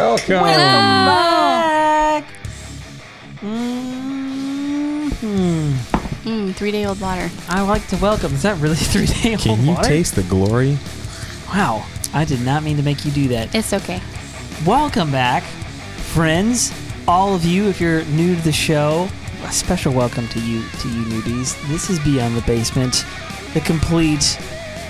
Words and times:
Welcome. 0.00 0.40
back. 0.40 2.24
Mhm. 3.42 5.10
Mm, 6.24 6.54
three 6.54 6.70
day 6.70 6.86
old 6.86 6.98
water. 7.02 7.30
I 7.50 7.60
like 7.60 7.86
to 7.88 7.96
welcome. 7.96 8.32
Is 8.34 8.42
that 8.42 8.58
really 8.60 8.76
three 8.92 9.04
day 9.06 9.32
old 9.34 9.46
water? 9.46 9.56
Can 9.56 9.64
you 9.66 9.72
water? 9.72 9.88
taste 9.88 10.14
the 10.14 10.22
glory? 10.22 10.78
Wow, 11.52 11.84
I 12.14 12.24
did 12.24 12.40
not 12.40 12.62
mean 12.62 12.78
to 12.78 12.82
make 12.82 13.04
you 13.04 13.10
do 13.10 13.28
that. 13.28 13.54
It's 13.54 13.74
okay. 13.74 14.00
Welcome 14.64 15.10
back, 15.12 15.42
friends. 16.14 16.72
All 17.06 17.34
of 17.34 17.44
you, 17.44 17.68
if 17.68 17.78
you're 17.80 18.02
new 18.06 18.36
to 18.36 18.42
the 18.42 18.52
show, 18.52 19.06
a 19.44 19.52
special 19.52 19.92
welcome 19.92 20.28
to 20.28 20.40
you, 20.40 20.62
to 20.80 20.88
you 20.88 21.02
newbies. 21.06 21.56
This 21.68 21.90
is 21.90 21.98
Beyond 22.00 22.36
the 22.36 22.42
Basement, 22.42 23.04
the 23.52 23.60
complete 23.60 24.38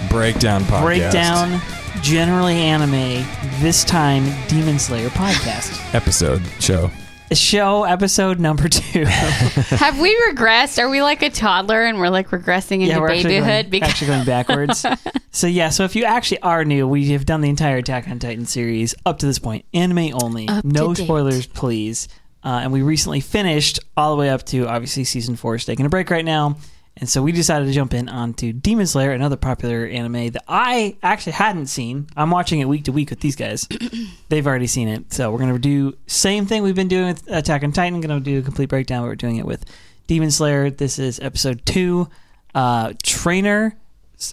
Breakdown 0.08 0.62
podcast. 0.62 0.82
breakdown, 0.82 1.60
generally 2.02 2.54
anime, 2.56 3.24
this 3.60 3.84
time 3.84 4.24
Demon 4.48 4.78
Slayer 4.78 5.08
podcast. 5.10 5.94
episode 5.94 6.42
show. 6.58 6.90
Show 7.32 7.84
episode 7.84 8.40
number 8.40 8.68
two. 8.68 9.04
Have 9.06 10.00
we 10.00 10.16
regressed? 10.30 10.80
Are 10.82 10.88
we 10.90 11.00
like 11.00 11.22
a 11.22 11.30
toddler 11.30 11.84
and 11.84 12.00
we're 12.00 12.08
like 12.08 12.30
regressing 12.30 12.82
into 12.82 12.98
we're 13.00 13.08
actually 13.10 13.34
babyhood? 13.40 13.70
going, 13.70 13.82
actually 13.84 14.06
going 14.08 14.24
backwards. 14.26 14.84
so 15.30 15.46
yeah, 15.46 15.68
so 15.68 15.84
if 15.84 15.94
you 15.94 16.04
actually 16.04 16.40
are 16.40 16.64
new, 16.64 16.88
we 16.88 17.10
have 17.12 17.24
done 17.26 17.40
the 17.40 17.48
entire 17.48 17.76
Attack 17.76 18.08
on 18.08 18.18
Titan 18.18 18.46
series 18.46 18.96
up 19.06 19.20
to 19.20 19.26
this 19.26 19.38
point, 19.38 19.64
anime 19.72 20.10
only, 20.20 20.48
Up 20.48 20.64
no 20.64 20.88
to 20.88 20.94
date. 20.94 21.04
spoilers, 21.04 21.46
please. 21.46 22.08
Uh, 22.42 22.60
and 22.62 22.72
we 22.72 22.82
recently 22.82 23.20
finished 23.20 23.78
all 23.96 24.10
the 24.16 24.18
way 24.20 24.28
up 24.30 24.44
to 24.46 24.66
obviously 24.66 25.04
season 25.04 25.36
four 25.36 25.54
is 25.54 25.64
taking 25.64 25.86
a 25.86 25.90
break 25.90 26.10
right 26.10 26.24
now, 26.24 26.56
and 27.00 27.08
so 27.08 27.22
we 27.22 27.32
decided 27.32 27.66
to 27.66 27.72
jump 27.72 27.94
in 27.94 28.08
onto 28.08 28.52
Demon 28.52 28.86
Slayer, 28.86 29.12
another 29.12 29.36
popular 29.36 29.86
anime 29.86 30.30
that 30.30 30.44
I 30.46 30.96
actually 31.02 31.32
hadn't 31.32 31.66
seen. 31.66 32.06
I'm 32.16 32.30
watching 32.30 32.60
it 32.60 32.66
week 32.66 32.84
to 32.84 32.92
week 32.92 33.10
with 33.10 33.20
these 33.20 33.36
guys. 33.36 33.66
They've 34.28 34.46
already 34.46 34.66
seen 34.66 34.88
it, 34.88 35.12
so 35.12 35.30
we're 35.30 35.38
gonna 35.38 35.58
do 35.58 35.96
same 36.06 36.46
thing 36.46 36.62
we've 36.62 36.74
been 36.74 36.88
doing 36.88 37.06
with 37.06 37.26
Attack 37.30 37.64
on 37.64 37.72
Titan. 37.72 38.00
Gonna 38.00 38.20
do 38.20 38.38
a 38.38 38.42
complete 38.42 38.68
breakdown. 38.68 39.02
We're 39.04 39.16
doing 39.16 39.36
it 39.36 39.46
with 39.46 39.64
Demon 40.06 40.30
Slayer. 40.30 40.70
This 40.70 40.98
is 40.98 41.18
episode 41.20 41.64
two. 41.64 42.08
Uh, 42.54 42.92
trainer. 43.02 43.76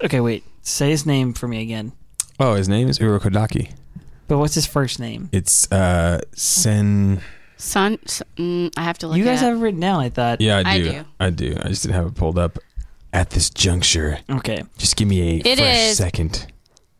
Okay, 0.03 0.19
wait. 0.19 0.43
Say 0.61 0.89
his 0.89 1.05
name 1.05 1.33
for 1.33 1.47
me 1.47 1.61
again. 1.61 1.93
Oh, 2.39 2.55
his 2.55 2.67
name 2.67 2.89
is 2.89 2.99
Urokodaki. 2.99 3.71
But 4.27 4.39
what's 4.39 4.55
his 4.55 4.65
first 4.65 4.99
name? 4.99 5.29
It's 5.31 5.71
uh 5.71 6.21
Sen. 6.33 7.21
Son, 7.57 7.97
s- 8.05 8.21
mm, 8.37 8.71
I 8.77 8.83
have 8.83 8.97
to 8.99 9.07
look 9.07 9.17
you 9.17 9.23
guys 9.25 9.41
it 9.41 9.45
up. 9.45 9.49
have 9.49 9.57
it 9.57 9.61
written 9.61 9.79
down. 9.79 9.99
I 9.99 10.09
thought. 10.09 10.39
Yeah, 10.41 10.57
I 10.65 10.73
I 10.73 10.77
do. 10.77 10.91
do. 10.91 11.05
I 11.19 11.29
do. 11.31 11.57
I 11.63 11.67
just 11.69 11.81
didn't 11.83 11.95
have 11.95 12.05
it 12.07 12.15
pulled 12.15 12.37
up 12.37 12.59
at 13.13 13.31
this 13.31 13.49
juncture. 13.49 14.19
Okay. 14.29 14.63
Just 14.77 14.95
give 14.95 15.07
me 15.07 15.21
a 15.21 15.35
It 15.43 15.57
fresh 15.57 15.77
is- 15.91 15.97
second. 15.97 16.47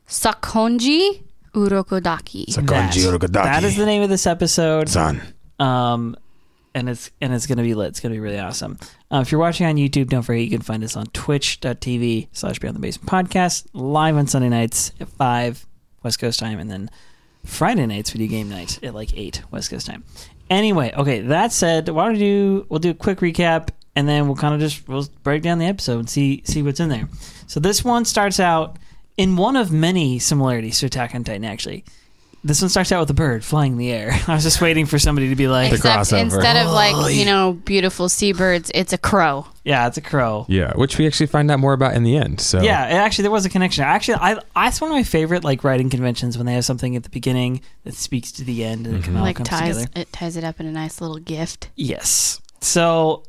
Sakonji 0.08 1.24
Urokodaki. 1.54 2.46
Sakonji 2.48 2.66
That- 2.66 2.94
Urokodaki. 3.22 3.32
That 3.44 3.64
is 3.64 3.76
the 3.76 3.86
name 3.86 4.02
of 4.02 4.10
this 4.10 4.26
episode. 4.26 4.90
Son. 4.90 5.22
Um, 5.60 6.16
and 6.74 6.90
it's 6.90 7.10
and 7.22 7.34
it's 7.34 7.48
gonna 7.48 7.64
be 7.64 7.74
lit. 7.74 7.90
It's 7.90 8.00
gonna 8.00 8.14
be 8.16 8.20
really 8.20 8.40
awesome. 8.40 8.78
Uh, 9.12 9.20
if 9.22 9.32
you're 9.32 9.42
watching 9.42 9.66
on 9.66 9.76
YouTube, 9.76 10.10
don't 10.10 10.22
forget 10.22 10.44
you 10.44 10.50
can 10.50 10.62
find 10.62 10.84
us 10.84 10.96
on 10.96 11.08
twitch.tv 11.08 12.28
slash 12.34 12.60
beyond 12.60 12.76
the 12.76 12.80
basement 12.80 13.10
podcast, 13.10 13.66
live 13.74 14.16
on 14.16 14.28
Sunday 14.28 14.50
nights 14.50 14.92
at 15.00 15.08
five 15.10 15.66
West 16.04 16.20
Coast 16.20 16.40
time, 16.40 16.60
and 16.60 16.70
then 16.70 16.90
Friday 17.44 17.86
nights 17.88 18.12
video 18.12 18.28
game 18.28 18.50
night 18.50 18.80
at 18.84 18.94
like 18.94 19.12
eight 19.18 19.42
West 19.52 19.70
Coast 19.72 19.88
time. 19.88 20.04
Anyway, 20.50 20.94
okay, 20.96 21.22
that 21.22 21.52
said, 21.52 21.90
why 21.90 22.06
don't 22.06 22.14
we 22.14 22.20
do 22.20 22.66
we'll 22.70 22.80
do 22.80 22.92
a 22.92 22.94
quick 22.94 23.20
recap 23.20 23.70
and 23.96 24.08
then 24.08 24.28
we'll 24.28 24.36
kind 24.36 24.54
of 24.54 24.60
just 24.60 24.88
we'll 24.88 25.08
break 25.24 25.42
down 25.42 25.60
the 25.60 25.66
episode 25.66 26.00
and 26.00 26.10
see 26.10 26.42
see 26.46 26.62
what's 26.62 26.80
in 26.80 26.90
there. 26.90 27.10
So 27.48 27.60
this 27.60 27.84
one 27.84 28.06
starts 28.06 28.40
out 28.40 28.78
in 29.18 29.36
one 29.36 29.56
of 29.56 29.72
many 29.72 30.20
similarities 30.20 30.80
to 30.80 30.86
Attack 30.86 31.16
on 31.16 31.24
Titan 31.24 31.44
actually. 31.44 31.84
This 32.48 32.62
one 32.62 32.70
starts 32.70 32.92
out 32.92 33.02
with 33.02 33.10
a 33.10 33.14
bird 33.14 33.44
flying 33.44 33.74
in 33.74 33.78
the 33.78 33.92
air. 33.92 34.12
I 34.28 34.36
was 34.36 34.44
just 34.44 34.62
waiting 34.62 34.86
for 34.86 34.98
somebody 34.98 35.30
to 35.30 35.36
be 35.36 35.48
like, 35.48 35.70
The 35.70 35.76
Except 35.76 36.10
crossover. 36.10 36.22
instead 36.22 36.56
of 36.56 36.72
like, 36.72 37.14
you 37.14 37.26
know, 37.26 37.54
beautiful 37.54 38.08
seabirds, 38.08 38.72
it's 38.74 38.94
a 38.94 38.98
crow. 38.98 39.46
Yeah, 39.66 39.88
it's 39.88 39.98
a 39.98 40.02
crow. 40.02 40.46
Yeah, 40.48 40.72
which 40.76 40.98
we 40.98 41.06
actually 41.06 41.28
find 41.28 41.52
out 41.52 41.60
more 41.60 41.74
about 41.74 41.96
in 41.96 42.04
the 42.04 42.16
end. 42.16 42.40
So 42.40 42.62
Yeah, 42.62 42.88
it 42.88 42.94
actually, 42.94 43.24
there 43.24 43.32
was 43.32 43.46
a 43.46 43.50
connection. 43.50 43.84
Actually, 43.84 44.16
I, 44.16 44.40
I 44.56 44.68
it's 44.70 44.80
one 44.80 44.90
of 44.90 44.96
my 44.96 45.04
favorite 45.04 45.44
like 45.44 45.64
writing 45.64 45.90
conventions 45.90 46.38
when 46.38 46.46
they 46.46 46.54
have 46.54 46.66
something 46.66 46.96
at 46.96 47.04
the 47.04 47.10
beginning 47.10 47.62
that 47.84 47.94
speaks 47.94 48.32
to 48.34 48.46
the 48.46 48.64
end 48.64 48.88
and 48.88 48.96
it 48.96 49.04
kind 49.04 49.08
of 49.08 49.10
mm-hmm. 49.10 49.18
all 49.18 49.24
like 49.24 49.36
comes 49.36 49.50
ties 49.50 49.78
together. 49.78 50.02
it 50.02 50.14
ties 50.14 50.38
it 50.38 50.44
up 50.44 50.60
in 50.62 50.66
a 50.66 50.72
nice 50.72 51.02
little 51.02 51.20
gift. 51.20 51.70
Yes. 51.76 52.42
So 52.62 53.24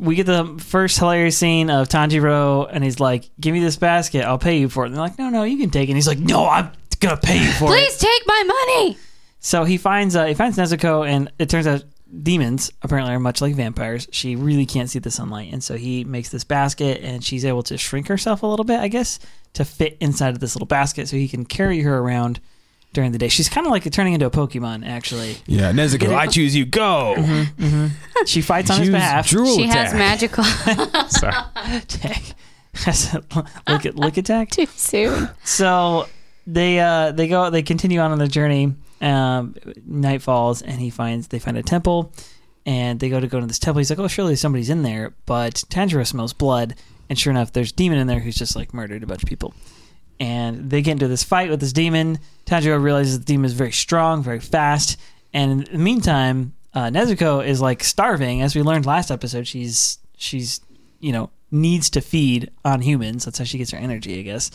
we 0.00 0.14
get 0.14 0.26
the 0.26 0.56
first 0.58 0.98
hilarious 0.98 1.36
scene 1.36 1.70
of 1.70 1.88
Tanjiro, 1.88 2.68
and 2.70 2.82
he's 2.82 3.00
like, 3.00 3.30
"Give 3.38 3.52
me 3.52 3.60
this 3.60 3.76
basket, 3.76 4.24
I'll 4.24 4.38
pay 4.38 4.58
you 4.58 4.68
for 4.68 4.84
it." 4.84 4.86
And 4.88 4.94
they're 4.94 5.02
like, 5.02 5.18
"No, 5.18 5.28
no, 5.28 5.44
you 5.44 5.58
can 5.58 5.70
take 5.70 5.88
it." 5.88 5.92
And 5.92 5.96
he's 5.96 6.08
like, 6.08 6.18
"No, 6.18 6.48
I'm 6.48 6.70
gonna 7.04 7.16
pay 7.20 7.38
you 7.42 7.50
for 7.52 7.64
it." 7.64 7.68
Please 7.68 7.96
take 7.98 8.22
my 8.26 8.42
money. 8.66 8.98
So 9.40 9.64
he 9.64 9.76
finds 9.76 10.16
uh, 10.16 10.26
he 10.26 10.34
finds 10.34 10.56
Nezuko, 10.58 11.06
and 11.08 11.30
it 11.38 11.48
turns 11.48 11.66
out 11.66 11.84
demons 12.22 12.70
apparently 12.82 13.12
are 13.12 13.18
much 13.20 13.40
like 13.40 13.54
vampires. 13.54 14.06
She 14.12 14.36
really 14.36 14.66
can't 14.66 14.88
see 14.88 14.98
the 15.00 15.10
sunlight, 15.10 15.52
and 15.52 15.62
so 15.62 15.76
he 15.76 16.04
makes 16.04 16.30
this 16.30 16.44
basket, 16.44 17.00
and 17.02 17.22
she's 17.24 17.44
able 17.44 17.62
to 17.64 17.76
shrink 17.76 18.08
herself 18.08 18.42
a 18.42 18.46
little 18.46 18.64
bit, 18.64 18.80
I 18.80 18.88
guess, 18.88 19.18
to 19.54 19.64
fit 19.64 19.96
inside 20.00 20.30
of 20.30 20.40
this 20.40 20.54
little 20.54 20.66
basket, 20.66 21.08
so 21.08 21.16
he 21.16 21.28
can 21.28 21.44
carry 21.44 21.80
her 21.82 21.98
around 21.98 22.40
during 22.92 23.10
the 23.10 23.18
day. 23.18 23.26
She's 23.28 23.48
kind 23.48 23.66
of 23.66 23.72
like 23.72 23.90
turning 23.90 24.12
into 24.14 24.24
a 24.26 24.30
Pokemon, 24.30 24.86
actually. 24.86 25.36
Yeah, 25.46 25.72
Nezuko, 25.72 26.14
I 26.14 26.28
choose 26.28 26.54
you. 26.54 26.64
Go. 26.64 27.16
She 28.26 28.40
fights 28.40 28.70
on 28.70 28.78
his 28.78 28.88
Use 28.88 28.94
behalf. 28.94 29.28
drool 29.28 29.56
She 29.56 29.64
has 29.66 29.92
attack. 29.92 29.98
magical 29.98 30.44
Sorry. 31.08 31.34
lick, 33.68 33.84
it, 33.86 33.96
lick 33.96 34.16
attack. 34.16 34.50
too 34.50 34.66
soon. 34.66 35.28
So 35.42 36.06
they 36.46 36.80
uh, 36.80 37.12
they 37.12 37.28
go 37.28 37.50
they 37.50 37.62
continue 37.62 38.00
on 38.00 38.12
on 38.12 38.18
their 38.18 38.28
journey. 38.28 38.74
Um, 39.00 39.54
night 39.86 40.22
falls 40.22 40.62
and 40.62 40.80
he 40.80 40.88
finds 40.88 41.28
they 41.28 41.38
find 41.38 41.58
a 41.58 41.62
temple, 41.62 42.12
and 42.64 43.00
they 43.00 43.08
go 43.08 43.20
to 43.20 43.26
go 43.26 43.40
to 43.40 43.46
this 43.46 43.58
temple. 43.58 43.78
He's 43.78 43.90
like, 43.90 43.98
oh, 43.98 44.08
surely 44.08 44.36
somebody's 44.36 44.70
in 44.70 44.82
there, 44.82 45.14
but 45.26 45.54
Tanjiro 45.68 46.06
smells 46.06 46.32
blood, 46.32 46.74
and 47.08 47.18
sure 47.18 47.30
enough, 47.30 47.52
there's 47.52 47.72
a 47.72 47.74
demon 47.74 47.98
in 47.98 48.06
there 48.06 48.20
who's 48.20 48.36
just 48.36 48.56
like 48.56 48.72
murdered 48.72 49.02
a 49.02 49.06
bunch 49.06 49.22
of 49.22 49.28
people. 49.28 49.54
And 50.20 50.70
they 50.70 50.80
get 50.80 50.92
into 50.92 51.08
this 51.08 51.24
fight 51.24 51.50
with 51.50 51.60
this 51.60 51.72
demon. 51.72 52.18
Tanjiro 52.46 52.80
realizes 52.80 53.18
the 53.18 53.24
demon 53.24 53.46
is 53.46 53.52
very 53.52 53.72
strong, 53.72 54.22
very 54.22 54.40
fast, 54.40 54.98
and 55.32 55.66
in 55.66 55.72
the 55.72 55.78
meantime, 55.78 56.54
uh, 56.72 56.86
Nezuko 56.86 57.44
is 57.44 57.60
like 57.60 57.84
starving. 57.84 58.42
As 58.42 58.54
we 58.54 58.62
learned 58.62 58.86
last 58.86 59.10
episode, 59.10 59.46
she's 59.46 59.98
she's 60.16 60.60
you 61.00 61.12
know 61.12 61.30
needs 61.50 61.90
to 61.90 62.00
feed 62.00 62.50
on 62.64 62.80
humans. 62.80 63.24
That's 63.24 63.38
how 63.38 63.44
she 63.44 63.58
gets 63.58 63.70
her 63.70 63.78
energy, 63.78 64.18
I 64.18 64.22
guess. 64.22 64.50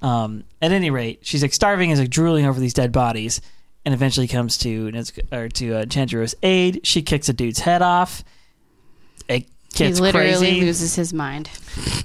Um, 0.00 0.44
at 0.62 0.72
any 0.72 0.90
rate, 0.90 1.20
she's 1.22 1.42
like 1.42 1.52
starving, 1.52 1.90
is 1.90 1.98
like 2.00 2.10
drooling 2.10 2.46
over 2.46 2.60
these 2.60 2.74
dead 2.74 2.92
bodies, 2.92 3.40
and 3.84 3.92
eventually 3.94 4.28
comes 4.28 4.56
to 4.58 4.90
Nezuko, 4.90 5.32
or 5.32 5.48
to 5.48 5.74
uh, 5.74 5.84
Tanjiro's 5.86 6.34
aid. 6.42 6.80
She 6.84 7.02
kicks 7.02 7.28
a 7.28 7.32
dude's 7.32 7.60
head 7.60 7.82
off. 7.82 8.22
It 9.28 9.46
He 9.74 9.92
literally 9.94 10.28
crazy. 10.30 10.60
loses 10.60 10.94
his 10.94 11.12
mind. 11.12 11.50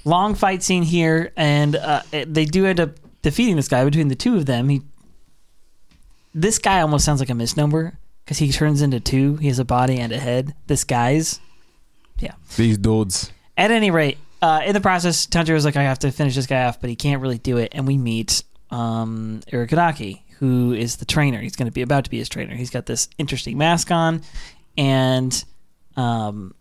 Long 0.06 0.36
fight 0.36 0.64
scene 0.64 0.84
here, 0.84 1.32
and 1.38 1.76
uh, 1.76 2.02
they 2.12 2.46
do 2.46 2.66
end 2.66 2.80
up 2.80 2.92
defeating 3.22 3.56
this 3.56 3.68
guy. 3.68 3.86
Between 3.86 4.08
the 4.10 4.16
two 4.16 4.36
of 4.36 4.46
them, 4.46 4.70
he 4.70 4.82
this 6.34 6.58
guy 6.60 6.82
almost 6.82 7.06
sounds 7.06 7.20
like 7.20 7.30
a 7.30 7.36
misnomer 7.36 7.98
because 8.26 8.40
he 8.40 8.52
turns 8.52 8.82
into 8.82 9.00
two. 9.00 9.36
He 9.38 9.48
has 9.48 9.60
a 9.60 9.66
body 9.66 9.98
and 10.00 10.12
a 10.12 10.18
head. 10.20 10.56
This 10.68 10.84
guy's 10.84 11.40
yeah, 12.20 12.34
These 12.58 12.78
dudes. 12.80 13.32
at 13.58 13.72
any 13.72 13.92
rate, 13.92 14.18
uh, 14.44 14.62
in 14.66 14.74
the 14.74 14.82
process, 14.82 15.26
Tanjiro's 15.26 15.64
like, 15.64 15.78
I 15.78 15.84
have 15.84 16.00
to 16.00 16.12
finish 16.12 16.36
this 16.36 16.48
guy 16.48 16.66
off, 16.66 16.82
but 16.82 16.90
he 16.90 16.98
can't 16.98 17.22
really 17.22 17.38
do 17.38 17.56
it. 17.56 17.72
And 17.74 17.88
we 17.88 17.98
meet 17.98 18.44
um, 18.72 19.40
Urokodaki, 19.50 20.24
who 20.40 20.74
is 20.74 20.98
the 20.98 21.06
trainer. 21.06 21.40
He's 21.40 21.56
going 21.56 21.68
to 21.68 21.72
be 21.72 21.82
about 21.82 22.04
to 22.04 22.10
be 22.10 22.18
his 22.18 22.28
trainer. 22.28 22.54
He's 22.54 22.70
got 22.70 22.86
this 22.86 23.08
interesting 23.18 23.58
mask 23.58 23.90
on, 23.90 24.22
and 24.78 25.46
um, 25.96 26.54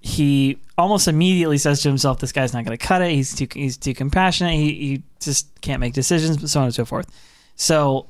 he 0.00 0.58
almost 0.76 1.06
immediately 1.06 1.58
says 1.58 1.80
to 1.82 1.88
himself, 1.88 2.18
"This 2.18 2.32
guy's 2.32 2.52
not 2.52 2.64
going 2.64 2.76
to 2.76 2.84
cut 2.84 3.02
it. 3.02 3.12
He's 3.12 3.36
too 3.36 3.46
he's 3.52 3.76
too 3.76 3.94
compassionate. 3.94 4.54
He 4.54 4.72
he 4.74 5.02
just 5.20 5.60
can't 5.60 5.78
make 5.78 5.94
decisions, 5.94 6.50
so 6.50 6.58
on 6.58 6.66
and 6.66 6.74
so 6.74 6.84
forth." 6.84 7.06
So 7.54 8.08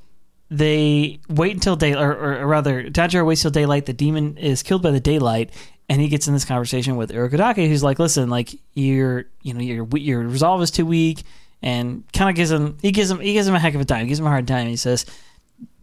they 0.50 1.21
wait 1.29 1.53
until 1.53 1.76
day, 1.76 1.94
or, 1.94 2.12
or, 2.12 2.38
or 2.38 2.47
rather, 2.47 2.85
Tanjiro 2.85 3.26
waits 3.26 3.43
till 3.43 3.50
daylight. 3.50 3.85
The 3.85 3.93
demon 3.93 4.38
is 4.38 4.62
killed 4.62 4.82
by 4.82 4.91
the 4.91 5.00
daylight, 5.00 5.50
and 5.88 6.00
he 6.00 6.09
gets 6.09 6.27
in 6.27 6.35
this 6.35 6.44
conversation 6.44 6.97
with 6.97 7.11
Urokodaki, 7.11 7.69
who's 7.69 7.83
like, 7.83 7.99
"Listen, 7.99 8.29
like 8.29 8.59
your, 8.75 9.27
you 9.43 9.55
know, 9.55 9.61
your 9.61 9.87
your 9.97 10.21
resolve 10.21 10.62
is 10.62 10.71
too 10.71 10.87
weak," 10.87 11.23
and 11.62 12.05
kind 12.12 12.29
of 12.29 12.37
gives 12.37 12.50
him 12.50 12.79
he 12.83 12.93
gives 12.93 13.11
him 13.11 13.21
he 13.21 13.33
gives 13.33 13.47
him 13.47 13.55
a 13.55 13.59
heck 13.59 13.75
of 13.75 13.81
a 13.81 13.85
time. 13.85 14.03
He 14.03 14.09
gives 14.09 14.21
him 14.21 14.27
a 14.27 14.31
hard 14.31 14.49
time. 14.49 14.69
He 14.69 14.77
says, 14.77 15.06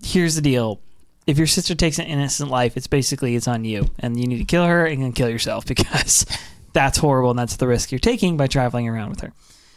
"Here's 0.04 0.36
the 0.36 0.42
deal: 0.42 0.82
if 1.26 1.38
your 1.38 1.48
sister 1.48 1.76
takes 1.76 2.00
an 2.00 2.06
innocent 2.06 2.50
life, 2.50 2.76
it's 2.76 2.88
basically 2.88 3.36
it's 3.36 3.48
on 3.48 3.66
you, 3.66 3.90
and 4.00 4.20
you 4.20 4.28
need 4.28 4.40
to 4.40 4.46
kill 4.46 4.66
her 4.66 4.86
and 4.86 5.02
then 5.02 5.14
kill 5.14 5.30
yourself 5.30 5.66
because 5.74 6.26
that's 6.74 6.98
horrible, 6.98 7.30
and 7.32 7.40
that's 7.40 7.56
the 7.56 7.68
risk 7.68 7.92
you're 7.92 8.00
taking 8.00 8.38
by 8.38 8.48
traveling 8.48 8.88
around 8.88 9.10
with 9.10 9.22
her." 9.22 9.34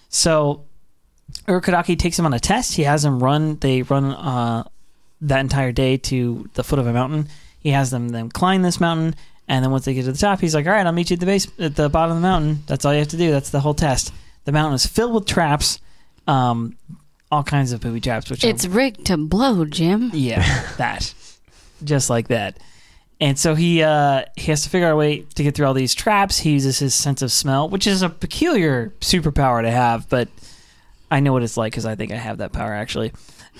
So 0.08 0.64
Urokodaki 1.46 1.99
takes 1.99 2.19
him 2.19 2.26
on 2.26 2.34
a 2.34 2.40
test. 2.40 2.75
He 2.75 2.82
has 2.82 3.05
him 3.05 3.23
run. 3.23 3.56
They 3.56 3.82
run 3.82 4.06
uh, 4.06 4.64
that 5.20 5.40
entire 5.40 5.73
day 5.73 5.96
to 5.99 6.49
the 6.55 6.64
foot 6.64 6.78
of 6.78 6.87
a 6.87 6.93
mountain. 6.93 7.28
He 7.61 7.70
has 7.70 7.90
them 7.90 8.11
them 8.11 8.28
climb 8.31 8.62
this 8.62 8.81
mountain, 8.81 9.14
and 9.48 9.64
then 9.64 9.70
once 9.70 9.84
they 9.84 9.94
get 9.94 10.04
to 10.04 10.12
the 10.12 10.19
top, 10.19 10.40
he's 10.40 10.54
like, 10.54 10.66
"All 10.66 10.72
right, 10.72 10.87
I'll 10.87 10.93
meet 10.93 11.10
you 11.10 11.14
at 11.14 11.20
the 11.20 11.26
base 11.26 11.46
at 11.58 11.76
the 11.76 11.88
bottom 11.88 12.16
of 12.16 12.22
the 12.22 12.26
mountain. 12.28 12.62
That's 12.66 12.84
all 12.84 12.93
you 12.93 12.98
have 13.00 13.08
to 13.08 13.16
do. 13.16 13.31
That's 13.31 13.50
the 13.50 13.60
whole 13.60 13.75
test." 13.75 14.12
The 14.44 14.52
mountain 14.52 14.75
is 14.75 14.87
filled 14.87 15.12
with 15.14 15.26
traps, 15.26 15.81
um, 16.28 16.76
all 17.32 17.43
kinds 17.43 17.72
of 17.72 17.81
booby 17.81 18.00
traps. 18.00 18.31
Which 18.31 18.44
It's 18.44 18.66
rigged 18.66 19.06
to 19.06 19.16
blow, 19.16 19.64
Jim. 19.64 20.10
yeah, 20.14 20.44
that. 20.78 21.12
just 21.84 22.08
like 22.10 22.28
that. 22.28 22.58
And 23.20 23.38
so 23.38 23.54
he 23.54 23.82
uh, 23.82 24.25
he 24.37 24.50
has 24.50 24.62
to 24.64 24.69
figure 24.70 24.87
out 24.88 24.93
a 24.93 24.96
way 24.96 25.20
to 25.37 25.43
get 25.43 25.54
through 25.54 25.66
all 25.66 25.75
these 25.75 25.94
traps. 25.94 26.38
He 26.38 26.50
uses 26.52 26.78
his 26.78 26.94
sense 26.94 27.22
of 27.22 27.32
smell, 27.32 27.69
which 27.69 27.87
is 27.87 28.02
a 28.02 28.08
peculiar 28.10 28.92
superpower 29.00 29.62
to 29.62 29.70
have, 29.70 30.08
but 30.10 30.28
I 31.10 31.20
know 31.20 31.32
what 31.32 31.42
it's 31.42 31.56
like 31.56 31.72
because 31.72 31.87
I 31.87 31.94
think 31.94 32.12
I 32.12 32.16
have 32.16 32.38
that 32.38 32.52
power 32.52 32.75
actually. 32.75 33.12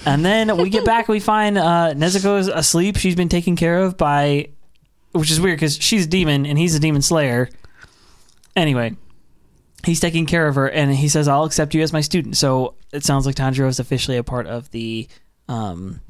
And 0.04 0.22
then 0.24 0.54
we 0.58 0.68
get 0.68 0.84
back, 0.92 1.08
we 1.08 1.20
find 1.20 1.56
uh, 1.56 1.94
Nezuko's 1.94 2.48
asleep. 2.48 2.96
She's 2.98 3.14
been 3.16 3.30
taken 3.30 3.56
care 3.56 3.78
of 3.78 3.96
by, 3.96 4.48
which 5.16 5.30
is 5.30 5.40
weird 5.40 5.56
because 5.56 5.76
she's 5.80 6.04
a 6.06 6.08
demon 6.08 6.46
and 6.46 6.58
he's 6.58 6.74
a 6.74 6.80
demon 6.80 7.02
slayer. 7.02 7.48
Anyway, 8.54 8.96
he's 9.84 10.00
taking 10.00 10.26
care 10.26 10.46
of 10.48 10.54
her, 10.54 10.68
and 10.68 10.94
he 10.94 11.08
says, 11.08 11.28
"I'll 11.28 11.44
accept 11.44 11.74
you 11.74 11.82
as 11.82 11.92
my 11.92 12.00
student." 12.00 12.36
So 12.36 12.74
it 12.92 13.04
sounds 13.04 13.26
like 13.26 13.34
Tanjiro 13.34 13.68
is 13.68 13.78
officially 13.80 14.16
a 14.16 14.22
part 14.24 14.46
of 14.46 14.70
the 14.70 15.08
um, 15.48 16.00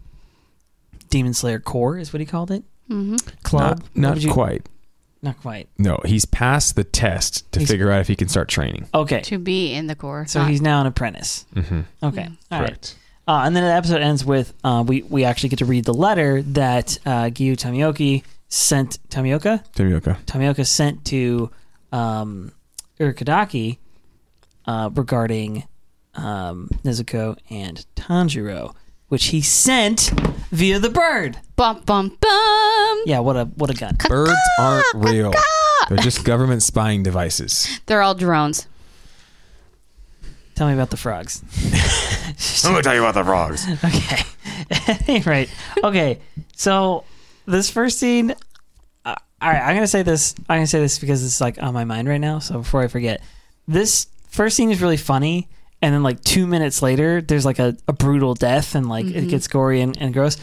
Demon 1.11 1.35
Slayer 1.35 1.59
Corps, 1.61 1.99
is 1.99 2.13
what 2.13 2.21
he 2.21 2.27
called 2.27 2.51
it. 2.51 2.63
hmm 2.89 3.17
Club, 3.43 3.83
Not, 3.95 4.15
not 4.17 4.21
you- 4.23 4.33
quite. 4.33 4.69
Not 5.23 5.41
quite. 5.41 5.69
No, 5.79 5.99
he's 6.05 6.25
passed 6.25 6.77
the 6.77 6.85
test 6.85 7.51
to 7.53 7.59
He's- 7.61 7.71
figure 7.71 7.91
out 7.91 8.01
if 8.01 8.07
he 8.07 8.15
can 8.15 8.29
start 8.29 8.49
training. 8.49 8.87
Okay, 8.95 9.23
To 9.23 9.39
be 9.39 9.73
in 9.73 9.87
the 9.89 9.97
core. 9.97 10.25
so 10.29 10.41
not- 10.43 10.51
he's 10.51 10.61
now 10.61 10.81
an 10.83 10.87
apprentice. 10.87 11.47
Mm-hmm. 11.55 11.81
Okay, 12.03 12.29
all 12.53 12.61
right. 12.61 12.69
Correct. 12.69 12.97
Uh, 13.27 13.43
and 13.45 13.57
then 13.57 13.65
the 13.65 13.73
episode 13.73 14.03
ends 14.03 14.25
with 14.25 14.53
uh, 14.63 14.85
we 14.87 15.03
we 15.03 15.25
actually 15.25 15.49
get 15.49 15.59
to 15.59 15.65
read 15.65 15.85
the 15.85 15.95
letter 15.95 16.43
that 16.43 16.97
uh, 17.05 17.25
Giyu 17.25 17.57
Tamioki 17.57 18.23
sent 18.49 18.99
Tamioka 19.09 19.65
Tomioka. 19.75 20.17
Tamioka 20.25 20.67
sent 20.67 21.05
to 21.07 21.51
um, 21.93 22.53
Urokodaki 23.01 23.79
uh, 24.67 24.91
regarding 24.95 25.65
um, 26.15 26.69
Nezuko 26.85 27.37
and 27.51 27.85
Tanjiro, 27.97 28.75
which 29.09 29.27
he 29.27 29.41
sent 29.41 30.11
via 30.51 30.79
the 30.79 30.91
bird. 30.91 31.39
bum 31.57 31.83
bum 31.85 32.17
bum. 32.21 33.03
Yeah, 33.07 33.21
what 33.21 33.37
a 33.37 33.45
what 33.57 33.71
a 33.71 33.75
gun. 33.75 33.97
Birds 34.09 34.33
aren't 34.59 34.87
real. 34.95 35.33
They're 35.89 35.99
just 35.99 36.25
government 36.25 36.63
spying 36.63 37.03
devices. 37.03 37.81
They're 37.87 38.03
all 38.03 38.15
drones. 38.15 38.67
Tell 40.57 40.67
me 40.69 40.73
about 40.73 40.89
the 40.91 40.97
frogs. 40.97 41.43
I'm 42.65 42.73
gonna 42.73 42.83
tell 42.83 42.95
you 42.95 43.05
about 43.05 43.15
the 43.15 43.25
frogs. 43.25 43.67
Okay. 43.85 45.23
right. 45.27 45.51
Okay. 45.85 46.19
So 46.57 47.05
this 47.47 47.71
first 47.71 47.99
scene. 47.99 48.33
Uh, 49.05 49.15
all 49.41 49.51
right. 49.51 49.63
I'm 49.63 49.75
gonna 49.75 49.87
say 49.87 50.03
this. 50.03 50.35
I'm 50.49 50.59
gonna 50.59 50.67
say 50.67 50.81
this 50.81 50.99
because 50.99 51.25
it's 51.25 51.41
like 51.41 51.63
on 51.63 51.73
my 51.75 51.85
mind 51.85 52.09
right 52.09 52.21
now. 52.21 52.39
So 52.39 52.59
before 52.59 52.83
I 52.83 52.89
forget, 52.89 53.21
this 53.69 54.07
first 54.29 54.57
scene 54.57 54.71
is 54.71 54.81
really 54.83 54.97
funny, 54.97 55.49
and 55.83 55.95
then 55.95 56.03
like 56.03 56.23
two 56.23 56.47
minutes 56.47 56.83
later, 56.83 57.21
there's 57.21 57.45
like 57.45 57.59
a, 57.59 57.77
a 57.89 57.93
brutal 57.93 58.35
death, 58.35 58.75
and 58.75 58.89
like 58.89 59.07
it 59.07 59.29
gets 59.29 59.49
gory 59.49 59.81
and, 59.81 59.97
and 60.01 60.13
gross. 60.13 60.37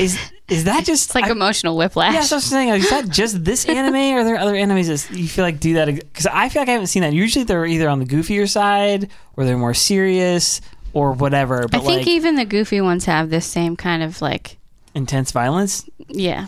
Is 0.00 0.18
is 0.48 0.64
that 0.64 0.84
just 0.84 1.06
It's 1.06 1.14
like 1.14 1.24
I- 1.24 1.30
emotional 1.30 1.76
whiplash. 1.76 2.12
yeah, 2.12 2.20
that's 2.20 2.30
what 2.32 2.36
I'm 2.38 2.40
saying. 2.42 2.68
Like, 2.70 2.80
is 2.82 2.90
that 2.90 3.08
just 3.08 3.44
this 3.44 3.64
anime, 3.68 3.94
or 4.16 4.20
are 4.20 4.24
there 4.24 4.36
other 4.38 4.54
animes 4.54 4.88
that 5.08 5.16
you 5.16 5.28
feel 5.28 5.44
like 5.44 5.60
do 5.60 5.74
that? 5.74 5.86
Because 5.94 6.26
I 6.26 6.48
feel 6.48 6.62
like 6.62 6.68
I 6.68 6.72
haven't 6.72 6.88
seen 6.88 7.02
that. 7.02 7.12
Usually, 7.12 7.44
they're 7.44 7.64
either 7.66 7.88
on 7.88 8.00
the 8.00 8.04
goofier 8.04 8.48
side, 8.48 9.10
or 9.36 9.44
they're 9.44 9.56
more 9.56 9.74
serious, 9.74 10.60
or 10.92 11.12
whatever. 11.12 11.68
But 11.70 11.82
I 11.82 11.84
think 11.84 11.98
like 11.98 12.06
even 12.08 12.34
the 12.34 12.44
goofy 12.44 12.80
ones 12.80 13.04
have 13.04 13.30
this 13.30 13.46
same 13.46 13.76
kind 13.76 14.02
of 14.02 14.20
like, 14.20 14.55
intense 14.96 15.30
violence. 15.30 15.88
yeah. 16.08 16.46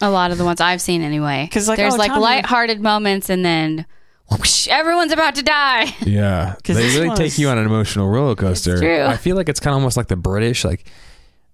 A 0.00 0.08
lot 0.10 0.30
of 0.30 0.38
the 0.38 0.44
ones 0.44 0.60
I've 0.60 0.80
seen 0.80 1.02
anyway. 1.02 1.48
'Cause, 1.52 1.66
like, 1.66 1.76
there's 1.76 1.94
oh, 1.94 1.96
like 1.96 2.10
Tommy- 2.12 2.22
lighthearted 2.22 2.80
moments 2.80 3.28
and 3.28 3.44
then 3.44 3.84
whoosh, 4.30 4.68
everyone's 4.68 5.10
about 5.10 5.34
to 5.34 5.42
die. 5.42 5.92
Yeah, 6.06 6.54
'Cause 6.62 6.76
they 6.76 6.82
this 6.84 6.94
really 6.94 7.08
one 7.08 7.16
take 7.16 7.36
you 7.36 7.48
on 7.48 7.58
an 7.58 7.66
emotional 7.66 8.08
roller 8.08 8.36
coaster. 8.36 8.74
It's 8.74 8.80
true. 8.80 9.02
I 9.04 9.16
feel 9.16 9.34
like 9.34 9.48
it's 9.48 9.58
kind 9.58 9.72
of 9.72 9.78
almost 9.78 9.96
like 9.96 10.06
the 10.06 10.14
British. 10.16 10.64
Like, 10.64 10.86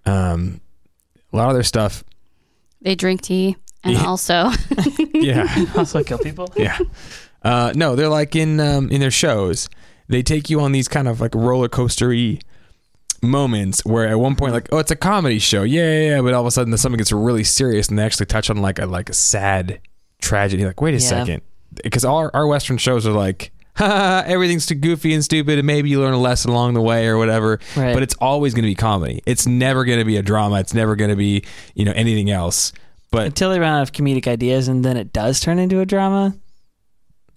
um, 0.05 0.61
a 1.33 1.37
lot 1.39 1.49
of 1.49 1.55
their 1.55 1.63
stuff. 1.63 2.05
They 2.83 2.95
drink 2.95 3.23
tea 3.23 3.57
and 3.83 3.95
Yeah. 3.95 4.05
also 4.05 4.51
Yeah, 5.15 5.65
also 5.77 6.03
kill 6.05 6.19
people. 6.19 6.53
yeah. 6.57 6.79
Uh, 7.43 7.73
no, 7.75 7.97
they're 7.97 8.09
like 8.09 8.37
in 8.37 8.61
um, 8.61 8.91
in 8.91 9.01
their 9.01 9.11
shows. 9.11 9.71
They 10.09 10.23
take 10.23 10.51
you 10.51 10.61
on 10.61 10.73
these 10.73 10.87
kind 10.89 11.09
of 11.09 11.19
like 11.21 11.35
roller 11.35 11.69
coastery 11.71 12.43
moments 13.25 13.85
where 13.85 14.07
at 14.09 14.19
one 14.19 14.37
point 14.37 14.53
like 14.53 14.69
oh 14.73 14.79
it's 14.79 14.91
a 14.91 14.97
comedy 14.97 15.39
show 15.39 15.63
yeah 15.63 15.83
yeah, 15.83 16.09
yeah 16.17 16.21
but 16.23 16.35
all 16.35 16.41
of 16.41 16.47
a 16.47 16.51
sudden 16.51 16.77
something 16.77 16.99
gets 16.99 17.11
really 17.13 17.45
serious 17.45 17.89
and 17.89 17.99
they 17.99 18.03
actually 18.05 18.27
touch 18.27 18.51
on 18.51 18.59
like 18.59 18.79
a 18.79 18.87
like 18.87 19.09
a 19.09 19.13
sad 19.15 19.81
tragedy 20.21 20.65
like 20.65 20.81
wait 20.81 20.95
a 20.95 20.99
Yeah. 20.99 21.09
second 21.09 21.43
because 21.83 22.05
all 22.05 22.19
our, 22.19 22.31
our 22.35 22.47
western 22.47 22.79
shows 22.79 23.07
are 23.07 23.13
like 23.13 23.51
"Ha, 23.77 23.87
ha, 23.89 23.97
ha, 23.99 24.23
everything's 24.27 24.67
too 24.67 24.77
goofy 24.77 25.13
and 25.15 25.25
stupid 25.25 25.59
and 25.59 25.67
maybe 25.67 25.89
you 25.91 26.01
learn 26.01 26.15
a 26.15 26.19
lesson 26.21 26.51
along 26.53 26.75
the 26.75 26.81
way 26.81 27.07
or 27.09 27.19
whatever 27.19 27.59
Right. 27.77 27.93
but 27.93 28.03
it's 28.05 28.15
always 28.21 28.55
going 28.55 28.63
to 28.63 28.71
be 28.71 28.75
comedy 28.77 29.21
it's 29.27 29.47
never 29.47 29.85
going 29.85 29.99
to 29.99 30.05
be 30.05 30.17
a 30.17 30.23
drama 30.23 30.61
it's 30.61 30.75
never 30.75 30.95
going 30.97 31.11
to 31.11 31.17
be 31.17 31.43
you 31.75 31.85
know 31.85 31.93
anything 31.97 32.31
else 32.31 32.73
but 33.11 33.27
Until 33.27 33.51
they 33.51 33.61
run 33.61 33.73
out 33.73 33.83
of 33.83 33.93
comedic 33.93 34.27
ideas, 34.27 34.67
and 34.67 34.85
then 34.85 34.97
it 34.97 35.13
does 35.13 35.39
turn 35.39 35.61
into 35.61 35.79
a 35.79 35.87
drama. 35.87 36.35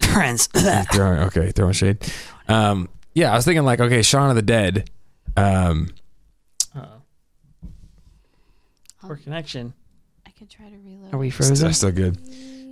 Friends. 0.12 0.48
throwing, 0.92 1.20
okay, 1.20 1.52
throwing 1.52 1.72
shade. 1.72 1.98
Um, 2.48 2.88
yeah, 3.14 3.30
I 3.32 3.36
was 3.36 3.44
thinking 3.44 3.64
like, 3.64 3.78
okay, 3.78 4.02
Shaun 4.02 4.28
of 4.30 4.34
the 4.34 4.42
Dead. 4.42 4.90
Um, 5.38 5.88
Uh-oh. 6.74 7.02
Poor 9.00 9.16
connection. 9.16 9.72
I 10.26 10.30
could 10.30 10.50
try 10.50 10.68
to 10.68 10.76
reload. 10.84 11.14
Are 11.14 11.18
we 11.18 11.28
it's 11.28 11.36
frozen? 11.36 11.72
still 11.72 11.92
good. 11.92 12.18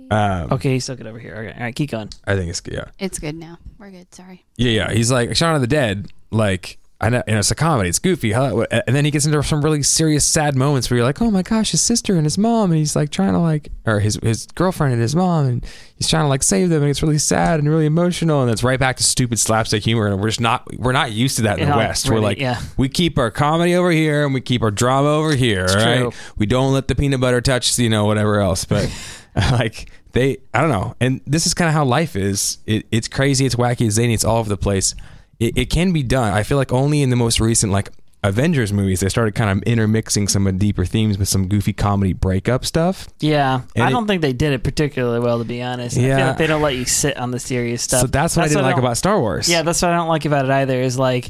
Um, 0.09 0.51
Okay, 0.53 0.73
he's 0.73 0.83
still 0.83 0.95
good 0.95 1.07
over 1.07 1.19
here. 1.19 1.35
Okay, 1.35 1.53
all 1.53 1.59
right, 1.65 1.75
keep 1.75 1.91
going. 1.91 2.09
I 2.25 2.35
think 2.35 2.49
it's 2.49 2.61
good. 2.61 2.73
Yeah, 2.75 2.85
It's 2.99 3.19
good 3.19 3.35
now. 3.35 3.57
We're 3.77 3.91
good. 3.91 4.13
Sorry. 4.13 4.45
yeah, 4.57 4.71
yeah. 4.71 4.91
He's 4.93 5.11
like 5.11 5.35
Shaun 5.35 5.55
of 5.55 5.61
the 5.61 5.67
Dead. 5.67 6.07
Like, 6.31 6.77
I 6.99 7.09
know, 7.09 7.21
you 7.27 7.33
know, 7.33 7.39
it's 7.39 7.51
a 7.51 7.55
comedy. 7.55 7.89
It's 7.89 7.99
goofy. 7.99 8.31
How, 8.31 8.63
and 8.63 8.95
then 8.95 9.05
he 9.05 9.11
gets 9.11 9.25
into 9.25 9.41
some 9.43 9.63
really 9.63 9.83
serious, 9.83 10.25
sad 10.25 10.55
moments 10.55 10.89
where 10.89 10.97
you're 10.97 11.05
like, 11.05 11.21
oh 11.21 11.29
my 11.29 11.43
gosh, 11.43 11.71
his 11.71 11.81
sister 11.81 12.15
and 12.15 12.25
his 12.25 12.39
mom, 12.39 12.71
and 12.71 12.79
he's 12.79 12.95
like 12.95 13.11
trying 13.11 13.33
to 13.33 13.39
like, 13.39 13.69
or 13.85 13.99
his 13.99 14.15
his 14.23 14.47
girlfriend 14.47 14.93
and 14.93 15.01
his 15.01 15.15
mom, 15.15 15.45
and 15.45 15.65
he's 15.95 16.07
trying 16.07 16.23
to 16.23 16.27
like 16.27 16.41
save 16.41 16.69
them, 16.69 16.81
and 16.81 16.89
it's 16.89 17.03
really 17.03 17.19
sad 17.19 17.59
and 17.59 17.69
really 17.69 17.85
emotional, 17.85 18.41
and 18.41 18.49
it's 18.49 18.63
right 18.63 18.79
back 18.79 18.97
to 18.97 19.03
stupid 19.03 19.37
slapstick 19.37 19.83
humor, 19.83 20.07
and 20.07 20.19
we're 20.19 20.29
just 20.29 20.41
not 20.41 20.65
we're 20.79 20.91
not 20.91 21.11
used 21.11 21.35
to 21.35 21.43
that 21.43 21.59
in 21.59 21.69
the 21.69 21.77
West. 21.77 22.09
we're 22.09 22.19
like, 22.19 22.39
yeah. 22.39 22.59
we 22.77 22.89
keep 22.89 23.19
our 23.19 23.29
comedy 23.29 23.75
over 23.75 23.91
here 23.91 24.25
and 24.25 24.33
we 24.33 24.41
keep 24.41 24.63
our 24.63 24.71
drama 24.71 25.09
over 25.09 25.35
here. 25.35 25.65
right? 25.65 25.99
true. 25.99 26.11
we 26.37 26.47
don't 26.47 26.73
let 26.73 26.87
the 26.87 26.95
peanut 26.95 27.21
butter 27.21 27.41
touch, 27.41 27.77
you 27.77 27.89
know, 27.89 28.05
whatever 28.05 28.39
else. 28.39 28.65
But 28.65 28.91
like 29.51 29.89
they, 30.13 30.37
I 30.53 30.61
don't 30.61 30.69
know. 30.69 30.95
And 30.99 31.21
this 31.25 31.45
is 31.45 31.53
kind 31.53 31.67
of 31.67 31.73
how 31.73 31.85
life 31.85 32.15
is. 32.15 32.57
It, 32.65 32.85
it's 32.91 33.07
crazy, 33.07 33.45
it's 33.45 33.55
wacky, 33.55 33.85
it's 33.85 33.95
zany, 33.95 34.13
it's 34.13 34.23
all 34.23 34.37
over 34.37 34.49
the 34.49 34.57
place. 34.57 34.95
It, 35.39 35.57
it 35.57 35.69
can 35.69 35.91
be 35.93 36.03
done. 36.03 36.33
I 36.33 36.43
feel 36.43 36.57
like 36.57 36.71
only 36.73 37.01
in 37.01 37.09
the 37.09 37.15
most 37.15 37.39
recent 37.39 37.71
like 37.71 37.89
Avengers 38.23 38.73
movies 38.73 38.99
they 38.99 39.09
started 39.09 39.35
kind 39.35 39.51
of 39.51 39.63
intermixing 39.63 40.27
some 40.27 40.47
of 40.47 40.53
the 40.53 40.59
deeper 40.59 40.83
themes 40.85 41.17
with 41.19 41.29
some 41.29 41.47
goofy 41.47 41.71
comedy 41.73 42.13
breakup 42.13 42.65
stuff. 42.65 43.07
Yeah, 43.19 43.61
And 43.75 43.83
I 43.85 43.89
don't 43.91 44.07
think 44.07 44.21
they 44.23 44.33
did 44.33 44.53
it 44.53 44.63
particularly 44.63 45.19
well, 45.19 45.37
to 45.37 45.45
be 45.45 45.61
honest. 45.61 45.95
I 45.97 45.99
feel 46.01 46.09
Yeah. 46.09 46.27
like 46.29 46.37
they 46.37 46.47
don't 46.47 46.61
let 46.63 46.75
you 46.75 46.85
sit 46.85 47.15
on 47.17 47.29
the 47.31 47.39
serious 47.39 47.83
stuff. 47.83 48.01
So 48.01 48.07
that's 48.07 48.35
what 48.35 48.45
I 48.45 48.47
didn't 48.47 48.63
like 48.63 48.75
don't- 48.75 48.83
about 48.83 48.97
Star 48.97 49.19
Wars. 49.19 49.47
Yeah, 49.47 49.61
that's 49.61 49.81
what 49.81 49.91
I 49.91 49.95
don't 49.95 50.09
like 50.09 50.25
about 50.25 50.45
it 50.45 50.51
either. 50.51 50.81
Is 50.81 50.97
like, 50.97 51.29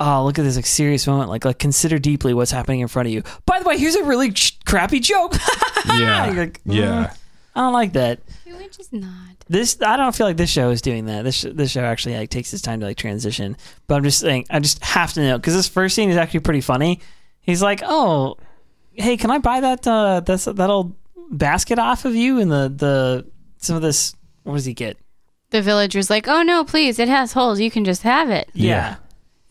oh, 0.00 0.24
look 0.24 0.38
at 0.38 0.42
this 0.42 0.56
like 0.56 0.66
serious 0.66 1.06
moment. 1.06 1.28
Like, 1.28 1.44
like 1.44 1.58
consider 1.58 1.98
deeply 1.98 2.32
what's 2.32 2.50
happening 2.50 2.80
in 2.80 2.88
front 2.88 3.08
of 3.08 3.12
you. 3.12 3.22
By 3.44 3.58
the 3.60 3.66
way, 3.68 3.76
here's 3.76 3.94
a 3.94 4.02
really 4.04 4.32
ch- 4.32 4.58
crappy 4.64 5.00
joke. 5.00 5.34
yeah, 5.86 6.26
like, 6.34 6.64
mm, 6.64 6.74
yeah. 6.74 7.12
I 7.54 7.60
don't 7.60 7.72
like 7.72 7.92
that. 7.92 8.20
Which 8.46 8.78
is 8.78 8.92
not. 8.92 9.36
This 9.48 9.76
I 9.82 9.96
don't 9.96 10.14
feel 10.14 10.26
like 10.26 10.36
this 10.36 10.50
show 10.50 10.70
is 10.70 10.80
doing 10.80 11.06
that. 11.06 11.24
This 11.24 11.34
sh- 11.36 11.46
this 11.52 11.70
show 11.70 11.82
actually 11.82 12.16
like 12.16 12.30
takes 12.30 12.52
its 12.52 12.62
time 12.62 12.80
to 12.80 12.86
like 12.86 12.96
transition. 12.96 13.56
But 13.86 13.96
I'm 13.96 14.04
just 14.04 14.20
saying, 14.20 14.46
I 14.50 14.60
just 14.60 14.82
have 14.84 15.12
to 15.14 15.20
know 15.20 15.38
because 15.38 15.54
this 15.54 15.68
first 15.68 15.94
scene 15.94 16.08
is 16.10 16.16
actually 16.16 16.40
pretty 16.40 16.62
funny. 16.62 17.00
He's 17.40 17.62
like, 17.62 17.82
oh, 17.84 18.36
hey, 18.94 19.16
can 19.16 19.30
I 19.30 19.38
buy 19.38 19.60
that 19.60 19.86
uh 19.86 20.20
that's 20.20 20.46
that 20.46 20.70
old 20.70 20.94
basket 21.30 21.78
off 21.78 22.04
of 22.04 22.14
you 22.14 22.38
and 22.40 22.50
the 22.50 22.72
the 22.74 23.30
some 23.58 23.76
of 23.76 23.82
this 23.82 24.14
what 24.44 24.54
does 24.54 24.64
he 24.64 24.74
get? 24.74 24.96
The 25.50 25.60
villager's 25.60 26.08
like, 26.08 26.28
oh 26.28 26.42
no, 26.42 26.64
please, 26.64 26.98
it 26.98 27.08
has 27.08 27.34
holes. 27.34 27.60
You 27.60 27.70
can 27.70 27.84
just 27.84 28.02
have 28.02 28.30
it. 28.30 28.48
Yeah. 28.54 28.96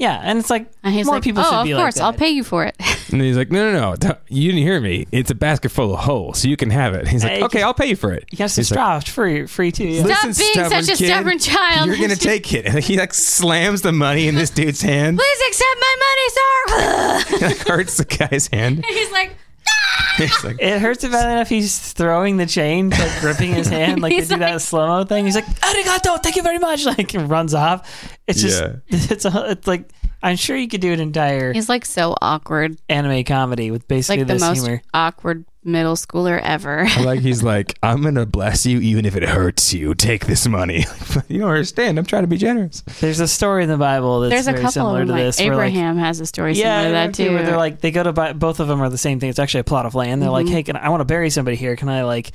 Yeah, 0.01 0.20
and 0.24 0.39
it's 0.39 0.50
like 0.50 0.65
And 0.81 0.96
he's 0.96 1.05
more 1.05 1.15
like, 1.17 1.24
people 1.24 1.43
oh, 1.46 1.50
should 1.50 1.60
of 1.60 1.63
be 1.65 1.74
course, 1.74 1.98
like 1.98 2.03
I'll 2.03 2.13
pay 2.13 2.29
you 2.29 2.43
for 2.43 2.65
it. 2.65 2.75
And 3.12 3.22
he's 3.22 3.36
like, 3.36 3.51
no, 3.51 3.74
no, 3.74 3.93
no, 4.01 4.17
you 4.29 4.51
didn't 4.51 4.63
hear 4.63 4.79
me. 4.79 5.05
It's 5.12 5.29
a 5.29 5.36
basket 5.36 5.67
full 5.67 5.93
of 5.93 6.00
holes, 6.00 6.39
so 6.39 6.48
you 6.48 6.55
can 6.55 6.70
have 6.70 6.93
it. 6.93 7.10
He's 7.10 7.24
like, 7.25 7.34
Hey, 7.34 7.43
okay, 7.43 7.62
I'll 7.62 7.74
pay 7.74 7.88
you 7.88 7.98
for 7.98 8.13
it. 8.13 8.24
You 8.31 8.38
have 8.38 8.51
some 8.51 8.62
He's 8.62 8.70
straw 8.70 9.01
free 9.01 9.48
free 9.48 9.74
too. 9.74 9.86
Yeah. 9.86 10.05
Stop 10.05 10.38
being 10.38 10.70
such 10.70 10.89
a 10.89 10.96
stubborn 10.96 11.38
child. 11.38 11.88
You're 11.88 11.98
gonna 11.98 12.15
take 12.31 12.53
it. 12.53 12.65
And 12.65 12.79
he 12.79 12.98
like 12.98 13.13
slams 13.13 13.81
the 13.81 13.91
money 13.91 14.29
in 14.29 14.36
this 14.36 14.50
dude's 14.50 14.81
hand. 14.81 15.20
Please 15.20 15.41
accept 15.50 15.77
my 15.81 15.96
money, 16.08 16.29
sir. 16.29 17.38
He, 17.38 17.46
like 17.46 17.67
hurts 17.67 17.98
the 17.98 18.05
guy's 18.05 18.48
hand. 18.48 18.86
he's 18.86 19.12
like, 19.12 19.36
He's 19.50 19.50
like, 20.43 20.57
It 20.60 20.79
hurts 20.79 21.03
about 21.03 21.29
enough 21.29 21.50
he's 21.50 21.93
throwing 21.93 22.38
the 22.38 22.45
chain, 22.45 22.89
like 22.89 23.12
gripping 23.21 23.53
his 23.53 23.67
hand, 23.67 24.01
like 24.01 24.12
they 24.15 24.25
do 24.25 24.38
that 24.38 24.62
slow 24.62 24.88
mo 24.88 25.03
thing. 25.03 25.25
He's 25.25 25.36
like, 25.36 25.45
"Arigato, 25.45 26.21
thank 26.21 26.36
you 26.36 26.43
very 26.43 26.60
much." 26.60 26.86
Like 26.91 27.13
and 27.13 27.29
runs 27.29 27.53
off. 27.53 28.17
It's 28.27 28.41
just, 28.41 28.62
Yeah. 28.62 28.75
it's 28.88 29.25
a, 29.25 29.51
it's 29.51 29.67
like 29.67 29.89
I'm 30.23 30.35
sure 30.35 30.55
you 30.55 30.67
could 30.67 30.81
do 30.81 30.91
an 30.93 30.99
entire 30.99 31.51
He's 31.53 31.67
like 31.69 31.85
so 31.85 32.15
awkward. 32.21 32.77
anime 32.89 33.23
comedy 33.23 33.71
with 33.71 33.87
basically 33.87 34.19
Like 34.19 34.27
the 34.27 34.33
this 34.35 34.41
most 34.41 34.61
humor. 34.63 34.81
awkward 34.93 35.45
middle 35.63 35.95
schooler 35.95 36.39
ever. 36.41 36.85
like 37.03 37.19
he's 37.29 37.43
like, 37.43 37.77
I'm 37.83 38.01
gonna 38.01 38.25
bless 38.25 38.65
you 38.65 38.79
even 38.79 39.05
if 39.05 39.15
it 39.15 39.23
hurts 39.23 39.73
you. 39.73 39.93
Take 39.95 40.25
this 40.25 40.47
money. 40.47 40.85
you 41.27 41.39
don't 41.39 41.49
understand. 41.49 41.97
I'm 41.99 42.05
trying 42.05 42.23
to 42.23 42.27
be 42.27 42.37
generous. 42.37 42.81
There's 42.99 43.19
a 43.19 43.27
story 43.27 43.63
in 43.63 43.69
the 43.69 43.77
Bible 43.77 44.21
that's 44.21 44.31
There's 44.31 44.47
a 44.47 44.51
very 44.51 44.61
couple 44.61 44.71
similar 44.71 45.01
of 45.01 45.07
them. 45.07 45.17
to 45.17 45.23
Like 45.23 45.27
this. 45.35 45.39
where, 45.39 45.55
like, 45.55 45.69
Abraham 45.71 45.97
has 45.97 46.19
a 46.19 46.25
story 46.25 46.53
yeah, 46.53 46.81
similar 46.83 46.87
to 46.89 46.93
that 46.93 47.13
too. 47.15 47.33
Where 47.33 47.43
they're 47.43 47.57
like, 47.57 47.79
they 47.81 47.91
go 47.91 48.03
to 48.03 48.13
buy, 48.13 48.33
both 48.33 48.59
of 48.59 48.67
them 48.67 48.81
are 48.81 48.89
the 48.89 48.97
same 48.97 49.19
thing. 49.19 49.29
It's 49.29 49.39
actually 49.39 49.61
a 49.61 49.65
plot 49.65 49.85
of 49.85 49.93
land. 49.95 50.21
They're 50.21 50.29
like, 50.29 50.45
Mm-hmm. 50.45 50.53
hey, 50.55 50.63
can 50.63 50.75
I, 50.77 50.85
I 50.85 50.89
want 50.89 51.01
to 51.01 51.05
bury 51.05 51.29
somebody 51.29 51.57
here. 51.57 51.75
Can 51.75 51.89
I 51.89 52.03
like 52.03 52.31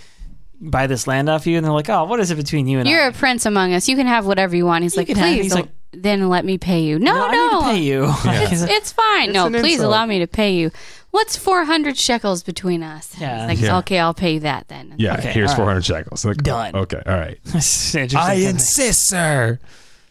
buy 0.60 0.86
this 0.86 1.06
land 1.06 1.28
off 1.28 1.46
you? 1.46 1.56
And 1.56 1.64
they're 1.64 1.72
like, 1.72 1.88
oh, 1.88 2.04
what 2.04 2.20
is 2.20 2.30
it 2.30 2.36
between 2.36 2.66
you 2.66 2.78
and 2.80 2.88
You're 2.88 3.02
I? 3.02 3.08
a 3.08 3.12
prince 3.12 3.46
among 3.46 3.72
us. 3.72 3.88
You 3.88 3.96
can 3.96 4.06
have 4.06 4.26
whatever 4.26 4.54
you 4.56 4.66
want. 4.66 4.82
He's 4.82 4.94
You 4.94 5.00
like, 5.00 5.06
can 5.08 5.16
have 5.16 5.26
it." 5.28 5.32
please, 5.36 5.42
He's 5.44 5.52
don't- 5.52 5.62
like- 5.62 5.70
then 5.92 6.28
let 6.28 6.44
me 6.44 6.58
pay 6.58 6.80
you. 6.80 6.98
No, 6.98 7.14
no, 7.14 7.20
I 7.22 7.30
need 7.30 7.58
to 7.58 7.64
pay 7.64 7.82
you. 7.84 8.04
It's, 8.52 8.62
it's 8.62 8.92
fine. 8.92 9.28
It's 9.30 9.34
no, 9.34 9.46
an 9.46 9.52
please 9.54 9.74
insult. 9.74 9.86
allow 9.88 10.04
me 10.04 10.18
to 10.18 10.26
pay 10.26 10.54
you. 10.54 10.70
What's 11.10 11.38
400 11.38 11.96
shekels 11.96 12.42
between 12.42 12.82
us? 12.82 13.14
Yeah. 13.18 13.48
He's 13.48 13.60
like, 13.62 13.66
Yeah. 13.66 13.78
okay, 13.78 13.98
I'll 13.98 14.12
pay 14.12 14.34
you 14.34 14.40
that 14.40 14.68
then. 14.68 14.94
Yeah, 14.98 15.14
Okay, 15.14 15.32
here's 15.32 15.52
all 15.52 15.64
right. 15.66 15.80
400 15.80 15.84
shekels. 15.86 16.24
Like, 16.26 16.36
Done. 16.38 16.74
Okay, 16.76 17.00
all 17.06 17.14
right. 17.16 17.38
It's 17.46 17.94
interesting 17.94 18.18
I 18.20 18.34
insist, 18.50 19.06
sir. 19.06 19.58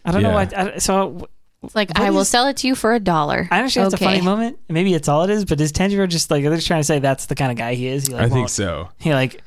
I 0.04 0.12
don't 0.12 0.24
know 0.24 0.30
Yeah. 0.30 0.34
why. 0.56 0.72
I, 0.74 0.78
so 0.80 1.28
It's 1.62 1.76
like, 1.76 1.90
What 1.90 2.00
I 2.00 2.10
will 2.10 2.22
is- 2.22 2.30
sell 2.30 2.48
it 2.48 2.58
to 2.58 2.68
you 2.68 2.74
for 2.74 2.96
a 2.96 3.00
dollar. 3.00 3.48
I 3.52 3.60
understand 3.60 3.86
it's 3.94 3.94
a 3.94 3.98
Okay. 3.98 4.06
funny 4.06 4.22
moment. 4.22 4.58
Maybe 4.70 4.96
it's 4.96 5.08
all 5.08 5.24
it 5.24 5.30
is. 5.30 5.46
But 5.46 5.62
is 5.62 5.72
Tanjiro 5.72 6.08
just 6.10 6.32
like 6.32 6.44
they're 6.44 6.56
just 6.56 6.66
trying 6.66 6.80
to 6.80 6.86
say 6.86 6.98
that's 6.98 7.28
the 7.28 7.36
kind 7.36 7.52
of 7.52 7.58
guy 7.60 7.76
he 7.76 7.86
is? 7.88 8.08
He 8.08 8.14
like 8.14 8.22
I 8.24 8.26
think 8.30 8.36
won't- 8.40 8.50
so. 8.50 8.90
He 8.98 9.14
like 9.14 9.44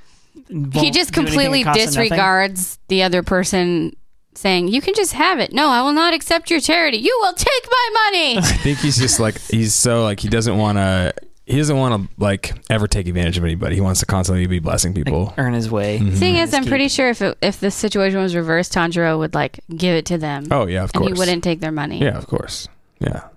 He 0.49 0.91
just 0.91 1.13
completely 1.13 1.63
that 1.65 1.77
nothing? 1.77 1.87
disregards 1.87 2.79
the 2.89 3.03
other 3.03 3.23
person 3.23 3.95
saying, 4.35 4.69
you 4.69 4.81
can 4.81 4.95
just 4.95 5.13
have 5.15 5.39
it. 5.41 5.53
No, 5.53 5.69
I 5.69 5.83
will 5.83 5.93
not 5.93 6.15
accept 6.15 6.51
your 6.51 6.61
charity. 6.61 6.99
You 6.99 7.17
will 7.21 7.33
take 7.35 7.69
my 7.71 7.91
money. 8.05 8.39
I 8.39 8.43
think 8.43 8.79
he's 8.79 8.97
just 8.97 9.21
like 9.21 9.39
he's 9.41 9.75
so 9.75 10.05
like 10.05 10.21
he 10.21 10.29
doesn't 10.29 10.57
want 10.57 10.79
to. 10.79 11.15
He 11.45 11.57
doesn't 11.57 11.79
want 11.79 12.03
to 12.03 12.23
like 12.23 12.53
ever 12.69 12.87
take 12.87 13.09
advantage 13.09 13.39
of 13.39 13.45
anybody. 13.45 13.75
He 13.75 13.81
wants 13.81 14.01
to 14.01 14.07
constantly 14.07 14.47
be 14.47 14.59
blessing 14.59 14.93
people. 14.93 15.33
earn 15.39 15.55
his 15.55 15.71
way. 15.71 15.99
Mm-hmm. 15.99 16.17
Thing 16.17 16.37
is, 16.37 16.53
I'm 16.53 16.65
keep. 16.65 16.69
pretty 16.69 16.89
sure 16.89 17.09
if 17.09 17.23
it, 17.23 17.39
if 17.41 17.59
the 17.59 17.71
situation 17.71 18.21
was 18.21 18.37
reversed, 18.37 18.75
Tanjiro 18.75 19.19
would 19.19 19.35
like 19.35 19.61
give 19.75 19.97
it 19.97 20.05
to 20.07 20.19
them. 20.19 20.45
Oh 20.51 20.67
yeah, 20.67 20.85
of 20.85 20.91
and 20.93 21.05
course. 21.05 21.09
he 21.09 21.19
wouldn't 21.19 21.43
take 21.43 21.61
their 21.61 21.73
money. 21.73 22.01
Yeah, 22.01 22.19
of 22.19 22.27
course. 22.27 22.69
Yeah. 23.01 23.29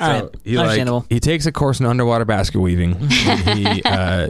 All 0.00 0.08
right, 0.08 0.34
he 0.42 0.56
like 0.56 0.64
understandable. 0.64 1.06
he 1.08 1.20
takes 1.20 1.44
a 1.46 1.52
course 1.52 1.80
in 1.80 1.86
underwater 1.86 2.24
basket 2.24 2.60
weaving. 2.60 2.96
and 3.26 3.40
he 3.58 3.82
uh, 3.84 4.28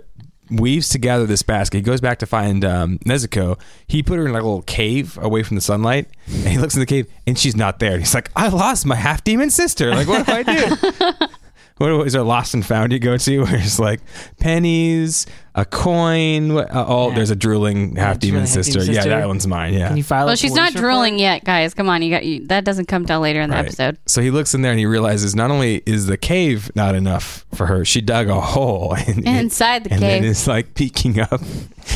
weaves 0.51 0.89
together 0.89 1.27
this 1.27 1.43
basket. 1.43 1.79
He 1.79 1.83
goes 1.83 2.01
back 2.01 2.19
to 2.21 2.27
find 2.27 2.65
um, 2.65 2.99
Nezuko. 3.01 3.59
He 3.87 4.03
put 4.03 4.19
her 4.19 4.27
in 4.27 4.33
like 4.33 4.43
a 4.43 4.47
little 4.47 4.63
cave 4.63 5.19
away 5.21 5.43
from 5.43 5.57
the 5.57 5.61
sunlight. 5.61 6.09
And 6.27 6.49
he 6.49 6.59
looks 6.59 6.75
in 6.75 6.81
the 6.81 6.87
cave 6.87 7.11
and 7.27 7.39
she's 7.39 7.57
not 7.57 7.79
there. 7.79 7.93
And 7.93 8.01
he's 8.01 8.15
like, 8.15 8.31
I 8.37 8.49
lost 8.49 8.87
my 8.87 8.97
half 8.97 9.25
demon 9.25 9.51
sister. 9.51 9.95
Like, 9.95 10.09
what 10.09 10.27
do 10.27 10.33
I 10.33 10.43
do? 10.43 11.27
what 11.79 12.07
is 12.07 12.13
there 12.13 12.23
lost 12.23 12.55
and 12.55 12.65
found 12.65 12.93
you 12.93 12.99
go 12.99 13.17
to 13.17 13.39
where 13.43 13.57
it's 13.57 13.79
like 13.79 14.01
pennies, 14.39 15.27
a 15.55 15.65
coin, 15.65 16.55
what, 16.55 16.71
uh, 16.71 16.85
oh, 16.87 17.09
Yeah. 17.09 17.15
there's 17.17 17.31
a 17.31 17.37
drooling 17.37 17.97
half 17.97 18.19
demon 18.19 18.45
drooling 18.45 18.47
sister. 18.47 18.79
half-demon 18.81 18.95
Yeah, 18.95 19.01
sister. 19.03 19.19
that 19.19 19.27
one's 19.29 19.47
mine. 19.47 19.75
Yeah. 19.75 19.89
Can 19.89 19.97
you 19.97 20.03
file? 20.03 20.27
Well, 20.27 20.35
a 20.35 20.37
she's 20.37 20.51
police 20.53 20.57
not 20.57 20.69
report? 20.75 20.83
drooling 20.83 21.19
yet, 21.19 21.45
guys. 21.45 21.75
Come 21.75 21.89
on, 21.89 22.03
you 22.03 22.11
got 22.11 22.25
you. 22.25 22.47
That 22.47 22.65
doesn't 22.65 22.87
come 22.87 23.07
till 23.07 23.21
later 23.21 23.41
in 23.41 23.51
the 23.51 23.57
Right. 23.57 23.65
episode. 23.65 23.99
So 24.07 24.21
he 24.23 24.31
looks 24.31 24.55
in 24.55 24.63
there 24.63 24.71
and 24.73 24.79
he 24.79 24.87
realizes 24.87 25.35
not 25.35 25.51
only 25.51 25.83
is 25.87 26.07
the 26.07 26.17
cave 26.17 26.71
not 26.75 26.95
enough 26.95 27.45
for 27.55 27.67
her, 27.67 27.85
she 27.85 28.01
dug 28.01 28.29
a 28.29 28.41
hole 28.41 28.95
and, 29.07 29.27
Inside 29.27 29.85
the 29.85 29.91
and 29.93 30.01
cave. 30.01 30.23
then 30.23 30.25
is 30.31 30.47
like 30.47 30.75
peeking 30.75 31.19
up, 31.21 31.41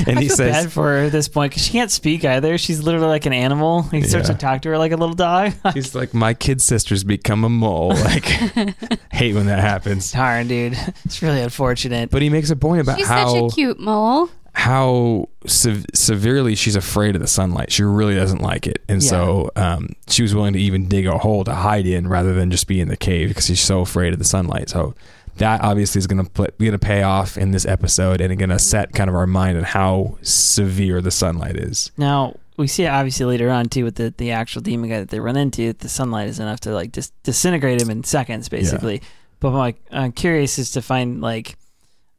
and 0.06 0.18
I 0.18 0.22
he 0.22 0.28
feel 0.28 0.36
says, 0.36 0.64
bad 0.64 0.72
for 0.72 0.84
her 0.84 0.98
at 1.04 1.12
this 1.12 1.28
point 1.28 1.52
because 1.52 1.64
she 1.64 1.72
can't 1.72 1.90
speak 1.90 2.24
either. 2.24 2.58
She's 2.58 2.82
literally 2.82 3.06
like 3.08 3.26
an 3.26 3.32
animal. 3.32 3.82
He 3.82 4.02
starts 4.02 4.28
to 4.28 4.34
talk 4.34 4.62
to 4.62 4.68
her 4.70 4.78
like 4.78 4.92
a 4.92 4.96
little 4.96 5.14
dog. 5.14 5.52
"He's 5.74 5.94
like 5.94 6.14
my 6.14 6.34
kid 6.34 6.60
sister's 6.62 7.04
become 7.04 7.44
a 7.44 7.48
mole." 7.48 7.90
Like, 7.94 8.24
hate 9.12 9.34
when 9.34 9.46
that 9.46 9.60
happens. 9.60 10.12
Darn, 10.12 10.48
dude, 10.48 10.76
it's 11.04 11.22
really 11.22 11.40
unfortunate. 11.40 12.10
But 12.10 12.22
he 12.22 12.30
makes 12.30 12.50
a 12.50 12.56
point 12.56 12.80
about 12.82 12.98
She's 12.98 13.06
how 13.08 13.28
such 13.34 13.52
a 13.52 13.54
cute 13.54 13.78
mole. 13.80 14.28
how 14.52 15.28
sev- 15.46 15.86
severely 15.94 16.54
she's 16.54 16.76
afraid 16.76 17.14
of 17.14 17.20
the 17.20 17.26
sunlight. 17.28 17.70
She 17.72 17.82
really 17.84 18.14
doesn't 18.14 18.40
like 18.42 18.66
it, 18.66 18.82
and 18.88 19.02
Yeah. 19.02 19.08
so 19.08 19.50
um, 19.56 19.90
she 20.08 20.22
was 20.22 20.34
willing 20.34 20.52
to 20.54 20.60
even 20.60 20.88
dig 20.88 21.06
a 21.06 21.16
hole 21.18 21.44
to 21.44 21.54
hide 21.54 21.86
in 21.86 22.08
rather 22.08 22.34
than 22.34 22.50
just 22.50 22.66
be 22.66 22.80
in 22.80 22.88
the 22.88 22.96
cave 22.96 23.28
because 23.28 23.46
she's 23.46 23.60
so 23.60 23.80
afraid 23.80 24.12
of 24.12 24.18
the 24.18 24.24
sunlight. 24.24 24.68
So 24.68 24.94
that 25.38 25.62
obviously 25.62 25.98
is 25.98 26.06
going 26.06 26.24
to 26.24 26.30
put 26.30 26.58
going 26.58 26.72
to 26.72 26.78
pay 26.78 27.02
off 27.02 27.36
in 27.36 27.50
this 27.50 27.66
episode 27.66 28.20
and 28.20 28.36
going 28.38 28.50
to 28.50 28.58
set 28.58 28.92
kind 28.92 29.08
of 29.08 29.16
our 29.16 29.26
mind 29.26 29.58
on 29.58 29.64
how 29.64 30.18
severe 30.22 31.00
the 31.00 31.10
sunlight 31.10 31.56
is. 31.56 31.90
Now 31.96 32.36
we 32.56 32.66
see 32.66 32.84
it 32.84 32.88
obviously 32.88 33.24
later 33.24 33.50
on 33.50 33.68
too 33.68 33.84
with 33.84 33.94
the, 33.94 34.12
the 34.16 34.32
actual 34.32 34.60
demon 34.60 34.90
guy 34.90 34.98
that 34.98 35.10
they 35.10 35.20
run 35.20 35.36
into. 35.36 35.72
The 35.72 35.88
sunlight 35.88 36.28
is 36.28 36.40
enough 36.40 36.60
to 36.60 36.72
like 36.72 36.92
dis- 36.92 37.12
disintegrate 37.22 37.80
him 37.80 37.88
in 37.88 38.04
seconds, 38.04 38.48
basically. 38.48 39.00
But 39.40 39.48
I'm 39.48 39.54
like, 39.54 39.80
I'm 39.92 40.12
curious 40.12 40.58
is 40.58 40.72
to 40.72 40.82
find 40.82 41.20
like, 41.20 41.56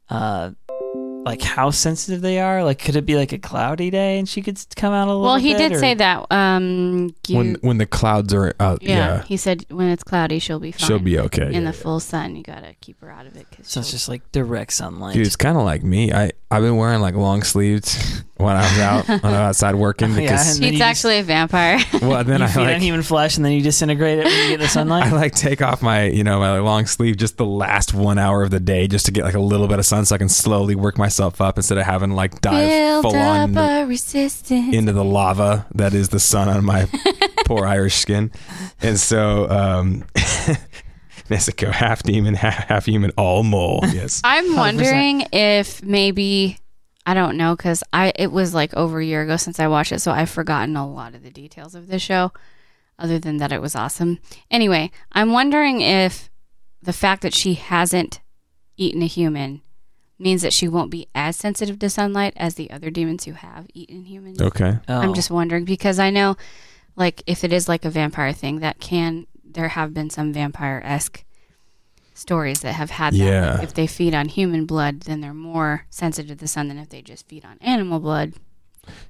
uh, 0.08 0.52
like 1.24 1.42
how 1.42 1.70
sensitive 1.70 2.20
they 2.22 2.38
are. 2.40 2.64
Like, 2.64 2.78
could 2.78 2.96
it 2.96 3.04
be 3.04 3.16
like 3.16 3.32
a 3.32 3.38
cloudy 3.38 3.90
day 3.90 4.18
and 4.18 4.28
she 4.28 4.40
could 4.42 4.58
come 4.76 4.92
out 4.92 5.06
a 5.06 5.10
little? 5.10 5.22
Well, 5.22 5.36
he 5.36 5.52
bit, 5.52 5.58
did 5.68 5.72
or- 5.72 5.78
say 5.78 5.94
that. 5.94 6.26
Um, 6.30 7.14
you- 7.28 7.36
when 7.36 7.54
when 7.60 7.78
the 7.78 7.86
clouds 7.86 8.32
are 8.32 8.54
out, 8.58 8.82
yeah, 8.82 8.96
yeah, 8.96 9.22
he 9.24 9.36
said 9.36 9.64
when 9.70 9.88
it's 9.88 10.02
cloudy, 10.02 10.38
she'll 10.38 10.58
be 10.60 10.72
fine. 10.72 10.86
she'll 10.88 10.98
be 10.98 11.18
okay. 11.18 11.46
in 11.46 11.52
yeah, 11.52 11.58
the 11.60 11.64
yeah. 11.66 11.70
full 11.72 12.00
sun. 12.00 12.36
You 12.36 12.42
gotta 12.42 12.74
keep 12.80 13.00
her 13.00 13.10
out 13.10 13.26
of 13.26 13.36
it. 13.36 13.46
Cause 13.54 13.68
So 13.68 13.80
it's 13.80 13.90
just 13.90 14.08
like 14.08 14.30
direct 14.32 14.72
sunlight. 14.72 15.14
Dude, 15.14 15.26
it's 15.26 15.36
kind 15.36 15.56
of 15.56 15.64
like 15.64 15.82
me. 15.82 16.12
I 16.12 16.32
I've 16.50 16.62
been 16.62 16.76
wearing 16.76 17.00
like 17.00 17.14
long 17.14 17.42
sleeves 17.42 18.22
when 18.36 18.56
I 18.56 18.62
was 18.62 18.78
out 18.78 19.08
when 19.08 19.20
I 19.24 19.46
was 19.48 19.62
outside 19.62 19.74
working 19.74 20.08
because 20.14 20.54
and 20.56 20.56
then 20.56 20.62
he's 20.62 20.72
you 20.72 20.78
just- 20.78 20.82
actually 20.90 21.18
a 21.18 21.22
vampire. 21.22 21.78
well 22.02 22.24
then 22.24 22.40
you 22.40 22.46
I 22.46 22.48
feed 22.48 22.66
on 22.74 22.80
human 22.80 23.02
flesh 23.02 23.36
and 23.36 23.44
then 23.44 23.52
you 23.52 23.60
disintegrate 23.62 24.18
it 24.20 24.24
when 24.24 24.42
you 24.44 24.56
get 24.56 24.60
the 24.60 24.68
sunlight. 24.68 25.04
I 25.04 25.12
like 25.12 25.34
take 25.34 25.60
off 25.62 25.82
my 25.82 26.04
you 26.04 26.24
know 26.24 26.40
my 26.40 26.58
long 26.60 26.86
sleeve 26.86 27.16
just 27.18 27.36
the 27.36 27.46
last 27.46 27.94
one 27.94 28.18
hour 28.18 28.42
of 28.42 28.50
the 28.50 28.60
day 28.60 28.88
just 28.88 29.06
to 29.06 29.12
get 29.12 29.24
like 29.24 29.34
a 29.34 29.40
little 29.40 29.68
bit 29.68 29.78
of 29.78 29.86
sun 29.86 30.04
so 30.06 30.14
I 30.14 30.18
can 30.18 30.28
slowly 30.28 30.74
work 30.74 30.98
myself 31.10 31.40
up 31.40 31.58
instead 31.58 31.76
of 31.76 31.84
having 31.84 32.12
like 32.12 32.40
dive 32.40 32.68
Build 32.68 33.02
full 33.02 33.16
on 33.16 33.40
up 33.40 33.48
into, 33.48 33.60
a 33.60 33.86
resistance. 33.86 34.72
into 34.72 34.92
the 34.92 35.02
lava 35.02 35.66
that 35.74 35.92
is 35.92 36.10
the 36.10 36.20
sun 36.20 36.48
on 36.48 36.64
my 36.64 36.88
poor 37.46 37.66
Irish 37.66 37.96
skin, 37.96 38.30
and 38.80 38.96
so 38.96 39.50
um, 39.50 40.04
Nezuko 41.28 41.72
half 41.72 42.04
demon 42.04 42.34
half, 42.34 42.68
half 42.68 42.86
human 42.86 43.10
all 43.16 43.42
mole 43.42 43.80
yes 43.92 44.20
I'm 44.22 44.54
wondering 44.54 45.26
if 45.32 45.82
maybe 45.82 46.58
I 47.04 47.14
don't 47.14 47.36
know 47.36 47.56
because 47.56 47.82
I 47.92 48.12
it 48.14 48.30
was 48.30 48.54
like 48.54 48.72
over 48.74 49.00
a 49.00 49.04
year 49.04 49.22
ago 49.22 49.36
since 49.36 49.58
I 49.58 49.66
watched 49.66 49.90
it, 49.90 50.00
so 50.00 50.12
I've 50.12 50.30
forgotten 50.30 50.76
a 50.76 50.88
lot 50.88 51.16
of 51.16 51.24
the 51.24 51.30
details 51.30 51.74
of 51.74 51.88
this 51.88 52.02
show. 52.02 52.32
Other 53.00 53.18
than 53.18 53.38
that, 53.38 53.50
it 53.50 53.60
was 53.60 53.74
awesome. 53.74 54.20
Anyway, 54.48 54.92
I'm 55.10 55.32
wondering 55.32 55.80
if 55.80 56.30
the 56.80 56.92
fact 56.92 57.22
that 57.22 57.34
she 57.34 57.54
hasn't 57.54 58.20
eaten 58.76 59.02
a 59.02 59.06
human 59.06 59.62
means 60.20 60.42
that 60.42 60.52
she 60.52 60.68
won't 60.68 60.90
be 60.90 61.06
as 61.14 61.36
sensitive 61.36 61.78
to 61.78 61.88
sunlight 61.90 62.34
as 62.36 62.54
the 62.54 62.70
other 62.70 62.90
demons 62.90 63.24
who 63.24 63.32
have 63.32 63.66
eaten 63.74 64.04
humans. 64.04 64.40
okay 64.40 64.78
Oh. 64.88 64.98
I'm 65.00 65.14
just 65.14 65.30
wondering 65.30 65.64
because 65.64 65.98
I 65.98 66.10
know, 66.10 66.36
like, 66.96 67.22
if 67.26 67.42
it 67.44 67.52
is 67.52 67.68
like 67.68 67.84
a 67.84 67.90
vampire 67.90 68.32
thing, 68.32 68.60
that 68.60 68.78
can 68.80 69.26
there 69.44 69.68
have 69.68 69.92
been 69.94 70.10
some 70.10 70.32
vampire 70.32 70.80
esque 70.84 71.24
stories 72.14 72.60
that 72.60 72.74
have 72.74 72.90
had 72.90 73.14
that. 73.14 73.18
Yeah. 73.18 73.54
Like, 73.54 73.62
if 73.64 73.74
they 73.74 73.86
feed 73.86 74.14
on 74.14 74.28
human 74.28 74.66
blood, 74.66 75.00
then 75.02 75.20
they're 75.20 75.34
more 75.34 75.86
sensitive 75.90 76.28
to 76.28 76.34
the 76.40 76.48
sun 76.48 76.68
than 76.68 76.78
if 76.78 76.88
they 76.90 77.02
just 77.02 77.26
feed 77.28 77.44
on 77.44 77.56
animal 77.60 77.98
blood. 77.98 78.34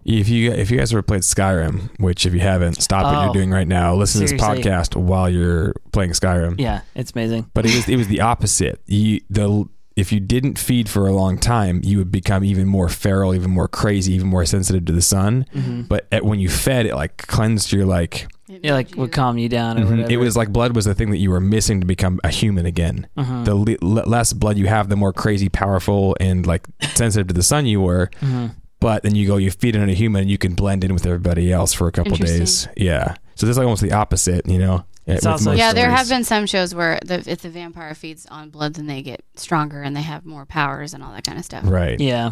If 0.05 0.29
you 0.29 0.51
if 0.53 0.71
you 0.71 0.79
guys 0.79 0.93
ever 0.93 1.01
played 1.03 1.23
Skyrim, 1.23 1.91
which 2.01 2.27
if 2.27 2.35
you 2.35 2.41
haven't, 2.41 2.75
stop 2.83 3.05
what 3.05 3.15
Oh. 3.17 3.25
you're 3.25 3.33
doing 3.33 3.51
right 3.51 3.69
now. 3.69 3.95
Listen 3.95 4.25
to 4.27 4.33
this 4.33 4.41
podcast 4.41 4.97
while 4.97 5.29
you're 5.29 5.75
playing 5.93 6.11
Skyrim. 6.11 6.61
yeah, 6.61 6.81
it's 6.95 7.13
amazing. 7.13 7.51
But 7.55 7.67
it 7.67 7.75
was 7.75 7.89
it 7.89 7.97
was 7.97 8.09
the 8.09 8.21
opposite. 8.21 8.81
You 8.87 9.21
the 9.31 9.67
if 10.01 10.13
you 10.13 10.19
didn't 10.19 10.59
feed 10.59 10.89
for 10.89 11.07
a 11.07 11.13
long 11.13 11.37
time, 11.39 11.83
you 11.85 11.99
would 11.99 12.11
become 12.11 12.43
even 12.43 12.67
more 12.67 12.89
feral, 12.89 13.35
even 13.35 13.51
more 13.51 13.69
crazy, 13.69 14.15
even 14.15 14.29
more 14.29 14.47
sensitive 14.47 14.87
to 14.87 14.93
the 14.93 15.03
sun. 15.03 15.45
Mm-hmm. 15.55 15.83
But 15.83 16.07
at, 16.11 16.25
when 16.25 16.41
you 16.41 16.49
fed, 16.49 16.87
it 16.87 16.95
like 16.95 17.19
cleansed 17.27 17.71
your 17.71 17.85
like. 17.85 18.27
Yeah, 18.49 18.73
like 18.73 18.97
would 18.97 19.13
calm 19.13 19.37
you 19.39 19.49
down 19.49 19.79
or 19.79 19.85
whatever. 19.85 20.11
It 20.11 20.17
was 20.17 20.37
like 20.37 20.49
blood 20.53 20.75
was 20.75 20.87
the 20.87 20.95
thing 20.95 21.11
that 21.11 21.19
you 21.19 21.31
were 21.31 21.39
missing 21.41 21.81
to 21.81 21.87
become 21.87 22.19
a 22.25 22.31
human 22.31 22.65
again. 22.67 23.07
Mhm. 23.17 23.45
The 23.45 23.55
le- 23.55 23.77
le- 23.83 24.09
less 24.09 24.33
blood 24.33 24.57
you 24.57 24.67
have, 24.67 24.89
the 24.89 24.97
more 24.97 25.13
crazy, 25.13 25.49
powerful, 25.51 26.17
and 26.19 26.47
like 26.47 26.67
sensitive 26.95 27.29
to 27.29 27.35
the 27.35 27.43
sun 27.45 27.67
you 27.67 27.81
were. 27.81 28.11
Mhm. 28.23 28.55
But 28.81 29.03
then 29.03 29.15
you 29.15 29.27
go, 29.27 29.37
you 29.37 29.51
feed 29.51 29.77
it 29.77 29.83
on 29.83 29.91
a 29.91 29.95
human, 29.95 30.27
you 30.29 30.39
can 30.39 30.55
blend 30.55 30.83
in 30.83 30.95
with 30.95 31.05
everybody 31.05 31.53
else 31.53 31.75
for 31.75 31.87
a 31.87 31.93
couple 31.93 32.17
days. 32.17 32.67
Yeah. 32.77 33.15
So 33.35 33.47
this 33.47 33.53
is 33.55 33.59
like 33.59 33.67
almost 33.67 33.83
the 33.83 33.93
opposite, 33.93 34.49
you 34.49 34.59
know. 34.59 34.85
It's 35.17 35.27
also- 35.27 35.51
most 35.51 35.59
yeah, 35.59 35.73
there 35.73 35.91
have 35.91 36.09
been 36.09 36.25
some 36.25 36.47
shows 36.47 36.75
where 36.75 36.99
the, 37.05 37.23
if 37.27 37.43
the 37.43 37.51
vampire 37.51 37.95
feeds 37.95 38.27
on 38.27 38.51
blood, 38.51 38.75
then 38.75 38.87
they 38.87 39.03
get 39.03 39.23
stronger 39.37 39.83
and 39.83 39.97
they 39.97 40.03
have 40.03 40.25
more 40.27 40.47
powers 40.47 40.95
and 40.95 41.03
all 41.03 41.13
that 41.13 41.25
kind 41.25 41.39
of 41.39 41.45
stuff. 41.45 41.65
right. 41.67 41.99
Yeah, 42.01 42.31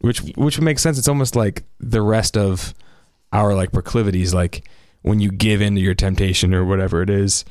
Which 0.00 0.20
which 0.36 0.58
would 0.58 0.64
make 0.64 0.78
sense. 0.78 0.98
It's 0.98 1.08
almost 1.08 1.36
like 1.36 1.62
the 1.80 2.02
rest 2.02 2.36
of 2.36 2.74
our 3.32 3.54
like 3.54 3.72
proclivities. 3.72 4.32
Like 4.34 4.68
when 5.02 5.20
you 5.20 5.30
give 5.30 5.60
in 5.62 5.74
to 5.76 5.80
your 5.80 5.94
temptation 5.94 6.52
or 6.54 6.64
whatever 6.64 7.02
it 7.02 7.10
is, 7.10 7.44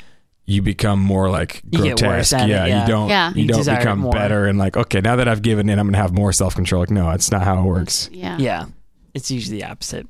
you 0.46 0.62
become 0.62 1.00
more 1.00 1.29
like 1.29 1.62
You 1.72 1.84
get 1.84 2.01
worse 2.01 2.31
grotesque. 2.31 2.34
at 2.34 2.50
it, 2.50 2.51
yeah, 2.51 2.65
yeah. 2.65 2.81
you 2.81 2.88
don't. 2.88 3.10
Yeah. 3.10 3.31
You, 3.34 3.41
You 3.43 3.48
don't 3.48 3.65
become 3.65 4.00
more. 4.00 4.12
better 4.12 4.48
and 4.48 4.58
like 4.58 4.75
okay, 4.77 5.00
now 5.01 5.15
that 5.17 5.27
I've 5.27 5.41
given 5.41 5.70
in, 5.70 5.79
I'm 5.79 5.88
gonna 5.88 5.98
have 5.98 6.13
more 6.13 6.34
self 6.34 6.55
control. 6.55 6.81
Like 6.81 6.91
no, 6.91 7.10
it's 7.12 7.31
not 7.31 7.43
how 7.43 7.60
it 7.60 7.65
works. 7.65 8.10
Yeah. 8.12 8.38
yeah. 8.38 8.65
It's 9.13 9.29
usually 9.31 9.58
the 9.60 9.65
opposite. 9.65 10.08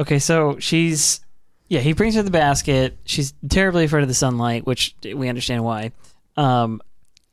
Okay, 0.00 0.18
so 0.18 0.56
she's 0.58 1.20
Yeah, 1.70 1.80
he 1.80 1.92
brings 1.92 2.16
her 2.16 2.22
the 2.22 2.32
basket. 2.32 2.98
She's 3.04 3.32
terribly 3.48 3.84
afraid 3.84 4.02
of 4.02 4.08
the 4.08 4.14
sunlight, 4.14 4.66
which 4.66 4.94
we 5.04 5.28
understand 5.28 5.64
why. 5.64 5.92
Um, 6.36 6.82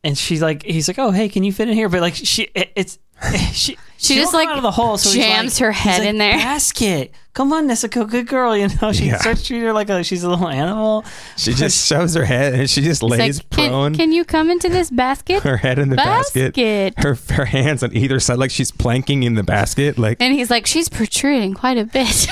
and 0.04 0.16
she's 0.16 0.44
like, 0.44 0.62
he's 0.64 0.88
like, 0.88 1.00
oh 1.00 1.10
hey, 1.12 1.28
can 1.28 1.44
you 1.44 1.52
fit 1.52 1.68
in 1.68 1.74
here? 1.74 1.90
But 1.90 2.02
like, 2.02 2.14
she, 2.16 2.44
it, 2.54 2.72
it's 2.76 3.00
she. 3.52 3.78
She 4.00 4.14
won't 4.14 4.26
just, 4.26 4.34
like, 4.36 4.48
out 4.48 4.58
of 4.58 4.62
the 4.62 4.70
hole, 4.70 5.00
so 5.00 5.10
he's 5.10 5.26
jams 5.26 5.56
like- 5.60 5.66
her 5.66 5.72
head 5.72 6.02
like, 6.02 6.10
in 6.10 6.20
there. 6.20 6.34
Basket, 6.34 7.12
come 7.34 7.52
on, 7.52 7.68
Nezuko, 7.68 8.08
good 8.08 8.28
girl. 8.28 8.56
You 8.56 8.68
know, 8.80 8.94
she 8.94 9.06
Yeah. 9.08 9.18
starts 9.18 9.44
treating 9.48 9.66
her 9.66 9.74
like 9.74 9.90
a 9.90 10.04
she's 10.04 10.22
a 10.24 10.30
little 10.30 10.48
animal. 10.48 11.04
She 11.36 11.56
just 11.56 11.88
shoves 11.90 12.14
her 12.14 12.24
head 12.24 12.54
and 12.54 12.70
she 12.70 12.82
just 12.84 13.02
lays 13.02 13.40
like, 13.40 13.50
can, 13.50 13.70
prone. 13.72 13.96
can 13.96 14.12
you 14.12 14.24
come 14.24 14.52
into 14.52 14.70
this 14.70 14.92
basket? 14.92 15.42
her 15.42 15.58
head 15.58 15.80
in 15.80 15.90
the 15.90 15.96
basket. 15.96 16.54
Basket. 16.54 16.94
Her 17.04 17.18
her 17.34 17.46
hands 17.46 17.82
on 17.82 17.92
either 17.98 18.20
side, 18.20 18.38
like 18.38 18.52
she's 18.52 18.70
planking 18.70 19.24
in 19.24 19.34
the 19.34 19.42
basket. 19.42 19.98
Like 19.98 20.18
And 20.22 20.32
he's 20.32 20.52
like, 20.52 20.68
she's 20.68 20.88
protruding 20.88 21.56
quite 21.56 21.80
a 21.80 21.86
bit. 21.86 22.28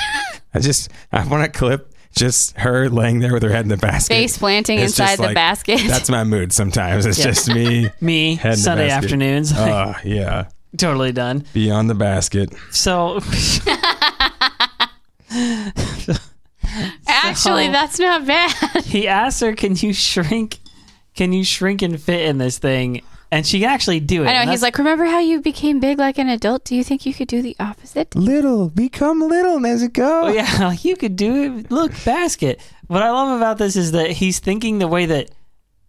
I 0.54 0.60
just 0.60 0.88
I 1.10 1.26
want 1.26 1.52
to 1.52 1.58
clip 1.58 1.92
just 2.16 2.56
her 2.58 2.88
laying 2.88 3.20
there 3.20 3.32
with 3.32 3.42
her 3.42 3.50
head 3.50 3.64
in 3.64 3.68
the 3.68 3.76
basket, 3.76 4.14
Face 4.14 4.38
planting 4.38 4.78
It's 4.78 4.92
inside 4.92 5.04
just 5.06 5.16
the 5.18 5.22
like- 5.28 5.34
basket. 5.34 5.80
That's 5.86 6.08
my 6.10 6.24
mood 6.24 6.52
sometimes. 6.52 7.06
It's 7.06 7.18
Yeah. 7.18 7.24
just 7.26 7.48
me. 7.48 7.90
Me 8.00 8.34
Head 8.36 8.52
in 8.54 8.56
the 8.58 8.62
Sunday 8.62 8.88
basket. 8.88 9.04
afternoons, 9.04 9.52
Oh 9.54 9.94
yeah, 10.04 10.46
totally 10.76 11.12
done. 11.12 11.44
beyond 11.52 11.88
the 11.90 11.94
basket. 11.94 12.52
So 12.72 13.20
Actually, 17.08 17.66
So- 17.66 17.72
that's 17.72 17.98
not 17.98 18.26
bad. 18.26 18.84
he 18.84 19.06
asks 19.08 19.40
her, 19.40 19.54
"Can 19.54 19.76
you 19.76 19.92
shrink? 19.92 20.58
Can 21.14 21.32
you 21.32 21.44
shrink 21.44 21.82
and 21.82 22.00
fit 22.00 22.22
in 22.26 22.38
this 22.38 22.58
thing?" 22.58 23.02
And 23.30 23.46
she 23.46 23.60
can 23.60 23.68
actually 23.68 24.00
do 24.00 24.22
it. 24.22 24.28
I 24.28 24.32
know. 24.32 24.40
And 24.42 24.50
He's 24.50 24.62
like, 24.62 24.78
remember 24.78 25.04
how 25.04 25.18
you 25.18 25.40
became 25.40 25.80
big 25.80 25.98
like 25.98 26.18
an 26.18 26.28
adult? 26.28 26.64
Do 26.64 26.76
you 26.76 26.84
think 26.84 27.04
you 27.04 27.12
could 27.12 27.28
do 27.28 27.42
the 27.42 27.56
opposite? 27.58 28.14
Little, 28.14 28.68
become 28.70 29.20
little, 29.20 29.58
Nezuko. 29.58 30.24
Oh 30.24 30.28
yeah, 30.28 30.58
like 30.60 30.84
you 30.84 30.96
could 30.96 31.16
do 31.16 31.58
it. 31.58 31.70
Look, 31.70 31.92
basket. 32.04 32.60
What 32.86 33.02
I 33.02 33.10
love 33.10 33.36
about 33.36 33.58
this 33.58 33.74
is 33.74 33.92
that 33.92 34.10
he's 34.12 34.38
thinking 34.38 34.78
the 34.78 34.86
way 34.88 35.06
that 35.06 35.30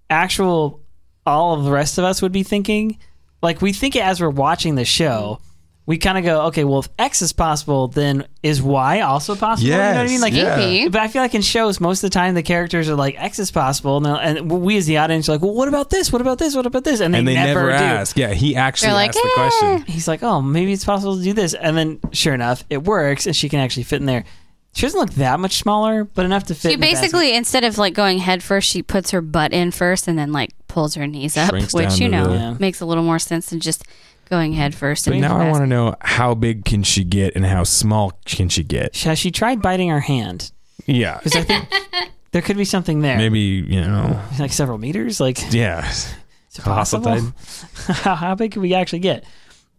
actual 0.09 0.81
all 1.25 1.53
of 1.53 1.63
the 1.63 1.71
rest 1.71 1.97
of 1.97 2.05
us 2.05 2.21
would 2.21 2.31
be 2.31 2.43
thinking. 2.43 2.97
Like 3.41 3.61
we 3.61 3.71
think 3.71 3.95
it 3.95 4.03
as 4.03 4.19
we're 4.19 4.29
watching 4.29 4.75
the 4.75 4.85
show. 4.85 5.39
We 5.87 5.97
kind 5.97 6.17
of 6.17 6.25
go, 6.25 6.41
okay, 6.47 6.65
well, 6.65 6.79
if 6.79 6.89
X 6.99 7.21
is 7.21 7.31
possible, 7.31 7.87
then 7.87 8.27
is 8.43 8.61
Y 8.61 8.99
also 8.99 9.35
possible? 9.37 9.69
you 9.69 9.77
know 9.77 9.87
what 9.93 9.97
I 9.97 10.05
mean? 10.07 10.19
Like, 10.19 10.33
yeah. 10.33 10.57
Maybe. 10.57 10.89
but 10.89 10.99
I 11.01 11.07
feel 11.07 11.21
like 11.21 11.33
in 11.33 11.41
shows, 11.41 11.79
most 11.79 12.03
of 12.03 12.11
the 12.11 12.13
time, 12.13 12.35
the 12.35 12.43
characters 12.43 12.89
are 12.89 12.95
like, 12.95 13.15
X 13.17 13.39
is 13.39 13.51
possible, 13.51 13.95
and, 14.05 14.39
and 14.39 14.51
we 14.51 14.75
as 14.75 14.85
the 14.85 14.97
audience 14.97 15.29
are 15.29 15.31
like, 15.31 15.41
well, 15.41 15.53
what 15.53 15.69
about 15.69 15.89
this? 15.89 16.11
What 16.11 16.21
about 16.21 16.39
this? 16.39 16.55
What 16.57 16.65
about 16.65 16.83
this? 16.83 16.99
And 16.99 17.13
they, 17.13 17.19
and 17.19 17.27
they 17.27 17.35
never, 17.35 17.67
never, 17.69 17.77
do. 17.77 17.83
ask. 17.85 18.17
Yeah, 18.17 18.33
he 18.33 18.57
actually 18.57 18.87
They're 18.87 18.95
like, 18.95 19.09
asked 19.15 19.23
the 19.23 19.29
"Eh." 19.29 19.33
question. 19.35 19.81
He's 19.93 20.09
like, 20.09 20.23
oh, 20.23 20.41
maybe 20.41 20.73
it's 20.73 20.83
possible 20.83 21.15
to 21.15 21.23
do 21.23 21.31
this. 21.31 21.53
And 21.53 21.77
then, 21.77 21.99
sure 22.11 22.33
enough, 22.33 22.65
it 22.69 22.83
works, 22.83 23.25
and 23.25 23.33
she 23.33 23.47
can 23.47 23.61
actually 23.61 23.83
fit 23.83 24.01
in 24.01 24.05
there. 24.07 24.25
She 24.73 24.81
doesn't 24.81 24.99
look 24.99 25.11
that 25.13 25.39
much 25.39 25.55
smaller, 25.57 26.03
but 26.03 26.25
enough 26.25 26.43
to 26.47 26.53
fit. 26.53 26.67
She 26.69 26.73
in 26.73 26.79
the 26.81 26.85
basically, 26.85 27.33
instead 27.33 27.63
of 27.63 27.77
like 27.77 27.93
going 27.93 28.19
head 28.19 28.43
first, 28.43 28.69
she 28.69 28.83
puts 28.83 29.11
her 29.11 29.21
butt 29.21 29.53
in 29.53 29.71
first 29.71 30.07
and 30.07 30.19
then 30.19 30.33
like 30.33 30.49
pulls 30.67 30.95
her 30.95 31.07
knees 31.07 31.35
up, 31.37 31.49
Shrinks 31.49 31.73
which 31.73 31.97
you 31.97 32.09
know 32.09 32.27
the- 32.27 32.33
Yeah. 32.35 32.55
makes 32.59 32.81
a 32.81 32.85
little 32.85 33.03
more 33.05 33.17
sense 33.19 33.49
than 33.49 33.59
just 33.59 33.85
going 34.29 34.53
head 34.53 34.75
first. 34.75 35.05
But 35.05 35.15
now 35.17 35.37
I 35.37 35.49
want 35.49 35.63
to 35.63 35.67
know 35.67 35.95
how 36.01 36.33
big 36.35 36.65
can 36.65 36.83
she 36.83 37.03
get 37.03 37.35
and 37.35 37.45
how 37.45 37.63
small 37.63 38.11
can 38.25 38.49
she 38.49 38.63
get? 38.63 38.95
Has 38.97 39.19
she 39.19 39.31
tried 39.31 39.61
biting 39.61 39.89
her 39.89 39.99
hand? 39.99 40.51
Yeah, 40.85 41.17
Because 41.17 41.35
I 41.35 41.43
think 41.43 41.65
there 42.31 42.41
could 42.41 42.57
be 42.57 42.65
something 42.65 43.01
there. 43.01 43.17
maybe 43.17 43.39
you 43.39 43.81
know. 43.81 44.21
Like 44.39 44.53
several 44.53 44.77
meters? 44.77 45.19
Like, 45.19 45.37
is 45.47 45.53
Yeah, 45.53 45.89
it 45.89 46.61
possible? 46.63 47.33
how, 47.87 48.15
how 48.15 48.35
big 48.35 48.51
can 48.51 48.61
we 48.61 48.73
actually 48.73 48.99
get? 48.99 49.25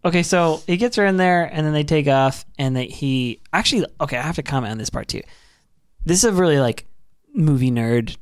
Okay, 0.05 0.23
so 0.23 0.63
he 0.67 0.77
gets 0.77 0.97
her 0.97 1.05
in 1.07 1.17
there, 1.17 1.45
and 1.53 1.67
then 1.67 1.73
they 1.73 1.83
take 1.83 2.07
off, 2.07 2.45
and 2.59 2.77
they, 2.77 2.87
he 2.87 3.41
actually. 3.53 3.85
Okay, 4.01 4.17
I 4.17 4.23
have 4.23 4.37
to 4.37 4.43
comment 4.45 4.71
on 4.71 4.79
this 4.79 4.91
part 4.91 5.09
too. 5.09 5.23
This 6.05 6.19
is 6.19 6.25
a 6.25 6.33
really 6.33 6.59
like 6.61 6.87
movie 7.35 7.71
nerd 7.73 8.17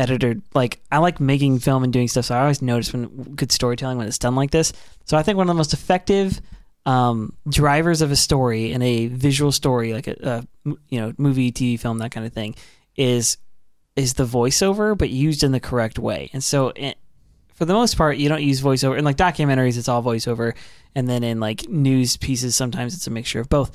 editor. 0.00 0.36
Like 0.54 0.80
I 0.90 0.98
like 0.98 1.20
making 1.20 1.60
film 1.60 1.84
and 1.84 1.92
doing 1.92 2.08
stuff, 2.08 2.26
so 2.26 2.34
I 2.34 2.40
always 2.40 2.62
notice 2.62 2.92
when 2.92 3.06
good 3.36 3.52
storytelling 3.52 3.98
when 3.98 4.08
it's 4.08 4.18
done 4.18 4.34
like 4.34 4.50
this. 4.50 4.72
So 5.04 5.16
I 5.16 5.22
think 5.22 5.36
one 5.36 5.44
of 5.44 5.54
the 5.54 5.58
most 5.58 5.72
effective 5.72 6.40
um, 6.86 7.34
drivers 7.48 8.02
of 8.02 8.10
a 8.10 8.16
story 8.16 8.72
in 8.72 8.82
a 8.82 9.06
visual 9.08 9.52
story, 9.52 9.92
like 9.92 10.08
a, 10.08 10.16
a 10.64 10.74
you 10.88 11.00
know 11.00 11.12
movie, 11.18 11.52
TV, 11.52 11.78
film, 11.78 11.98
that 11.98 12.10
kind 12.10 12.26
of 12.26 12.32
thing, 12.32 12.54
is 12.96 13.36
is 13.96 14.14
the 14.14 14.24
voiceover, 14.24 14.96
but 14.96 15.10
used 15.10 15.44
in 15.44 15.52
the 15.52 15.60
correct 15.60 15.98
way. 15.98 16.30
And 16.32 16.42
so, 16.42 16.68
it, 16.74 16.96
for 17.54 17.64
the 17.66 17.74
most 17.74 17.96
part, 17.96 18.16
you 18.16 18.28
don't 18.28 18.42
use 18.42 18.62
voiceover. 18.62 18.98
In 18.98 19.04
like 19.04 19.16
documentaries, 19.16 19.76
it's 19.76 19.88
all 19.88 20.02
voiceover, 20.02 20.54
and 20.94 21.08
then 21.08 21.22
in 21.22 21.40
like 21.40 21.68
news 21.68 22.16
pieces, 22.16 22.56
sometimes 22.56 22.94
it's 22.94 23.06
a 23.06 23.10
mixture 23.10 23.40
of 23.40 23.48
both. 23.48 23.70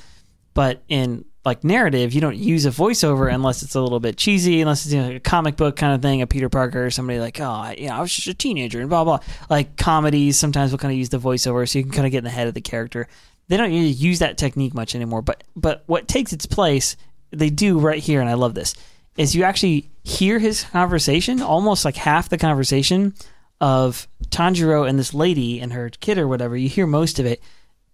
But 0.54 0.82
in 0.88 1.26
like 1.46 1.64
narrative, 1.64 2.14
you 2.14 2.22
don't 2.22 2.36
use 2.36 2.66
a 2.66 2.72
voiceover 2.72 3.32
unless 3.32 3.62
it's 3.62 3.76
a 3.76 3.82
little 3.82 4.00
bit 4.00 4.18
cheesy, 4.18 4.62
unless 4.62 4.86
it's 4.86 4.94
you 4.94 5.02
know, 5.02 5.08
like 5.08 5.18
a 5.18 5.20
comic 5.20 5.56
book 5.56 5.76
kind 5.76 5.94
of 5.94 6.02
thing, 6.02 6.22
a 6.22 6.28
Peter 6.28 6.50
Parker 6.50 6.86
or 6.86 6.90
somebody 6.90 7.20
like, 7.20 7.40
oh, 7.40 7.46
I, 7.46 7.76
you 7.78 7.88
know, 7.88 7.96
I 7.96 8.02
was 8.02 8.14
just 8.14 8.28
a 8.28 8.34
teenager 8.34 8.82
and 8.82 8.90
blah 8.90 9.04
blah. 9.04 9.20
Like 9.50 9.78
comedies, 9.78 10.40
sometimes 10.40 10.72
we'll 10.72 10.80
kind 10.80 10.92
of 10.92 10.98
use 10.98 11.10
the 11.10 11.20
voiceover 11.20 11.70
so 11.70 11.78
you 11.78 11.84
can 11.84 11.94
kind 11.94 12.06
of 12.08 12.12
get 12.12 12.20
in 12.20 12.24
the 12.24 12.32
head 12.32 12.48
of 12.48 12.56
the 12.56 12.62
character. 12.62 13.08
They 13.48 13.58
don't 13.58 13.70
really 13.70 13.86
use 13.86 14.20
that 14.20 14.40
technique 14.40 14.74
much 14.74 14.96
anymore. 14.96 15.22
But 15.22 15.44
but 15.56 15.84
what 15.86 16.08
takes 16.08 16.34
its 16.34 16.48
place, 16.48 16.98
they 17.30 17.52
do 17.52 17.78
right 17.78 18.02
here, 18.02 18.22
and 18.22 18.30
I 18.30 18.34
love 18.34 18.56
this, 18.56 18.74
is 19.16 19.36
you 19.36 19.44
actually 19.44 19.90
hear 20.04 20.40
his 20.40 20.64
conversation, 20.64 21.42
almost 21.42 21.86
like 21.86 21.96
half 21.96 22.28
the 22.30 22.40
conversation 22.40 23.14
of 23.62 24.08
Tanjiro 24.30 24.90
and 24.90 24.98
this 24.98 25.14
lady 25.14 25.60
and 25.60 25.74
her 25.74 25.90
kid 25.90 26.18
or 26.18 26.28
whatever. 26.28 26.58
You 26.58 26.70
hear 26.70 26.88
most 26.88 27.20
of 27.20 27.26
it 27.28 27.42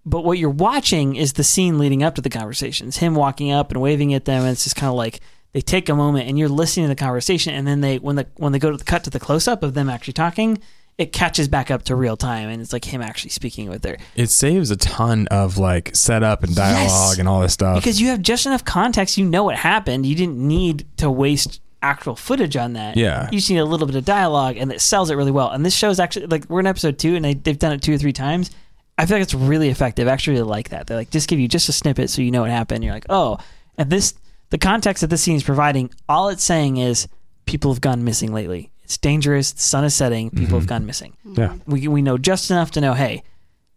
but 0.05 0.23
what 0.23 0.37
you're 0.37 0.49
watching 0.49 1.15
is 1.15 1.33
the 1.33 1.43
scene 1.43 1.77
leading 1.77 2.01
up 2.03 2.15
to 2.15 2.21
the 2.21 2.29
conversations 2.29 2.97
him 2.97 3.15
walking 3.15 3.51
up 3.51 3.71
and 3.71 3.79
waving 3.81 4.13
at 4.13 4.25
them 4.25 4.41
and 4.43 4.51
it's 4.51 4.63
just 4.63 4.75
kind 4.75 4.89
of 4.89 4.95
like 4.95 5.19
they 5.53 5.61
take 5.61 5.89
a 5.89 5.95
moment 5.95 6.27
and 6.27 6.39
you're 6.39 6.49
listening 6.49 6.85
to 6.85 6.89
the 6.89 6.95
conversation 6.95 7.53
and 7.53 7.67
then 7.67 7.81
they 7.81 7.97
when 7.99 8.15
the 8.15 8.25
when 8.37 8.51
they 8.51 8.59
go 8.59 8.71
to 8.71 8.77
the 8.77 8.83
cut 8.83 9.03
to 9.03 9.09
the 9.09 9.19
close 9.19 9.47
up 9.47 9.63
of 9.63 9.73
them 9.73 9.89
actually 9.89 10.13
talking 10.13 10.57
it 10.97 11.13
catches 11.13 11.47
back 11.47 11.71
up 11.71 11.83
to 11.83 11.95
real 11.95 12.17
time 12.17 12.49
and 12.49 12.61
it's 12.61 12.73
like 12.73 12.85
him 12.85 13.01
actually 13.01 13.29
speaking 13.29 13.69
with 13.69 13.83
her 13.85 13.97
it 14.15 14.27
saves 14.29 14.71
a 14.71 14.75
ton 14.77 15.27
of 15.29 15.57
like 15.57 15.95
setup 15.95 16.43
and 16.43 16.55
dialogue 16.55 17.11
Yes. 17.11 17.19
and 17.19 17.27
all 17.29 17.41
this 17.41 17.53
stuff. 17.53 17.77
because 17.77 17.99
you 18.01 18.07
have 18.07 18.21
just 18.21 18.45
enough 18.45 18.65
context 18.65 19.17
you 19.17 19.25
know 19.25 19.43
what 19.43 19.55
happened 19.57 20.05
you 20.05 20.15
didn't 20.15 20.37
need 20.37 20.85
to 20.97 21.09
waste 21.11 21.61
actual 21.83 22.15
footage 22.15 22.55
on 22.55 22.73
that 22.73 22.95
Yeah. 22.97 23.27
you 23.31 23.39
just 23.39 23.49
need 23.49 23.57
a 23.57 23.65
little 23.65 23.87
bit 23.87 23.95
of 23.95 24.05
dialogue 24.05 24.57
and 24.57 24.71
it 24.71 24.81
sells 24.81 25.09
it 25.09 25.15
really 25.15 25.31
well 25.31 25.49
and 25.49 25.65
this 25.65 25.75
show 25.75 25.89
is 25.89 25.99
actually 25.99 26.27
like 26.27 26.45
we're 26.47 26.59
in 26.59 26.67
episode 26.67 26.99
two 26.99 27.15
and 27.15 27.25
they, 27.25 27.33
they've 27.33 27.57
done 27.57 27.71
it 27.73 27.81
two 27.81 27.93
or 27.93 27.97
three 27.97 28.13
times 28.13 28.51
i 28.97 29.05
feel 29.05 29.17
like 29.17 29.23
it's 29.23 29.33
really 29.33 29.69
effective. 29.69 30.07
I 30.07 30.11
actually 30.11 30.37
really 30.37 30.49
like 30.49 30.69
that. 30.69 30.87
They 30.87 30.95
like 30.95 31.09
just 31.09 31.27
give 31.27 31.39
you 31.39 31.47
just 31.47 31.69
a 31.69 31.73
snippet 31.73 32.09
so 32.09 32.21
you 32.21 32.31
know 32.31 32.41
what 32.41 32.49
happened. 32.49 32.83
You're 32.83 32.93
like 32.93 33.05
oh 33.09 33.37
and 33.77 33.89
this 33.89 34.13
the 34.49 34.57
context 34.57 35.01
that 35.01 35.07
this 35.07 35.21
scene 35.23 35.37
is 35.37 35.43
providing 35.43 35.89
all 36.09 36.29
it's 36.29 36.43
saying 36.43 36.77
is 36.77 37.07
people 37.45 37.73
have 37.73 37.81
gone 37.81 38.03
missing 38.03 38.33
lately. 38.33 38.71
It's 38.83 38.97
dangerous. 38.97 39.53
The 39.53 39.61
sun 39.61 39.85
is 39.85 39.95
setting. 39.95 40.29
People 40.29 40.59
have 40.59 40.63
mm-hmm. 40.63 40.67
gone 40.67 40.85
missing. 40.85 41.15
Mm-hmm. 41.25 41.41
Yeah, 41.41 41.55
we, 41.65 41.87
we 41.87 42.01
know 42.01 42.17
just 42.17 42.51
enough 42.51 42.71
to 42.71 42.81
know 42.81 42.93
hey 42.93 43.23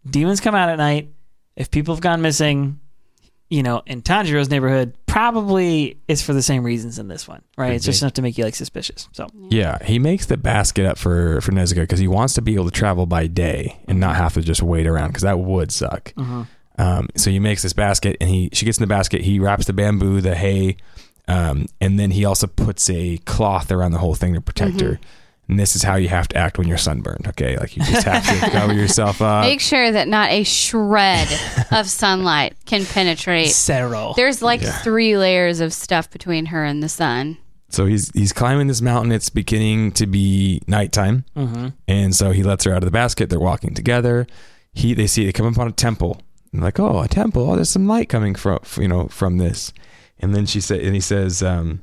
demons 0.09 0.41
come 0.41 0.55
out 0.55 0.69
at 0.69 0.77
night. 0.77 1.09
If 1.55 1.71
people 1.71 1.95
have 1.95 2.01
gone 2.01 2.21
missing 2.21 2.79
you 3.49 3.63
know 3.63 3.81
in 3.85 4.01
tanjiro's 4.01 4.49
neighborhood 4.49 4.95
probably 5.15 5.97
it's 6.09 6.21
for 6.21 6.33
the 6.33 6.41
same 6.41 6.61
reasons 6.61 6.99
in 6.99 7.07
this 7.07 7.25
one 7.25 7.41
right 7.57 7.67
Could 7.67 7.75
it's 7.77 7.85
just 7.85 8.01
enough 8.01 8.13
to 8.13 8.21
make 8.21 8.37
you 8.37 8.43
like 8.43 8.55
suspicious 8.55 9.07
so 9.13 9.29
yeah. 9.49 9.83
He 9.83 9.99
makes 9.99 10.25
the 10.25 10.37
basket 10.37 10.85
up 10.85 10.97
for 10.97 11.39
for 11.41 11.51
Nezuko 11.51 11.81
because 11.81 11.99
he 11.99 12.07
wants 12.07 12.33
to 12.33 12.41
be 12.41 12.55
able 12.55 12.65
to 12.65 12.71
travel 12.71 13.05
by 13.05 13.27
day 13.27 13.79
and 13.87 13.99
not 13.99 14.15
have 14.15 14.33
to 14.33 14.41
just 14.41 14.61
wait 14.61 14.87
around 14.87 15.09
because 15.09 15.23
that 15.23 15.39
would 15.39 15.71
suck. 15.71 16.13
Um, 16.77 17.07
so 17.15 17.31
he 17.31 17.39
makes 17.39 17.61
this 17.61 17.73
basket 17.73 18.17
and 18.19 18.29
he 18.29 18.49
she 18.51 18.65
gets 18.65 18.77
in 18.77 18.83
the 18.83 18.87
basket. 18.87 19.21
He 19.21 19.39
wraps 19.39 19.65
the 19.65 19.73
bamboo, 19.73 20.19
the 20.19 20.35
hay, 20.35 20.77
um, 21.27 21.67
and 21.79 21.97
then 21.99 22.11
he 22.11 22.25
also 22.25 22.47
puts 22.47 22.89
a 22.89 23.17
cloth 23.19 23.71
around 23.71 23.93
the 23.93 23.99
whole 23.99 24.15
thing 24.15 24.33
to 24.33 24.41
protect 24.41 24.81
her. 24.81 24.99
And 25.47 25.59
this 25.59 25.75
is 25.75 25.83
how 25.83 25.95
you 25.95 26.09
have 26.09 26.27
to 26.29 26.37
act 26.37 26.57
when 26.57 26.67
you're 26.67 26.77
sunburned. 26.77 27.27
Okay, 27.27 27.55
like 27.57 27.77
you 27.77 27.83
just 27.83 28.05
have 28.07 28.25
to 28.25 28.49
cover 28.49 28.73
yourself 28.81 29.21
up. 29.21 29.43
Make 29.45 29.61
sure 29.61 29.91
that 29.91 30.07
not 30.07 30.31
a 30.31 30.43
shred 30.43 31.27
of 31.71 31.87
sunlight 31.87 32.55
can 32.65 32.83
penetrate. 32.85 33.49
Zero. 33.49 34.13
There's 34.15 34.41
like 34.41 34.61
Yeah. 34.63 34.71
three 34.79 35.17
layers 35.17 35.59
of 35.59 35.71
stuff 35.73 36.09
between 36.09 36.47
her 36.47 36.63
and 36.65 36.81
the 36.81 36.89
sun. 36.89 37.37
So 37.69 37.85
he's 37.85 38.09
he's 38.13 38.33
climbing 38.33 38.67
this 38.67 38.81
mountain. 38.81 39.11
It's 39.11 39.29
beginning 39.29 39.91
to 39.93 40.07
be 40.07 40.61
nighttime, 40.67 41.25
Mm-hmm. 41.35 41.67
and 41.87 42.15
so 42.15 42.31
he 42.31 42.41
lets 42.41 42.63
her 42.63 42.71
out 42.71 42.77
of 42.77 42.85
the 42.85 42.91
basket. 42.91 43.29
They're 43.29 43.39
walking 43.39 43.73
together. 43.73 44.25
He 44.73 44.93
they 44.93 45.07
see 45.07 45.25
they 45.25 45.31
come 45.31 45.45
upon 45.47 45.67
a 45.67 45.71
temple. 45.71 46.21
And 46.53 46.61
like, 46.63 46.79
oh, 46.79 47.01
a 47.01 47.07
temple. 47.07 47.51
Oh, 47.51 47.55
there's 47.55 47.69
some 47.69 47.85
light 47.85 48.07
coming 48.09 48.33
from 48.33 48.59
you 48.77 48.87
know 48.87 49.09
from 49.09 49.37
this. 49.37 49.73
And 50.19 50.33
then 50.33 50.45
she 50.45 50.61
said, 50.61 50.79
and 50.81 50.95
he 50.95 51.01
says, 51.01 51.43
um, 51.43 51.81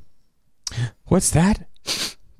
"What's 1.07 1.31
that? 1.31 1.69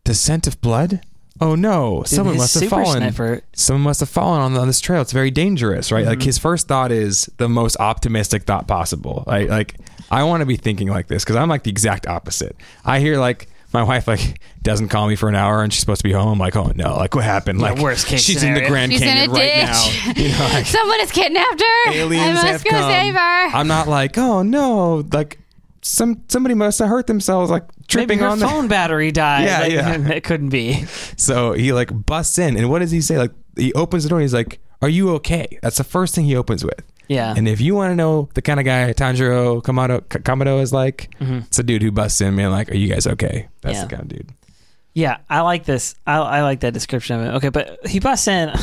The 0.05 0.15
scent 0.15 0.47
of 0.47 0.61
blood? 0.61 1.01
Oh 1.43 1.55
no! 1.55 2.03
Someone 2.05 2.37
must 2.37 2.55
have 2.59 2.69
fallen. 2.69 2.99
Sniper, 2.99 3.43
Someone 3.53 3.83
must 3.83 4.01
have 4.01 4.09
fallen 4.09 4.41
on, 4.41 4.57
on 4.57 4.67
this 4.67 4.81
trail. 4.81 5.01
It's 5.03 5.13
very 5.13 5.31
dangerous, 5.31 5.91
right? 5.91 6.07
Like 6.07 6.19
mm-hmm. 6.19 6.27
his 6.27 6.39
first 6.39 6.69
thought 6.69 6.93
is 6.93 7.31
the 7.37 7.49
most 7.49 7.77
optimistic 7.79 8.45
thought 8.45 8.69
possible. 8.69 9.25
Like, 9.27 9.49
like 9.49 9.77
I 10.11 10.25
want 10.25 10.41
to 10.41 10.47
be 10.47 10.57
thinking 10.57 10.89
like 10.89 11.09
this 11.09 11.25
because 11.25 11.37
I'm 11.37 11.49
like 11.49 11.65
the 11.65 11.71
exact 11.71 12.07
opposite. 12.07 12.57
I 12.85 13.01
hear 13.01 13.19
like 13.19 13.49
my 13.73 13.83
wife 13.83 14.07
like 14.07 14.41
doesn't 14.63 14.89
call 14.89 15.09
me 15.09 15.17
for 15.17 15.29
an 15.29 15.35
hour 15.35 15.63
and 15.63 15.73
she's 15.73 15.81
supposed 15.81 16.01
to 16.01 16.09
be 16.09 16.13
home. 16.13 16.29
I'm 16.29 16.39
like, 16.39 16.57
oh 16.57 16.73
no, 16.75 16.97
like 16.97 17.15
what 17.15 17.25
happened? 17.25 17.61
Yeah, 17.61 17.71
Like 17.71 17.79
worst 17.81 18.07
case 18.07 18.23
she's 18.23 18.43
in 18.43 18.55
the. 18.55 18.67
Grand 18.67 18.93
She's 18.93 19.03
in 19.03 19.09
Canyon 19.09 19.31
a 19.31 19.33
right 19.33 19.57
now. 19.65 20.13
You 20.23 20.29
know, 20.29 20.49
like, 20.53 20.67
Someone 20.67 21.01
has 21.01 21.11
kidnapped 21.11 21.61
her. 21.61 21.93
aliens 21.93 22.23
I 22.23 22.33
must 22.33 22.47
have 22.47 22.65
go 22.65 22.71
come. 22.71 22.91
save 22.91 23.15
her. 23.15 23.47
I'm 23.57 23.67
not 23.67 23.89
like, 23.89 24.19
oh 24.19 24.43
no, 24.43 25.05
like 25.13 25.39
some 25.83 26.23
somebody 26.29 26.55
must 26.55 26.79
have 26.79 26.89
hurt 26.89 27.07
themselves 27.07 27.51
like 27.51 27.65
tripping 27.89 28.19
Maybe 28.19 28.25
her 28.25 28.29
on 28.29 28.39
the 28.39 28.47
phone 28.47 28.69
battery 28.69 29.11
died. 29.13 29.45
Yeah, 29.45 29.61
Like, 29.61 29.73
yeah. 29.73 30.09
It 30.15 30.25
couldn't 30.25 30.51
be. 30.51 30.85
So 31.17 31.53
he 31.53 31.73
like 31.73 31.91
busts 32.07 32.39
in, 32.39 32.57
and 32.57 32.71
what 32.71 32.79
does 32.81 32.91
he 32.91 33.01
say? 33.01 33.19
Like 33.19 33.33
he 33.57 33.73
opens 33.75 34.05
the 34.05 34.09
door. 34.09 34.19
and 34.19 34.25
He's 34.25 34.35
like, 34.35 34.61
"Are 34.81 34.89
you 34.89 35.11
okay?" 35.17 35.59
That's 35.63 35.77
the 35.79 35.85
first 35.85 36.15
thing 36.15 36.25
he 36.25 36.37
opens 36.37 36.65
with. 36.65 36.81
Yeah. 37.09 37.35
And 37.37 37.49
if 37.49 37.61
you 37.61 37.75
want 37.75 37.91
to 37.91 37.97
know 37.97 38.29
the 38.35 38.43
kind 38.43 38.61
of 38.61 38.65
guy 38.65 38.93
Tanjiro 38.93 39.61
Kamado 39.63 40.01
Kamado 40.03 40.63
is 40.63 40.73
like, 40.73 41.11
Mhm. 41.21 41.47
it's 41.47 41.59
a 41.59 41.63
dude 41.63 41.83
who 41.83 41.91
busts 41.91 42.21
in, 42.21 42.37
man. 42.37 42.51
Like, 42.53 42.71
are 42.71 42.77
you 42.77 42.89
guys 42.89 43.07
okay? 43.07 43.49
That's 43.61 43.77
Yeah. 43.79 43.85
the 43.85 43.89
kind 43.97 44.03
of 44.03 44.09
dude. 44.09 44.31
Yeah, 44.95 45.19
I 45.29 45.41
like 45.41 45.65
this. 45.65 45.95
I, 46.07 46.19
I 46.19 46.43
like 46.43 46.61
that 46.61 46.73
description 46.75 47.19
of 47.19 47.27
it. 47.27 47.37
Okay, 47.39 47.49
but 47.49 47.87
he 47.87 47.99
busts 47.99 48.29
in. 48.29 48.53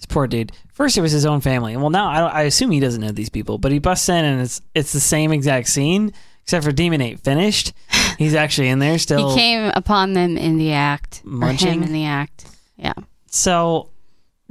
This 0.00 0.06
poor 0.06 0.26
dude. 0.26 0.52
First, 0.72 0.96
it 0.96 1.02
was 1.02 1.12
his 1.12 1.26
own 1.26 1.42
family. 1.42 1.74
And 1.74 1.82
well, 1.82 1.90
now 1.90 2.08
I, 2.08 2.20
I 2.20 2.42
assume 2.44 2.70
he 2.70 2.80
doesn't 2.80 3.02
know 3.02 3.10
these 3.10 3.28
people, 3.28 3.58
but 3.58 3.70
he 3.70 3.78
busts 3.78 4.08
in 4.08 4.24
and 4.24 4.40
it's 4.40 4.62
it's 4.74 4.92
the 4.94 5.00
same 5.00 5.30
exact 5.30 5.68
scene, 5.68 6.14
except 6.42 6.64
for 6.64 6.72
Demon 6.72 7.00
ain't 7.00 7.20
finished. 7.20 7.72
He's 8.18 8.34
actually 8.34 8.68
in 8.68 8.78
there 8.80 8.98
still. 8.98 9.30
He 9.30 9.36
came 9.36 9.70
upon 9.74 10.12
them 10.12 10.36
in 10.36 10.58
the 10.58 10.72
act. 10.72 11.22
or 11.24 11.30
Munching? 11.30 11.74
him 11.74 11.82
in 11.84 11.92
the 11.92 12.04
act. 12.04 12.46
Yeah. 12.76 12.92
So, 13.26 13.90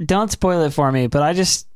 don't 0.04 0.30
spoil 0.30 0.62
it 0.62 0.72
for 0.72 0.90
me. 0.90 1.06
But 1.06 1.22
I 1.22 1.32
just 1.34 1.66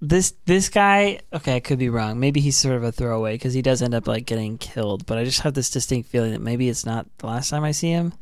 this 0.00 0.34
this 0.44 0.68
guy. 0.68 1.20
Okay, 1.32 1.56
I 1.56 1.60
could 1.60 1.78
be 1.78 1.88
wrong. 1.88 2.20
Maybe 2.20 2.40
he's 2.40 2.56
sort 2.56 2.76
of 2.76 2.84
a 2.84 2.92
throwaway 2.92 3.34
because 3.34 3.54
he 3.54 3.62
does 3.62 3.82
end 3.82 3.94
up 3.94 4.06
like 4.06 4.26
getting 4.26 4.58
killed. 4.58 5.06
But 5.06 5.18
I 5.18 5.24
just 5.24 5.40
have 5.40 5.54
this 5.54 5.70
distinct 5.70 6.10
feeling 6.10 6.32
that 6.32 6.40
maybe 6.40 6.68
it's 6.68 6.84
not 6.86 7.06
the 7.18 7.26
last 7.26 7.50
time 7.50 7.64
I 7.64 7.72
see 7.72 7.90
him. 7.90 8.12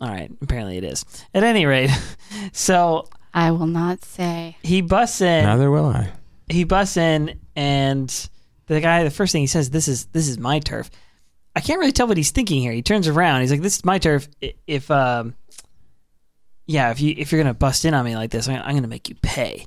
All 0.00 0.08
right, 0.08 0.30
apparently 0.42 0.76
it 0.78 0.84
is. 0.84 1.04
At 1.32 1.44
any 1.44 1.66
rate, 1.66 1.90
so 2.52 3.08
I 3.32 3.52
will 3.52 3.66
not 3.66 4.04
say. 4.04 4.56
he 4.62 4.80
busts 4.80 5.20
in. 5.20 5.44
Neither 5.44 5.70
will 5.70 5.86
I. 5.86 6.10
he 6.48 6.64
busts 6.64 6.96
in, 6.96 7.38
and 7.54 8.28
the 8.66 8.80
guy. 8.80 9.04
The 9.04 9.10
first 9.10 9.32
thing 9.32 9.42
he 9.42 9.46
says, 9.46 9.70
"This 9.70 9.88
is 9.88 10.06
this 10.06 10.28
is 10.28 10.38
my 10.38 10.58
turf." 10.58 10.90
I 11.56 11.60
can't 11.60 11.78
really 11.78 11.92
tell 11.92 12.08
what 12.08 12.16
he's 12.16 12.32
thinking 12.32 12.60
here. 12.62 12.72
He 12.72 12.82
turns 12.82 13.06
around. 13.06 13.42
He's 13.42 13.50
like, 13.50 13.62
"This 13.62 13.76
is 13.76 13.84
my 13.84 13.98
turf. 13.98 14.28
If 14.66 14.90
um, 14.90 15.34
yeah, 16.66 16.90
if 16.90 17.00
you 17.00 17.14
if 17.16 17.30
you're 17.30 17.42
gonna 17.42 17.54
bust 17.54 17.84
in 17.84 17.94
on 17.94 18.04
me 18.04 18.16
like 18.16 18.30
this, 18.30 18.48
I'm, 18.48 18.60
I'm 18.64 18.74
gonna 18.74 18.88
make 18.88 19.08
you 19.08 19.14
pay." 19.22 19.66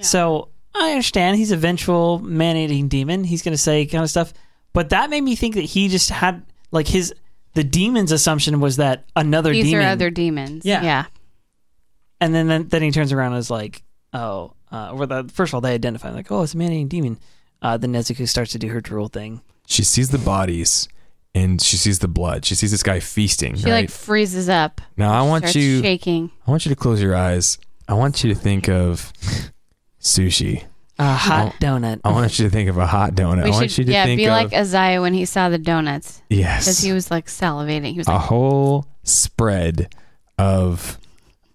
So 0.00 0.48
I 0.74 0.90
understand 0.90 1.36
he's 1.36 1.50
a 1.50 1.56
vengeful 1.56 2.20
man-eating 2.20 2.88
demon. 2.88 3.24
He's 3.24 3.42
gonna 3.42 3.56
say 3.56 3.84
kind 3.86 4.04
of 4.04 4.10
stuff, 4.10 4.32
but 4.72 4.90
that 4.90 5.10
made 5.10 5.22
me 5.22 5.34
think 5.36 5.54
that 5.56 5.62
he 5.62 5.88
just 5.88 6.10
had 6.10 6.44
like 6.70 6.86
his 6.86 7.12
the 7.54 7.64
demon's 7.64 8.12
assumption 8.12 8.60
was 8.60 8.76
that 8.76 9.04
another 9.16 9.52
These 9.52 9.64
demon 9.64 9.86
are 9.86 9.90
other 9.90 10.10
demons. 10.10 10.64
Yeah. 10.64 10.82
Yeah. 10.82 11.04
and 12.20 12.34
then, 12.34 12.46
then 12.46 12.68
then 12.68 12.82
he 12.82 12.90
turns 12.90 13.12
around 13.12 13.32
and 13.32 13.40
is 13.40 13.50
like, 13.50 13.82
"Oh, 14.12 14.52
uh, 14.70 14.92
or 14.92 15.06
the, 15.06 15.28
first 15.32 15.50
of 15.50 15.54
all, 15.56 15.60
they 15.60 15.74
identify 15.74 16.10
like, 16.10 16.30
oh, 16.30 16.42
it's 16.42 16.54
a 16.54 16.58
man-eating 16.58 16.88
demon." 16.88 17.18
Uh, 17.60 17.76
then 17.76 17.92
Nezuko 17.92 18.28
starts 18.28 18.52
to 18.52 18.58
do 18.58 18.68
her 18.68 18.80
drool 18.80 19.08
thing. 19.08 19.40
She 19.66 19.82
sees 19.84 20.10
the 20.10 20.18
bodies 20.18 20.88
and 21.34 21.60
she 21.60 21.76
sees 21.76 21.98
the 21.98 22.08
blood. 22.08 22.44
She 22.44 22.54
sees 22.54 22.70
this 22.70 22.82
guy 22.82 23.00
feasting. 23.00 23.56
She 23.56 23.64
right 23.64 23.82
like 23.82 23.90
freezes 23.90 24.48
up. 24.48 24.80
now, 24.96 25.12
I 25.12 25.26
want 25.26 25.44
starts 25.44 25.56
you. 25.56 25.82
shaking. 25.82 26.30
I 26.46 26.50
want 26.50 26.64
you 26.64 26.70
to 26.70 26.76
close 26.76 27.02
your 27.02 27.16
eyes. 27.16 27.58
I 27.88 27.94
want 27.94 28.22
you 28.22 28.32
to 28.32 28.38
think 28.38 28.68
of 28.68 29.12
sushi. 30.00 30.64
A 31.00 31.14
hot 31.14 31.54
donut. 31.60 32.00
I 32.02 32.10
want 32.10 32.38
you 32.38 32.46
to 32.46 32.50
think 32.50 32.68
of 32.68 32.76
a 32.76 32.86
hot 32.86 33.14
donut. 33.14 33.44
We 33.44 33.50
I 33.50 33.52
want 33.52 33.70
should 33.70 33.78
you 33.78 33.84
to 33.84 33.92
yeah, 33.92 34.04
think 34.04 34.18
be 34.18 34.24
of 34.24 34.32
like 34.32 34.52
Isaiah 34.52 35.00
when 35.00 35.14
he 35.14 35.26
saw 35.26 35.48
the 35.48 35.58
donuts. 35.58 36.22
Yes, 36.28 36.64
because 36.64 36.80
he 36.80 36.92
was 36.92 37.08
like 37.08 37.26
salivating. 37.26 37.92
He 37.92 37.98
was 37.98 38.08
a 38.08 38.14
like, 38.14 38.22
whole 38.22 38.88
spread 39.04 39.94
of 40.38 40.98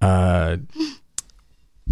uh, 0.01 0.57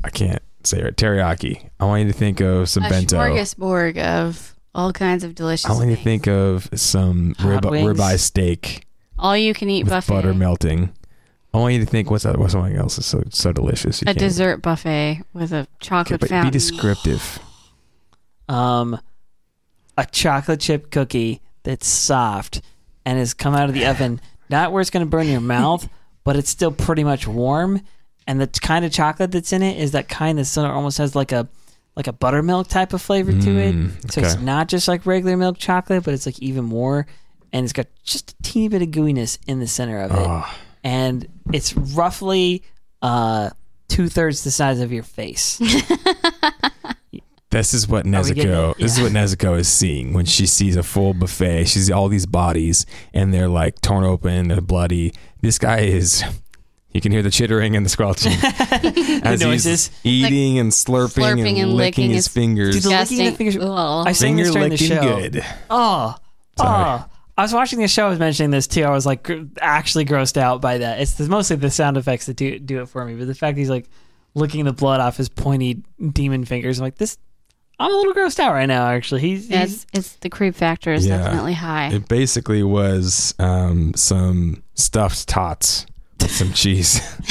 I 0.03 0.09
can't 0.11 0.41
say 0.67 0.79
it. 0.81 0.97
Teriyaki. 0.97 1.69
I 1.79 1.85
want 1.85 2.03
you 2.03 2.07
to 2.11 2.17
think 2.17 2.39
of 2.41 2.69
some 2.69 2.83
a 2.85 2.89
bento. 2.89 3.17
smorgasbord 3.17 3.97
of 3.97 4.55
all 4.73 4.93
kinds 4.93 5.23
of 5.23 5.35
delicious 5.35 5.65
I 5.69 5.73
want 5.73 5.89
you 5.89 5.95
to 5.95 6.01
things. 6.01 6.23
think 6.23 6.27
of 6.27 6.69
some 6.79 7.35
Hot 7.39 7.63
rib, 7.63 7.65
wings. 7.65 7.99
ribeye 7.99 8.19
steak 8.19 8.85
all 9.19 9.35
you 9.37 9.53
can 9.53 9.69
eat 9.69 9.83
with 9.83 9.91
buffet. 9.91 10.11
butter 10.13 10.33
melting. 10.33 10.93
I 11.53 11.57
want 11.57 11.73
you 11.73 11.79
to 11.81 11.85
think 11.85 12.09
what's 12.09 12.23
that, 12.23 12.37
what's 12.39 12.53
something 12.53 12.75
else 12.77 12.95
that's 12.95 13.05
so 13.07 13.23
so 13.29 13.51
delicious. 13.51 14.01
You 14.01 14.05
a 14.05 14.07
can't- 14.07 14.19
dessert 14.19 14.61
buffet 14.61 15.21
with 15.33 15.51
a 15.51 15.57
Okay, 15.59 15.67
chocolate 15.81 16.21
but 16.21 16.29
be 16.43 16.49
descriptive. 16.49 17.39
Um, 18.47 18.99
a 19.97 20.05
chocolate 20.05 20.59
chip 20.59 20.91
cookie 20.91 21.41
that's 21.63 21.87
soft 21.87 22.61
and 23.05 23.17
has 23.19 23.33
come 23.33 23.53
out 23.53 23.67
of 23.69 23.73
the 23.75 23.85
oven, 23.85 24.19
not 24.49 24.71
where 24.71 24.81
it's 24.81 24.89
going 24.89 25.05
to 25.05 25.09
burn 25.09 25.27
your 25.27 25.41
mouth, 25.41 25.87
but 26.23 26.35
it's 26.35 26.49
still 26.49 26.71
pretty 26.71 27.03
much 27.03 27.27
warm. 27.27 27.81
And 28.31 28.39
the 28.39 28.47
kind 28.47 28.85
of 28.85 28.93
chocolate 28.93 29.31
that's 29.31 29.51
in 29.51 29.61
it 29.61 29.77
is 29.77 29.91
that 29.91 30.07
kind 30.07 30.39
that 30.39 30.45
sort 30.45 30.69
of 30.69 30.73
almost 30.75 30.97
has 30.99 31.15
like 31.15 31.33
a 31.33 31.49
like 31.97 32.07
a 32.07 32.13
buttermilk 32.13 32.69
type 32.69 32.93
of 32.93 33.01
flavor 33.01 33.33
to 33.33 33.37
Mm, 33.37 34.05
it. 34.05 34.11
So 34.13 34.21
it's 34.21 34.39
not 34.39 34.69
just 34.69 34.87
like 34.87 35.05
regular 35.05 35.35
milk 35.35 35.57
chocolate, 35.57 36.03
but 36.05 36.13
it's 36.13 36.25
like 36.25 36.39
even 36.39 36.63
more. 36.63 37.05
And 37.51 37.65
it's 37.65 37.73
got 37.73 37.87
just 38.05 38.31
a 38.31 38.35
teeny 38.43 38.69
bit 38.69 38.81
of 38.81 38.87
gooiness 38.87 39.37
in 39.47 39.59
the 39.59 39.67
center 39.67 39.99
of 39.99 40.11
it. 40.11 40.17
Oh, 40.17 40.49
And 40.85 41.27
it's 41.51 41.75
roughly 41.75 42.63
uh, 43.01 43.49
two 43.89 44.07
thirds 44.07 44.45
the 44.45 44.51
size 44.51 44.79
of 44.79 44.93
your 44.93 45.03
face. 45.03 45.59
This 47.51 47.73
is 47.73 47.85
what 47.85 48.05
we 48.05 48.11
Nezuko. 48.11 48.71
it? 48.71 48.77
This 48.77 48.97
is 48.97 49.03
what 49.03 49.11
Nezuko 49.11 49.59
is 49.59 49.67
seeing 49.67 50.13
when 50.13 50.23
she 50.23 50.45
sees 50.45 50.77
a 50.77 50.83
full 50.83 51.13
buffet. 51.13 51.65
She 51.65 51.79
sees 51.79 51.91
all 51.91 52.07
these 52.07 52.25
bodies, 52.25 52.85
and 53.13 53.33
they're 53.33 53.49
like 53.49 53.81
torn 53.81 54.05
open, 54.05 54.47
they're 54.47 54.61
bloody. 54.61 55.13
This 55.41 55.59
guy 55.59 55.79
is. 55.81 56.23
You 56.93 56.99
can 57.01 57.11
hear 57.11 57.21
the 57.23 57.31
chittering 57.31 57.75
and 57.75 57.85
the 57.85 57.89
squelching 57.89 58.33
as 59.23 59.41
noises. 59.41 59.89
he's 60.03 60.25
eating 60.25 60.59
and 60.59 60.71
slurping, 60.71 61.23
slurping 61.23 61.47
and, 61.49 61.57
and 61.59 61.73
licking 61.73 61.75
licking 61.75 62.09
his 62.09 62.25
his- 62.25 62.27
fingers. 62.27 62.75
Dude, 62.75 62.83
the 62.83 62.89
licking 62.89 63.17
the 63.17 63.23
Disgusting. 63.23 63.35
fingers- 63.37 63.57
Ugh. 63.69 64.07
I 64.07 64.11
sang 64.11 64.29
Finger 64.37 64.43
this 64.43 64.53
during 64.53 64.69
the 64.69 64.75
licking 64.75 64.87
show. 64.87 65.19
good. 65.19 65.45
Oh, 65.69 66.15
Sorry. 66.57 66.99
oh. 66.99 67.05
I 67.37 67.41
was 67.43 67.53
watching 67.53 67.79
the 67.79 67.87
show. 67.87 68.07
I 68.07 68.09
was 68.09 68.19
mentioning 68.19 68.51
this 68.51 68.67
too. 68.67 68.83
I 68.83 68.89
was 68.91 69.05
like 69.05 69.23
gr- 69.23 69.43
actually 69.61 70.05
grossed 70.05 70.35
out 70.37 70.61
by 70.61 70.79
that. 70.79 70.99
It's 70.99 71.13
the, 71.13 71.27
mostly 71.29 71.55
the 71.55 71.71
sound 71.71 71.95
effects 71.97 72.25
that 72.25 72.35
do 72.35 72.59
do 72.59 72.81
it 72.81 72.87
for 72.89 73.03
me, 73.05 73.15
but 73.15 73.25
the 73.25 73.33
fact 73.33 73.57
he's 73.57 73.69
like 73.69 73.89
licking 74.35 74.65
the 74.65 74.73
blood 74.73 74.99
off 74.99 75.17
his 75.17 75.29
pointy 75.29 75.81
demon 76.11 76.43
fingers. 76.45 76.79
I'm 76.79 76.83
like 76.83 76.97
this. 76.97 77.17
I'm 77.79 77.91
a 77.91 77.95
little 77.95 78.13
grossed 78.13 78.39
out 78.39 78.51
right 78.53 78.67
now. 78.67 78.85
Actually, 78.89 79.21
he's, 79.21 79.49
Yeah, 79.49 79.61
he's 79.61 79.73
it's, 79.73 79.85
it's 79.93 80.15
the 80.17 80.29
creep 80.29 80.53
factor 80.55 80.93
is 80.93 81.07
Yeah. 81.07 81.17
definitely 81.17 81.53
high. 81.53 81.87
It 81.87 82.07
basically 82.07 82.61
was 82.61 83.33
um, 83.39 83.93
some 83.95 84.61
stuffed 84.75 85.27
tots, 85.27 85.85
with 85.87 85.90
some 86.29 86.53
cheese. 86.53 86.99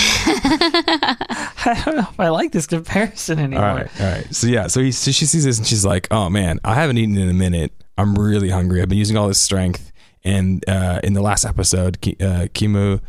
I 1.63 1.83
don't 1.85 1.97
know 1.97 2.07
if 2.11 2.21
I 2.21 2.29
like 2.29 2.53
this 2.53 2.67
comparison 2.67 3.39
anymore. 3.39 3.65
All 3.65 3.75
right, 3.77 4.01
all 4.01 4.07
right. 4.07 4.35
So 4.35 4.47
yeah, 4.47 4.67
so, 4.67 4.81
he, 4.81 4.93
so 4.93 5.11
she 5.11 5.27
sees 5.27 5.45
this 5.45 5.59
and 5.59 5.67
she's 5.67 5.85
like, 5.85 6.09
"Oh 6.11 6.29
man, 6.31 6.61
I 6.65 6.75
haven't 6.75 6.99
eaten 6.99 7.17
in 7.17 7.29
a 7.29 7.35
minute. 7.35 7.73
I'm 7.99 8.15
really 8.15 8.51
hungry. 8.51 8.83
I've 8.83 8.89
been 8.89 8.99
using 8.99 9.17
all 9.17 9.29
this 9.29 9.41
strength." 9.41 9.93
And 10.25 10.67
uh, 10.69 11.01
in 11.03 11.15
the 11.15 11.23
last 11.23 11.45
episode, 11.45 11.97
uh, 11.97 12.49
Kimu 12.53 13.01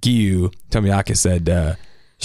Giyu 0.00 0.54
Tomiyaka 0.70 1.16
said, 1.16 1.48
uh, 1.48 1.74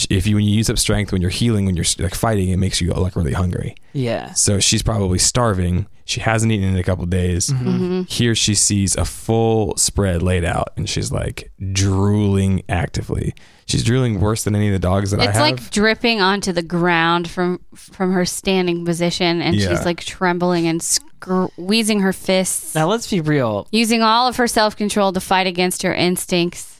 "If 0.10 0.28
you 0.28 0.36
when 0.36 0.46
you 0.46 0.56
use 0.56 0.70
up 0.70 0.78
strength 0.78 1.12
when 1.12 1.22
you're 1.22 1.32
healing, 1.32 1.66
when 1.66 1.76
you're 1.76 1.86
like 2.00 2.16
fighting, 2.16 2.50
it 2.50 2.58
makes 2.58 2.82
you 2.82 2.92
like 2.92 3.16
really 3.16 3.34
hungry." 3.34 3.76
Yeah. 3.94 4.34
So 4.34 4.60
she's 4.60 4.84
probably 4.84 5.20
starving. 5.20 5.88
She 6.08 6.20
hasn't 6.22 6.52
eaten 6.52 6.70
in 6.70 6.78
a 6.78 6.84
couple 6.84 7.06
days. 7.08 7.50
hmm 7.50 8.04
Here 8.04 8.36
she 8.36 8.54
sees 8.54 8.96
a 8.96 9.06
full 9.06 9.76
spread 9.78 10.22
laid 10.22 10.46
out, 10.46 10.70
and 10.78 10.88
she's 10.88 11.12
like 11.12 11.52
drooling 11.74 12.64
actively. 12.70 13.34
She's 13.66 13.84
drooling 13.84 14.20
worse 14.20 14.44
than 14.44 14.56
any 14.56 14.68
of 14.68 14.74
the 14.74 14.80
dogs 14.80 15.10
that 15.12 15.20
I 15.20 15.24
have. 15.24 15.32
It's 15.32 15.40
like 15.40 15.72
dripping 15.72 16.22
onto 16.22 16.52
the 16.52 16.62
ground 16.62 17.28
from 17.30 17.60
from 17.74 18.14
her 18.14 18.24
standing 18.26 18.86
position, 18.86 19.42
and 19.42 19.56
Yeah. 19.56 19.70
she's 19.70 19.84
like 19.86 20.02
trembling 20.04 20.68
and 20.68 20.82
squeezing 20.84 22.02
her 22.02 22.14
fists, 22.14 22.76
Now 22.76 22.88
let's 22.88 23.10
be 23.10 23.20
real. 23.22 23.68
using 23.72 24.04
all 24.04 24.28
of 24.28 24.36
her 24.38 24.48
self 24.48 24.76
control 24.78 25.12
to 25.14 25.20
fight 25.20 25.48
against 25.48 25.82
her 25.82 25.94
instincts. 25.94 26.75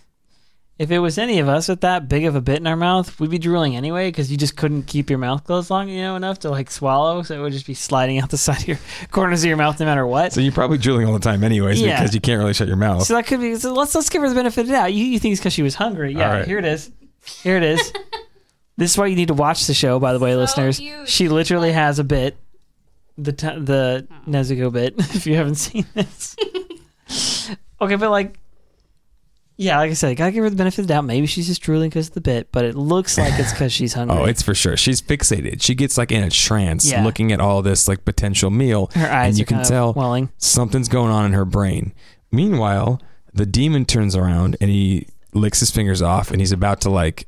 If 0.78 0.92
it 0.92 1.00
was 1.00 1.18
any 1.18 1.40
of 1.40 1.48
us 1.48 1.70
with 1.70 1.82
that 1.82 2.10
big 2.10 2.26
of 2.26 2.36
a 2.36 2.42
bit 2.42 2.58
in 2.58 2.68
our 2.68 2.76
mouth, 2.76 3.18
we'd 3.18 3.30
be 3.30 3.38
drooling 3.38 3.78
anyway 3.78 4.10
because 4.10 4.30
you 4.30 4.36
just 4.38 4.58
couldn't 4.58 4.84
keep 4.88 5.10
your 5.10 5.20
mouth 5.20 5.46
closed 5.46 5.70
long, 5.70 5.88
you 5.88 6.02
know, 6.02 6.18
enough 6.18 6.40
to 6.40 6.50
like 6.50 6.70
swallow. 6.70 7.22
So 7.24 7.34
it 7.34 7.42
would 7.42 7.54
just 7.54 7.66
be 7.66 7.74
sliding 7.74 8.20
out 8.20 8.30
the 8.30 8.38
side 8.46 8.60
of 8.60 8.68
your 8.68 8.80
corners 9.10 9.44
of 9.44 9.48
your 9.48 9.56
mouth 9.56 9.80
no 9.80 9.86
matter 9.86 10.06
what. 10.06 10.34
So 10.34 10.42
you're 10.42 10.52
probably 10.52 10.78
drooling 10.78 11.08
all 11.08 11.14
the 11.14 11.20
time, 11.20 11.46
anyways, 11.46 11.80
Yeah. 11.80 11.98
because 12.02 12.14
you 12.14 12.20
can't 12.20 12.40
really 12.40 12.54
shut 12.54 12.68
your 12.68 12.76
mouth. 12.76 13.04
So 13.04 13.14
that 13.14 13.26
could 13.26 13.40
be. 13.40 13.56
So 13.56 13.74
let's 13.74 13.96
let's 13.96 14.10
give 14.10 14.22
her 14.22 14.28
the 14.28 14.36
benefit 14.36 14.62
of 14.62 14.68
the 14.68 14.74
doubt. 14.74 14.94
You, 14.94 15.06
you 15.06 15.18
think 15.18 15.32
it's 15.32 15.40
because 15.40 15.54
she 15.54 15.62
was 15.64 15.76
hungry? 15.76 16.14
Yeah. 16.14 16.28
All 16.30 16.38
right. 16.40 16.46
Here 16.48 16.58
it 16.60 16.66
is. 16.66 16.92
Here 17.42 17.56
it 17.56 17.64
is. 17.64 17.94
this 18.78 18.92
is 18.92 18.98
why 18.98 19.06
you 19.08 19.16
need 19.16 19.30
to 19.30 19.34
watch 19.34 19.68
the 19.68 19.74
show. 19.74 19.98
By 20.00 20.12
the 20.12 20.20
way, 20.20 20.36
listeners, 20.36 20.80
cute. 20.80 21.08
she 21.08 21.30
literally 21.30 21.72
has 21.72 22.00
a 22.00 22.04
bit, 22.04 22.36
the 23.18 23.32
t- 23.32 23.60
the 23.60 24.08
oh. 24.12 24.30
Nezuko 24.30 24.74
bit. 24.74 24.96
If 25.16 25.26
you 25.26 25.36
haven't 25.36 25.56
seen 25.56 25.86
this, 25.94 26.36
okay, 27.80 27.96
but 27.96 28.12
like, 28.12 28.38
yeah, 29.58 29.78
like 29.78 29.92
I 29.92 29.94
said, 29.94 30.16
gotta 30.18 30.32
give 30.32 30.44
her 30.44 30.50
the 30.50 30.56
benefit 30.56 30.80
of 30.80 30.88
the 30.88 30.94
doubt. 30.94 31.06
Maybe 31.06 31.28
she's 31.28 31.48
just 31.48 31.62
drooling 31.62 31.90
because 31.90 32.10
of 32.10 32.14
the 32.14 32.22
bit, 32.22 32.52
but 32.52 32.66
it 32.66 32.76
looks 32.76 33.18
like 33.18 33.40
it's 33.40 33.52
because 33.54 33.72
she's 33.72 33.94
hungry. 33.94 34.18
Oh, 34.20 34.26
it's 34.26 34.42
for 34.42 34.54
sure. 34.54 34.76
She's 34.78 35.02
fixated. 35.02 35.62
She 35.62 35.76
gets 35.76 35.98
like 35.98 36.12
in 36.12 36.24
a 36.24 36.30
trance, 36.30 36.90
Yeah. 36.90 37.04
looking 37.04 37.32
at 37.32 37.40
all 37.40 37.62
this 37.62 37.88
like 37.88 38.04
potential 38.06 38.50
meal, 38.52 38.90
her 38.96 39.10
eyes. 39.12 39.30
and 39.30 39.38
you 39.40 39.44
are 39.44 39.46
can 39.46 39.64
tell 39.64 39.94
welling. 39.94 40.30
something's 40.38 40.90
going 40.90 41.12
on 41.12 41.26
in 41.26 41.34
her 41.34 41.46
brain. 41.46 41.94
Meanwhile, 42.32 43.02
the 43.34 43.46
demon 43.46 43.86
turns 43.86 44.16
around 44.16 44.58
and 44.60 44.70
he 44.70 45.08
licks 45.34 45.60
his 45.60 45.72
fingers 45.72 46.02
off, 46.02 46.32
and 46.32 46.40
he's 46.40 46.52
about 46.52 46.82
to 46.82 46.90
like 46.90 47.28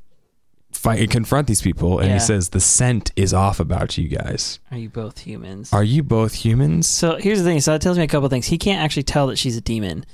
fight 0.72 1.00
and 1.00 1.10
confront 1.10 1.48
these 1.48 1.62
people, 1.62 2.00
and 2.00 2.08
Yeah. 2.10 2.14
he 2.16 2.20
says 2.20 2.50
the 2.50 2.60
scent 2.60 3.12
is 3.16 3.34
off 3.34 3.60
about 3.60 3.98
you 3.98 4.08
guys. 4.08 4.60
Are 4.72 4.78
you 4.78 4.90
both 4.90 5.20
humans? 5.20 5.74
Are 5.74 5.84
you 5.84 6.04
both 6.04 6.34
humans? 6.36 6.88
So 6.88 7.16
here's 7.16 7.40
the 7.40 7.46
thing. 7.46 7.62
So 7.62 7.72
that 7.72 7.82
tells 7.82 7.98
me 7.98 8.04
a 8.04 8.08
couple 8.08 8.30
things. 8.30 8.46
He 8.48 8.58
can't 8.58 8.82
actually 8.82 9.04
tell 9.04 9.28
that 9.28 9.38
she's 9.38 9.58
a 9.58 9.62
demon 9.62 10.06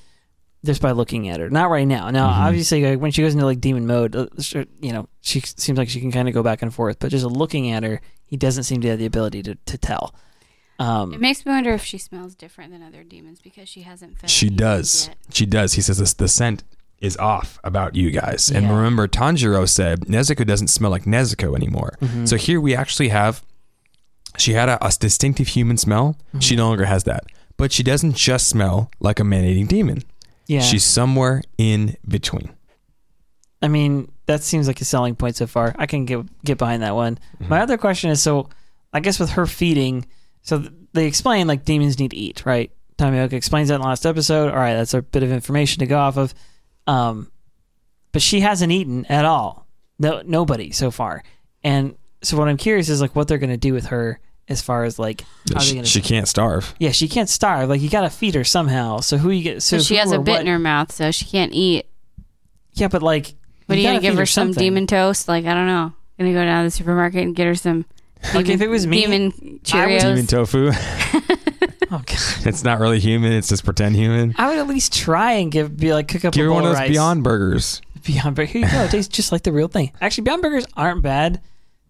just 0.66 0.82
by 0.82 0.92
looking 0.92 1.28
at 1.30 1.40
her. 1.40 1.50
Not 1.50 1.70
right 1.70 1.88
now. 1.88 2.10
Now, 2.10 2.28
Mhm. 2.30 2.46
obviously, 2.48 2.84
like, 2.86 3.00
when 3.00 3.12
she 3.12 3.22
goes 3.22 3.34
into 3.34 3.46
like 3.46 3.60
demon 3.62 3.86
mode, 3.86 4.16
uh, 4.16 4.28
sure, 4.40 4.66
you 4.82 4.92
know, 4.94 5.08
she 5.22 5.42
seems 5.42 5.78
like 5.78 5.90
she 5.90 6.00
can 6.00 6.12
kind 6.12 6.28
of 6.28 6.34
go 6.34 6.42
back 6.44 6.62
and 6.62 6.74
forth. 6.74 7.00
But 7.00 7.10
just 7.10 7.26
looking 7.26 7.70
at 7.72 7.84
her, 7.84 8.00
he 8.26 8.38
doesn't 8.38 8.64
seem 8.64 8.82
to 8.82 8.88
have 8.90 9.00
the 9.00 9.06
ability 9.06 9.44
to, 9.44 9.56
to 9.56 9.78
tell. 9.78 10.16
It 10.80 10.84
Um, 10.84 11.20
makes 11.20 11.46
me 11.46 11.52
wonder 11.52 11.72
if 11.72 11.84
she 11.84 11.98
smells 11.98 12.34
different 12.34 12.72
than 12.72 12.82
other 12.82 13.04
demons 13.04 13.40
because 13.42 13.68
she 13.70 13.82
hasn't 13.82 14.18
fed 14.20 14.30
She 14.30 14.50
does. 14.50 15.08
yet. 15.10 15.18
She 15.34 15.46
does. 15.46 15.74
He 15.74 15.82
says 15.82 15.98
this, 16.00 16.14
the 16.14 16.28
scent 16.28 16.64
is 17.00 17.16
off 17.18 17.60
about 17.64 17.96
you 17.96 18.10
guys. 18.12 18.50
And 18.50 18.66
Yeah. 18.68 18.76
remember, 18.76 19.08
Tanjiro 19.08 19.68
said 19.68 20.02
Nezuko 20.08 20.48
doesn't 20.48 20.70
smell 20.70 20.90
like 20.92 21.04
Nezuko 21.04 21.56
anymore. 21.56 21.98
Mhm. 22.02 22.28
So 22.28 22.38
here 22.38 22.60
we 22.62 22.74
actually 22.76 23.10
have, 23.10 23.44
she 24.38 24.54
had 24.54 24.70
a, 24.70 24.84
a 24.86 24.92
distinctive 24.98 25.50
human 25.50 25.78
smell. 25.78 26.18
She 26.40 26.56
no 26.56 26.70
longer 26.70 26.86
has 26.86 27.04
that. 27.04 27.26
But 27.58 27.72
she 27.72 27.84
doesn't 27.84 28.16
just 28.16 28.48
smell 28.48 28.90
like 29.00 29.20
a 29.20 29.24
man 29.24 29.44
eating 29.46 29.68
demon. 29.68 30.04
Yeah. 30.48 30.62
She's 30.62 30.84
somewhere 30.84 31.42
in 31.58 31.96
between. 32.08 32.52
I 33.62 33.70
mean, 33.70 34.12
that 34.26 34.44
seems 34.44 34.68
like 34.68 34.82
a 34.82 34.86
selling 34.86 35.16
point 35.16 35.38
so 35.38 35.48
far. 35.48 35.74
I 35.78 35.86
can 35.86 36.06
get 36.06 36.26
get 36.44 36.58
behind 36.58 36.84
that 36.84 36.96
one. 36.96 37.16
Mm-hmm. 37.16 37.50
My 37.50 37.62
other 37.62 37.78
question 37.78 38.10
is 38.10 38.22
so 38.22 38.50
I 38.92 39.00
guess 39.00 39.20
with 39.20 39.32
her 39.32 39.46
feeding, 39.46 40.06
so 40.42 40.64
they 40.94 41.08
explain 41.08 41.48
like 41.48 41.66
demons 41.66 42.00
need 42.00 42.12
to 42.12 42.18
eat, 42.18 42.46
right? 42.46 42.72
Tamioka 42.98 43.34
explains 43.34 43.70
that 43.70 43.76
in 43.76 43.82
the 43.82 43.88
last 43.88 44.06
episode. 44.06 44.50
All 44.50 44.58
right, 44.58 44.76
that's 44.76 44.94
a 44.94 45.02
bit 45.02 45.24
of 45.24 45.32
information 45.32 45.80
to 45.80 45.86
go 45.86 45.98
off 45.98 46.18
of. 46.18 46.34
Um, 46.86 47.32
but 48.12 48.22
she 48.22 48.42
hasn't 48.42 48.72
eaten 48.72 49.06
at 49.08 49.26
all. 49.26 49.68
No, 49.98 50.22
nobody 50.26 50.72
so 50.72 50.92
far. 50.92 51.24
And 51.64 51.96
so 52.22 52.38
what 52.38 52.48
I'm 52.48 52.58
curious 52.58 52.90
is 52.90 53.02
like 53.02 53.16
what 53.16 53.28
they're 53.28 53.38
going 53.38 53.50
to 53.50 53.58
do 53.58 53.74
with 53.74 53.88
her 53.88 54.20
as 54.50 54.62
far 54.62 54.84
as 54.84 55.00
like 55.00 55.24
how 55.54 55.60
She, 55.62 55.74
going 55.76 55.86
she 55.86 56.02
can't 56.02 56.28
starve. 56.28 56.76
yeah 56.80 56.92
she 56.92 57.08
can't 57.08 57.30
starve 57.30 57.70
like 57.70 57.82
you 57.82 57.90
got 57.90 58.02
to 58.02 58.10
feed 58.10 58.36
her 58.36 58.44
somehow 58.44 59.00
so 59.00 59.18
who 59.18 59.30
you 59.32 59.42
get 59.44 59.64
so 59.64 59.78
So 59.78 59.84
she 59.84 59.96
has 59.96 60.12
a 60.12 60.20
bit 60.20 60.32
what- 60.32 60.42
in 60.42 60.48
her 60.48 60.60
mouth, 60.60 60.92
so 60.92 61.12
she 61.12 61.26
can't 61.26 61.54
eat. 61.54 61.86
yeah 62.74 62.88
but 62.90 63.02
like 63.02 63.36
What 63.68 63.78
are 63.78 63.82
you 63.82 63.88
gonna 63.88 64.00
give 64.02 64.14
feed 64.14 64.20
her? 64.20 64.26
Some 64.26 64.50
something. 64.50 64.62
demon 64.64 64.88
toast? 64.88 65.28
Like 65.28 65.46
I 65.46 65.54
don't 65.54 65.68
know. 65.68 65.94
Gonna 66.20 66.34
go 66.34 66.44
down 66.44 66.64
to 66.64 66.68
the 66.68 66.72
supermarket 66.72 67.24
and 67.24 67.36
get 67.36 67.48
her 67.48 67.56
some. 67.56 67.86
Like, 68.34 68.48
if 68.48 68.62
it 68.62 68.68
was 68.70 68.86
me, 68.88 69.02
demon 69.02 69.22
I 69.24 69.26
would- 69.46 69.64
Cheerios. 69.64 70.02
Demon 70.02 70.28
tofu. 70.28 70.72
oh 71.92 72.02
god 72.06 72.08
it's 72.48 72.64
not 72.64 72.80
really 72.80 73.00
human. 73.00 73.32
It's 73.34 73.48
just 73.50 73.64
pretend 73.66 73.96
human. 73.96 74.36
I 74.38 74.50
would 74.50 74.60
at 74.60 74.68
least 74.68 74.94
try 74.94 75.34
and 75.34 75.52
give 75.52 75.76
be 75.78 75.94
like 75.94 76.08
cook 76.08 76.26
up 76.26 76.34
Give 76.34 76.42
a 76.42 76.44
her 76.46 76.50
bowl 76.50 76.56
one 76.56 76.64
of 76.66 76.70
of 76.72 76.76
those 76.76 76.82
rice. 76.82 76.90
Beyond 76.92 77.24
Burgers. 77.24 77.82
Beyond 78.04 78.36
Burger. 78.36 78.46
Here 78.52 78.62
you 78.66 78.72
go. 78.72 78.84
It 78.84 78.92
tastes 78.92 79.16
just 79.16 79.32
like 79.32 79.44
the 79.44 79.52
real 79.54 79.68
thing. 79.70 79.92
Actually, 80.02 80.26
Beyond 80.26 80.42
Burgers 80.42 80.66
aren't 80.76 81.02
bad. 81.02 81.42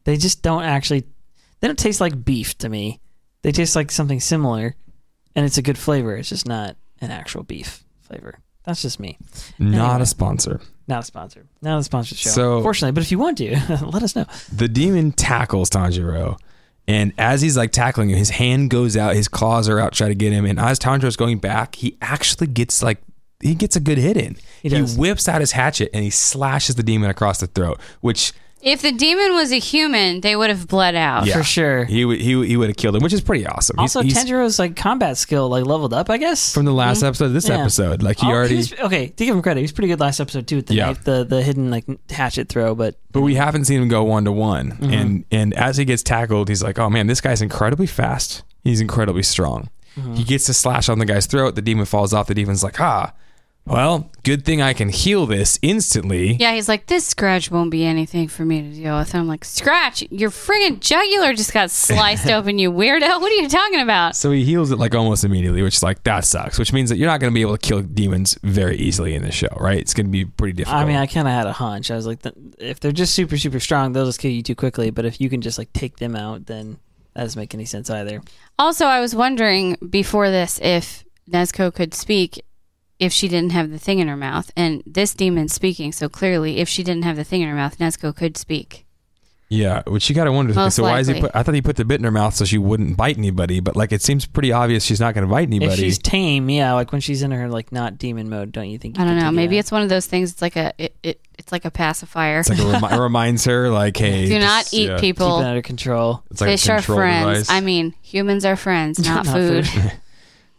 They 0.06 0.18
just 0.18 0.42
don't 0.42 0.64
actually. 0.64 1.06
They 1.64 1.70
don't 1.70 1.80
taste 1.80 2.02
like 2.02 2.26
beef 2.26 2.58
to 2.58 2.68
me. 2.68 3.00
They 3.42 3.54
taste 3.54 3.74
like 3.74 3.90
something 3.90 4.20
similar, 4.20 4.76
and 5.34 5.46
it's 5.46 5.58
a 5.58 5.62
good 5.62 5.78
flavor. 5.78 6.18
It's 6.18 6.28
just 6.28 6.46
not 6.46 6.76
an 7.00 7.10
actual 7.10 7.44
beef 7.44 7.86
flavor. 8.02 8.40
That's 8.66 8.82
just 8.82 9.00
me. 9.00 9.18
Not 9.58 9.92
Anyway. 9.92 10.02
a 10.02 10.06
sponsor. 10.06 10.60
Not 10.90 11.04
a 11.04 11.06
sponsor. 11.06 11.46
Not 11.62 11.80
a 11.80 11.84
sponsored 11.84 12.18
show. 12.18 12.32
So- 12.32 12.62
fortunately, 12.62 12.92
but 12.92 13.02
if 13.06 13.12
you 13.12 13.18
want 13.18 13.38
to, 13.38 13.52
let 13.86 14.04
us 14.04 14.14
know. 14.14 14.26
The 14.52 14.68
demon 14.68 15.14
tackles 15.14 15.70
Tanjiro. 15.70 16.38
And 16.86 17.14
as 17.18 17.42
he's 17.42 17.56
like 17.56 17.72
tackling 17.72 18.10
him, 18.10 18.18
his 18.18 18.32
hand 18.32 18.70
goes 18.70 18.98
out, 18.98 19.16
his 19.16 19.30
claws 19.30 19.70
are 19.70 19.80
out, 19.80 19.94
try 19.94 20.10
to 20.10 20.16
get 20.16 20.34
him. 20.34 20.44
And 20.46 20.60
as 20.60 20.80
Tanjiro's 20.80 21.16
going 21.16 21.38
back, 21.38 21.76
he 21.76 21.96
actually 22.02 22.48
gets 22.48 22.84
like 22.84 22.98
he 23.40 23.56
gets 23.56 23.78
a 23.78 23.80
good 23.80 23.98
hit 23.98 24.18
in. 24.18 24.36
He 24.62 24.68
does. 24.68 24.98
whips 24.98 25.30
out 25.30 25.40
his 25.40 25.54
hatchet 25.54 25.92
and 25.94 26.04
he 26.04 26.10
slashes 26.10 26.76
the 26.76 26.84
demon 26.84 27.10
across 27.10 27.40
the 27.40 27.48
throat, 27.48 27.80
which 28.02 28.34
If 28.64 28.82
the 28.82 28.94
demon 28.94 29.34
was 29.34 29.52
a 29.52 29.60
human, 29.60 30.22
they 30.22 30.36
would 30.36 30.50
have 30.50 30.68
bled 30.70 30.96
out. 30.96 31.26
Yeah. 31.26 31.38
For 31.38 31.44
sure. 31.44 31.84
he 31.86 32.06
would 32.06 32.22
he, 32.22 32.36
would- 32.36 32.48
he 32.48 32.56
would 32.58 32.70
have 32.70 32.78
killed 32.78 32.96
him, 32.96 33.04
which 33.04 33.12
is 33.14 33.20
pretty 33.22 33.46
awesome. 33.46 33.78
He's- 33.78 33.96
Also, 33.96 34.02
he's, 34.04 34.16
Tanjiro's 34.18 34.58
like 34.58 34.76
combat 34.78 35.18
skill 35.18 35.50
like 35.50 35.66
leveled 35.66 35.94
up. 35.94 36.10
I 36.10 36.18
guess 36.18 36.54
from 36.54 36.64
the 36.66 36.72
last 36.72 37.04
episode 37.04 37.28
to 37.28 37.34
this 37.34 37.50
Yeah. 37.50 37.60
episode, 37.60 38.02
like 38.02 38.20
he 38.20 38.28
Oh, 38.28 38.32
already. 38.32 38.56
was- 38.56 38.74
okay, 38.80 39.08
to 39.08 39.26
give 39.26 39.36
him 39.36 39.42
credit, 39.42 39.60
he 39.60 39.64
was 39.64 39.74
pretty 39.74 39.90
good 39.90 40.00
last 40.00 40.20
episode 40.20 40.48
too 40.48 40.56
with 40.56 40.68
the 40.68 40.76
Yeah. 40.76 40.86
knife, 40.88 41.04
the 41.04 41.26
the 41.26 41.42
hidden 41.44 41.70
like 41.70 41.86
hatchet 42.10 42.48
throw. 42.50 42.74
But 42.74 42.98
but 43.12 43.22
we 43.22 43.36
haven't 43.36 43.66
seen 43.66 43.82
him 43.82 43.90
go 43.90 44.04
one 44.04 44.24
to 44.26 44.32
one. 44.32 44.72
Mm-hmm. 44.72 44.94
And 44.94 45.26
and 45.32 45.54
as 45.56 45.76
he 45.78 45.84
gets 45.86 46.02
tackled, 46.04 46.48
he's 46.48 46.64
like, 46.64 46.80
"Oh 46.80 46.90
man, 46.90 47.08
this 47.08 47.20
guy's 47.22 47.42
incredibly 47.42 47.88
fast. 47.88 48.44
He's 48.64 48.80
incredibly 48.80 49.24
strong." 49.24 49.70
Mm-hmm. 50.00 50.16
He 50.16 50.24
gets 50.24 50.46
to 50.46 50.54
slash 50.54 50.88
on 50.90 50.98
the 51.00 51.06
guy's 51.06 51.26
throat. 51.28 51.56
The 51.56 51.62
demon 51.62 51.86
falls 51.86 52.14
off. 52.14 52.28
The 52.28 52.34
demon's 52.34 52.64
like, 52.64 52.80
"Ah, 52.80 53.12
well, 53.66 54.12
good 54.24 54.44
thing 54.44 54.62
I 54.62 54.74
can 54.74 54.90
heal 54.90 55.26
this 55.26 55.58
instantly." 55.62 56.34
Yeah, 56.34 56.54
he's 56.54 56.68
like, 56.68 56.88
this 56.88 57.08
scratch 57.08 57.50
won't 57.50 57.72
be 57.72 57.86
anything 57.86 58.28
for 58.28 58.44
me 58.44 58.62
to 58.62 58.70
deal 58.70 58.98
with. 58.98 59.14
And 59.14 59.22
I'm 59.22 59.28
like, 59.28 59.46
scratch, 59.46 60.04
your 60.12 60.30
friggin' 60.30 60.80
jugular 60.80 61.34
just 61.34 61.54
got 61.54 61.72
sliced 61.72 62.28
open, 62.30 62.60
you 62.60 62.72
weirdo. 62.72 63.22
What 63.22 63.32
are 63.32 63.36
you 63.36 63.48
talking 63.48 63.80
about? 63.80 64.16
So 64.16 64.32
he 64.32 64.44
heals 64.44 64.72
it 64.72 64.80
like 64.80 64.94
almost 64.94 65.24
immediately, 65.24 65.62
which 65.62 65.76
is 65.78 65.84
like 65.84 66.04
that 66.04 66.26
sucks. 66.26 66.60
Which 66.60 66.74
means 66.74 66.90
that 66.90 66.98
you're 66.98 67.10
not 67.10 67.20
going 67.20 67.32
to 67.32 67.36
be 67.36 67.42
able 67.42 67.58
to 67.58 67.68
kill 67.68 67.82
demons 67.82 68.38
very 68.44 68.76
easily 68.78 69.16
in 69.16 69.24
this 69.24 69.36
show, 69.36 69.56
right? 69.60 69.80
It's 69.80 69.94
going 69.94 70.08
to 70.08 70.12
be 70.12 70.26
pretty 70.26 70.54
difficult. 70.54 70.82
I 70.82 70.86
mean, 70.86 70.98
I 70.98 71.06
kind 71.06 71.28
of 71.28 71.34
had 71.34 71.48
a 71.48 71.54
hunch. 71.54 71.92
I 71.92 71.96
was 71.96 72.06
like, 72.06 72.20
if 72.58 72.80
they're 72.80 72.92
just 72.92 73.14
super 73.14 73.38
super 73.38 73.60
strong, 73.60 73.94
they'll 73.94 74.06
just 74.06 74.20
kill 74.20 74.32
you 74.32 74.44
too 74.44 74.56
quickly. 74.56 74.90
But 74.90 75.06
if 75.06 75.22
you 75.22 75.30
can 75.30 75.42
just 75.42 75.58
like 75.58 75.72
take 75.74 75.98
them 75.98 76.16
out, 76.16 76.48
then 76.48 76.78
that 77.14 77.24
doesn't 77.24 77.40
make 77.40 77.54
any 77.54 77.66
sense 77.66 77.90
either. 77.90 78.22
Also, 78.58 78.86
I 78.86 79.00
was 79.00 79.16
wondering 79.16 79.78
before 79.90 80.30
this 80.30 80.60
if 80.62 81.04
Nezuko 81.30 81.74
could 81.74 81.94
speak 81.94 82.44
if 83.04 83.14
she 83.14 83.28
didn't 83.28 83.52
have 83.52 83.70
the 83.72 83.80
thing 83.80 84.00
in 84.00 84.08
her 84.08 84.18
mouth. 84.18 84.52
And 84.56 84.82
this 84.86 85.14
demon's 85.14 85.54
speaking, 85.54 85.92
so 85.92 86.10
clearly, 86.10 86.58
if 86.58 86.68
she 86.70 86.84
didn't 86.84 87.04
have 87.04 87.16
the 87.16 87.24
thing 87.24 87.42
in 87.42 87.50
her 87.50 87.56
mouth, 87.56 87.78
Nezuko 87.78 88.16
could 88.16 88.38
speak. 88.38 88.86
yeah, 89.50 89.84
which 89.86 90.10
you 90.10 90.16
got 90.16 90.24
to 90.24 90.32
wonder. 90.32 90.52
Most 90.54 90.76
so 90.78 90.84
why 90.84 91.00
is 91.00 91.08
he 91.08 91.20
put? 91.20 91.30
I 91.36 91.44
thought 91.44 91.54
he 91.54 91.62
put 91.62 91.76
the 91.76 91.86
bit 91.86 92.00
in 92.00 92.04
her 92.06 92.12
mouth 92.12 92.34
so 92.34 92.44
she 92.44 92.58
wouldn't 92.58 92.98
bite 92.98 93.18
anybody, 93.20 93.60
but 93.60 93.76
like 93.76 93.92
it 93.92 94.02
seems 94.02 94.26
pretty 94.26 94.52
obvious 94.52 94.84
she's 94.84 95.00
not 95.00 95.14
going 95.14 95.28
to 95.28 95.32
bite 95.32 95.48
anybody. 95.48 95.66
If 95.66 95.72
anybody. 95.74 95.90
she's 95.90 96.00
tame, 96.00 96.50
yeah, 96.50 96.74
like 96.74 96.92
when 96.92 97.02
she's 97.02 97.22
in 97.22 97.30
her 97.32 97.48
like 97.50 97.72
not 97.72 98.00
demon 98.00 98.30
mode, 98.30 98.52
don't 98.52 98.70
you 98.70 98.80
think? 98.80 98.98
You 98.98 99.04
I 99.04 99.06
don't 99.08 99.16
know. 99.18 99.22
take 99.26 99.34
it 99.34 99.36
Maybe 99.36 99.58
it's 99.60 99.72
one 99.72 99.84
of 99.84 99.90
those 99.90 100.08
things. 100.08 100.32
It's 100.32 100.42
like 100.42 100.56
a 100.56 100.74
it, 100.80 100.96
it 101.04 101.22
it's 101.38 101.52
like 101.52 101.66
a 101.66 101.72
pacifier. 101.72 102.40
It's 102.40 102.50
like 102.50 102.58
a 102.60 102.66
remi- 102.66 102.96
it 102.96 103.00
reminds 103.10 103.46
her, 103.46 103.70
like, 103.70 103.96
hey, 103.98 104.26
Do 104.28 104.40
not 104.40 104.64
just- 104.64 104.74
eat 104.74 104.88
yeah. 104.90 104.98
keep 105.00 105.18
people. 105.18 105.40
it 105.40 105.46
under 105.46 105.62
control. 105.62 106.24
It's 106.32 106.42
like 106.42 106.50
a 106.50 106.54
Fish 106.54 106.70
are 106.70 106.78
control 106.78 106.98
friends. 107.00 107.26
device. 107.48 107.50
I 107.52 107.60
mean, 107.62 107.94
humans 108.02 108.46
are 108.46 108.56
friends, 108.56 108.98
not, 109.06 109.26
Not 109.26 109.36
food. 109.36 109.68
food. 109.68 109.92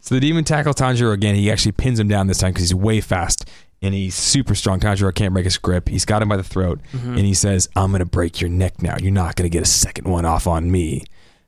So 0.05 0.13
the 0.13 0.21
demon 0.21 0.43
tackles 0.43 0.75
Tanjiro 0.75 1.11
again. 1.13 1.33
He 1.33 1.49
actually 1.51 1.71
pins 1.71 1.99
him 1.99 2.07
down 2.07 2.27
this 2.27 2.37
time 2.37 2.51
because 2.51 2.63
he's 2.69 2.75
way 2.75 3.01
fast 3.01 3.49
and 3.81 3.93
he's 3.95 4.13
super 4.13 4.53
strong. 4.53 4.79
Tanjiro 4.79 5.13
can't 5.13 5.33
break 5.33 5.45
his 5.45 5.57
grip. 5.57 5.89
He's 5.89 6.05
got 6.05 6.21
him 6.21 6.29
by 6.29 6.37
the 6.37 6.43
throat 6.43 6.79
Mm-hmm. 6.93 7.09
and 7.17 7.25
he 7.25 7.33
says, 7.33 7.67
I'm 7.75 7.89
going 7.89 7.99
to 8.01 8.05
break 8.05 8.39
your 8.39 8.51
neck 8.51 8.83
now. 8.83 8.97
You're 9.01 9.11
not 9.11 9.35
going 9.35 9.49
to 9.49 9.53
get 9.53 9.63
a 9.63 9.69
second 9.69 10.07
one 10.07 10.23
off 10.23 10.45
on 10.45 10.71
me. 10.71 11.05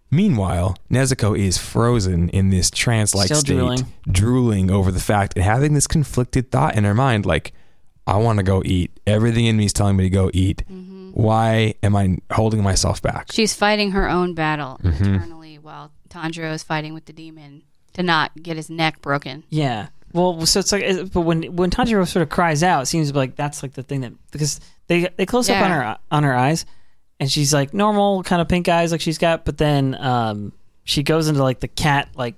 Meanwhile, 0.10 0.76
Nezuko 0.90 1.38
is 1.38 1.58
frozen 1.60 2.30
in 2.30 2.50
this 2.50 2.72
trance 2.72 3.14
like 3.14 3.28
state, 3.32 3.46
drooling. 3.58 3.86
drooling 4.10 4.72
over 4.72 4.92
the 4.92 5.00
fact 5.02 5.34
and 5.36 5.44
having 5.44 5.74
this 5.76 5.86
conflicted 5.86 6.50
thought 6.50 6.76
in 6.76 6.84
her 6.84 6.96
mind 6.96 7.26
like, 7.28 7.54
I 8.08 8.18
want 8.18 8.38
to 8.38 8.44
go 8.44 8.64
eat. 8.66 8.90
Everything 9.06 9.46
in 9.46 9.58
me 9.58 9.66
is 9.66 9.74
telling 9.74 9.98
me 9.98 10.06
to 10.06 10.10
go 10.10 10.32
eat. 10.34 10.64
Mm-hmm. 10.72 11.12
Why 11.12 11.76
am 11.84 11.96
I 11.96 12.18
holding 12.32 12.64
myself 12.64 13.02
back? 13.04 13.32
She's 13.32 13.54
fighting 13.54 13.92
her 13.92 14.10
own 14.10 14.34
battle 14.34 14.80
Mm-hmm. 14.84 15.04
internally 15.04 15.60
while 15.60 15.92
Tanjiro 16.10 16.54
is 16.54 16.64
fighting 16.64 16.94
with 16.96 17.06
the 17.06 17.14
demon 17.14 17.64
to 17.98 18.04
not 18.04 18.32
get 18.42 18.56
his 18.56 18.70
neck 18.70 19.02
broken. 19.02 19.44
Yeah. 19.50 19.88
Well, 20.14 20.46
so 20.46 20.62
it's 20.62 20.72
like, 20.72 21.12
but 21.12 21.22
when 21.22 21.44
when 21.56 21.70
Tanjiro 21.70 22.08
sort 22.08 22.24
of 22.24 22.30
cries 22.30 22.64
out, 22.64 22.84
it 22.84 22.86
seems 22.86 23.14
like 23.14 23.36
that's 23.36 23.62
like 23.62 23.74
the 23.74 23.84
thing 23.84 24.02
that 24.02 24.14
because 24.32 24.60
they 24.88 25.10
they 25.18 25.26
close 25.26 25.50
up 25.50 25.62
on 25.62 25.70
her 25.70 25.98
on 26.10 26.24
her 26.24 26.34
eyes, 26.36 26.66
and 27.20 27.30
she's 27.30 27.54
like 27.54 27.74
normal 27.74 28.24
kind 28.24 28.42
of 28.42 28.48
pink 28.48 28.70
eyes 28.70 28.92
like 28.92 29.02
she's 29.02 29.18
got, 29.18 29.44
but 29.46 29.58
then 29.58 29.96
um 30.00 30.54
she 30.86 31.04
goes 31.04 31.28
into 31.28 31.44
like 31.44 31.60
the 31.60 31.68
cat 31.68 32.08
like 32.16 32.36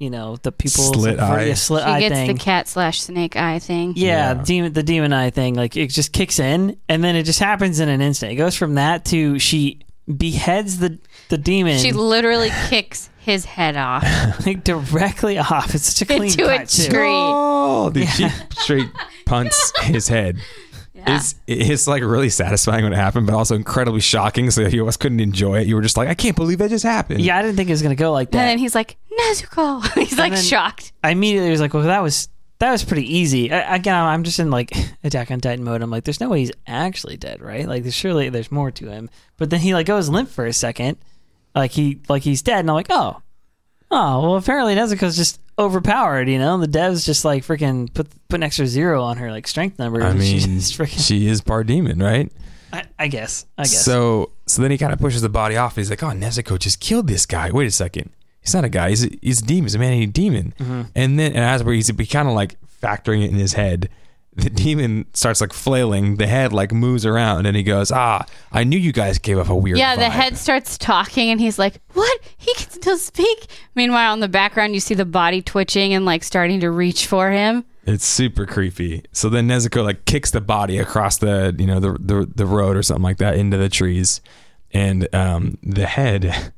you 0.00 0.10
know 0.10 0.34
the 0.42 0.50
people 0.50 0.82
Slit 0.82 1.20
eye. 1.20 1.54
slit 1.54 1.84
She 1.84 1.88
eye 1.88 2.00
gets 2.00 2.14
thing. 2.16 2.32
the 2.32 2.38
cat 2.38 2.66
slash 2.66 3.00
snake 3.00 3.36
eye 3.36 3.60
thing. 3.60 3.92
yeah, 3.96 4.34
Yeah. 4.34 4.42
demon 4.42 4.72
the 4.72 4.82
demon 4.82 5.12
eye 5.12 5.30
thing 5.30 5.54
like 5.54 5.76
it 5.76 5.90
just 5.90 6.12
kicks 6.12 6.40
in, 6.40 6.76
and 6.88 7.04
then 7.04 7.14
it 7.14 7.22
just 7.22 7.38
happens 7.38 7.78
in 7.78 7.88
an 7.88 8.00
instant. 8.00 8.32
It 8.32 8.36
goes 8.36 8.56
from 8.56 8.74
that 8.74 9.04
to 9.06 9.38
she 9.38 9.78
beheads 10.16 10.78
the 10.78 10.98
the 11.28 11.38
demon 11.38 11.78
She 11.78 11.92
literally 11.92 12.50
kicks 12.68 13.08
his 13.18 13.44
head 13.44 13.76
off 13.76 14.04
like 14.46 14.64
directly 14.64 15.38
off. 15.38 15.74
It's 15.74 15.92
such 15.92 16.02
a 16.02 16.06
clean 16.06 16.24
into 16.24 16.52
a 16.52 16.58
cut 16.58 16.68
too. 16.68 16.90
tree. 16.90 17.06
Oh, 17.08 17.90
the 17.90 18.04
she 18.06 18.28
straight 18.58 18.88
punts 19.26 19.72
his 19.82 20.08
head. 20.08 20.38
Yeah. 20.94 21.16
It's 21.16 21.34
it's 21.46 21.86
like 21.86 22.02
really 22.02 22.28
satisfying 22.30 22.84
when 22.84 22.92
it 22.92 22.96
happened, 22.96 23.26
but 23.26 23.34
also 23.34 23.54
incredibly 23.54 24.00
shocking. 24.00 24.50
So 24.50 24.62
you 24.62 24.80
almost 24.80 25.00
couldn't 25.00 25.20
enjoy 25.20 25.60
it. 25.60 25.66
You 25.66 25.76
were 25.76 25.82
just 25.82 25.96
like, 25.96 26.08
I 26.08 26.14
can't 26.14 26.36
believe 26.36 26.58
that 26.58 26.70
just 26.70 26.84
happened. 26.84 27.20
Yeah, 27.20 27.38
I 27.38 27.42
didn't 27.42 27.56
think 27.56 27.70
it 27.70 27.72
was 27.72 27.82
gonna 27.82 27.94
go 27.94 28.12
like 28.12 28.30
that. 28.32 28.38
And 28.38 28.48
then 28.50 28.58
he's 28.58 28.74
like, 28.74 28.96
Nezuko. 29.20 29.82
He's 29.98 30.18
like 30.18 30.32
then- 30.34 30.42
shocked. 30.42 30.92
I 31.04 31.10
immediately 31.10 31.50
was 31.50 31.60
like, 31.60 31.74
well, 31.74 31.84
that 31.84 32.02
was 32.02 32.28
that 32.62 32.70
was 32.70 32.84
pretty 32.84 33.16
easy. 33.16 33.52
I, 33.52 33.74
again, 33.76 33.94
I'm 33.94 34.22
just 34.22 34.38
in 34.38 34.50
like 34.50 34.70
Attack 35.04 35.30
on 35.30 35.40
Titan 35.40 35.64
mode. 35.64 35.82
I'm 35.82 35.90
like, 35.90 36.04
there's 36.04 36.20
no 36.20 36.28
way 36.30 36.38
he's 36.40 36.52
actually 36.66 37.16
dead, 37.16 37.40
right? 37.42 37.66
Like, 37.66 37.82
there's 37.82 37.94
surely 37.94 38.28
there's 38.28 38.52
more 38.52 38.70
to 38.70 38.88
him. 38.88 39.10
But 39.36 39.50
then 39.50 39.60
he 39.60 39.74
like 39.74 39.86
goes 39.86 40.08
limp 40.08 40.28
for 40.28 40.46
a 40.46 40.52
second, 40.52 40.96
like 41.54 41.72
he 41.72 42.00
like 42.08 42.22
he's 42.22 42.42
dead, 42.42 42.60
and 42.60 42.70
I'm 42.70 42.74
like, 42.76 42.86
oh, 42.90 43.20
Oh 43.94 44.22
well, 44.22 44.36
apparently 44.36 44.74
Nezuko's 44.74 45.16
just 45.16 45.38
overpowered. 45.58 46.26
You 46.28 46.38
know, 46.38 46.56
the 46.58 46.66
devs 46.66 47.04
just 47.04 47.26
like 47.26 47.44
freaking 47.44 47.92
put 47.92 48.08
put 48.28 48.36
an 48.36 48.42
extra 48.42 48.66
zero 48.66 49.02
on 49.02 49.18
her 49.18 49.30
like 49.30 49.46
strength 49.46 49.78
number. 49.78 50.02
I 50.02 50.12
mean, 50.14 50.38
freaking. 50.38 51.06
she 51.06 51.26
is 51.26 51.42
part 51.42 51.66
demon, 51.66 51.98
right? 51.98 52.32
I, 52.72 52.84
I 52.98 53.08
guess. 53.08 53.44
I 53.58 53.64
guess. 53.64 53.84
So 53.84 54.30
so 54.46 54.62
then 54.62 54.70
he 54.70 54.78
kind 54.78 54.94
of 54.94 54.98
pushes 54.98 55.20
the 55.20 55.28
body 55.28 55.56
off. 55.58 55.72
and 55.72 55.82
He's 55.82 55.90
like, 55.90 56.02
"Oh, 56.02 56.06
Nezuko 56.06 56.58
just 56.58 56.80
killed 56.80 57.06
this 57.06 57.26
guy. 57.26 57.50
Wait 57.50 57.66
a 57.66 57.70
second. 57.70 58.08
He's 58.42 58.54
not 58.54 58.64
a 58.64 58.68
guy. 58.68 58.90
He's 58.90 59.04
a, 59.04 59.10
he's 59.22 59.40
a 59.40 59.44
demon. 59.44 59.64
He's 59.64 59.74
a 59.74 59.78
man-eating 59.78 60.10
demon." 60.10 60.54
Mm-hmm. 60.58 60.82
And 60.94 61.18
then 61.18 61.32
and 61.32 61.44
as 61.44 61.62
where 61.64 61.74
he's 61.74 61.90
kind 61.90 62.28
of 62.28 62.34
like 62.34 62.56
factoring 62.82 63.24
it 63.24 63.30
in 63.30 63.36
his 63.36 63.54
head, 63.54 63.88
the 64.34 64.48
demon 64.48 65.06
starts 65.12 65.40
like 65.40 65.52
flailing. 65.52 66.16
The 66.16 66.26
head 66.26 66.52
like 66.52 66.72
moves 66.72 67.04
around, 67.04 67.46
and 67.46 67.56
he 67.56 67.62
goes, 67.62 67.92
"Ah, 67.92 68.24
I 68.50 68.64
knew 68.64 68.78
you 68.78 68.92
guys 68.92 69.18
gave 69.18 69.38
off 69.38 69.50
a 69.50 69.54
weird." 69.54 69.78
Yeah, 69.78 69.96
the 69.96 70.08
head 70.08 70.36
starts 70.38 70.78
talking 70.78 71.30
and 71.30 71.40
he's 71.40 71.58
like, 71.58 71.80
What? 71.92 72.20
He 72.38 72.54
can 72.54 72.70
still 72.70 72.96
speak. 72.96 73.46
Meanwhile, 73.74 74.14
in 74.14 74.20
the 74.20 74.28
background, 74.28 74.74
you 74.74 74.80
see 74.80 74.94
the 74.94 75.04
body 75.04 75.42
twitching 75.42 75.92
and 75.92 76.04
like 76.06 76.24
starting 76.24 76.60
to 76.60 76.70
reach 76.70 77.06
for 77.06 77.30
him. 77.30 77.64
It's 77.84 78.06
super 78.06 78.46
creepy. 78.46 79.04
So 79.12 79.28
then 79.28 79.48
Nezuko 79.48 79.84
like 79.84 80.04
kicks 80.06 80.30
the 80.30 80.40
body 80.40 80.78
across 80.78 81.18
the 81.18 81.54
you 81.58 81.66
know 81.66 81.80
the 81.80 81.92
the, 82.00 82.30
the 82.34 82.46
road 82.46 82.76
or 82.76 82.82
something 82.82 83.02
like 83.02 83.18
that 83.18 83.36
into 83.36 83.58
the 83.58 83.68
trees, 83.68 84.22
and 84.72 85.14
um, 85.14 85.58
the 85.62 85.86
head 85.86 86.52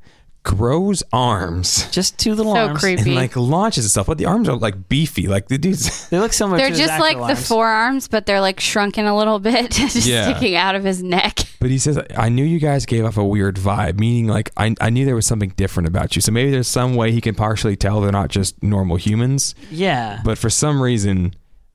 grows 0.45 1.03
arms 1.11 1.89
just 1.91 2.17
two 2.17 2.33
little 2.35 2.53
So 2.55 2.67
arms. 2.67 2.79
creepy. 2.79 3.01
and 3.01 3.15
like 3.15 3.35
launches 3.35 3.83
itself. 3.85 4.07
But 4.07 4.17
the 4.17 4.25
arms 4.27 4.47
are 4.47 4.55
like 4.55 4.87
beefy. 4.87 5.27
Like 5.27 5.49
the 5.49 5.57
dude's. 5.57 6.07
They 6.09 6.19
look 6.19 6.31
similar. 6.31 6.57
They're 6.57 6.67
to 6.67 6.71
his 6.71 6.79
just 6.79 6.99
like 6.99 7.15
actual 7.17 7.27
the 7.27 7.33
arms. 7.33 7.47
forearms, 7.47 8.07
but 8.07 8.25
they're 8.25 8.39
like 8.39 8.59
shrunken 8.59 9.05
a 9.05 9.17
little 9.17 9.39
bit, 9.39 9.71
just 9.71 10.05
Yeah. 10.07 10.29
sticking 10.29 10.55
out 10.55 10.75
of 10.75 10.83
his 10.85 11.03
neck. 11.03 11.39
But 11.59 11.71
he 11.71 11.77
says, 11.79 11.99
"I 12.15 12.29
knew 12.29 12.45
you 12.45 12.59
guys 12.59 12.85
gave 12.85 13.03
off 13.05 13.17
a 13.17 13.23
weird 13.25 13.55
vibe, 13.57 13.99
meaning 13.99 14.27
like 14.27 14.51
I 14.55 14.75
I 14.79 14.89
knew 14.91 15.03
there 15.05 15.15
was 15.15 15.25
something 15.25 15.49
different 15.57 15.87
about 15.87 16.15
you. 16.15 16.21
So 16.21 16.31
maybe 16.31 16.51
there's 16.51 16.67
some 16.67 16.95
way 16.95 17.11
he 17.11 17.19
can 17.21 17.35
partially 17.35 17.75
tell 17.75 17.99
they're 18.01 18.11
not 18.11 18.29
just 18.29 18.61
normal 18.63 18.95
humans. 18.97 19.55
Yeah. 19.71 20.21
But 20.23 20.37
for 20.37 20.49
some 20.49 20.81
reason." 20.81 21.33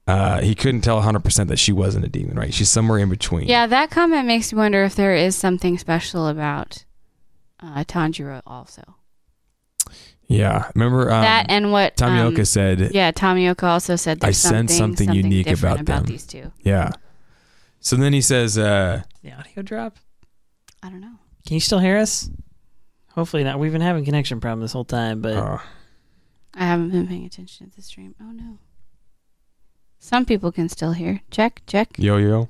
Uh, 0.08 0.40
he 0.40 0.56
couldn't 0.56 0.80
tell 0.80 1.00
100% 1.00 1.46
that 1.46 1.58
she 1.58 1.70
wasn't 1.72 2.04
a 2.04 2.08
demon, 2.08 2.36
right? 2.36 2.52
She's 2.52 2.68
somewhere 2.68 2.98
in 2.98 3.08
between. 3.08 3.46
Yeah, 3.46 3.68
that 3.68 3.90
comment 3.92 4.26
makes 4.26 4.52
me 4.52 4.58
wonder 4.58 4.82
if 4.82 4.96
there 4.96 5.14
is 5.14 5.36
something 5.36 5.78
special 5.78 6.26
about 6.26 6.84
uh, 7.62 7.84
Tanjiro 7.84 8.42
also. 8.46 8.82
Yeah. 10.26 10.70
Remember 10.74 11.10
um, 11.10 11.22
that 11.22 11.46
and 11.48 11.72
what 11.72 11.96
Tomioka 11.96 12.38
um, 12.38 12.44
said, 12.44 12.90
Yeah, 12.92 13.10
Tomioka 13.10 13.64
also 13.64 13.96
said 13.96 14.18
I 14.22 14.30
sense 14.30 14.74
something, 14.74 15.06
something 15.08 15.12
unique 15.12 15.48
about 15.48 15.84
them. 15.84 15.98
About 15.98 16.06
these 16.06 16.26
two. 16.26 16.52
Yeah. 16.62 16.90
So 17.80 17.96
then 17.96 18.12
he 18.12 18.20
says, 18.20 18.56
uh, 18.56 19.02
the 19.22 19.32
audio 19.32 19.62
drop. 19.62 19.96
I 20.82 20.88
don't 20.88 21.00
know. 21.00 21.16
Can 21.46 21.54
you 21.54 21.60
still 21.60 21.78
hear 21.78 21.98
us? 21.98 22.30
Hopefully 23.14 23.42
not. 23.42 23.58
We've 23.58 23.72
been 23.72 23.80
having 23.80 24.04
connection 24.04 24.40
problem 24.40 24.60
this 24.60 24.72
whole 24.72 24.84
time, 24.84 25.20
but 25.20 25.36
uh, 25.36 25.58
I 26.54 26.64
haven't 26.64 26.90
been 26.90 27.08
paying 27.08 27.24
attention 27.24 27.70
to 27.70 27.76
the 27.76 27.82
stream. 27.82 28.14
Oh 28.20 28.30
no. 28.32 28.58
Some 29.98 30.24
people 30.24 30.52
can 30.52 30.68
still 30.68 30.92
hear. 30.92 31.20
Check, 31.30 31.62
check. 31.66 31.98
yo 31.98 32.16
yo, 32.16 32.48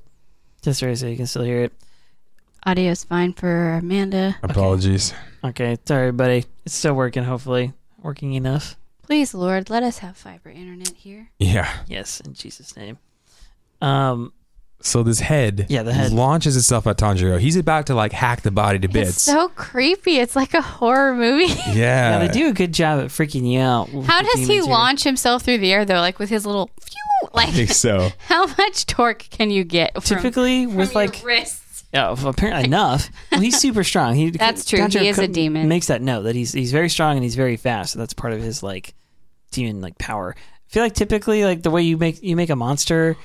just 0.62 0.82
right 0.82 0.96
so 0.96 1.06
you 1.06 1.16
can 1.16 1.26
still 1.26 1.42
hear 1.42 1.62
it. 1.62 1.72
Audio's 2.66 3.04
fine 3.04 3.32
for 3.32 3.74
Amanda. 3.74 4.36
apologies. 4.42 5.14
Okay, 5.42 5.78
sorry, 5.86 6.12
buddy. 6.12 6.44
It's 6.66 6.74
still 6.74 6.94
working. 6.94 7.24
Hopefully, 7.24 7.72
working 8.02 8.34
enough. 8.34 8.76
Please, 9.02 9.32
Lord, 9.34 9.70
let 9.70 9.82
us 9.82 9.98
have 9.98 10.16
fiber 10.16 10.50
internet 10.50 10.90
here. 10.96 11.30
Yeah. 11.38 11.70
Yes, 11.88 12.20
in 12.20 12.34
Jesus' 12.34 12.76
name. 12.76 12.98
Um, 13.80 14.32
So 14.82 15.02
this 15.02 15.20
head, 15.20 15.66
Yeah, 15.68 15.82
the 15.82 15.92
head. 15.92 16.12
launches 16.12 16.56
itself 16.56 16.86
at 16.86 16.96
Tanjiro. 16.96 17.38
He's 17.38 17.56
about 17.56 17.86
to 17.86 17.94
like 17.94 18.12
hack 18.12 18.42
the 18.42 18.50
body 18.50 18.78
to 18.78 18.88
bits. 18.88 19.10
It's 19.10 19.26
bits. 19.26 19.36
so 19.36 19.48
creepy. 19.48 20.16
It's 20.18 20.34
like 20.36 20.54
a 20.54 20.62
horror 20.62 21.14
movie. 21.14 21.46
yeah. 21.68 21.74
yeah, 21.74 22.18
they 22.26 22.28
do 22.32 22.48
a 22.48 22.52
good 22.52 22.72
job 22.72 23.00
at 23.00 23.06
freaking 23.06 23.50
you 23.50 23.60
out. 23.60 23.88
How 24.04 24.22
does 24.22 24.40
he 24.40 24.46
demons 24.46 24.64
here. 24.66 24.72
launch 24.72 25.04
himself 25.04 25.42
through 25.42 25.58
the 25.58 25.72
air 25.72 25.84
though? 25.84 26.00
Like 26.00 26.18
with 26.18 26.30
his 26.30 26.46
little 26.46 26.70
phew, 26.80 27.28
I 27.34 27.46
think 27.50 27.70
so. 27.86 28.10
how 28.28 28.46
much 28.46 28.86
torque 28.86 29.26
can 29.30 29.50
you 29.50 29.64
get 29.64 29.92
from, 29.94 30.02
Typically, 30.02 30.64
from 30.66 30.76
with 30.76 30.94
your 30.94 31.04
like 31.06 31.22
wrists? 31.24 31.59
Yeah, 31.92 32.12
well, 32.12 32.28
apparently 32.28 32.64
enough. 32.64 33.10
Well, 33.32 33.40
he's 33.40 33.58
super 33.58 33.82
strong. 33.82 34.14
He 34.14 34.30
That's 34.30 34.64
true. 34.64 34.78
Tanjiro 34.78 35.00
He 35.00 35.08
is 35.08 35.18
a 35.18 35.28
demon. 35.28 35.68
Makes 35.68 35.88
that 35.88 36.02
note 36.02 36.22
that 36.22 36.36
he's 36.36 36.52
he's 36.52 36.72
very 36.72 36.88
strong 36.88 37.16
and 37.16 37.24
he's 37.24 37.34
very 37.34 37.56
fast. 37.56 37.92
So 37.92 37.98
that's 37.98 38.14
part 38.14 38.32
of 38.32 38.40
his 38.40 38.62
like 38.62 38.94
demon 39.50 39.80
like 39.80 39.98
power. 39.98 40.34
I 40.36 40.72
feel 40.72 40.82
like 40.82 40.94
typically 40.94 41.44
like 41.44 41.62
the 41.62 41.70
way 41.70 41.82
you 41.82 41.96
make 41.96 42.22
you 42.22 42.36
make 42.36 42.50
a 42.50 42.56
monster 42.56 43.16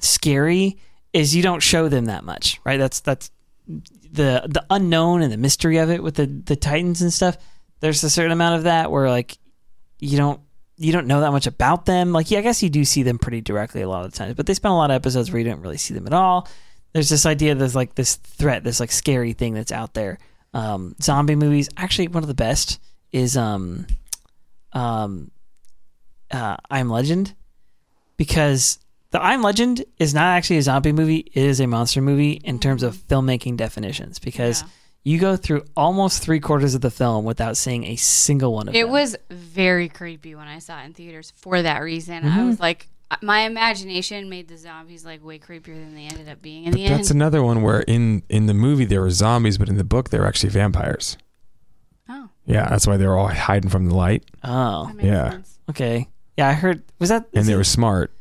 scary 0.00 0.78
is 1.12 1.34
you 1.34 1.42
don't 1.42 1.60
show 1.60 1.88
them 1.88 2.06
that 2.06 2.24
much, 2.24 2.60
right? 2.64 2.76
That's 2.78 3.00
that's 3.00 3.30
the 3.66 4.44
the 4.46 4.64
unknown 4.68 5.22
and 5.22 5.32
the 5.32 5.38
mystery 5.38 5.78
of 5.78 5.90
it 5.90 6.02
with 6.02 6.16
the 6.16 6.26
the 6.26 6.56
titans 6.56 7.00
and 7.00 7.12
stuff. 7.12 7.38
There's 7.80 8.04
a 8.04 8.10
certain 8.10 8.32
amount 8.32 8.56
of 8.56 8.64
that 8.64 8.90
where 8.90 9.08
like 9.08 9.38
you 9.98 10.18
don't 10.18 10.40
you 10.76 10.92
don't 10.92 11.06
know 11.06 11.20
that 11.20 11.30
much 11.30 11.46
about 11.46 11.84
them. 11.84 12.12
Like, 12.12 12.30
yeah, 12.30 12.38
I 12.38 12.42
guess 12.42 12.62
you 12.62 12.70
do 12.70 12.86
see 12.86 13.02
them 13.02 13.18
pretty 13.18 13.42
directly 13.42 13.82
a 13.82 13.88
lot 13.88 14.04
of 14.06 14.12
the 14.12 14.16
times, 14.16 14.34
but 14.34 14.46
they 14.46 14.54
spend 14.54 14.72
a 14.72 14.76
lot 14.76 14.90
of 14.90 14.94
episodes 14.94 15.30
where 15.30 15.38
you 15.38 15.48
don't 15.48 15.60
really 15.60 15.76
see 15.76 15.92
them 15.92 16.06
at 16.06 16.14
all. 16.14 16.48
There's 16.92 17.08
this 17.08 17.26
idea 17.26 17.54
there's 17.54 17.76
like 17.76 17.94
this 17.94 18.16
threat, 18.16 18.64
this 18.64 18.80
like 18.80 18.90
scary 18.92 19.32
thing 19.32 19.54
that's 19.54 19.72
out 19.72 19.94
there. 19.94 20.18
Um, 20.52 20.96
zombie 21.00 21.36
movies, 21.36 21.68
actually, 21.76 22.08
one 22.08 22.22
of 22.24 22.28
the 22.28 22.34
best 22.34 22.80
is 23.12 23.36
um, 23.36 23.86
um, 24.72 25.30
uh, 26.30 26.56
I'm 26.70 26.90
Legend, 26.90 27.34
because 28.16 28.78
the 29.10 29.22
I'm 29.22 29.42
Legend 29.42 29.84
is 29.98 30.14
not 30.14 30.36
actually 30.36 30.58
a 30.58 30.62
zombie 30.62 30.92
movie; 30.92 31.18
it 31.18 31.44
is 31.44 31.60
a 31.60 31.66
monster 31.66 32.00
movie 32.00 32.32
in 32.32 32.58
terms 32.58 32.82
of 32.82 32.96
filmmaking 32.96 33.56
definitions. 33.56 34.18
Because 34.18 34.62
Yeah. 34.62 34.68
you 35.04 35.18
go 35.18 35.36
through 35.36 35.64
almost 35.76 36.22
three 36.22 36.40
quarters 36.40 36.74
of 36.74 36.80
the 36.80 36.90
film 36.90 37.24
without 37.24 37.56
seeing 37.56 37.84
a 37.84 37.96
single 37.96 38.52
one 38.54 38.68
of 38.68 38.74
them. 38.74 38.80
It 38.80 38.84
them. 38.84 38.92
was 38.92 39.16
very 39.30 39.88
creepy 39.88 40.34
when 40.34 40.48
I 40.48 40.58
saw 40.58 40.80
it 40.82 40.86
in 40.86 40.94
theaters 40.94 41.32
for 41.36 41.62
that 41.62 41.78
reason. 41.78 42.22
Mm-hmm. 42.24 42.38
I 42.40 42.44
was 42.44 42.58
like, 42.60 42.88
my 43.22 43.40
imagination 43.40 44.28
made 44.28 44.48
the 44.48 44.56
zombies 44.56 45.04
like 45.04 45.24
way 45.24 45.38
creepier 45.38 45.74
than 45.74 45.94
they 45.94 46.04
ended 46.04 46.28
up 46.28 46.40
being 46.42 46.64
in 46.64 46.70
But 46.72 46.76
the 46.78 46.88
that's 46.88 47.10
end. 47.10 47.16
another 47.18 47.42
one 47.42 47.62
where 47.62 47.80
in 47.80 48.22
in 48.28 48.46
the 48.46 48.54
movie 48.54 48.84
there 48.84 49.00
were 49.00 49.10
zombies, 49.10 49.58
but 49.58 49.68
in 49.68 49.76
the 49.76 49.84
book 49.84 50.10
they 50.10 50.18
were 50.18 50.26
actually 50.26 50.50
vampires. 50.50 51.16
oh, 52.08 52.28
Yeah, 52.46 52.68
that's 52.68 52.86
why 52.86 52.96
they 52.96 53.06
were 53.06 53.16
all 53.18 53.28
hiding 53.28 53.70
from 53.70 53.86
the 53.86 53.94
light, 53.94 54.24
oh, 54.44 54.86
that 54.86 54.96
makes 54.96 55.06
Yeah. 55.06 55.30
sense. 55.30 55.58
okay, 55.70 56.08
yeah, 56.36 56.48
I 56.48 56.52
heard. 56.52 56.82
Was 56.98 57.08
that? 57.08 57.26
and 57.34 57.46
they 57.46 57.52
it- 57.52 57.56
were 57.56 57.64
smart. 57.64 58.12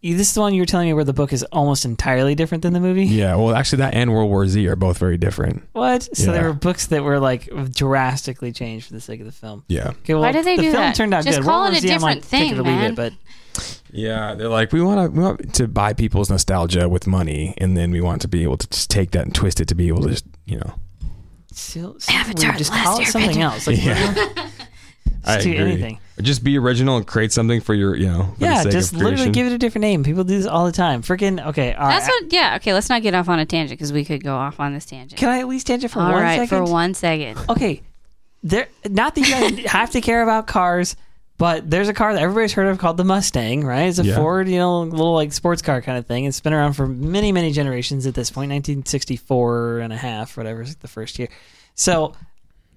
This 0.00 0.28
is 0.28 0.34
the 0.34 0.40
one 0.42 0.54
you 0.54 0.62
were 0.62 0.66
telling 0.66 0.86
me 0.86 0.92
where 0.94 1.02
the 1.02 1.12
book 1.12 1.32
is 1.32 1.42
almost 1.50 1.84
entirely 1.84 2.36
different 2.36 2.62
than 2.62 2.72
the 2.72 2.78
movie. 2.78 3.04
Yeah, 3.06 3.34
well, 3.34 3.52
actually, 3.52 3.78
that 3.78 3.94
and 3.94 4.12
World 4.12 4.30
War 4.30 4.46
Z 4.46 4.64
are 4.68 4.76
both 4.76 4.96
very 4.96 5.18
different. 5.18 5.64
What? 5.72 6.04
So 6.16 6.26
Yeah. 6.26 6.32
there 6.38 6.44
were 6.44 6.52
books 6.52 6.86
that 6.86 7.02
were 7.02 7.18
like 7.18 7.48
drastically 7.74 8.52
changed 8.52 8.86
for 8.86 8.92
the 8.92 9.00
sake 9.00 9.18
of 9.18 9.26
the 9.26 9.32
film. 9.32 9.64
Yeah, 9.68 9.88
Okay, 9.88 10.14
well, 10.14 10.22
Why 10.22 10.30
did 10.32 10.44
they 10.44 10.54
the 10.56 10.62
do 10.62 10.70
film 10.70 10.82
that? 10.84 10.94
turned 10.94 11.12
out 11.14 11.24
Just 11.24 11.38
good. 11.38 11.44
call 11.46 11.62
World 11.62 11.72
it 11.72 11.72
War 11.72 11.78
a 11.78 11.80
Z, 11.80 11.92
I'm 11.94 12.00
like, 12.00 12.22
different 12.22 12.30
take 12.30 12.40
it 12.40 12.50
thing, 12.50 12.60
or 12.60 12.62
leave 12.62 12.76
man. 12.78 12.90
it, 12.92 12.94
but 12.96 13.12
yeah. 13.92 14.34
They're 14.34 14.48
like, 14.48 14.72
we 14.72 14.80
want 14.82 15.12
to 15.12 15.16
we 15.18 15.22
want 15.24 15.54
to 15.54 15.68
buy 15.68 15.92
people's 15.92 16.30
nostalgia 16.30 16.88
with 16.88 17.06
money, 17.06 17.54
and 17.58 17.76
then 17.76 17.90
we 17.90 18.00
want 18.00 18.22
to 18.22 18.28
be 18.28 18.42
able 18.42 18.56
to 18.58 18.68
just 18.68 18.90
take 18.90 19.10
that 19.12 19.24
and 19.24 19.34
twist 19.34 19.60
it 19.60 19.68
to 19.68 19.74
be 19.74 19.88
able 19.88 20.02
to, 20.02 20.10
just, 20.10 20.26
you 20.46 20.58
know. 20.58 20.74
still, 21.52 21.98
still 22.00 22.16
Avatar: 22.16 22.52
just 22.56 22.72
call 22.72 23.00
it 23.00 23.06
something 23.06 23.36
Airbender. 23.36 23.40
else. 23.42 23.66
Like, 23.66 23.84
Yeah. 23.84 24.10
literally, 24.14 24.52
I 25.24 25.40
do 25.42 25.50
agree. 25.50 25.60
anything. 25.72 26.00
Or 26.18 26.22
just 26.22 26.42
be 26.44 26.56
original 26.58 26.96
and 26.96 27.06
create 27.06 27.32
something 27.32 27.60
for 27.60 27.74
your, 27.74 27.94
you 27.96 28.06
know. 28.06 28.24
for 28.34 28.38
the 28.40 28.44
Yeah, 28.46 28.62
sake 28.62 28.72
just 28.72 28.92
of 28.94 29.00
literally 29.02 29.30
give 29.30 29.46
it 29.46 29.52
a 29.52 29.58
different 29.58 29.82
name. 29.82 30.02
People 30.04 30.24
do 30.24 30.36
this 30.36 30.46
all 30.46 30.64
the 30.64 30.72
time. 30.72 31.02
Freaking 31.02 31.44
okay. 31.48 31.74
All 31.74 31.86
right. 31.86 31.96
That's 31.98 32.08
what. 32.08 32.32
Yeah. 32.32 32.56
Okay. 32.56 32.72
Let's 32.72 32.88
not 32.88 33.02
get 33.02 33.14
off 33.14 33.28
on 33.28 33.38
a 33.38 33.44
tangent 33.46 33.78
because 33.78 33.92
we 33.92 34.04
could 34.04 34.22
go 34.24 34.34
off 34.34 34.58
on 34.60 34.72
this 34.72 34.86
tangent. 34.86 35.18
Can 35.18 35.28
I 35.28 35.40
at 35.40 35.48
least 35.48 35.66
tangent 35.66 35.92
for 35.92 36.00
All 36.00 36.12
one 36.12 36.22
right, 36.22 36.38
second? 36.48 36.66
for 36.66 36.70
one 36.72 36.94
second. 36.94 37.38
okay, 37.48 37.82
there. 38.42 38.68
Not 38.88 39.14
that 39.16 39.20
you 39.20 39.58
guys 39.60 39.70
have 39.72 39.90
to 39.90 40.00
care 40.00 40.22
about 40.22 40.46
cars, 40.46 40.96
but 41.38 41.70
there's 41.70 41.88
a 41.88 41.94
car 41.94 42.12
that 42.12 42.20
everybody's 42.22 42.52
heard 42.52 42.66
of 42.66 42.78
called 42.78 42.96
the 42.96 43.04
Mustang, 43.04 43.64
right? 43.64 43.84
It's 43.88 43.98
a 43.98 44.04
Yeah. 44.04 44.16
Ford, 44.16 44.48
you 44.48 44.58
know, 44.58 44.82
little 44.82 45.14
like 45.14 45.32
sports 45.32 45.62
car 45.62 45.80
kind 45.80 45.96
of 45.96 46.06
thing. 46.06 46.24
It's 46.24 46.40
been 46.40 46.52
around 46.52 46.72
for 46.74 46.86
many, 46.86 47.30
many 47.32 47.52
generations 47.52 48.06
at 48.06 48.14
this 48.14 48.30
point. 48.30 48.50
1964 48.50 49.78
and 49.78 49.92
a 49.92 49.96
half, 49.96 50.36
whatever, 50.36 50.62
is 50.62 50.74
the 50.76 50.88
first 50.88 51.18
year. 51.18 51.28
So 51.74 52.14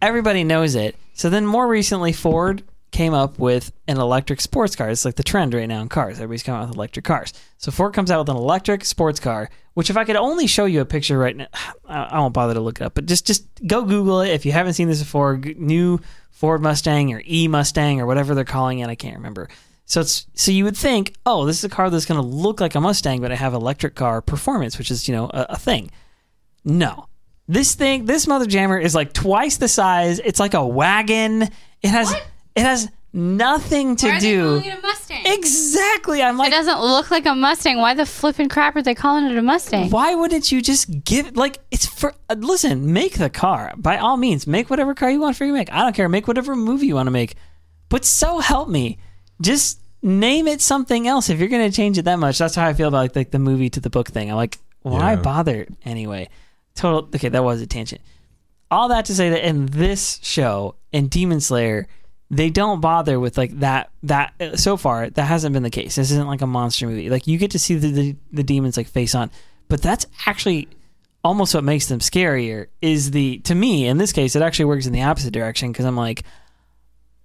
everybody 0.02 0.44
knows 0.44 0.76
it. 0.76 0.96
So 1.14 1.30
then 1.30 1.46
more 1.46 1.68
recently, 1.68 2.14
Ford 2.14 2.64
came 2.92 3.14
up 3.14 3.40
with 3.40 3.72
an 3.88 3.98
electric 3.98 4.42
sports 4.42 4.76
car. 4.76 4.90
It's 4.90 5.06
like 5.06 5.16
the 5.16 5.24
trend 5.24 5.54
right 5.54 5.68
now 5.68 5.82
in 5.82 5.90
cars. 5.90 6.18
Everybody's 6.18 6.44
coming 6.44 6.62
out 6.62 6.68
with 6.68 6.76
electric 6.76 7.06
cars. 7.06 7.34
So 7.58 7.72
Ford 7.72 7.94
comes 7.94 8.12
out 8.12 8.20
with 8.20 8.30
an 8.30 8.36
electric 8.36 8.84
sports 8.86 9.20
car, 9.20 9.50
which 9.74 9.90
if 9.90 9.98
I 9.98 10.04
could 10.04 10.18
only 10.18 10.46
show 10.46 10.66
you 10.66 10.82
a 10.82 10.86
picture 10.86 11.18
right 11.18 11.36
now, 11.36 11.48
I 11.86 12.20
won't 12.20 12.34
bother 12.34 12.54
to 12.54 12.60
look 12.60 12.82
it 12.82 12.84
up, 12.84 12.94
but 12.94 13.06
just 13.06 13.26
just 13.26 13.46
go 13.66 13.84
Google 13.84 14.22
it 14.22 14.32
if 14.32 14.46
you 14.46 14.52
haven't 14.52 14.74
seen 14.74 14.88
this 14.88 15.00
before. 15.00 15.38
New 15.38 16.00
Ford 16.30 16.62
Mustang 16.62 17.14
or 17.14 17.22
E 17.26 17.48
Mustang 17.48 18.02
or 18.02 18.06
whatever 18.06 18.36
they're 18.36 18.44
calling 18.44 18.80
it, 18.80 18.90
I 18.90 18.96
can't 18.96 19.18
remember. 19.18 19.48
So 19.86 20.02
it's 20.02 20.28
so 20.34 20.52
you 20.52 20.64
would 20.66 20.78
think, 20.78 21.16
oh, 21.26 21.46
this 21.46 21.58
is 21.58 21.64
a 21.64 21.70
car 21.70 21.90
that's 21.90 22.06
going 22.06 22.20
to 22.22 22.26
look 22.26 22.60
like 22.60 22.76
a 22.76 22.82
Mustang, 22.82 23.22
but 23.22 23.32
I 23.32 23.36
have 23.36 23.54
electric 23.54 23.96
car 23.96 24.22
performance, 24.22 24.78
which 24.78 24.92
is 24.92 25.08
you 25.08 25.16
know 25.16 25.26
a, 25.34 25.48
a 25.50 25.58
thing. 25.58 25.92
No. 26.66 27.08
This 27.48 27.76
thing, 27.76 28.06
this 28.06 28.28
mother 28.28 28.46
jammer 28.46 28.78
is 28.78 28.96
like 28.96 29.14
twice 29.14 29.58
the 29.58 29.68
size. 29.68 30.20
It's 30.20 30.40
like 30.40 30.54
a 30.54 30.66
wagon. 30.66 31.44
It 31.82 31.90
has 31.90 32.10
What? 32.10 32.26
It 32.56 32.62
has 32.64 32.90
nothing 33.14 33.96
to 33.98 34.08
Why 34.08 34.16
are 34.16 34.20
they 34.20 34.32
do. 34.32 34.44
calling 34.60 34.66
it 34.66 34.78
a 34.78 34.82
Mustang? 34.82 35.22
Exactly. 35.26 36.24
I'm 36.24 36.36
It 36.36 36.40
like 36.40 36.52
doesn't 36.52 36.80
look 36.80 37.12
like 37.12 37.26
a 37.26 37.36
Mustang. 37.36 37.78
Why 37.78 37.94
the 37.94 38.06
flipping 38.06 38.50
crap 38.50 38.76
are 38.76 38.82
they 38.82 38.96
calling 38.96 39.26
it 39.26 39.38
a 39.38 39.42
Mustang? 39.42 39.90
why 39.90 40.16
wouldn't 40.16 40.52
you 40.52 40.62
just 40.62 41.04
give 41.04 41.36
like 41.36 41.60
it's 41.72 41.86
for 41.86 42.14
uh, 42.30 42.36
listen, 42.38 42.94
make 42.94 43.18
the 43.18 43.30
car. 43.30 43.74
By 43.78 43.98
all 43.98 44.18
means, 44.18 44.48
make 44.48 44.70
whatever 44.70 44.94
car 44.96 45.10
you 45.12 45.20
want 45.22 45.36
for 45.36 45.46
you 45.46 45.54
make. 45.54 45.72
I 45.72 45.80
don't 45.84 45.96
care. 45.96 46.08
Make 46.10 46.28
whatever 46.28 46.56
movie 46.56 46.88
you 46.88 46.96
want 46.96 47.08
to 47.08 47.12
make. 47.12 47.36
But 47.90 48.06
so 48.06 48.40
help 48.40 48.70
me, 48.70 48.98
just 49.42 49.80
name 50.02 50.48
it 50.48 50.62
something 50.62 51.08
else. 51.08 51.30
If 51.30 51.40
you're 51.40 51.50
going 51.50 51.70
to 51.70 51.76
change 51.76 51.98
it 51.98 52.04
that 52.06 52.16
much, 52.18 52.38
that's 52.38 52.56
how 52.56 52.66
I 52.66 52.74
feel 52.74 52.88
about 52.88 52.98
like, 53.02 53.16
like 53.16 53.32
the 53.32 53.40
movie 53.40 53.70
to 53.72 53.80
the 53.82 53.90
book 53.90 54.08
thing. 54.08 54.30
I'm 54.32 54.38
like, 54.38 54.58
why 54.82 55.12
Yeah. 55.12 55.16
bother 55.18 55.68
anyway? 55.84 56.30
Total. 56.76 57.10
Okay, 57.14 57.28
that 57.30 57.44
was 57.44 57.62
a 57.62 57.68
tangent. 57.68 58.02
All 58.72 58.88
that 58.88 59.04
to 59.06 59.14
say 59.16 59.30
that 59.32 59.46
in 59.46 59.66
this 59.66 60.20
show 60.24 60.76
in 60.94 61.10
Demon 61.10 61.42
Slayer, 61.42 61.88
they 62.32 62.50
don't 62.50 62.80
bother 62.80 63.20
with 63.20 63.38
like 63.38 63.60
that. 63.60 63.92
That 64.04 64.34
uh, 64.40 64.56
so 64.56 64.78
far 64.78 65.10
that 65.10 65.24
hasn't 65.24 65.54
been 65.54 65.64
the 65.64 65.70
case. 65.70 65.96
This 65.96 66.12
isn't 66.12 66.28
like 66.28 66.42
a 66.42 66.48
monster 66.48 66.88
movie. 66.88 67.10
Like 67.10 67.28
you 67.28 67.38
get 67.38 67.52
to 67.52 67.60
see 67.60 67.76
the 67.76 67.92
the, 67.92 68.16
the 68.32 68.44
demons 68.44 68.78
like 68.78 68.88
face 68.88 69.14
on, 69.14 69.30
but 69.68 69.82
that's 69.82 70.08
actually 70.26 70.70
almost 71.24 71.54
what 71.54 71.66
makes 71.66 71.88
them 71.88 72.00
scarier. 72.00 72.68
Is 72.82 73.12
the 73.12 73.40
to 73.40 73.54
me 73.54 73.86
in 73.86 73.98
this 73.98 74.14
case 74.14 74.36
it 74.36 74.42
actually 74.42 74.66
works 74.66 74.88
in 74.88 74.94
the 74.94 75.04
opposite 75.04 75.34
direction 75.34 75.74
because 75.74 75.86
I'm 75.86 75.98
like, 75.98 76.24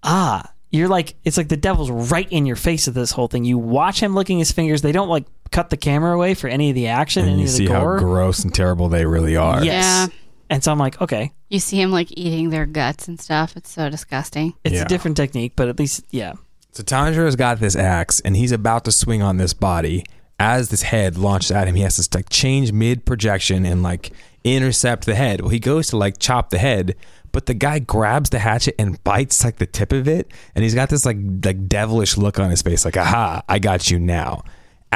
ah, 0.03 0.53
you're 0.71 0.89
like 0.89 1.15
it's 1.25 1.37
like 1.37 1.49
the 1.49 1.57
devil's 1.57 1.91
right 2.11 2.31
in 2.31 2.45
your 2.45 2.57
face 2.57 2.89
of 2.89 2.95
this 2.95 3.13
whole 3.13 3.29
thing. 3.29 3.45
You 3.45 3.59
watch 3.59 4.03
him 4.03 4.15
licking 4.17 4.41
his 4.41 4.51
fingers. 4.51 4.83
They 4.83 4.93
don't 4.93 5.09
like 5.09 5.27
cut 5.53 5.71
the 5.71 5.77
camera 5.77 6.17
away 6.17 6.35
for 6.35 6.49
any 6.49 6.71
of 6.71 6.75
the 6.75 6.89
action, 6.89 7.23
and 7.23 7.31
any 7.31 7.43
you 7.43 7.47
of 7.47 7.53
the 7.53 7.57
see 7.59 7.67
how 7.69 7.99
gross 7.99 8.43
and 8.43 8.53
terrible 8.53 8.89
they 8.89 9.07
really 9.07 9.37
are. 9.37 9.65
Yes. 9.65 10.09
Yeah. 10.11 10.17
And 10.51 10.63
so 10.63 10.71
I'm 10.73 10.79
like, 10.79 11.01
okay, 11.01 11.33
You 11.49 11.59
see 11.61 11.81
him 11.81 11.91
like 11.91 12.09
eating 12.17 12.51
their 12.51 12.67
guts 12.67 13.09
and 13.09 13.21
stuff. 13.21 13.57
It's 13.57 13.71
so 13.71 13.89
disgusting. 13.91 14.55
it's 14.65 14.77
Yeah. 14.77 14.83
a 14.83 14.89
different 14.89 15.17
technique, 15.17 15.53
but 15.57 15.69
at 15.69 15.79
least 15.79 16.05
yeah. 16.11 16.35
So 16.73 16.83
Tanjiro's 16.83 17.37
got 17.37 17.59
this 17.59 17.75
axe, 17.75 18.21
and 18.21 18.37
he's 18.37 18.53
about 18.53 18.85
to 18.85 18.93
swing 18.93 19.23
on 19.23 19.37
this 19.39 19.55
body. 19.55 20.05
As 20.39 20.69
this 20.69 20.83
head 20.83 21.17
launches 21.17 21.51
at 21.51 21.67
him, 21.67 21.75
he 21.77 21.83
has 21.83 21.97
to 21.97 22.17
like 22.19 22.29
change 22.29 22.71
mid 22.71 23.07
projection 23.07 23.65
and 23.65 23.83
like 23.83 24.11
intercept 24.45 25.07
the 25.07 25.15
head. 25.15 25.41
Well, 25.41 25.49
he 25.51 25.59
goes 25.59 25.89
to 25.89 25.97
like 25.97 26.19
chop 26.19 26.51
the 26.51 26.59
head, 26.59 26.95
but 27.33 27.47
the 27.47 27.55
guy 27.55 27.79
grabs 27.79 28.29
the 28.31 28.39
hatchet 28.41 28.75
and 28.79 29.03
bites 29.03 29.43
like 29.45 29.57
the 29.57 29.67
tip 29.67 29.93
of 29.93 30.07
it, 30.07 30.31
and 30.55 30.63
he's 30.63 30.75
got 30.75 30.91
this 30.91 31.07
like 31.07 31.17
like 31.45 31.67
devilish 31.69 32.17
look 32.19 32.39
on 32.39 32.51
his 32.51 32.61
face, 32.63 32.85
like 32.85 32.97
"Aha, 32.99 33.43
I 33.49 33.59
got 33.59 33.91
you 33.91 33.99
now." 33.99 34.43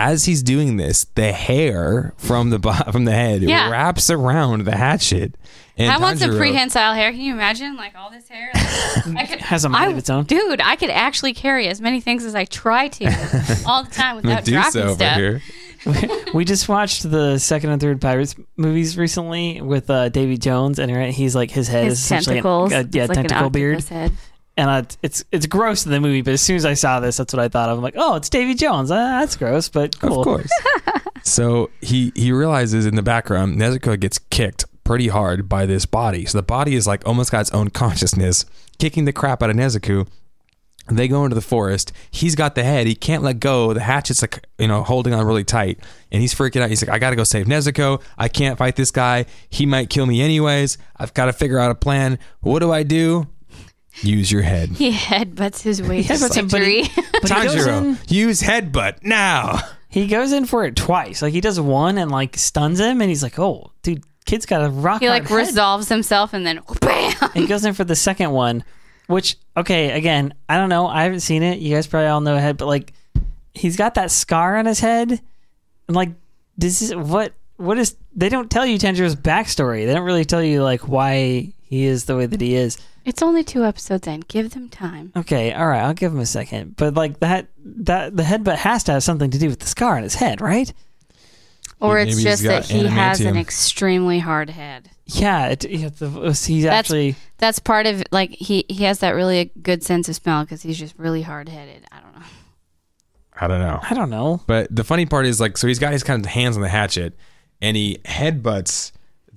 As 0.00 0.24
he's 0.24 0.42
doing 0.42 0.76
this, 0.78 1.04
the 1.14 1.32
hair 1.32 2.14
from 2.16 2.50
the 2.50 2.58
bo- 2.58 2.72
from 2.90 3.04
the 3.04 3.12
head 3.12 3.42
Yeah. 3.42 3.68
wraps 3.70 4.08
around 4.10 4.64
the 4.64 4.74
hatchet. 4.76 5.34
And 5.76 5.90
I 5.92 5.98
want 5.98 6.18
some 6.18 6.30
Tanjiro- 6.30 6.38
prehensile 6.38 6.94
hair. 6.94 7.10
Can 7.10 7.20
you 7.20 7.32
imagine 7.32 7.76
like 7.76 7.94
all 7.96 8.10
this 8.10 8.28
hair? 8.28 8.50
Like, 8.54 9.16
I 9.16 9.26
could, 9.26 9.40
Has 9.40 9.64
a 9.64 9.68
mind 9.68 9.88
I- 9.88 9.92
of 9.92 9.98
its 9.98 10.08
own. 10.10 10.24
Dude, 10.24 10.60
I 10.60 10.76
could 10.76 10.90
actually 10.90 11.34
carry 11.34 11.68
as 11.68 11.80
many 11.80 12.00
things 12.00 12.24
as 12.24 12.34
I 12.34 12.44
try 12.46 12.88
to 12.88 13.04
all 13.66 13.84
the 13.84 13.90
time 13.90 14.16
without 14.16 14.46
Medusa 14.46 14.52
dropping 14.52 14.82
over 14.82 14.94
stuff. 14.94 15.16
here. 15.16 15.42
we 16.34 16.44
just 16.44 16.68
watched 16.68 17.10
the 17.10 17.38
second 17.38 17.70
and 17.70 17.80
third 17.80 18.00
Pirates 18.00 18.34
movies 18.58 18.98
recently 18.98 19.62
with 19.62 19.88
uh, 19.88 20.10
Davy 20.10 20.36
Jones, 20.36 20.78
and 20.78 20.90
he's 21.14 21.34
like 21.34 21.50
his 21.50 21.68
head 21.68 21.86
is 21.86 21.92
His 21.92 21.98
essentially 22.04 22.38
an- 22.38 22.42
tentacles. 22.42 22.72
a, 22.72 22.88
yeah, 22.92 23.02
It's 23.04 23.08
like 23.08 23.18
an 23.18 23.24
tentacle 23.28 23.50
beard, 23.50 23.76
octopus 23.76 23.88
head. 23.88 24.12
And 24.60 24.68
uh, 24.68 24.82
it's 25.02 25.24
it's 25.32 25.46
gross 25.46 25.86
in 25.86 25.92
the 25.92 26.00
movie. 26.00 26.20
But 26.20 26.34
as 26.34 26.42
soon 26.42 26.56
as 26.56 26.66
I 26.66 26.74
saw 26.74 27.00
this, 27.00 27.16
that's 27.16 27.32
what 27.32 27.40
I 27.40 27.48
thought 27.48 27.70
of. 27.70 27.78
I'm 27.78 27.82
like, 27.82 27.94
oh, 27.96 28.16
it's 28.16 28.28
Davy 28.28 28.54
Jones. 28.54 28.90
Uh, 28.90 29.20
that's 29.20 29.34
gross, 29.34 29.70
but 29.70 29.98
cool. 29.98 30.20
Of 30.20 30.24
course. 30.24 30.50
so 31.22 31.70
he 31.80 32.12
he 32.14 32.30
realizes 32.30 32.84
in 32.84 32.94
the 32.94 33.02
background 33.02 33.56
Nezuko 33.56 33.98
gets 33.98 34.18
kicked 34.18 34.66
pretty 34.84 35.08
hard 35.08 35.48
by 35.48 35.64
this 35.64 35.86
body. 35.86 36.26
So 36.26 36.36
the 36.36 36.42
body 36.42 36.74
is 36.74 36.86
like 36.86 37.06
almost 37.06 37.32
got 37.32 37.40
its 37.40 37.50
own 37.52 37.70
consciousness, 37.70 38.44
kicking 38.78 39.06
the 39.06 39.14
crap 39.14 39.42
out 39.42 39.48
of 39.48 39.56
Nezuko. 39.56 40.06
They 40.88 41.08
go 41.08 41.24
into 41.24 41.36
the 41.36 41.40
forest. 41.40 41.92
He's 42.10 42.34
got 42.34 42.54
the 42.54 42.64
head. 42.64 42.86
He 42.86 42.94
can't 42.94 43.22
let 43.22 43.38
go. 43.40 43.72
The 43.72 43.80
hatchet's 43.80 44.20
like 44.20 44.44
you 44.58 44.68
know 44.68 44.82
holding 44.82 45.14
on 45.14 45.24
really 45.24 45.44
tight, 45.44 45.78
and 46.12 46.20
he's 46.20 46.34
freaking 46.34 46.60
out. 46.60 46.68
He's 46.68 46.82
like, 46.82 46.94
"I 46.94 46.98
got 46.98 47.10
to 47.10 47.16
go 47.16 47.24
save 47.24 47.46
Nezuko. 47.46 48.02
I 48.18 48.28
can't 48.28 48.58
fight 48.58 48.76
this 48.76 48.90
guy. 48.90 49.24
He 49.48 49.64
might 49.64 49.88
kill 49.88 50.04
me 50.04 50.20
anyways. 50.20 50.76
I've 50.98 51.14
got 51.14 51.26
to 51.26 51.32
figure 51.32 51.58
out 51.58 51.70
a 51.70 51.74
plan. 51.74 52.18
What 52.40 52.58
do 52.58 52.72
I 52.72 52.82
do? 52.82 53.26
Use 54.02 54.30
your 54.30 54.42
head, 54.42 54.70
He 54.76 54.92
headbutts 54.92 55.62
his 55.62 55.82
way 55.82 56.02
to 56.02 56.12
headbutts 56.12 56.34
him, 56.36 56.48
but 56.48 56.62
he- 56.62 56.82
victory. 56.82 57.04
But 57.22 57.30
he 57.32 57.42
goes, 57.42 57.66
in, 57.66 57.98
Use 58.08 58.40
headbutt 58.42 59.02
now." 59.04 59.58
he 59.88 60.06
goes 60.06 60.32
in 60.32 60.46
for 60.46 60.64
it 60.64 60.76
twice. 60.76 61.20
Like 61.22 61.32
he 61.32 61.40
does 61.40 61.58
one 61.60 61.98
and 61.98 62.10
like 62.10 62.36
stuns 62.36 62.78
him, 62.80 63.00
and 63.00 63.08
he's 63.10 63.22
like, 63.22 63.38
oh, 63.38 63.72
dude, 63.82 64.04
kid's 64.24 64.46
got 64.46 64.64
a 64.64 64.70
rock. 64.70 65.00
he 65.00 65.06
hard 65.06 65.22
like 65.22 65.28
head. 65.28 65.36
resolves 65.36 65.88
himself 65.88 66.32
and 66.32 66.46
then 66.46 66.60
bam. 66.80 67.12
He 67.34 67.46
goes 67.46 67.64
in 67.64 67.74
for 67.74 67.84
the 67.84 67.96
second 67.96 68.30
one, 68.30 68.62
which 69.08 69.36
okay, 69.56 69.90
again, 69.90 70.32
I 70.48 70.56
don't 70.56 70.68
know. 70.68 70.86
I 70.86 71.02
haven't 71.02 71.20
seen 71.20 71.42
it. 71.42 71.58
You 71.58 71.74
guys 71.74 71.86
probably 71.88 72.06
all 72.08 72.20
know 72.20 72.36
ahead, 72.36 72.56
but 72.56 72.66
like 72.66 72.92
he's 73.52 73.76
got 73.76 73.94
that 73.94 74.10
scar 74.12 74.56
on 74.56 74.66
his 74.66 74.78
head. 74.80 75.10
And 75.10 75.96
like 75.96 76.10
this 76.56 76.80
is 76.82 76.94
what 76.94 77.32
what 77.56 77.76
is 77.78 77.96
they 78.14 78.28
don't 78.28 78.50
tell 78.50 78.64
you 78.64 78.78
Tanjiro's 78.78 79.16
backstory. 79.16 79.84
They 79.86 79.92
don't 79.92 80.04
really 80.06 80.24
tell 80.24 80.42
you 80.42 80.62
like 80.62 80.86
why 80.88 81.52
he 81.70 81.84
is 81.84 82.06
the 82.06 82.16
way 82.16 82.26
that 82.26 82.40
he 82.40 82.56
is. 82.56 82.78
It's 83.04 83.22
only 83.22 83.44
two 83.44 83.64
episodes 83.64 84.08
in. 84.08 84.20
Give 84.26 84.50
them 84.50 84.68
time. 84.68 85.12
Okay, 85.16 85.52
all 85.52 85.68
right, 85.68 85.82
I'll 85.82 85.94
give 85.94 86.10
him 86.12 86.18
a 86.18 86.26
second. 86.26 86.74
But 86.74 86.94
like 86.94 87.20
that 87.20 87.46
that 87.64 88.16
the 88.16 88.24
headbutt 88.24 88.56
has 88.56 88.82
to 88.84 88.92
have 88.92 89.04
something 89.04 89.30
to 89.30 89.38
do 89.38 89.48
with 89.48 89.60
the 89.60 89.68
scar 89.68 89.96
on 89.96 90.02
his 90.02 90.16
head, 90.16 90.40
right? 90.40 90.72
Or 91.80 91.94
Maybe 91.94 92.10
it's 92.10 92.22
just 92.24 92.42
that 92.42 92.64
he 92.64 92.84
has 92.84 93.20
an 93.20 93.36
extremely 93.36 94.18
hard 94.18 94.50
head. 94.50 94.90
Yeah, 95.06 95.50
it, 95.50 95.64
it, 95.64 95.98
the, 95.98 96.08
he's 96.08 96.64
That's 96.64 96.74
actually 96.74 97.14
that's 97.38 97.60
part 97.60 97.86
of 97.86 98.02
like 98.10 98.30
he 98.30 98.64
he 98.68 98.82
has 98.84 98.98
that 98.98 99.12
really 99.12 99.52
good 99.62 99.84
sense 99.84 100.08
of 100.08 100.16
smell 100.16 100.42
because 100.42 100.62
he's 100.62 100.76
just 100.76 100.98
really 100.98 101.22
hard 101.22 101.48
headed. 101.48 101.84
I 101.92 102.00
don't 102.00 102.14
know. 102.14 102.26
I 103.40 103.46
don't 103.46 103.60
know. 103.60 103.78
I 103.80 103.94
don't 103.94 104.10
know. 104.10 104.40
But 104.48 104.74
the 104.74 104.82
funny 104.82 105.06
part 105.06 105.24
is 105.24 105.40
like, 105.40 105.56
so 105.56 105.68
he's 105.68 105.78
got 105.78 105.92
his 105.92 106.02
kind 106.02 106.24
of 106.24 106.28
hands 106.28 106.56
on 106.56 106.62
the 106.62 106.68
hatchet, 106.68 107.14
and 107.62 107.76
he 107.76 107.98
headbutts 108.04 108.90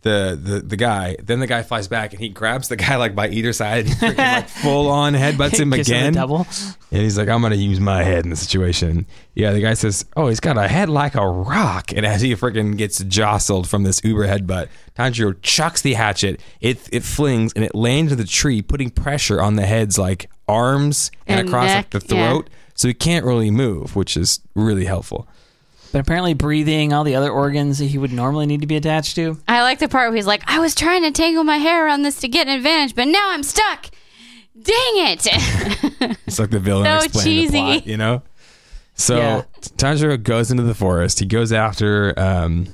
the 0.03 0.39
the 0.41 0.59
the 0.59 0.75
guy. 0.77 1.15
Then 1.21 1.39
the 1.39 1.47
guy 1.47 1.63
flies 1.63 1.87
back, 1.87 2.11
and 2.13 2.21
he 2.21 2.29
grabs 2.29 2.67
the 2.67 2.75
guy 2.75 2.95
like 2.97 3.15
by 3.15 3.29
either 3.29 3.51
side, 3.53 3.85
and 3.87 3.95
freaking 3.95 4.17
like 4.17 4.47
full 4.61 4.89
on 4.89 5.13
headbutts 5.13 5.59
him 5.59 5.71
Gives 5.71 5.89
him 5.89 5.95
a 5.95 5.99
again. 5.99 6.13
double. 6.13 6.47
And 6.91 7.01
he's 7.01 7.17
like, 7.17 7.27
I'm 7.29 7.41
gonna 7.41 7.55
use 7.55 7.79
my 7.79 8.03
head 8.03 8.23
in 8.23 8.29
the 8.29 8.35
situation. 8.35 9.07
Yeah, 9.33 9.51
the 9.51 9.61
guy 9.61 9.73
says, 9.73 10.05
Oh, 10.15 10.27
he's 10.27 10.39
got 10.39 10.57
a 10.57 10.67
head 10.67 10.89
like 10.89 11.15
a 11.15 11.27
rock. 11.27 11.91
And 11.91 12.05
as 12.05 12.21
he 12.21 12.33
freaking 12.35 12.77
gets 12.77 12.99
jostled 13.05 13.67
from 13.67 13.83
this 13.83 13.99
uber 14.03 14.27
headbutt, 14.27 14.67
Tanjiro 14.95 15.35
chucks 15.41 15.81
the 15.81 15.93
hatchet. 15.95 16.39
It 16.61 16.87
it 16.91 17.03
flings 17.03 17.51
and 17.55 17.65
it 17.65 17.73
lands 17.73 18.11
in 18.11 18.17
the 18.19 18.25
tree, 18.25 18.61
putting 18.61 18.91
pressure 18.91 19.41
on 19.41 19.55
the 19.55 19.65
head's 19.65 19.97
like 19.97 20.29
arms 20.47 21.09
and, 21.25 21.39
And 21.39 21.49
across 21.49 21.65
neck, 21.67 21.93
like 21.93 22.03
the 22.03 22.15
yeah. 22.15 22.29
throat. 22.31 22.49
So 22.75 22.87
he 22.87 22.93
can't 22.93 23.25
really 23.25 23.51
move, 23.51 23.95
which 23.95 24.17
is 24.17 24.39
really 24.55 24.85
helpful. 24.85 25.27
But 25.93 25.99
apparently 25.99 26.33
breathing, 26.33 26.91
all 26.91 27.03
the 27.03 27.15
other 27.15 27.29
organs 27.31 27.77
that 27.77 27.85
he 27.85 27.99
would 27.99 28.11
normally 28.11 28.47
need 28.47 28.61
to 28.61 28.67
be 28.67 28.75
attached 28.75 29.15
to. 29.15 29.37
I 29.47 29.61
like 29.61 29.77
the 29.77 29.87
part 29.87 30.09
where 30.09 30.15
he's 30.15 30.25
like, 30.25 30.41
I 30.47 30.57
was 30.59 30.73
trying 30.73 31.03
to 31.03 31.11
tangle 31.11 31.43
my 31.43 31.57
hair 31.57 31.85
around 31.85 32.01
this 32.01 32.19
to 32.21 32.27
get 32.27 32.47
an 32.47 32.55
advantage, 32.55 32.95
but 32.95 33.07
now 33.07 33.29
I'm 33.29 33.43
stuck. 33.43 33.91
Dang 34.59 34.75
it! 34.75 35.27
It's 36.27 36.39
like 36.39 36.49
the 36.49 36.59
villain 36.59 36.85
So 36.85 37.05
explaining 37.05 37.35
the 37.35 37.41
cheesy. 37.43 37.59
plot, 37.59 37.87
you 37.87 37.97
know? 37.97 38.23
So 38.95 39.17
Yeah. 39.17 39.41
Tanjiro 39.77 40.21
goes 40.21 40.51
into 40.51 40.63
the 40.63 40.73
forest. 40.73 41.19
He 41.19 41.25
goes 41.27 41.53
after 41.53 42.17
um, 42.19 42.67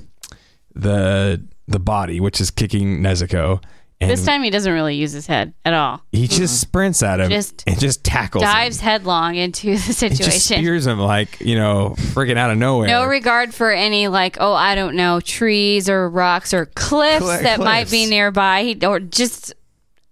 the 0.74 1.46
the 1.68 1.78
body, 1.78 2.20
which 2.20 2.40
is 2.40 2.50
kicking 2.50 3.00
Nezuko. 3.02 3.62
And 4.00 4.10
this 4.10 4.24
time 4.24 4.42
he 4.42 4.48
doesn't 4.50 4.72
really 4.72 4.94
use 4.96 5.12
his 5.12 5.26
head 5.26 5.52
at 5.64 5.74
all. 5.74 6.00
he 6.10 6.26
just 6.26 6.58
sprints 6.60 7.02
at 7.02 7.20
him 7.20 7.28
Just 7.30 7.64
and 7.66 7.78
just 7.78 8.02
tackles 8.02 8.42
Dives 8.42 8.80
him. 8.80 8.84
headlong 8.84 9.36
into 9.36 9.72
the 9.72 9.76
situation. 9.78 10.10
He 10.16 10.16
just 10.24 10.38
situation. 10.46 10.64
spears 10.64 10.86
him 10.86 10.98
like, 10.98 11.38
you 11.40 11.54
know, 11.56 11.94
freaking 11.98 12.38
out 12.38 12.50
of 12.50 12.56
nowhere. 12.56 12.88
No 12.88 13.04
regard 13.04 13.52
for 13.52 13.70
any 13.70 14.08
like, 14.08 14.38
oh, 14.40 14.54
I 14.54 14.74
don't 14.74 14.96
know, 14.96 15.20
trees 15.20 15.90
or 15.90 16.08
rocks 16.08 16.54
or 16.54 16.66
cliffs 16.66 17.24
Cli- 17.24 17.42
that 17.42 17.58
might 17.60 17.90
be 17.90 18.06
nearby. 18.06 18.62
He, 18.62 18.86
or 18.86 19.00
just 19.00 19.52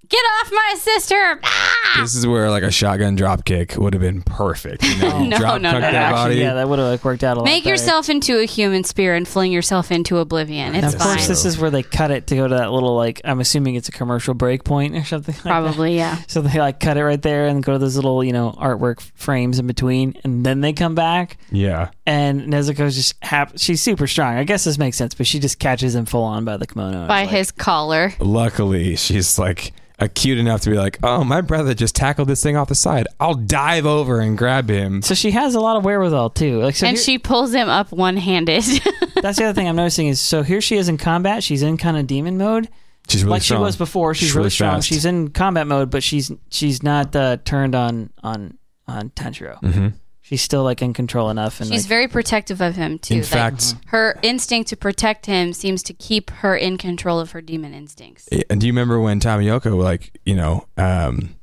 get 0.09 0.19
off 0.41 0.51
my 0.53 0.75
sister. 0.79 1.41
Ah! 1.43 1.99
this 2.01 2.15
is 2.15 2.27
where 2.27 2.51
like 2.51 2.63
a 2.63 2.71
shotgun 2.71 3.15
drop 3.17 3.45
kick 3.45 3.77
would 3.77 3.93
have 3.95 4.01
been 4.03 4.23
perfect. 4.23 4.83
You 4.85 4.99
know? 4.99 5.19
No, 5.29 5.37
drop 5.39 5.61
no, 5.61 5.73
kick 5.73 5.81
no, 5.83 5.91
that 5.91 5.93
no. 5.93 6.15
body. 6.15 6.33
Actually, 6.35 6.41
yeah, 6.43 6.55
that 6.55 6.69
would 6.69 6.79
have 6.79 6.89
like, 6.89 7.05
worked 7.05 7.25
out 7.25 7.37
a 7.37 7.41
lot. 7.41 7.45
Make 7.45 7.65
better. 7.65 7.75
yourself 7.75 8.09
into 8.09 8.39
a 8.39 8.45
human 8.45 8.85
spear 8.85 9.15
and 9.15 9.27
fling 9.29 9.53
yourself 9.53 9.91
into 9.93 10.19
oblivion. 10.19 10.75
And 10.75 10.85
It's 10.85 10.95
of 10.95 11.01
fine. 11.01 11.17
course, 11.17 11.29
this 11.29 11.45
is 11.45 11.59
where 11.59 11.71
they 11.71 11.83
cut 11.83 12.11
it 12.11 12.27
to 12.29 12.37
go 12.37 12.47
to 12.49 12.55
that 12.57 12.71
little 12.73 12.95
like. 12.97 13.21
I'm 13.25 13.41
assuming 13.41 13.75
it's 13.75 13.89
a 13.89 13.93
commercial 13.93 14.33
break 14.35 14.65
point 14.65 14.95
or 14.95 15.05
something. 15.05 15.35
Like 15.35 15.43
that. 15.45 15.51
Probably, 15.51 15.97
yeah. 15.97 16.19
So 16.29 16.41
they 16.43 16.59
like 16.61 16.79
cut 16.81 16.97
it 16.97 17.05
right 17.05 17.21
there 17.21 17.47
and 17.47 17.63
go 17.63 17.73
to 17.73 17.79
those 17.79 17.97
little 17.97 18.23
you 18.25 18.33
know 18.33 18.53
artwork 18.59 19.01
frames 19.15 19.59
in 19.59 19.67
between, 19.67 20.15
and 20.25 20.45
then 20.47 20.61
they 20.61 20.73
come 20.73 20.95
back. 20.95 21.37
Yeah. 21.51 21.91
And 22.07 22.43
Nezuko's 22.43 22.95
just 22.95 23.15
hap- 23.23 23.59
She's 23.59 23.83
super 23.83 24.07
strong. 24.07 24.37
I 24.37 24.45
guess 24.45 24.65
this 24.65 24.79
makes 24.79 24.97
sense, 24.97 25.15
but 25.15 25.27
she 25.27 25.39
just 25.41 25.59
catches 25.59 25.95
him 25.95 26.07
full 26.07 26.23
on 26.23 26.45
by 26.45 26.57
the 26.57 26.67
kimono. 26.67 27.07
By 27.07 27.23
it's 27.23 27.31
like- 27.33 27.37
his 27.39 27.51
collar. 27.51 28.13
Luckily, 28.21 28.97
she's 28.97 29.39
like 29.39 29.73
acute 29.99 30.39
enough 30.39 30.61
to 30.63 30.71
be 30.71 30.77
like, 30.77 30.99
oh, 31.03 31.25
my 31.25 31.41
brother 31.41 31.75
just 31.75 31.97
tackled 31.97 32.29
this 32.29 32.43
thing 32.43 32.57
off 32.57 32.69
the 32.69 32.75
side. 32.75 33.07
I'll 33.19 33.35
dive 33.35 33.85
over 33.87 34.21
and 34.21 34.39
grab 34.39 34.69
him. 34.69 35.03
So 35.03 35.15
she 35.15 35.33
has 35.33 35.55
a 35.55 35.61
lot 35.61 35.77
of 35.77 35.85
wherewithal 35.85 36.31
too. 36.31 36.61
Like 36.63 36.77
so, 36.77 36.87
and 36.87 36.97
here- 36.97 37.05
she 37.05 37.19
pulls 37.19 37.53
him 37.53 37.69
up 37.69 37.91
one 37.93 38.17
handed. 38.17 38.63
that's 39.23 39.39
the 39.39 39.45
other 39.45 39.53
thing 39.55 39.69
I'm 39.69 39.77
noticing 39.77 40.07
is 40.07 40.21
so 40.21 40.43
here 40.43 40.61
she 40.61 40.77
is 40.77 40.89
in 40.89 40.99
combat. 40.99 41.43
She's 41.43 41.63
in 41.63 41.77
kind 41.77 41.97
of 41.97 42.07
demon 42.07 42.39
mode, 42.39 42.69
She's 43.09 43.25
really 43.25 43.33
like 43.33 43.43
strong. 43.43 43.61
she 43.61 43.65
was 43.65 43.77
before. 43.77 44.15
She's, 44.15 44.35
really, 44.35 44.51
strong. 44.51 44.77
fast. 44.77 44.89
She's 44.89 45.05
in 45.05 45.31
combat 45.31 45.67
mode, 45.67 45.91
but 45.91 46.03
she's 46.03 46.31
she's 46.51 46.83
not 46.83 47.17
uh, 47.17 47.39
turned 47.45 47.75
on 47.75 48.11
on 48.23 48.57
on 48.87 49.11
Tanjiro. 49.11 49.61
Mhm. 49.63 49.95
She's 50.29 50.43
still 50.43 50.63
like 50.63 50.83
in 50.83 50.93
control 50.93 51.31
enough. 51.31 51.59
And 51.61 51.71
She's 51.71 51.85
like, 51.85 51.89
very 51.89 52.07
protective 52.07 52.61
of 52.61 52.77
him, 52.77 52.99
too. 52.99 53.15
In 53.15 53.21
Like, 53.21 53.29
fact, 53.29 53.75
her 53.87 54.19
instinct 54.23 54.69
to 54.69 54.77
protect 54.77 55.25
him 55.25 55.55
seems 55.55 55.83
to 55.85 55.95
keep 55.95 56.29
her 56.31 56.55
in 56.55 56.77
control 56.77 57.19
of 57.19 57.31
her 57.31 57.41
demon 57.41 57.73
instincts. 57.73 58.29
and 58.51 58.61
do 58.61 58.67
you 58.67 58.73
remember 58.75 59.01
when 59.01 59.21
Tomioka, 59.21 59.75
like, 59.75 60.19
you 60.27 60.35
know, 60.37 60.67
um, 60.77 61.35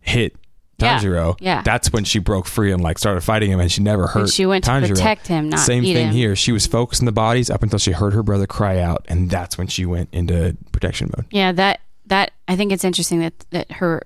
hit 0.00 0.36
Yeah. 0.78 0.98
Tanjiro, 0.98 1.36
Yeah. 1.40 1.54
yeah. 1.56 1.62
that's 1.62 1.90
when 1.90 2.04
she 2.04 2.18
broke 2.18 2.46
free 2.46 2.70
and 2.72 2.82
like 2.82 2.98
started 2.98 3.22
fighting 3.22 3.50
him, 3.50 3.58
and 3.60 3.72
she 3.72 3.80
never 3.82 4.06
hurt. 4.06 4.20
And 4.24 4.30
she 4.30 4.44
went 4.44 4.64
to 4.64 4.80
protect 4.82 5.26
him, 5.26 5.48
not 5.48 5.60
Same 5.60 5.82
eat 5.84 5.94
thing 5.94 6.08
him. 6.08 6.12
here. 6.14 6.36
She 6.36 6.52
was 6.52 6.66
focused 6.66 7.00
on 7.00 7.06
the 7.06 7.12
bodies 7.12 7.48
up 7.48 7.62
until 7.62 7.78
she 7.78 7.92
heard 7.92 8.12
her 8.12 8.22
brother 8.22 8.46
cry 8.46 8.80
out, 8.80 9.06
and 9.08 9.30
that's 9.30 9.56
when 9.56 9.68
she 9.68 9.86
went 9.86 10.10
into 10.12 10.54
protection 10.72 11.10
mode. 11.16 11.24
Yeah, 11.30 11.52
that 11.52 11.80
that 12.04 12.32
I 12.46 12.56
think 12.56 12.72
it's 12.72 12.84
interesting 12.84 13.20
that 13.20 13.46
that 13.52 13.72
her 13.72 14.02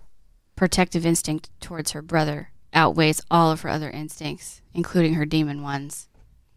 protective 0.55 1.05
instinct 1.05 1.51
towards 1.61 1.91
her 1.91 2.03
brother 2.03 2.51
outweighs 2.75 3.21
all 3.31 3.51
of 3.51 3.63
her 3.63 3.69
other 3.69 3.91
instincts, 3.91 4.61
including 4.75 5.15
her 5.15 5.25
demon 5.25 5.63
ones. 5.63 6.09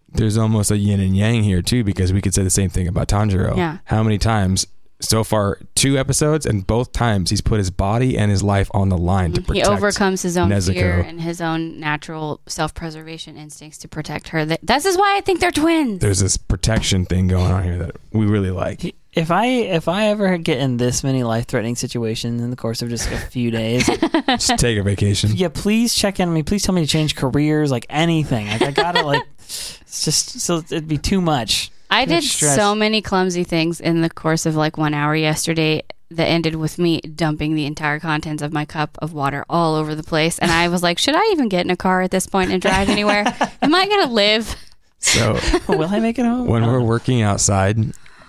There's 0.10 0.38
almost 0.38 0.70
a 0.70 0.78
yin 0.78 1.00
and 1.00 1.18
yang 1.18 1.44
here 1.44 1.62
too, 1.62 1.84
because 1.84 2.14
we 2.14 2.22
could 2.22 2.34
say 2.34 2.44
the 2.44 2.50
same 2.50 2.70
thing 2.70 2.88
about 2.88 3.08
Tanjiro. 3.08 3.58
Yeah. 3.58 3.80
How 3.86 4.04
many 4.04 4.20
times 4.20 4.68
so 5.00 5.24
far? 5.24 5.60
Two 5.74 5.98
episodes, 5.98 6.46
and 6.46 6.68
both 6.68 6.94
times 6.94 7.32
he's 7.32 7.42
put 7.42 7.58
his 7.58 7.72
body 7.72 8.18
and 8.18 8.30
his 8.30 8.44
life 8.44 8.70
on 8.76 8.90
the 8.90 8.98
line 8.98 9.34
to 9.34 9.42
protect. 9.42 9.66
Her. 9.66 9.72
He 9.72 9.78
overcomes 9.78 10.22
his 10.22 10.38
own 10.38 10.50
Nezuko. 10.50 10.74
fear 10.74 11.00
and 11.02 11.20
his 11.20 11.42
own 11.42 11.80
natural 11.80 12.42
self-preservation 12.48 13.36
instincts 13.36 13.80
to 13.80 13.88
protect 13.88 14.30
her. 14.30 14.46
That, 14.46 14.60
this 14.62 14.86
is 14.86 14.98
why 14.98 15.18
I 15.18 15.22
think 15.22 15.40
they're 15.40 15.52
twins. 15.52 16.00
There's 16.00 16.20
this 16.20 16.38
protection 16.38 17.06
thing 17.06 17.28
going 17.28 17.52
on 17.52 17.64
here 17.64 17.78
that 17.80 17.96
we 18.12 18.28
really 18.28 18.52
like. 18.52 18.96
If 19.14 19.30
I 19.30 19.46
if 19.46 19.88
I 19.88 20.08
ever 20.08 20.38
get 20.38 20.58
in 20.58 20.78
this 20.78 21.04
many 21.04 21.24
life 21.24 21.46
threatening 21.46 21.76
situations 21.76 22.42
in 22.42 22.50
the 22.50 22.56
course 22.56 22.82
of 22.82 22.90
just 22.90 23.12
a 23.12 23.18
few 23.18 23.52
days, 23.52 23.86
Just 24.28 24.58
take 24.58 24.78
a 24.78 24.84
vacation. 24.84 25.32
yeah, 25.36 25.50
please 25.50 25.94
check 25.94 26.20
in 26.20 26.30
on 26.30 26.34
me. 26.34 26.42
Please 26.42 26.64
tell 26.64 26.74
me 26.74 26.82
to 26.82 26.88
change 26.88 27.16
careers, 27.16 27.70
like 27.70 27.86
anything. 27.90 28.48
Like 28.48 28.64
I 28.64 28.72
gotta 28.72 29.02
like, 29.06 29.24
it's 29.38 30.04
just 30.04 30.40
so 30.40 30.58
it'd 30.58 30.88
be 30.88 30.98
too 30.98 31.22
much. 31.22 31.70
I 31.92 32.06
Too 32.06 32.16
did 32.16 32.24
stress. 32.24 32.56
so 32.56 32.74
many 32.74 33.04
clumsy 33.04 33.44
things 33.44 33.80
in 33.80 34.02
the 34.02 34.10
course 34.10 34.48
of 34.48 34.56
like 34.56 34.78
one 34.78 34.96
hour 34.96 35.16
yesterday 35.16 35.84
that 36.10 36.26
ended 36.28 36.56
with 36.56 36.80
me 36.80 37.02
dumping 37.02 37.54
the 37.54 37.68
entire 37.68 38.00
contents 38.00 38.42
of 38.42 38.52
my 38.52 38.66
cup 38.66 38.98
of 39.00 39.14
water 39.14 39.46
all 39.48 39.76
over 39.76 39.94
the 39.94 40.02
place. 40.04 40.40
And 40.40 40.50
I 40.52 40.70
was 40.70 40.82
like, 40.82 40.98
should 40.98 41.16
I 41.16 41.24
even 41.32 41.50
get 41.50 41.66
in 41.66 41.70
a 41.70 41.78
car 41.78 42.02
at 42.02 42.10
this 42.10 42.26
point 42.26 42.52
and 42.52 42.60
drive 42.62 42.90
anywhere? 42.90 43.24
Am 43.62 43.76
I 43.76 43.88
going 43.88 44.08
to 44.08 44.12
live? 44.14 44.56
So 45.00 45.40
Will 45.68 45.88
I 45.90 46.00
make 46.00 46.18
it 46.18 46.26
home? 46.26 46.48
when 46.48 46.66
we're 46.66 46.80
oh. 46.80 46.84
working 46.84 47.22
outside, 47.22 47.78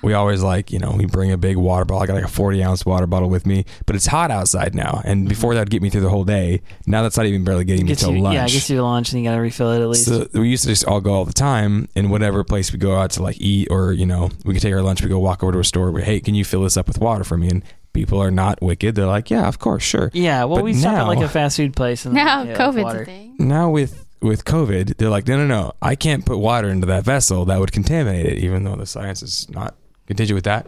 we 0.05 0.13
always 0.13 0.43
like, 0.43 0.71
you 0.71 0.79
know, 0.79 0.93
we 0.93 1.07
bring 1.07 1.33
a 1.33 1.39
big 1.39 1.57
water 1.57 1.85
bottle. 1.85 2.03
I 2.03 2.07
got 2.07 2.15
like 2.15 2.25
a 2.25 2.29
40 2.29 2.63
ounce 2.63 2.87
water 2.87 3.07
bottle 3.07 3.29
with 3.29 3.47
me, 3.47 3.65
but 3.87 3.97
it's 3.97 4.07
hot 4.07 4.31
outside 4.31 4.75
now. 4.75 5.01
And 5.05 5.23
mm-hmm. 5.23 5.29
before 5.29 5.55
that 5.55 5.61
would 5.61 5.71
get 5.71 5.83
me 5.83 5.91
through 5.91 6.03
the 6.03 6.11
whole 6.11 6.25
day. 6.25 6.63
Now 6.87 7.03
that's 7.03 7.17
not 7.17 7.27
even 7.27 7.45
barely 7.45 7.65
getting 7.65 7.87
me 7.87 7.89
Gets 7.89 8.03
till 8.03 8.13
you, 8.13 8.21
lunch. 8.21 8.35
yeah, 8.35 8.47
gets 8.47 8.69
you 8.69 8.77
to 8.77 8.83
lunch 8.83 9.13
and 9.13 9.23
you 9.23 9.29
gotta 9.29 9.41
refill 9.41 9.73
it 9.73 9.81
at 9.81 9.89
least. 9.89 10.05
So 10.05 10.29
we 10.35 10.51
used 10.51 10.65
to 10.65 10.69
just 10.69 10.85
all 10.85 11.01
go 11.01 11.15
all 11.15 11.25
the 11.25 11.33
time 11.33 11.89
in 11.95 12.11
whatever 12.11 12.45
place 12.45 12.73
we 12.73 12.79
go 12.79 12.97
out 12.97 13.13
to 13.13 13.23
like 13.23 13.41
eat 13.41 13.69
or, 13.71 13.93
you 13.93 14.07
know, 14.07 14.31
we 14.45 14.53
could 14.53 14.63
take 14.63 14.75
our 14.75 14.83
lunch, 14.83 15.03
we 15.03 15.09
go 15.09 15.19
walk 15.19 15.43
over 15.43 15.53
to 15.53 15.59
a 15.59 15.65
store 15.65 15.91
where, 15.91 16.03
hey, 16.03 16.21
can 16.21 16.35
you 16.35 16.45
fill 16.45 16.63
this 16.63 16.77
up 16.77 16.87
with 16.87 16.99
water 16.99 17.25
for 17.25 17.39
me? 17.39 17.49
And 17.49 17.65
people 17.93 18.23
are 18.23 18.31
not 18.31 18.61
wicked. 18.61 18.95
They're 18.95 19.07
like, 19.07 19.31
yeah, 19.31 19.49
of 19.49 19.59
course, 19.59 19.83
sure. 19.83 20.11
yeah, 20.13 20.45
well, 20.45 20.59
but 20.59 20.65
we 20.65 20.75
stop 20.75 20.95
at 20.95 21.03
like 21.05 21.21
a 21.21 21.29
fast 21.29 21.57
food 21.57 21.75
place 21.75 22.05
and 22.05 22.15
Now 22.15 22.43
yeah, 22.43 22.51
with 22.51 22.59
COVID's 22.59 22.95
a 22.95 23.05
thing. 23.05 23.37
Now 23.39 23.71
with 23.71 24.05
with 24.21 24.45
COVID, 24.47 24.97
they're 24.97 25.11
like, 25.11 25.29
no, 25.29 25.37
no, 25.37 25.47
no, 25.47 25.73
I 25.83 25.97
can't 25.97 26.25
put 26.25 26.39
water 26.39 26.69
into 26.69 26.87
that 26.87 27.05
vessel. 27.05 27.45
That 27.45 27.61
would 27.61 27.73
contaminate 27.73 28.25
it, 28.25 28.39
even 28.39 28.65
though 28.65 28.75
the 28.75 28.87
science 28.87 29.23
is 29.23 29.49
not 29.51 29.77
contingent 30.07 30.35
with 30.35 30.45
that. 30.45 30.67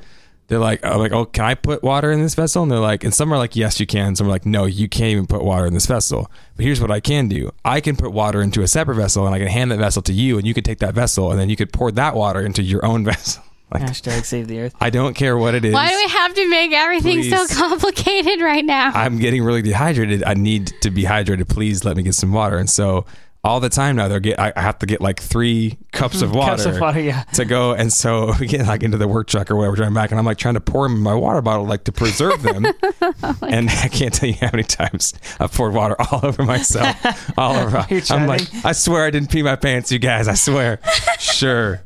They're 0.49 0.61
like, 0.61 0.85
I'm 0.85 0.99
like, 0.99 1.11
oh, 1.11 1.25
can 1.25 1.45
I 1.45 1.55
put 1.55 1.83
water 1.83 2.13
in 2.13 2.21
this 2.21 2.37
vessel? 2.37 2.63
And 2.63 2.71
they're 2.71 2.79
like, 2.79 3.03
and 3.03 3.13
some 3.13 3.33
are 3.33 3.37
like, 3.37 3.57
yes, 3.57 3.81
you 3.81 3.87
can. 3.87 4.15
Some 4.15 4.29
are 4.29 4.31
like, 4.31 4.47
no, 4.47 4.65
you 4.65 4.89
can't 4.89 5.11
even 5.11 5.27
put 5.27 5.43
water 5.43 5.67
in 5.67 5.75
this 5.75 5.87
vessel. 5.87 6.31
But 6.55 6.65
here's 6.65 6.81
what 6.81 6.93
I 6.93 7.01
can 7.01 7.29
do: 7.29 7.51
I 7.65 7.81
can 7.81 7.97
put 7.97 8.13
water 8.13 8.41
into 8.41 8.63
a 8.63 8.69
separate 8.69 8.95
vessel, 8.95 9.27
and 9.27 9.35
I 9.35 9.39
can 9.39 9.49
hand 9.49 9.73
that 9.73 9.79
vessel 9.79 10.03
to 10.03 10.13
you, 10.13 10.39
and 10.39 10.47
you 10.47 10.55
can 10.55 10.63
take 10.63 10.79
that 10.79 10.95
vessel, 10.95 11.33
and 11.33 11.41
then 11.41 11.49
you 11.51 11.57
could 11.57 11.73
pour 11.73 11.91
that 11.93 12.15
water 12.15 12.41
into 12.41 12.63
your 12.63 12.85
own 12.87 13.05
vessel. 13.13 13.43
Like, 13.73 13.83
Hashtag 13.83 14.25
save 14.25 14.47
the 14.47 14.61
earth. 14.61 14.77
I 14.81 14.91
don't 14.91 15.15
care 15.15 15.37
what 15.37 15.57
it 15.57 15.65
is. 15.65 15.75
Why 15.75 15.89
do 15.89 15.97
we 15.97 16.09
have 16.09 16.35
to 16.35 16.49
make 16.49 16.73
everything 16.73 17.25
so 17.25 17.49
complicated 17.49 18.41
right 18.41 18.65
now? 18.65 18.93
I'm 18.95 19.19
getting 19.19 19.43
really 19.43 19.63
dehydrated. 19.63 20.23
I 20.23 20.35
need 20.35 20.73
to 20.83 20.91
be 20.91 21.03
hydrated. 21.03 21.49
Please 21.49 21.85
let 21.85 21.97
me 21.97 22.05
get 22.05 22.15
some 22.15 22.33
water. 22.33 22.59
And 22.59 22.71
so 22.71 23.07
all 23.47 23.61
the 23.61 23.69
time 23.69 23.97
now, 23.97 24.09
they're 24.09 24.21
get. 24.21 24.39
I 24.39 24.53
I 24.57 24.63
have 24.63 24.79
to 24.81 24.87
get 24.87 25.01
like 25.01 25.21
three 25.21 25.79
cups 25.93 26.23
of 26.23 26.35
water. 26.35 26.51
Cups 26.57 26.65
of 26.67 26.81
water, 26.81 27.01
yeah. 27.01 27.23
to 27.35 27.45
go. 27.45 27.73
And 27.73 27.93
so 27.93 28.33
we 28.41 28.47
get 28.47 28.67
like 28.67 28.83
into 28.83 28.99
the 28.99 29.09
work 29.09 29.29
truck 29.29 29.51
or 29.51 29.57
whatever, 29.57 29.77
driving 29.77 29.95
back, 29.95 30.11
and 30.11 30.19
I'm 30.19 30.27
like 30.27 30.39
trying 30.39 30.55
to 30.55 30.61
pour 30.61 30.87
them 30.87 30.97
in 30.97 31.03
my 31.03 31.15
water 31.15 31.41
bottle, 31.41 31.65
like 31.67 31.85
to 31.85 31.93
preserve 31.93 32.43
them. 32.43 32.67
Oh 33.23 33.37
and 33.43 33.71
I 33.71 33.89
can't 33.89 34.13
tell 34.13 34.29
you 34.29 34.35
how 34.41 34.51
many 34.53 34.63
times 34.63 35.15
I've 35.39 35.53
poured 35.53 35.75
water 35.75 35.97
all 35.99 36.21
over 36.25 36.45
myself, 36.45 37.39
all 37.39 37.55
over. 37.57 37.87
I'm 38.11 38.27
like. 38.27 38.43
I 38.65 38.73
swear 38.73 39.05
I 39.05 39.11
didn't 39.11 39.31
pee 39.31 39.43
my 39.43 39.57
pants, 39.57 39.93
you 39.93 39.99
guys. 39.99 40.29
I 40.29 40.35
swear. 40.35 40.81
sure. 41.19 41.83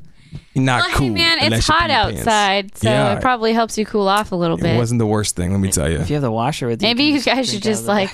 Not 0.56 0.82
Well, 0.88 0.96
cool. 0.96 1.06
hey 1.08 1.12
man, 1.14 1.52
it's 1.52 1.66
hot 1.66 1.88
your 1.90 1.98
pants. 2.12 2.20
outside, 2.22 2.76
so 2.76 2.88
Yeah. 2.90 3.12
it 3.14 3.20
probably 3.22 3.52
helps 3.52 3.78
you 3.78 3.86
cool 3.86 4.08
off 4.08 4.32
a 4.32 4.36
little 4.36 4.56
bit. 4.56 4.74
It 4.74 4.78
wasn't 4.78 4.98
the 4.98 5.06
worst 5.06 5.36
thing, 5.36 5.52
let 5.52 5.60
me 5.60 5.70
tell 5.70 5.88
you. 5.88 5.98
If 5.98 6.10
you 6.10 6.14
have 6.14 6.22
the 6.22 6.30
washer 6.32 6.66
with 6.66 6.82
you, 6.82 6.88
Maybe 6.88 7.06
can 7.08 7.16
you 7.16 7.22
guys 7.22 7.50
should 7.52 7.62
just 7.62 7.86
like. 7.86 8.10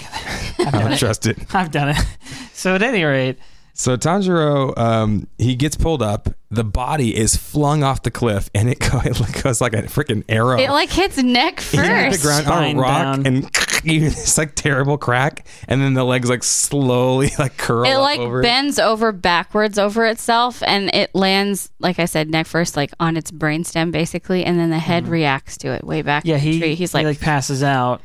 I 0.61 0.71
don't 0.71 0.99
trust 0.99 1.27
it. 1.27 1.39
I've 1.55 1.71
done 1.71 1.91
it. 1.91 1.97
So 2.53 2.75
at 2.75 2.83
any 2.83 3.05
rate, 3.05 3.39
So 3.79 3.95
Tanjiro, 3.95 4.77
um, 4.79 5.29
he 5.37 5.55
gets 5.55 5.77
pulled 5.77 6.01
up. 6.01 6.31
The 6.51 6.65
body 6.65 7.15
is 7.15 7.37
flung 7.37 7.83
off 7.83 8.03
the 8.03 8.11
cliff, 8.11 8.49
and 8.55 8.71
it, 8.71 8.79
go, 8.91 9.01
it 9.05 9.43
goes 9.43 9.61
like 9.61 9.75
a 9.75 9.83
freaking 9.83 10.25
arrow. 10.31 10.59
it 10.59 10.71
like 10.71 10.89
hits 10.91 11.19
neck 11.19 11.59
It 11.59 11.81
hit 11.81 12.13
the 12.13 12.19
first. 12.19 12.23
ground 12.23 12.47
on 12.47 12.65
a 12.65 12.81
rock, 12.81 13.17
down. 13.17 13.27
and 13.27 13.51
it's 13.85 14.39
like 14.39 14.55
terrible 14.55 14.97
crack, 14.97 15.47
and 15.69 15.83
then 15.83 15.93
the 15.93 16.05
legs 16.05 16.31
like 16.31 16.43
slowly 16.43 17.31
like 17.39 17.59
curl. 17.59 17.85
It 17.85 17.93
up 17.93 18.01
like 18.01 18.19
over 18.19 18.41
bends 18.41 18.79
over 18.79 19.13
backwards 19.13 19.79
over 19.79 20.07
itself 20.07 20.63
and 20.63 20.93
it 20.95 21.15
lands 21.15 21.71
like 21.79 21.99
I 21.99 22.07
said 22.07 22.31
neck 22.31 22.47
first 22.47 22.79
like 22.79 22.93
on 22.99 23.19
its 23.19 23.31
brainstem 23.31 23.93
basically 23.93 24.43
and 24.45 24.59
then 24.59 24.71
the 24.71 24.79
head 24.79 25.07
reacts 25.07 25.59
to 25.59 25.69
it 25.69 25.85
way 25.85 26.01
back 26.01 26.25
yeah, 26.25 26.37
in 26.37 26.41
the 26.41 26.51
he 26.51 26.59
tree. 26.61 26.75
He's 26.77 26.93
he, 26.93 26.99
like, 26.99 27.05
like 27.05 27.21
passes 27.21 27.63
out. 27.63 28.01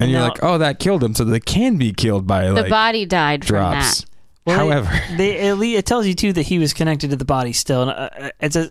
and 0.00 0.10
you're 0.10 0.20
like, 0.20 0.42
oh, 0.42 0.58
that 0.58 0.80
killed 0.80 1.04
him. 1.04 1.14
So 1.14 1.24
they 1.24 1.38
can 1.38 1.76
be 1.76 1.92
killed 1.92 2.26
by 2.26 2.46
the 2.46 2.62
like 2.62 2.70
body 2.70 3.06
died 3.06 3.42
drops. 3.42 4.00
from 4.00 4.15
Well, 4.46 4.58
However, 4.58 4.90
they 5.16 5.48
it, 5.48 5.54
le- 5.54 5.66
it 5.66 5.86
tells 5.86 6.06
you 6.06 6.14
too 6.14 6.32
that 6.34 6.42
he 6.42 6.58
was 6.58 6.72
connected 6.72 7.10
to 7.10 7.16
the 7.16 7.24
body 7.24 7.52
still. 7.52 7.82
And 7.82 7.90
uh, 7.90 8.10
uh, 8.26 8.30
it's 8.40 8.54
a 8.56 8.68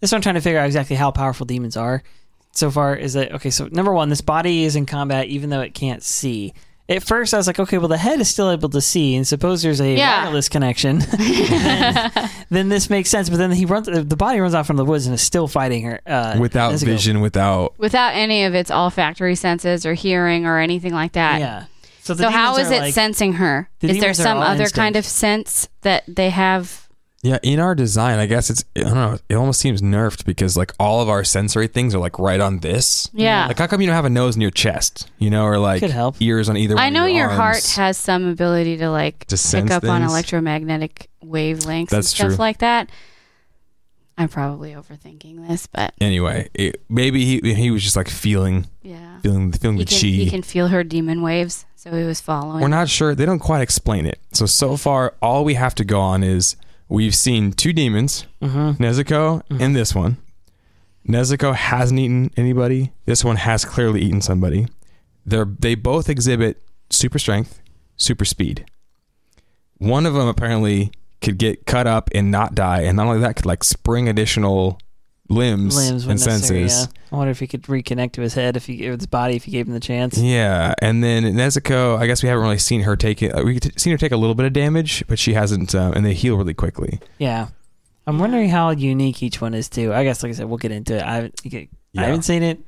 this 0.00 0.10
is 0.10 0.12
I'm 0.12 0.20
trying 0.20 0.34
to 0.34 0.40
figure 0.40 0.58
out 0.58 0.66
exactly 0.66 0.96
how 0.96 1.10
powerful 1.12 1.46
demons 1.46 1.76
are. 1.76 2.02
So 2.52 2.70
far, 2.70 2.94
is 2.96 3.14
that 3.14 3.32
okay? 3.34 3.50
So 3.50 3.68
number 3.70 3.92
one, 3.92 4.08
this 4.08 4.20
body 4.20 4.64
is 4.64 4.76
in 4.76 4.86
combat 4.86 5.26
even 5.28 5.50
though 5.50 5.60
it 5.60 5.72
can't 5.74 6.02
see. 6.02 6.52
At 6.86 7.02
first, 7.02 7.32
I 7.32 7.38
was 7.38 7.46
like, 7.46 7.58
okay, 7.58 7.78
well, 7.78 7.88
the 7.88 7.96
head 7.96 8.20
is 8.20 8.28
still 8.28 8.50
able 8.50 8.68
to 8.68 8.80
see, 8.82 9.14
and 9.16 9.26
suppose 9.26 9.62
there's 9.62 9.80
a 9.80 9.94
Yeah. 9.96 10.24
wireless 10.24 10.50
connection, 10.50 10.98
then, 11.18 12.30
then 12.50 12.68
this 12.68 12.90
makes 12.90 13.08
sense. 13.08 13.30
But 13.30 13.38
then 13.38 13.52
he 13.52 13.64
runs, 13.64 13.86
the 13.86 14.16
body 14.16 14.38
runs 14.38 14.52
off 14.52 14.66
from 14.66 14.76
the 14.76 14.84
woods 14.84 15.06
and 15.06 15.14
is 15.14 15.22
still 15.22 15.48
fighting 15.48 15.84
her 15.84 16.00
uh, 16.06 16.36
without 16.38 16.78
vision, 16.80 17.20
without 17.22 17.72
without 17.78 18.10
any 18.14 18.44
of 18.44 18.54
its 18.54 18.70
olfactory 18.70 19.34
senses 19.34 19.86
or 19.86 19.94
hearing 19.94 20.44
or 20.44 20.58
anything 20.58 20.92
like 20.92 21.12
that. 21.12 21.40
Yeah. 21.40 21.64
So, 22.04 22.14
the 22.14 22.24
So 22.24 22.30
how 22.30 22.52
demons 22.52 22.66
is 22.66 22.70
are 22.72 22.74
it 22.76 22.80
like- 22.82 22.94
sensing 22.94 23.32
her? 23.34 23.68
the 23.80 23.88
Is 23.88 23.98
there 24.00 24.14
some 24.14 24.38
other 24.38 24.62
instinct. 24.64 24.76
kind 24.76 24.96
of 24.96 25.04
sense 25.04 25.68
that 25.82 26.04
they 26.06 26.30
have? 26.30 26.82
yeah. 27.22 27.38
In 27.42 27.58
our 27.60 27.74
design, 27.74 28.18
I 28.18 28.26
guess 28.26 28.50
it's 28.50 28.62
I 28.76 28.80
don't 28.80 28.94
know. 28.94 29.18
It 29.30 29.34
almost 29.36 29.58
seems 29.58 29.80
nerfed 29.80 30.26
because 30.26 30.54
like 30.58 30.72
all 30.78 31.00
of 31.00 31.08
our 31.08 31.24
sensory 31.24 31.66
things 31.66 31.94
are 31.94 31.98
like 31.98 32.18
right 32.18 32.40
on 32.40 32.58
this. 32.58 33.08
Yeah. 33.14 33.46
Like 33.46 33.58
how 33.58 33.66
come 33.66 33.80
you 33.80 33.86
don't 33.86 33.96
have 33.96 34.04
a 34.04 34.10
nose 34.10 34.34
in 34.36 34.42
your 34.42 34.50
chest? 34.50 35.10
You 35.18 35.30
know, 35.30 35.44
or 35.46 35.56
like 35.58 35.80
Could 35.80 35.90
help. 35.92 36.16
ears 36.20 36.50
on 36.50 36.58
either. 36.58 36.76
I 36.78 36.84
one 36.84 36.92
know 36.92 37.04
of 37.04 37.08
your, 37.10 37.18
your 37.20 37.28
heart 37.30 37.64
has 37.76 37.96
some 37.96 38.28
ability 38.28 38.76
to 38.76 38.90
like 38.90 39.20
To 39.20 39.36
pick 39.36 39.38
sense 39.38 39.70
up 39.70 39.84
on 39.84 40.02
electromagnetic 40.02 41.08
wavelengths 41.24 41.64
and 41.64 41.88
That's 41.88 42.08
stuff 42.08 42.38
like 42.38 42.58
that. 42.58 42.90
I'm 44.16 44.28
probably 44.28 44.72
overthinking 44.74 45.48
this, 45.48 45.66
but 45.66 45.92
Anyway, 46.00 46.48
it, 46.54 46.82
maybe 46.88 47.24
he 47.24 47.54
he 47.54 47.70
was 47.72 47.82
just 47.82 47.96
like 47.96 48.08
feeling 48.08 48.66
yeah. 48.82 49.18
feeling 49.22 49.50
feeling 49.50 49.76
He 49.78 49.84
the 49.84 49.90
can, 49.90 49.98
chi. 50.00 50.06
he 50.06 50.30
can 50.30 50.42
feel 50.42 50.68
her 50.68 50.84
demon 50.84 51.20
waves, 51.22 51.64
so 51.84 51.94
he 51.96 52.04
was 52.04 52.20
following. 52.20 52.60
We're 52.62 52.68
not 52.68 52.88
sure. 52.88 53.14
They 53.14 53.26
don't 53.26 53.38
quite 53.38 53.60
explain 53.60 54.06
it. 54.06 54.18
So 54.32 54.46
so 54.46 54.76
far, 54.76 55.14
all 55.20 55.44
we 55.44 55.54
have 55.54 55.74
to 55.76 55.84
go 55.84 56.00
on 56.00 56.22
is 56.22 56.56
we've 56.88 57.14
seen 57.14 57.52
two 57.52 57.72
demons, 57.72 58.26
Mhm. 58.42 58.78
Nezuko 58.78 59.42
and 59.60 59.76
this 59.76 59.94
one. 59.94 60.16
Nezuko 61.06 61.54
hasn't 61.54 62.00
eaten 62.00 62.30
anybody. 62.36 62.92
This 63.04 63.22
one 63.24 63.36
has 63.36 63.64
clearly 63.66 64.00
eaten 64.00 64.22
somebody. 64.22 64.66
They're 65.26 65.44
they 65.44 65.74
both 65.74 66.08
exhibit 66.08 66.62
super 66.90 67.18
strength, 67.18 67.60
super 67.96 68.24
speed. 68.24 68.64
One 69.78 70.06
of 70.06 70.14
them 70.14 70.26
apparently 70.28 70.90
could 71.20 71.36
get 71.38 71.66
cut 71.66 71.86
up 71.86 72.08
and 72.14 72.30
not 72.30 72.54
die, 72.54 72.82
and 72.82 72.96
not 72.96 73.06
only 73.06 73.20
that, 73.20 73.36
could 73.36 73.46
like 73.46 73.62
spring 73.64 74.08
additional 74.08 74.78
limbs, 75.28 75.76
limbs 75.76 76.06
and 76.06 76.20
senses. 76.20 76.72
yeah. 76.82 77.00
I 77.12 77.16
wonder 77.16 77.30
if 77.30 77.40
he 77.40 77.46
could 77.46 77.62
reconnect 77.62 78.12
to 78.12 78.22
his 78.22 78.34
head 78.34 78.56
if 78.56 78.66
he 78.66 78.88
or 78.88 78.92
his 78.96 79.06
body 79.06 79.36
if 79.36 79.44
he 79.44 79.50
gave 79.52 79.66
him 79.66 79.72
the 79.72 79.80
chance. 79.80 80.18
Yeah, 80.18 80.74
and 80.80 81.02
then 81.02 81.24
Nezuko, 81.24 81.98
I 81.98 82.06
guess 82.06 82.22
we 82.22 82.28
haven't 82.28 82.42
really 82.44 82.58
seen 82.58 82.82
her 82.82 82.96
take 82.96 83.22
it. 83.22 83.34
We've 83.44 83.60
t- 83.60 83.70
seen 83.76 83.92
her 83.92 83.98
take 83.98 84.12
a 84.12 84.16
little 84.16 84.34
bit 84.34 84.46
of 84.46 84.52
damage, 84.52 85.04
but 85.08 85.18
she 85.18 85.34
hasn't, 85.34 85.74
uh, 85.74 85.92
and 85.94 86.04
they 86.04 86.14
heal 86.14 86.36
really 86.36 86.54
quickly. 86.54 87.00
Yeah. 87.18 87.48
I'm 88.06 88.18
wondering 88.18 88.50
how 88.50 88.70
unique 88.70 89.22
each 89.22 89.40
one 89.40 89.54
is 89.54 89.68
too. 89.68 89.92
I 89.94 90.04
guess, 90.04 90.22
like 90.22 90.30
I 90.30 90.34
said, 90.34 90.46
we'll 90.46 90.58
get 90.58 90.72
into 90.72 90.96
it. 90.96 91.02
I 91.02 91.14
haven't, 91.14 91.40
I 91.96 92.02
haven't 92.04 92.22
seen 92.22 92.42
it. 92.42 92.60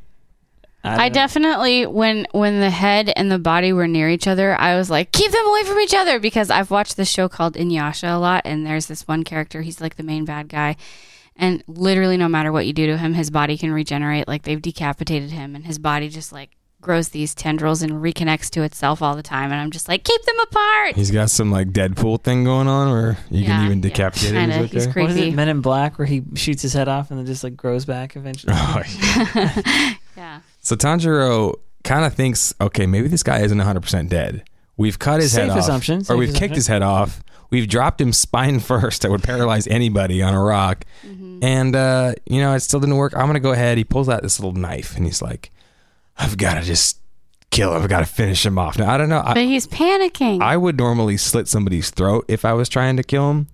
I 0.82 1.08
don't 1.08 1.14
definitely 1.14 1.84
when 1.86 2.26
when 2.30 2.60
the 2.60 2.70
head 2.70 3.12
and 3.16 3.30
the 3.30 3.38
body 3.38 3.72
were 3.72 3.88
near 3.88 4.08
each 4.08 4.28
other, 4.28 4.54
I 4.58 4.76
was 4.76 4.88
like, 4.88 5.10
keep 5.12 5.32
them 5.32 5.46
away 5.46 5.64
from 5.64 5.80
each 5.80 5.94
other 5.94 6.20
because 6.20 6.48
I've 6.48 6.70
watched 6.70 6.96
this 6.96 7.10
show 7.10 7.28
called 7.28 7.54
Inuyasha 7.54 8.14
a 8.14 8.18
lot, 8.18 8.42
and 8.44 8.64
there's 8.64 8.86
this 8.86 9.06
one 9.08 9.24
character. 9.24 9.62
He's 9.62 9.80
like 9.80 9.96
the 9.96 10.04
main 10.04 10.24
bad 10.24 10.48
guy, 10.48 10.76
and 11.36 11.62
literally 11.66 12.16
no 12.16 12.28
matter 12.28 12.50
what 12.52 12.66
you 12.66 12.72
do 12.72 12.86
to 12.86 12.96
him, 12.96 13.14
his 13.14 13.30
body 13.30 13.56
can 13.58 13.72
regenerate. 13.72 14.26
Like 14.28 14.42
they've 14.42 14.60
decapitated 14.62 15.30
him, 15.30 15.54
and 15.54 15.64
his 15.66 15.78
body 15.78 16.08
just 16.08 16.32
like 16.32 16.50
grows 16.80 17.08
these 17.08 17.34
tendrils 17.34 17.82
and 17.82 17.94
reconnects 17.94 18.48
to 18.50 18.62
itself 18.62 19.02
all 19.02 19.16
the 19.16 19.22
time. 19.22 19.50
And 19.50 19.60
I'm 19.60 19.70
just 19.72 19.88
like, 19.88 20.04
keep 20.04 20.22
them 20.22 20.38
apart. 20.40 20.94
He's 20.94 21.10
got 21.10 21.30
some 21.30 21.50
like 21.50 21.68
Deadpool 21.70 22.22
thing 22.22 22.44
going 22.44 22.68
on 22.68 22.90
where 22.92 23.18
you 23.30 23.40
Yeah, 23.40 23.46
can 23.56 23.64
even 23.66 23.78
yeah, 23.78 23.82
decapitate 23.88 24.30
him. 24.30 24.50
kinda. 24.50 24.58
He's 24.58 24.70
He's 24.72 24.82
okay. 24.84 24.92
crazy. 24.92 25.08
What 25.08 25.26
is 25.26 25.32
it, 25.32 25.34
Men 25.34 25.48
in 25.48 25.60
Black, 25.62 25.98
where 25.98 26.06
he 26.06 26.22
shoots 26.34 26.62
his 26.62 26.74
head 26.74 26.86
off 26.88 27.10
and 27.10 27.18
then 27.18 27.26
just 27.26 27.42
like 27.42 27.56
grows 27.56 27.84
back 27.84 28.14
eventually? 28.16 28.52
Oh, 28.56 28.82
yeah. 29.00 29.94
Yeah. 30.16 30.40
So 30.60 30.76
Tanjiro 30.76 31.54
kind 31.84 32.04
of 32.06 32.14
thinks, 32.14 32.54
okay, 32.60 32.86
maybe 32.86 33.08
this 33.08 33.22
guy 33.22 33.40
isn't 33.40 33.58
100% 33.58 34.08
dead. 34.08 34.44
We've 34.78 34.98
cut 34.98 35.20
his 35.20 35.32
Safe 35.32 35.48
head 35.50 35.58
assumption, 35.58 36.00
off, 36.00 36.10
or 36.10 36.16
we've 36.16 36.34
kicked 36.34 36.54
his 36.54 36.66
head 36.68 36.82
off. 36.82 37.22
We've 37.50 37.68
dropped 37.68 38.00
him 38.00 38.12
spine 38.12 38.60
first. 38.60 39.02
That 39.02 39.10
would 39.10 39.22
paralyze 39.22 39.66
anybody 39.66 40.22
on 40.22 40.34
a 40.34 40.42
rock. 40.42 40.84
Mm-hmm. 41.06 41.44
And, 41.44 41.76
uh, 41.76 42.14
you 42.26 42.40
know, 42.40 42.54
it 42.54 42.60
still 42.60 42.80
didn't 42.80 42.96
work. 42.96 43.14
I'm 43.14 43.26
going 43.26 43.34
to 43.34 43.40
go 43.40 43.52
ahead. 43.52 43.78
He 43.78 43.84
pulls 43.84 44.08
out 44.08 44.22
this 44.22 44.40
little 44.40 44.58
knife 44.58 44.96
and 44.96 45.04
he's 45.04 45.22
like, 45.22 45.50
I've 46.18 46.36
got 46.36 46.54
to 46.54 46.62
just 46.62 46.98
kill 47.50 47.74
him. 47.74 47.82
I've 47.82 47.88
got 47.88 48.00
to 48.00 48.06
finish 48.06 48.44
him 48.44 48.58
off. 48.58 48.78
Now, 48.78 48.92
I 48.92 48.98
don't 48.98 49.08
know. 49.08 49.22
I, 49.24 49.34
But 49.34 49.44
he's 49.44 49.66
panicking. 49.66 50.40
I 50.42 50.56
would 50.56 50.76
normally 50.78 51.16
slit 51.16 51.48
somebody's 51.48 51.90
throat 51.90 52.24
if 52.28 52.44
I 52.44 52.52
was 52.54 52.68
trying 52.68 52.96
to 52.96 53.02
kill 53.02 53.30
him. 53.30 53.46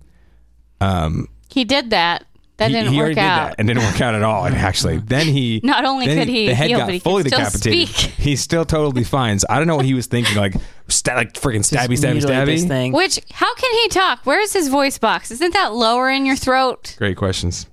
Um, 0.81 1.27
he 1.49 1.63
did 1.65 1.89
that. 1.91 2.25
That 2.57 2.69
he, 2.69 2.75
didn't 2.75 2.93
he 2.93 2.99
already 2.99 3.11
work 3.11 3.15
did 3.15 3.21
out. 3.23 3.47
that 3.49 3.55
and 3.59 3.67
didn't 3.67 3.83
work 3.83 3.99
out 3.99 4.13
at 4.13 4.21
all. 4.21 4.45
And 4.45 4.55
actually, 4.69 4.97
then 4.99 5.25
he 5.27 5.59
Not 5.63 5.85
only 5.85 6.05
could 6.05 6.27
he 6.27 6.47
the 6.47 6.53
head 6.55 6.67
heal, 6.69 6.79
got 6.79 6.85
but 6.85 6.93
he 6.93 6.99
could 6.99 7.03
fully 7.03 7.23
still 7.23 7.39
decapitated. 7.39 7.87
speak. 7.89 8.11
He's 8.19 8.41
still 8.41 8.63
totally 8.63 9.03
fine. 9.03 9.39
So 9.39 9.47
I 9.49 9.57
don't 9.57 9.67
know 9.67 9.75
what 9.75 9.85
he 9.85 9.93
was 9.95 10.05
thinking. 10.05 10.37
Like, 10.37 10.53
sta- 10.87 11.15
like 11.15 11.33
freaking 11.33 11.61
stabby, 11.67 11.89
Just 11.91 12.03
stabby, 12.03 12.45
this 12.45 12.63
stabby. 12.63 12.67
thing. 12.67 12.91
Which, 12.91 13.19
how 13.31 13.53
can 13.55 13.73
he 13.81 13.87
talk? 13.89 14.19
Where's 14.25 14.53
his 14.53 14.67
voice 14.67 14.97
box? 14.99 15.31
Isn't 15.31 15.53
that 15.53 15.73
lower 15.73 16.09
in 16.11 16.25
your 16.27 16.35
throat? 16.35 16.95
Great 16.99 17.17
questions. 17.17 17.65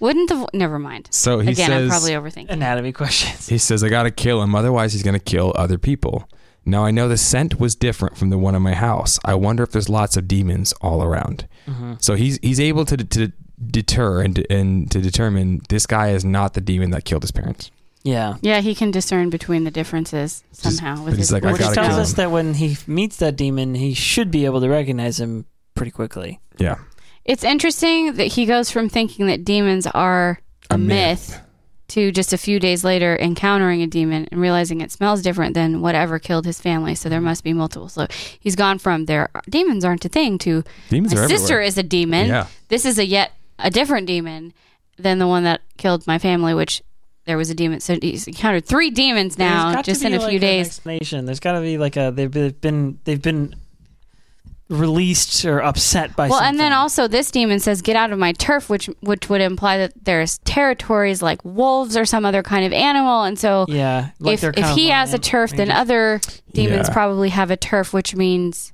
Wouldn't 0.00 0.28
the 0.28 0.36
vo- 0.36 0.48
never 0.54 0.78
mind? 0.78 1.08
So 1.10 1.40
he 1.40 1.50
Again, 1.50 1.72
I'm 1.72 1.90
says, 1.90 1.90
probably 1.90 2.12
overthinking. 2.12 2.50
Anatomy 2.50 2.92
questions. 2.92 3.48
he 3.48 3.58
says, 3.58 3.82
I 3.82 3.88
got 3.88 4.04
to 4.04 4.12
kill 4.12 4.40
him. 4.40 4.54
Otherwise, 4.54 4.92
he's 4.92 5.02
going 5.02 5.18
to 5.18 5.24
kill 5.24 5.52
other 5.56 5.76
people. 5.78 6.28
Now 6.64 6.84
I 6.84 6.92
know 6.92 7.08
the 7.08 7.16
scent 7.16 7.58
was 7.58 7.74
different 7.74 8.16
from 8.16 8.30
the 8.30 8.38
one 8.38 8.54
in 8.54 8.62
my 8.62 8.74
house. 8.74 9.18
I 9.24 9.34
wonder 9.34 9.64
if 9.64 9.72
there's 9.72 9.88
lots 9.88 10.16
of 10.16 10.28
demons 10.28 10.72
all 10.80 11.02
around. 11.02 11.48
Mm-hmm. 11.66 11.94
So 11.98 12.14
he's 12.14 12.38
he's 12.42 12.60
able 12.60 12.84
to 12.84 12.96
to 12.98 13.32
deter 13.70 14.22
and 14.22 14.44
and 14.50 14.90
to 14.90 15.00
determine 15.00 15.62
this 15.68 15.86
guy 15.86 16.10
is 16.10 16.24
not 16.24 16.54
the 16.54 16.60
demon 16.60 16.90
that 16.90 17.04
killed 17.04 17.22
his 17.22 17.30
parents. 17.32 17.70
Yeah. 18.04 18.36
Yeah, 18.40 18.60
he 18.60 18.74
can 18.74 18.90
discern 18.90 19.28
between 19.28 19.64
the 19.64 19.70
differences 19.70 20.44
somehow. 20.52 20.96
but 20.96 21.04
with 21.06 21.18
his 21.18 21.32
like, 21.32 21.42
Which 21.42 21.60
tells 21.60 21.98
us 21.98 22.12
that 22.14 22.30
when 22.30 22.54
he 22.54 22.76
meets 22.86 23.16
that 23.16 23.36
demon, 23.36 23.74
he 23.74 23.92
should 23.92 24.30
be 24.30 24.44
able 24.44 24.60
to 24.60 24.68
recognize 24.68 25.18
him 25.20 25.46
pretty 25.74 25.90
quickly. 25.90 26.40
Yeah. 26.58 26.76
It's 27.24 27.44
interesting 27.44 28.14
that 28.14 28.28
he 28.28 28.46
goes 28.46 28.70
from 28.70 28.88
thinking 28.88 29.26
that 29.26 29.44
demons 29.44 29.86
are 29.88 30.40
a, 30.70 30.74
A 30.74 30.78
myth. 30.78 31.30
myth. 31.30 31.40
to 31.88 32.12
just 32.12 32.32
a 32.32 32.38
few 32.38 32.60
days 32.60 32.84
later 32.84 33.18
encountering 33.18 33.82
a 33.82 33.86
demon 33.86 34.28
and 34.30 34.40
realizing 34.40 34.80
it 34.80 34.92
smells 34.92 35.20
different 35.20 35.54
than 35.54 35.82
whatever 35.82 36.18
killed 36.18 36.46
his 36.46 36.60
family. 36.60 36.94
So 36.94 37.08
there 37.08 37.20
must 37.20 37.42
be 37.44 37.52
multiple. 37.52 37.88
So 37.88 38.06
he's 38.40 38.56
gone 38.56 38.78
from 38.78 39.04
there 39.06 39.28
demons 39.50 39.84
aren't 39.84 40.04
a 40.04 40.08
thing 40.08 40.38
to 40.38 40.62
Demons 40.88 41.14
my 41.14 41.22
are 41.22 41.28
sister 41.28 41.54
everywhere. 41.54 41.62
is 41.62 41.76
a 41.78 41.82
demon. 41.82 42.28
Yeah. 42.28 42.46
This 42.68 42.84
is 42.86 42.98
a 42.98 43.04
yet 43.04 43.32
a 43.58 43.70
different 43.70 44.06
demon 44.06 44.52
than 44.98 45.18
the 45.18 45.26
one 45.26 45.44
that 45.44 45.60
killed 45.76 46.06
my 46.06 46.18
family, 46.18 46.54
which 46.54 46.82
there 47.26 47.36
was 47.36 47.50
a 47.50 47.54
demon. 47.54 47.80
So 47.80 47.98
he's 48.00 48.26
encountered 48.26 48.66
three 48.66 48.90
demons 48.90 49.36
There's 49.36 49.50
now 49.50 49.72
got 49.72 49.84
to 49.84 49.90
just 49.92 50.00
be, 50.02 50.06
in 50.08 50.14
a 50.14 50.18
like, 50.18 50.28
few 50.30 50.36
an 50.36 50.40
days. 50.40 50.66
explanation. 50.66 51.24
There's 51.26 51.40
got 51.40 51.52
to 51.52 51.60
be 51.60 51.78
like 51.78 51.96
a 51.96 52.10
they've 52.14 52.30
been- 52.30 52.54
been 52.60 52.98
they've 53.04 53.22
been 53.22 53.54
released 54.68 55.44
or 55.46 55.60
upset 55.62 56.14
by. 56.14 56.28
Well, 56.28 56.40
and 56.42 56.60
then 56.60 56.72
also 56.72 57.08
this 57.08 57.30
demon 57.30 57.58
says, 57.58 57.80
"Get 57.80 57.96
out 57.96 58.12
of 58.12 58.18
my 58.18 58.32
turf," 58.32 58.68
which 58.68 58.86
which 59.00 59.28
would 59.30 59.40
imply 59.40 59.78
that 59.78 59.92
there's 60.02 60.38
territories 60.38 61.22
like 61.22 61.42
wolves 61.44 61.96
or 61.96 62.04
some 62.04 62.24
other 62.26 62.42
kind 62.42 62.64
of 62.66 62.72
animal. 62.72 63.22
And 63.22 63.38
so, 63.38 63.64
yeah, 63.68 64.10
like 64.20 64.42
if 64.42 64.56
if 64.58 64.68
he 64.76 64.88
has 64.90 65.14
a 65.14 65.18
turf, 65.18 65.52
then 65.52 65.70
other 65.70 66.20
demons 66.52 66.88
Yeah. 66.88 66.92
probably 66.92 67.30
have 67.30 67.50
a 67.50 67.56
turf, 67.56 67.92
which 67.94 68.14
means 68.14 68.72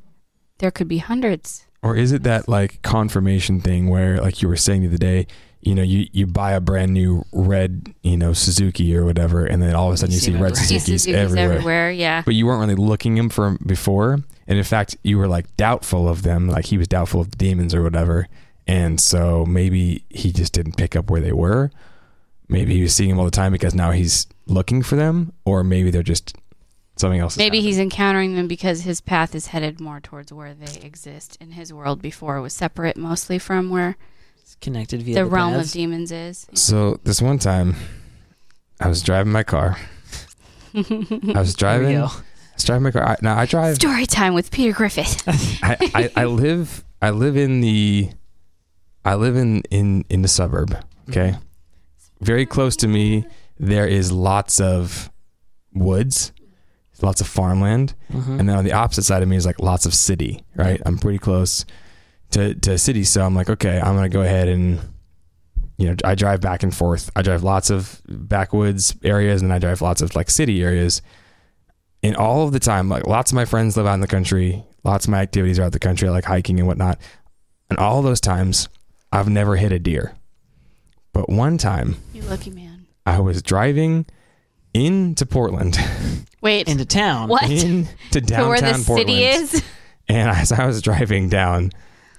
there 0.58 0.70
could 0.70 0.88
be 0.88 0.98
hundreds. 0.98 1.64
Or 1.84 1.94
is 1.94 2.12
it 2.12 2.22
that 2.22 2.48
like 2.48 2.80
confirmation 2.80 3.60
thing 3.60 3.90
where, 3.90 4.16
like 4.18 4.40
you 4.40 4.48
were 4.48 4.56
saying 4.56 4.80
the 4.80 4.88
other 4.88 4.96
day, 4.96 5.26
you 5.60 5.74
know, 5.74 5.82
you, 5.82 6.06
you 6.12 6.26
buy 6.26 6.52
a 6.52 6.60
brand 6.60 6.94
new 6.94 7.24
red, 7.30 7.94
you 8.02 8.16
know, 8.16 8.32
Suzuki 8.32 8.96
or 8.96 9.04
whatever, 9.04 9.44
and 9.44 9.62
then 9.62 9.74
all 9.74 9.88
of 9.88 9.94
a 9.94 9.96
sudden 9.98 10.14
you 10.14 10.18
see 10.18 10.32
see 10.32 10.32
red 10.32 10.52
everywhere. 10.52 10.80
Suzukis 10.80 10.80
Suzuki's 10.80 11.06
everywhere. 11.08 11.52
everywhere. 11.52 11.90
Yeah. 11.90 12.22
But 12.24 12.34
you 12.34 12.46
weren't 12.46 12.60
really 12.60 12.74
looking 12.74 13.18
him 13.18 13.28
for 13.28 13.58
before, 13.66 14.14
and 14.46 14.58
in 14.58 14.64
fact, 14.64 14.96
you 15.02 15.18
were 15.18 15.28
like 15.28 15.54
doubtful 15.58 16.08
of 16.08 16.22
them, 16.22 16.48
like 16.48 16.64
he 16.66 16.78
was 16.78 16.88
doubtful 16.88 17.20
of 17.20 17.30
the 17.30 17.36
demons 17.36 17.74
or 17.74 17.82
whatever, 17.82 18.28
and 18.66 18.98
so 18.98 19.44
maybe 19.44 20.04
he 20.08 20.32
just 20.32 20.54
didn't 20.54 20.78
pick 20.78 20.96
up 20.96 21.10
where 21.10 21.20
they 21.20 21.32
were. 21.32 21.70
Maybe 22.48 22.74
he 22.74 22.82
was 22.82 22.94
seeing 22.94 23.10
them 23.10 23.18
all 23.18 23.24
the 23.24 23.30
time 23.30 23.52
because 23.52 23.74
now 23.74 23.90
he's 23.90 24.26
looking 24.46 24.82
for 24.82 24.96
them, 24.96 25.32
or 25.44 25.62
maybe 25.64 25.90
they're 25.90 26.02
just 26.02 26.36
something 26.96 27.20
else. 27.20 27.36
Maybe 27.36 27.58
happening. 27.58 27.62
he's 27.64 27.78
encountering 27.78 28.34
them 28.36 28.48
because 28.48 28.82
his 28.82 29.00
path 29.00 29.34
is 29.34 29.48
headed 29.48 29.80
more 29.80 30.00
towards 30.00 30.32
where 30.32 30.54
they 30.54 30.80
exist, 30.80 31.36
in 31.40 31.52
his 31.52 31.72
world 31.72 32.00
before 32.02 32.40
was 32.40 32.52
separate 32.52 32.96
mostly 32.96 33.38
from 33.38 33.70
where 33.70 33.96
It's 34.40 34.56
connected 34.56 35.02
via 35.02 35.14
the, 35.14 35.24
the, 35.24 35.26
realm 35.26 35.54
paths. 35.54 35.68
of 35.68 35.72
demons 35.72 36.12
is. 36.12 36.46
So 36.54 37.00
this 37.04 37.20
one 37.20 37.38
time, 37.38 37.76
I 38.80 38.88
was 38.88 39.02
driving 39.02 39.32
my 39.32 39.42
car. 39.42 39.76
I 40.74 41.38
was 41.38 41.54
driving. 41.56 41.98
I 41.98 42.02
was 42.02 42.64
driving 42.64 42.82
my 42.84 42.90
car. 42.90 43.04
I, 43.04 43.16
now 43.22 43.38
I 43.38 43.46
drive. 43.46 43.76
Story 43.76 44.06
time 44.06 44.34
with 44.34 44.50
Peter 44.50 44.72
Griffith. 44.72 45.22
I, 45.62 45.76
I, 45.94 46.10
I 46.22 46.24
live. 46.24 46.84
I 47.00 47.10
live 47.10 47.36
in 47.36 47.60
the. 47.60 48.10
I 49.04 49.14
live 49.16 49.36
in 49.36 49.62
in 49.70 50.04
in 50.08 50.22
the 50.22 50.28
suburb. 50.28 50.76
Okay, 51.10 51.30
mm-hmm. 51.30 52.24
very 52.24 52.46
close 52.46 52.76
to 52.76 52.88
me. 52.88 53.26
There 53.58 53.86
is 53.86 54.10
lots 54.10 54.60
of 54.60 55.10
woods, 55.72 56.32
lots 57.04 57.20
of 57.20 57.26
farmland, 57.28 57.94
Mhm. 58.12 58.40
and 58.40 58.48
then 58.48 58.56
on 58.56 58.64
the 58.64 58.72
opposite 58.72 59.04
side 59.04 59.22
of 59.22 59.28
me 59.28 59.36
is 59.36 59.46
like 59.46 59.60
lots 59.60 59.86
of 59.86 59.94
city. 59.94 60.42
Right, 60.56 60.80
I'm 60.86 60.98
pretty 60.98 61.18
close 61.18 61.64
to 62.30 62.54
to 62.54 62.78
city, 62.78 63.04
so 63.04 63.24
I'm 63.24 63.34
like, 63.34 63.48
okay, 63.50 63.80
I'm 63.80 63.94
gonna 63.94 64.08
go 64.08 64.22
ahead 64.22 64.48
and. 64.48 64.80
You 65.76 65.88
know, 65.90 65.96
I 66.04 66.14
drive 66.14 66.40
back 66.40 66.62
and 66.62 66.72
forth. 66.72 67.10
I 67.16 67.22
drive 67.22 67.42
lots 67.42 67.68
of 67.68 68.00
backwoods 68.08 68.94
areas, 69.02 69.42
and 69.42 69.52
I 69.52 69.58
drive 69.58 69.82
lots 69.82 70.02
of 70.02 70.14
like 70.14 70.30
city 70.30 70.62
areas 70.62 71.02
in 72.00 72.14
all 72.14 72.46
of 72.46 72.52
the 72.52 72.60
time, 72.60 72.88
like 72.88 73.08
lots 73.08 73.32
of 73.32 73.34
my 73.34 73.44
friends 73.44 73.76
live 73.76 73.84
out 73.86 73.94
in 73.94 74.00
the 74.00 74.06
country, 74.06 74.62
lots 74.84 75.06
of 75.06 75.10
my 75.10 75.20
activities 75.20 75.58
are 75.58 75.64
out 75.64 75.72
the 75.72 75.80
country, 75.80 76.06
I 76.06 76.12
like 76.12 76.26
hiking 76.26 76.60
and 76.60 76.68
whatnot. 76.68 76.98
And 77.70 77.78
all 77.80 78.02
those 78.02 78.20
times, 78.20 78.68
I've 79.10 79.28
never 79.28 79.56
hit 79.56 79.72
a 79.72 79.80
deer. 79.80 80.12
But 81.12 81.28
one 81.28 81.58
time, 81.58 81.96
you 82.12 82.22
lucky 82.22 82.50
man. 82.50 82.86
I 83.04 83.18
was 83.18 83.42
driving 83.42 84.06
into 84.74 85.24
Portland, 85.26 85.78
Wait, 86.40 86.68
into 86.68 86.84
town. 86.84 87.28
what? 87.28 87.48
into 87.50 87.88
To 88.10 88.20
downtown 88.20 88.48
where 88.48 88.60
the 88.60 88.82
Portland. 88.84 89.08
city 89.08 89.24
is? 89.24 89.62
And 90.08 90.28
as 90.28 90.52
I 90.52 90.66
was 90.66 90.82
driving 90.82 91.28
down, 91.28 91.70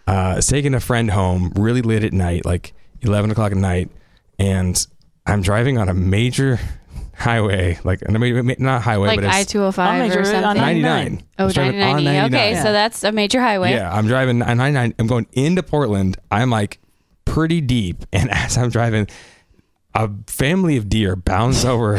uh, 0.07 0.41
taking 0.41 0.73
a 0.73 0.79
friend 0.79 1.11
home 1.11 1.51
really 1.55 1.81
late 1.81 2.03
at 2.03 2.13
night, 2.13 2.45
like 2.45 2.73
11 3.01 3.29
o'clock 3.31 3.51
at 3.51 3.57
night. 3.57 3.89
And 4.39 4.85
I'm 5.25 5.41
driving 5.41 5.77
on 5.77 5.89
a 5.89 5.93
major 5.93 6.59
highway, 7.15 7.79
like, 7.83 8.01
I 8.07 8.11
mean, 8.11 8.55
not 8.59 8.81
highway, 8.81 9.07
like 9.09 9.17
but 9.21 9.25
it's 9.25 9.35
I 9.35 9.43
two 9.43 9.59
hundred 9.59 9.67
On 9.67 9.73
five 9.73 9.99
major- 10.09 10.19
or 10.19 10.19
on 10.21 10.25
something. 10.43 10.61
99. 10.61 11.23
I 11.37 11.41
Oh, 11.41 11.45
was 11.45 11.53
driving 11.53 11.81
on 11.81 11.89
99. 12.03 12.15
Okay, 12.25 12.29
99. 12.53 12.63
so 12.63 12.71
that's 12.71 13.03
a 13.03 13.11
major 13.11 13.39
highway. 13.41 13.71
Yeah, 13.71 13.93
I'm 13.93 14.07
driving 14.07 14.39
99. 14.39 14.93
I'm 14.99 15.07
going 15.07 15.27
into 15.33 15.63
Portland. 15.63 16.17
I'm 16.31 16.49
like 16.49 16.79
pretty 17.25 17.61
deep, 17.61 18.03
and 18.13 18.29
as 18.31 18.57
I'm 18.57 18.69
driving, 18.69 19.07
a 19.95 20.09
family 20.27 20.77
of 20.77 20.89
deer 20.89 21.15
bounds 21.15 21.65
over 21.65 21.97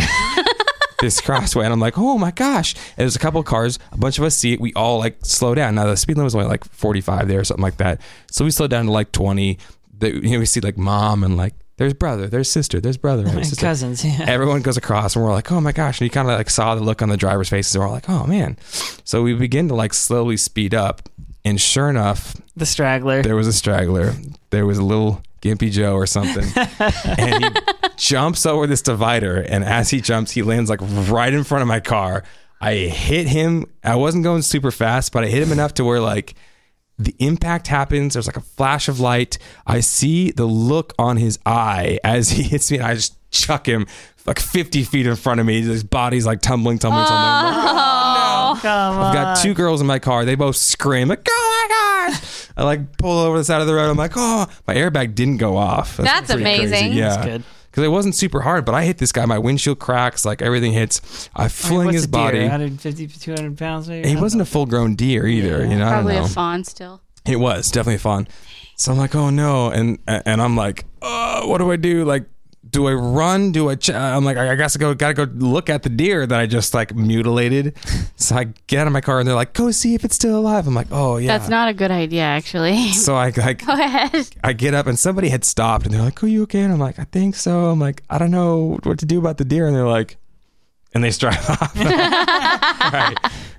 this 1.01 1.21
crossway, 1.21 1.65
and 1.65 1.73
I'm 1.73 1.81
like, 1.81 1.99
oh 1.99 2.19
my 2.19 2.31
gosh! 2.31 2.75
And 2.75 2.99
there's 2.99 3.17
a 3.17 3.19
couple 3.19 3.41
of 3.41 3.47
cars. 3.47 3.79
A 3.93 3.97
bunch 3.99 4.19
of 4.19 4.25
us 4.25 4.37
see 4.37 4.53
it. 4.53 4.61
We 4.61 4.73
all 4.75 4.99
like 4.99 5.17
slow 5.25 5.55
down. 5.55 5.75
Now 5.75 5.87
the 5.87 5.97
speed 5.97 6.17
limit 6.17 6.27
was 6.27 6.35
only 6.35 6.49
like 6.49 6.65
45 6.67 7.27
there 7.29 7.41
or 7.41 7.45
something 7.45 7.63
like 7.63 7.79
that. 7.79 8.01
So 8.31 8.45
we 8.45 8.51
slowed 8.51 8.71
down 8.71 8.87
to 8.87 8.93
like 8.93 9.13
20. 9.13 9.59
The, 9.99 10.15
you 10.15 10.33
know, 10.33 10.39
we 10.41 10.47
see 10.47 10.61
like 10.61 10.77
mom 10.77 11.25
and 11.25 11.39
like 11.39 11.55
there's 11.79 11.95
brother, 11.95 12.27
there's 12.27 12.51
sister, 12.51 12.81
there's 12.81 12.99
brother, 12.99 13.23
there's 13.23 13.35
And 13.37 13.47
sister 13.47 13.67
cousins. 13.67 14.05
Yeah. 14.05 14.25
everyone 14.27 14.61
goes 14.63 14.77
across 14.77 15.17
and 15.17 15.25
we're 15.25 15.33
like 15.33 15.51
oh 15.51 15.61
my 15.61 15.73
gosh 15.73 16.01
and 16.01 16.07
you 16.07 16.11
kind 16.11 16.29
of 16.29 16.37
like 16.37 16.51
saw 16.51 16.75
the 16.75 16.83
look 16.83 17.01
on 17.03 17.09
the 17.09 17.17
driver's 17.17 17.49
faces 17.49 17.75
and 17.75 17.83
we're 17.85 17.91
like 17.91 18.09
oh 18.09 18.27
man 18.27 18.57
so 19.05 19.23
we 19.23 19.33
begin 19.35 19.69
to 19.69 19.75
like 19.75 19.95
slowly 19.95 20.37
speed 20.37 20.75
up 20.75 21.09
and 21.45 21.61
sure 21.61 21.89
enough 21.89 22.35
the 22.57 22.67
straggler. 22.67 23.23
there 23.23 23.37
was 23.37 23.47
a 23.47 23.53
straggler 23.53 24.13
there 24.51 24.67
was 24.67 24.79
a 24.79 24.83
little 24.85 25.23
gimpy 25.47 25.71
joe 25.71 25.95
or 25.95 26.07
something 26.07 26.45
and 27.19 27.45
he 27.45 27.51
jumps 27.97 28.45
over 28.47 28.67
this 28.67 28.83
divider 28.83 29.41
and 29.41 29.65
as 29.65 29.91
he 29.91 30.01
jumps 30.01 30.33
he 30.33 30.43
lands 30.43 30.69
like 30.69 30.81
right 31.09 31.33
in 31.35 31.45
front 31.45 31.63
of 31.63 31.69
my 31.69 31.81
car 31.81 32.23
i 32.61 32.75
hit 32.75 33.27
him 33.27 33.65
i 33.85 33.95
wasn't 33.95 34.23
going 34.23 34.43
super 34.43 34.71
fast 34.71 35.13
but 35.13 35.25
i 35.25 35.27
hit 35.29 35.43
him 35.43 35.53
enough 35.53 35.75
to 35.75 35.85
where 35.85 36.01
like 36.01 36.35
the 36.99 37.15
impact 37.19 37.67
happens. 37.67 38.15
There's 38.15 38.27
like 38.27 38.37
a 38.37 38.43
flash 38.43 38.89
of 38.89 39.01
light. 39.01 39.39
I 39.67 39.81
see 39.81 40.31
the 40.31 40.47
look 40.47 40.95
on 40.99 41.17
his 41.19 41.39
eye 41.45 41.99
as 42.03 42.31
he 42.31 42.43
hits 42.43 42.71
me, 42.71 42.79
and 42.79 42.87
I 42.87 42.95
just 42.95 43.17
chuck 43.31 43.69
him 43.69 43.87
like 44.25 44.41
50 44.41 44.83
feet 44.85 45.07
in 45.07 45.17
front 45.17 45.41
of 45.41 45.47
me. 45.47 45.61
His 45.63 45.85
body's 45.85 46.27
like 46.27 46.41
tumbling, 46.41 46.79
tumbling, 46.79 47.07
tumbling. 47.07 47.55
Like, 47.55 47.96
oh, 48.59 48.61
Come. 48.63 48.95
I've 48.99 49.07
on. 49.07 49.15
got 49.15 49.39
two 49.43 49.55
girls 49.55 49.81
in 49.81 49.87
my 49.87 49.99
car. 49.99 50.25
They 50.25 50.35
both 50.35 50.57
scream, 50.57 51.09
like, 51.09 51.27
oh 51.29 51.67
my 51.69 52.11
gosh. 52.15 52.49
I 52.57 52.65
like 52.65 52.97
pull 52.99 53.19
over 53.19 53.39
the 53.39 53.45
side 53.45 53.61
of 53.61 53.67
the 53.67 53.75
road. 53.75 53.91
I'm 53.91 53.97
like, 53.97 54.13
oh, 54.17 54.47
my 54.67 54.75
airbag 54.75 55.15
didn't 55.15 55.37
go 55.39 55.57
off. 55.57 55.97
That's 55.97 56.27
pretty 56.29 56.43
crazy. 56.43 56.63
amazing. 56.67 56.93
Yeah. 56.95 57.09
That's 57.11 57.27
good. 57.27 57.43
because 57.71 57.85
it 57.85 57.89
wasn't 57.89 58.15
super 58.15 58.41
hard, 58.41 58.65
but 58.65 58.75
I 58.75 58.85
hit 58.85 58.99
this 58.99 59.13
guy. 59.13 59.25
My 59.27 59.39
windshield 59.39 59.79
cracks, 59.79 60.25
like 60.25 60.41
everything 60.43 60.73
hits. 60.73 61.29
I 61.35 61.41
I 61.41 61.45
mean, 61.45 61.49
fling 61.51 61.85
what's 61.87 61.95
his 61.97 62.05
a 62.05 62.09
deer, 62.09 62.21
body. 62.21 62.41
150 62.41 63.07
to 63.07 63.21
200 63.21 63.59
pounds 63.59 63.89
maybe? 63.89 64.09
He 64.09 64.17
wasn't 64.17 64.43
a 64.43 64.47
full 64.47 64.67
grown 64.67 64.95
deer 64.95 65.27
either. 65.27 65.65
Yeah. 65.65 65.71
You 65.71 65.79
know, 65.79 65.87
I 65.87 65.91
don't 65.91 66.05
Probably 66.05 66.15
know. 66.15 66.25
a 66.25 66.29
fawn 66.29 66.65
still. 66.65 67.01
It 67.27 67.37
was 67.41 67.71
definitely 67.71 67.99
fun. 67.99 68.29
So 68.77 68.93
I'm 68.93 68.99
like, 68.99 69.15
oh 69.15 69.31
no, 69.31 69.71
and 69.71 69.99
and 70.07 70.41
I'm 70.41 70.55
like, 70.57 70.85
oh, 71.03 71.49
what 71.49 71.59
do 71.59 71.73
I 71.73 71.77
do? 71.77 72.05
Like, 72.05 72.25
do 72.71 72.87
I 72.89 72.93
run? 72.95 73.53
Do 73.53 73.69
I? 73.71 73.75
Ch-? 73.77 73.91
I'm 73.91 74.25
like, 74.25 74.37
I 74.37 74.55
guess 74.55 74.77
I 74.77 74.79
go, 74.79 74.95
gotta 74.95 75.15
go 75.15 75.25
look 75.25 75.69
at 75.69 75.83
the 75.83 75.89
deer 75.89 76.27
that 76.27 76.39
I 76.39 76.47
just 76.47 76.75
like 76.75 76.95
mutilated. 76.95 77.77
so 78.17 78.37
I 78.37 78.45
get 78.67 78.81
out 78.81 78.87
of 78.87 78.93
my 78.93 79.01
car 79.01 79.19
and 79.19 79.29
they're 79.29 79.35
like, 79.35 79.53
go 79.53 79.71
see 79.71 79.95
if 79.95 80.05
it's 80.05 80.15
still 80.15 80.39
alive. 80.39 80.67
I'm 80.67 80.75
like, 80.75 80.89
oh 80.91 81.17
yeah. 81.17 81.37
That's 81.37 81.49
not 81.49 81.69
a 81.69 81.75
good 81.75 81.91
idea, 81.91 82.23
actually. 82.23 82.93
So 82.93 83.15
I 83.15 83.33
like 83.37 83.65
Go 83.67 83.73
ahead. 83.73 84.29
I 84.43 84.53
get 84.53 84.75
up 84.75 84.87
and 84.87 84.99
somebody 84.99 85.29
had 85.29 85.45
stopped 85.45 85.87
and 85.87 85.95
they're 85.95 86.03
like, 86.03 86.23
are 86.23 86.27
you 86.27 86.43
okay? 86.45 86.61
And 86.63 86.73
I'm 86.73 86.79
like, 86.79 86.99
I 86.99 87.05
think 87.05 87.35
so. 87.35 87.67
I'm 87.67 87.79
like, 87.79 88.03
I 88.11 88.19
don't 88.19 88.31
know 88.31 88.79
what 88.83 88.99
to 89.01 89.07
do 89.07 89.19
about 89.19 89.39
the 89.39 89.45
deer. 89.45 89.67
And 89.67 89.75
they're 89.77 89.87
like, 89.87 90.17
and 90.95 91.05
they 91.05 91.11
drive 91.11 91.51
off. 91.51 91.77
All 91.77 91.83
right, 92.91 93.17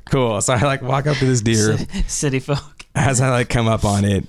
cool. 0.10 0.42
So 0.42 0.54
I 0.54 0.62
like 0.64 0.82
walk 0.82 1.08
up 1.08 1.18
to 1.18 1.26
this 1.26 1.42
deer 1.42 1.78
City 2.08 2.40
folk. 2.40 2.86
as 2.96 3.22
I 3.22 3.30
like 3.30 3.50
come 3.50 3.68
up 3.68 3.86
on 3.86 4.06
it, 4.06 4.26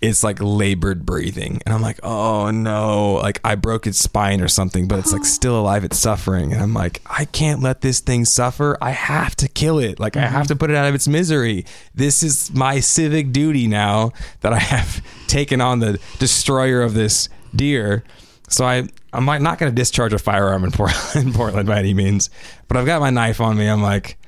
it's 0.00 0.22
like 0.22 0.40
labored 0.40 1.04
breathing. 1.04 1.60
And 1.66 1.74
I'm 1.74 1.82
like, 1.82 2.00
oh 2.02 2.50
no, 2.50 3.14
like 3.14 3.40
I 3.44 3.54
broke 3.54 3.86
its 3.86 3.98
spine 3.98 4.40
or 4.40 4.48
something, 4.48 4.86
but 4.86 4.98
it's 4.98 5.12
like 5.12 5.22
uh-huh. 5.22 5.30
still 5.30 5.60
alive, 5.60 5.84
it's 5.84 5.98
suffering. 5.98 6.52
And 6.52 6.62
I'm 6.62 6.74
like, 6.74 7.02
I 7.06 7.24
can't 7.24 7.60
let 7.60 7.80
this 7.80 8.00
thing 8.00 8.24
suffer. 8.24 8.78
I 8.80 8.90
have 8.90 9.34
to 9.36 9.48
kill 9.48 9.78
it. 9.78 9.98
Like 9.98 10.16
I 10.16 10.20
have 10.20 10.42
mm-hmm. 10.42 10.48
to 10.48 10.56
put 10.56 10.70
it 10.70 10.76
out 10.76 10.86
of 10.86 10.94
its 10.94 11.08
misery. 11.08 11.64
This 11.94 12.22
is 12.22 12.52
my 12.54 12.80
civic 12.80 13.32
duty 13.32 13.66
now 13.66 14.12
that 14.40 14.52
I 14.52 14.58
have 14.58 15.02
taken 15.26 15.60
on 15.60 15.80
the 15.80 15.98
destroyer 16.18 16.82
of 16.82 16.94
this 16.94 17.28
deer. 17.54 18.04
So 18.48 18.64
I 18.64 18.88
I'm 19.12 19.26
like 19.26 19.40
not 19.40 19.58
going 19.58 19.72
to 19.72 19.76
discharge 19.76 20.12
a 20.12 20.18
firearm 20.18 20.64
in 20.64 20.70
Portland, 20.70 21.26
in 21.26 21.32
Portland 21.32 21.66
by 21.66 21.78
any 21.78 21.94
means, 21.94 22.30
but 22.68 22.76
I've 22.76 22.86
got 22.86 23.00
my 23.00 23.10
knife 23.10 23.40
on 23.40 23.56
me. 23.56 23.66
I'm 23.66 23.82
like, 23.82 24.18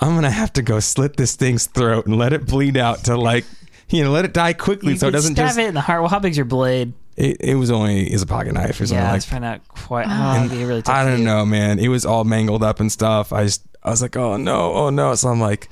I'm 0.00 0.14
gonna 0.14 0.30
have 0.30 0.52
to 0.54 0.62
go 0.62 0.78
slit 0.80 1.16
this 1.16 1.34
thing's 1.34 1.66
throat 1.66 2.06
and 2.06 2.16
let 2.16 2.32
it 2.32 2.46
bleed 2.46 2.76
out 2.76 3.04
to 3.04 3.16
like, 3.16 3.44
you 3.90 4.04
know, 4.04 4.10
let 4.10 4.24
it 4.24 4.32
die 4.32 4.52
quickly 4.52 4.92
You 4.92 4.98
so 4.98 5.08
it 5.08 5.12
doesn't 5.12 5.34
stab 5.34 5.46
just. 5.48 5.58
it 5.58 5.66
in 5.68 5.74
the 5.74 5.80
heart. 5.80 6.00
Well, 6.02 6.10
how 6.10 6.18
big's 6.18 6.36
your 6.36 6.46
blade? 6.46 6.92
It, 7.16 7.38
it 7.40 7.54
was 7.56 7.70
only 7.70 8.12
is 8.12 8.22
a 8.22 8.26
pocket 8.26 8.52
knife 8.52 8.80
or 8.80 8.86
something 8.86 8.96
Yeah, 8.96 9.10
like. 9.10 9.16
it's 9.16 9.26
probably 9.26 9.48
not 9.48 9.66
quite. 9.68 10.06
Oh, 10.08 10.36
oh 10.40 10.44
it'd 10.44 10.56
really 10.56 10.82
tough 10.82 10.94
I 10.94 11.04
don't 11.04 11.24
know, 11.24 11.44
man. 11.44 11.78
It 11.78 11.88
was 11.88 12.06
all 12.06 12.24
mangled 12.24 12.62
up 12.62 12.78
and 12.80 12.92
stuff. 12.92 13.32
I 13.32 13.44
just 13.44 13.62
I 13.82 13.90
was 13.90 14.02
like, 14.02 14.16
oh 14.16 14.36
no, 14.36 14.72
oh 14.72 14.90
no. 14.90 15.14
So 15.16 15.28
I'm 15.28 15.40
like, 15.40 15.68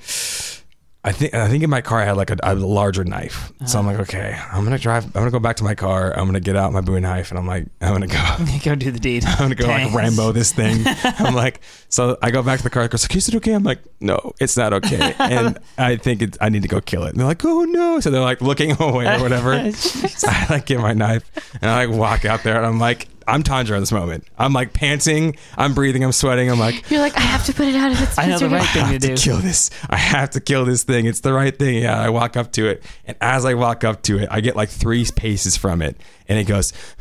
I 1.06 1.12
think 1.12 1.34
I 1.34 1.48
think 1.48 1.62
in 1.62 1.70
my 1.70 1.82
car 1.82 2.02
I 2.02 2.04
had 2.04 2.16
like 2.16 2.30
a, 2.30 2.36
a 2.42 2.54
larger 2.54 3.04
knife. 3.04 3.52
So 3.64 3.78
I'm 3.78 3.86
like, 3.86 4.00
okay, 4.00 4.36
I'm 4.50 4.64
gonna 4.64 4.76
drive. 4.76 5.04
I'm 5.04 5.12
gonna 5.12 5.30
go 5.30 5.38
back 5.38 5.54
to 5.56 5.64
my 5.64 5.76
car. 5.76 6.12
I'm 6.18 6.26
gonna 6.26 6.40
get 6.40 6.56
out 6.56 6.72
my 6.72 6.80
Bowie 6.80 7.00
knife, 7.00 7.30
and 7.30 7.38
I'm 7.38 7.46
like, 7.46 7.68
I'm 7.80 7.92
gonna 7.92 8.08
go. 8.08 8.16
Go 8.64 8.74
do 8.74 8.90
the 8.90 8.98
deed. 8.98 9.24
I'm 9.26 9.38
gonna 9.38 9.54
go 9.54 9.66
Dang. 9.66 9.86
like 9.86 9.94
Rambo 9.94 10.32
this 10.32 10.50
thing. 10.50 10.84
I'm 11.04 11.36
like, 11.36 11.60
so 11.88 12.18
I 12.20 12.32
go 12.32 12.42
back 12.42 12.58
to 12.58 12.64
the 12.64 12.70
car. 12.70 12.82
I 12.82 12.88
goes, 12.88 13.04
like, 13.04 13.14
is 13.14 13.28
it 13.28 13.36
okay? 13.36 13.52
I'm 13.52 13.62
like, 13.62 13.78
no, 14.00 14.32
it's 14.40 14.56
not 14.56 14.72
okay. 14.72 15.14
And 15.20 15.58
I 15.78 15.94
think 15.96 16.22
it's, 16.22 16.36
I 16.40 16.48
need 16.48 16.62
to 16.62 16.68
go 16.68 16.80
kill 16.80 17.04
it. 17.04 17.10
And 17.10 17.20
they're 17.20 17.26
like, 17.26 17.44
oh 17.44 17.62
no. 17.62 18.00
So 18.00 18.10
they're 18.10 18.20
like 18.20 18.40
looking 18.40 18.72
away 18.82 19.06
or 19.06 19.20
whatever. 19.20 19.70
so 19.72 20.28
I 20.28 20.46
like 20.50 20.66
get 20.66 20.80
my 20.80 20.92
knife 20.92 21.30
and 21.62 21.70
I 21.70 21.86
like 21.86 21.96
walk 21.96 22.24
out 22.24 22.42
there 22.42 22.56
and 22.56 22.66
I'm 22.66 22.80
like, 22.80 23.06
I'm 23.28 23.42
Tundra 23.42 23.76
in 23.76 23.82
this 23.82 23.90
moment. 23.92 24.24
I'm 24.38 24.52
like 24.52 24.72
panting. 24.72 25.36
I'm 25.56 25.74
breathing. 25.74 26.04
I'm 26.04 26.12
sweating. 26.12 26.50
I'm 26.50 26.58
like, 26.60 26.88
You're 26.90 27.00
like, 27.00 27.16
I 27.16 27.20
have 27.20 27.44
to 27.46 27.52
put 27.52 27.66
it 27.66 27.74
out 27.74 27.90
of 27.92 28.00
its 28.00 28.16
I 28.18 28.26
know 28.28 28.38
the 28.38 28.48
right 28.48 28.64
thing 28.68 28.82
I 28.82 28.86
to 28.86 28.92
have 28.92 29.00
to 29.02 29.08
do. 29.08 29.16
kill 29.16 29.38
this. 29.38 29.70
I 29.90 29.96
have 29.96 30.30
to 30.30 30.40
kill 30.40 30.64
this 30.64 30.84
thing. 30.84 31.06
It's 31.06 31.20
the 31.20 31.32
right 31.32 31.56
thing. 31.58 31.82
Yeah, 31.82 32.00
I 32.00 32.08
walk 32.10 32.36
up 32.36 32.52
to 32.52 32.68
it, 32.68 32.82
and 33.04 33.16
as 33.20 33.44
I 33.44 33.54
walk 33.54 33.82
up 33.84 34.02
to 34.02 34.18
it, 34.18 34.28
I 34.30 34.40
get 34.40 34.54
like 34.56 34.68
three 34.68 35.04
paces 35.16 35.56
from 35.56 35.82
it, 35.82 35.96
and 36.28 36.38
it 36.38 36.44
goes, 36.44 36.72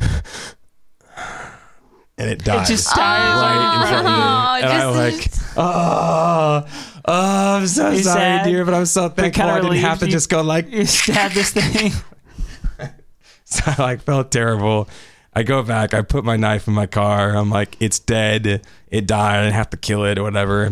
and 2.18 2.30
it 2.30 2.44
dies. 2.44 2.68
It 2.68 2.72
just 2.72 2.94
dies 2.94 3.42
right 3.42 3.80
in 3.82 3.88
front 3.88 4.06
of 4.06 4.12
me, 4.12 4.18
Oh, 4.18 4.54
and 4.62 4.82
I'm 4.82 4.94
like, 4.94 5.30
oh, 5.56 6.66
oh, 7.04 7.56
I'm 7.58 7.66
so 7.66 7.82
sorry, 7.82 8.02
sad, 8.02 8.44
dear, 8.46 8.64
but 8.64 8.74
I'm 8.74 8.86
so 8.86 9.08
thankful 9.08 9.44
I 9.44 9.60
didn't 9.60 9.76
have 9.76 9.98
to 10.00 10.06
you- 10.06 10.12
just 10.12 10.28
go 10.28 10.42
like. 10.42 10.70
You 10.70 10.86
stab 10.86 11.32
this 11.32 11.50
thing. 11.52 11.92
So 13.48 13.62
I 13.64 13.80
like 13.80 14.02
felt 14.02 14.32
terrible. 14.32 14.88
I 15.36 15.42
go 15.42 15.62
back. 15.62 15.92
I 15.92 16.00
put 16.00 16.24
my 16.24 16.36
knife 16.36 16.66
in 16.66 16.72
my 16.74 16.86
car. 16.86 17.36
I'm 17.36 17.50
like, 17.50 17.76
it's 17.78 17.98
dead. 17.98 18.62
It 18.90 19.06
died. 19.06 19.40
I 19.40 19.42
didn't 19.42 19.54
have 19.54 19.68
to 19.70 19.76
kill 19.76 20.04
it 20.04 20.16
or 20.18 20.22
whatever. 20.22 20.70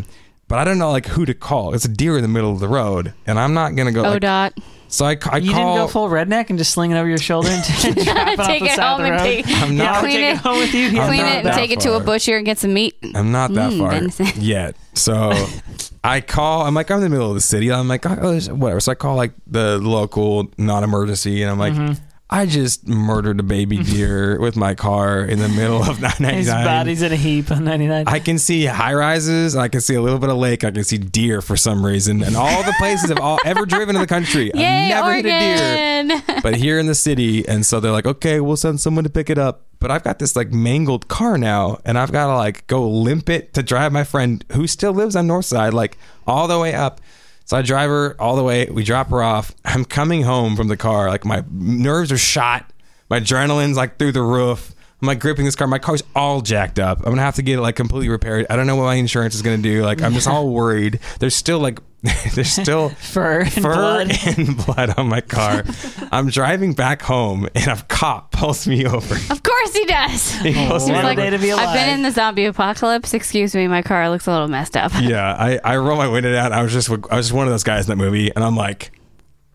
But 0.49 0.59
I 0.59 0.65
don't 0.65 0.79
know 0.79 0.91
like 0.91 1.07
who 1.07 1.25
to 1.27 1.35
call. 1.35 1.75
It's 1.75 1.85
a 1.85 1.89
deer 1.89 2.17
in 2.17 2.23
the 2.23 2.29
middle 2.29 2.51
of 2.53 2.61
the 2.61 2.69
road, 2.69 3.13
and 3.27 3.39
I'm 3.39 3.53
not 3.55 3.77
gonna 3.77 3.93
go. 3.93 4.03
Like, 4.03 4.23
ODOT. 4.23 4.63
so 4.89 5.05
I, 5.07 5.17
I 5.31 5.37
You 5.39 5.53
call. 5.53 5.75
didn't 5.75 5.87
go 5.87 5.89
full 5.89 6.09
redneck 6.09 6.49
and 6.51 6.59
just 6.59 6.73
sling 6.73 6.91
it 6.93 6.97
over 6.97 7.09
your 7.09 7.17
shoulder 7.19 7.49
and 7.51 7.65
drop 8.05 8.29
it 8.29 8.41
off 8.41 8.47
Take 8.47 8.63
it 8.63 8.79
home 8.79 9.01
and 9.03 9.19
take, 9.21 9.47
I'm 9.49 9.77
not- 9.77 9.87
I'll 9.97 10.03
take 10.03 10.11
Clean 10.13 10.21
it 10.25 10.29
it- 10.33 10.37
home 10.39 10.59
with 10.59 10.75
you. 10.75 10.87
Yeah, 10.89 11.07
clean 11.09 11.21
it 11.21 11.27
and 11.27 11.47
that 11.47 11.55
take 11.57 11.71
it 11.71 11.81
to 11.81 11.91
a 11.95 11.99
far. 11.99 12.05
butcher 12.07 12.37
and 12.37 12.45
get 12.47 12.59
some 12.59 12.75
meat. 12.75 12.95
I'm 13.15 13.33
not 13.33 13.53
that 13.55 13.73
Mm, 13.73 13.79
far 13.79 13.91
venison. 13.93 14.27
yet. 14.37 14.77
So 14.95 15.33
I 16.05 16.21
call. 16.21 16.67
I'm 16.67 16.75
like, 16.75 16.91
I'm 16.91 16.99
in 16.99 17.05
the 17.05 17.09
middle 17.11 17.29
of 17.31 17.35
the 17.35 17.41
city. 17.41 17.73
I'm 17.73 17.89
like, 17.89 18.05
oh, 18.07 18.39
whatever. 18.55 18.81
So 18.81 18.93
I 18.93 18.95
call 18.97 19.17
like 19.17 19.33
the 19.47 19.79
local 19.79 20.51
non-emergency, 20.59 21.43
and 21.43 21.51
I'm 21.51 21.59
like. 21.59 21.75
Mm-hmm. 21.75 22.03
I 22.35 22.47
just 22.47 22.89
murdered 22.89 23.39
a 23.39 23.45
baby 23.45 23.79
deer 23.85 24.41
with 24.41 24.57
my 24.57 24.75
car 24.75 25.21
in 25.21 25.39
the 25.39 25.49
middle 25.49 25.81
of 25.81 26.01
999. 26.01 26.35
His 26.35 26.49
body's 26.49 27.03
in 27.03 27.13
a 27.13 27.17
heap 27.17 27.53
on 27.53 27.63
99. 27.63 28.09
I 28.09 28.19
can 28.19 28.41
see 28.41 28.65
high 28.65 28.93
rises. 28.93 29.55
I 29.55 29.69
can 29.69 29.81
see 29.81 29.95
a 29.95 30.03
little 30.03 30.19
bit 30.19 30.31
of 30.31 30.37
lake. 30.37 30.65
I 30.65 30.73
can 30.73 30.83
see 30.83 30.99
deer 30.99 31.41
for 31.41 31.57
some 31.57 31.87
reason, 31.87 32.25
and 32.25 32.35
all 32.35 32.65
the 32.65 32.75
places 32.77 33.09
I've 33.13 33.21
all, 33.21 33.39
ever 33.45 33.65
driven 33.65 33.95
in 33.95 34.01
the 34.01 34.09
country. 34.09 34.51
Yay, 34.53 34.93
I've 34.93 35.05
never 35.05 35.15
hit 35.15 35.27
a 35.27 36.09
deer, 36.09 36.41
but 36.43 36.57
here 36.57 36.81
in 36.81 36.87
the 36.87 36.97
city, 36.97 37.47
and 37.47 37.65
so 37.65 37.79
they're 37.79 37.93
like, 37.93 38.07
okay, 38.07 38.41
we'll 38.41 38.57
send 38.57 38.81
someone 38.81 39.05
to 39.05 39.11
pick 39.11 39.31
it 39.31 39.39
up. 39.39 39.67
But 39.79 39.93
I've 39.93 40.03
got 40.03 40.19
this 40.19 40.35
like 40.35 40.51
mangled 40.51 41.07
car 41.07 41.39
now, 41.39 41.79
and 41.85 41.97
I've 41.97 42.11
got 42.11 42.27
to 42.27 42.35
like 42.35 42.67
go 42.67 42.89
limp 42.91 43.29
it 43.29 43.55
to 43.55 43.63
drive 43.63 43.93
my 43.93 44.03
friend 44.03 44.45
who 44.55 44.67
still 44.67 44.93
lives 44.93 45.15
on 45.15 45.29
North 45.29 45.45
Side, 45.45 45.73
like 45.73 45.99
all 46.27 46.49
the 46.49 46.59
way 46.59 46.75
up. 46.75 47.01
So 47.45 47.57
I 47.57 47.63
drive 47.63 47.91
her 47.91 48.17
all 48.21 48.37
the 48.37 48.43
way. 48.43 48.67
We 48.67 48.85
drop 48.85 49.11
her 49.11 49.23
off. 49.23 49.55
I'm 49.65 49.85
coming 49.85 50.23
home 50.23 50.57
from 50.57 50.69
the 50.69 50.77
car. 50.77 51.09
Like 51.09 51.25
my 51.25 51.45
nerves 51.51 52.11
are 52.11 52.19
shot. 52.19 52.71
My 53.11 53.21
adrenaline's 53.21 53.77
like 53.77 53.99
through 53.99 54.13
the 54.13 54.23
roof. 54.23 54.74
I'm 55.05 55.07
like 55.09 55.21
gripping 55.21 55.45
this 55.45 55.55
car. 55.55 55.67
My 55.67 55.79
car's 55.79 56.03
all 56.17 56.41
jacked 56.41 56.79
up. 56.79 57.01
I'm 57.01 57.05
gonna 57.13 57.21
have 57.21 57.35
to 57.35 57.43
get 57.43 57.59
it 57.59 57.61
like 57.61 57.77
completely 57.77 58.09
repaired. 58.09 58.47
I 58.49 58.57
don't 58.57 58.67
know 58.67 58.75
what 58.77 58.85
my 58.85 58.95
insurance 58.95 59.35
is 59.35 59.43
gonna 59.43 59.59
do. 59.59 59.85
Like 59.85 60.01
I'm 60.01 60.15
just 60.15 60.27
all 60.27 60.49
worried. 60.49 60.99
There's 61.21 61.37
still 61.37 61.59
like 61.59 61.79
there's 62.35 62.51
still 62.51 62.89
Fur 63.01 63.41
and 63.41 63.53
fur 63.53 63.75
blood. 63.75 64.13
and 64.27 64.57
blood 64.67 64.95
on 64.99 65.09
my 65.09 65.21
car. 65.21 65.63
I'm 66.11 66.31
driving 66.31 66.73
back 66.73 67.03
home 67.03 67.47
and 67.55 67.67
a 67.69 67.77
cop 67.89 68.33
pulls 68.33 68.67
me 68.67 68.87
over. 68.87 69.15
Of 69.31 69.43
course 69.43 69.75
he 69.75 69.85
does. 69.85 70.33
He 70.37 70.55
pulls 70.69 70.89
me 70.89 70.95
what 70.95 71.05
a 71.05 71.11
over. 71.11 71.31
to 71.33 71.39
be 71.39 71.51
alive. 71.51 71.69
I've 71.69 71.75
been 71.75 71.91
in 71.91 72.03
the 72.03 72.11
zombie 72.11 72.47
apocalypse. 72.47 73.13
Excuse 73.13 73.55
me, 73.55 73.69
my 73.69 73.83
car 73.83 74.09
looks 74.09 74.27
a 74.27 74.33
little 74.33 74.49
messed 74.49 74.75
up. 74.75 74.93
yeah, 75.03 75.35
I, 75.39 75.61
I 75.63 75.77
roll 75.77 75.99
my 75.99 76.09
window 76.09 76.33
down. 76.33 76.55
I 76.55 76.63
was 76.63 76.73
just 76.73 76.89
I 76.89 76.95
was 77.17 77.27
just 77.27 77.33
one 77.35 77.47
of 77.47 77.53
those 77.53 77.63
guys 77.65 77.91
in 77.91 77.99
that 77.99 78.03
movie, 78.03 78.35
and 78.35 78.43
I'm 78.43 78.57
like, 78.57 78.91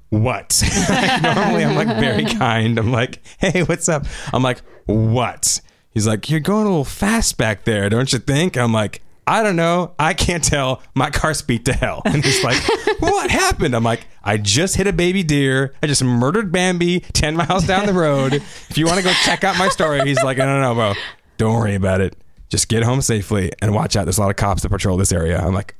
what? 0.09 0.61
Normally, 1.23 1.63
I'm 1.63 1.75
like 1.75 1.87
very 1.99 2.25
kind. 2.37 2.77
I'm 2.77 2.91
like, 2.91 3.21
hey, 3.39 3.63
what's 3.63 3.87
up? 3.89 4.05
I'm 4.33 4.43
like, 4.43 4.59
what? 4.85 5.61
He's 5.91 6.07
like, 6.07 6.29
you're 6.29 6.39
going 6.39 6.65
a 6.65 6.69
little 6.69 6.85
fast 6.85 7.37
back 7.37 7.63
there, 7.65 7.89
don't 7.89 8.11
you 8.11 8.19
think? 8.19 8.57
I'm 8.57 8.73
like. 8.73 9.01
I 9.27 9.43
don't 9.43 9.55
know. 9.57 9.93
I 9.99 10.15
can't 10.15 10.43
tell. 10.43 10.81
My 10.95 11.11
car 11.11 11.35
speed 11.35 11.63
to 11.67 11.73
hell. 11.73 12.01
And 12.03 12.25
he's 12.25 12.43
like, 12.43 12.57
What 12.99 13.29
happened? 13.29 13.75
I'm 13.75 13.83
like, 13.83 14.07
I 14.23 14.37
just 14.37 14.75
hit 14.75 14.87
a 14.87 14.91
baby 14.93 15.21
deer. 15.21 15.75
I 15.83 15.85
just 15.85 16.03
murdered 16.03 16.51
Bambi 16.51 17.01
10 17.01 17.35
miles 17.35 17.67
down 17.67 17.85
the 17.85 17.93
road. 17.93 18.33
If 18.33 18.75
you 18.75 18.87
want 18.87 18.97
to 18.97 19.03
go 19.03 19.11
check 19.25 19.43
out 19.43 19.55
my 19.59 19.69
story, 19.69 20.01
he's 20.03 20.23
like, 20.23 20.39
I 20.39 20.45
don't 20.47 20.61
know, 20.61 20.73
bro. 20.73 20.93
Don't 21.37 21.53
worry 21.59 21.75
about 21.75 22.01
it. 22.01 22.15
Just 22.49 22.69
get 22.69 22.81
home 22.81 23.01
safely 23.03 23.51
and 23.61 23.75
watch 23.75 23.95
out. 23.95 24.05
There's 24.05 24.17
a 24.17 24.21
lot 24.21 24.31
of 24.31 24.35
cops 24.35 24.63
that 24.63 24.69
patrol 24.69 24.97
this 24.97 25.11
area. 25.11 25.37
I'm 25.39 25.53
like, 25.53 25.75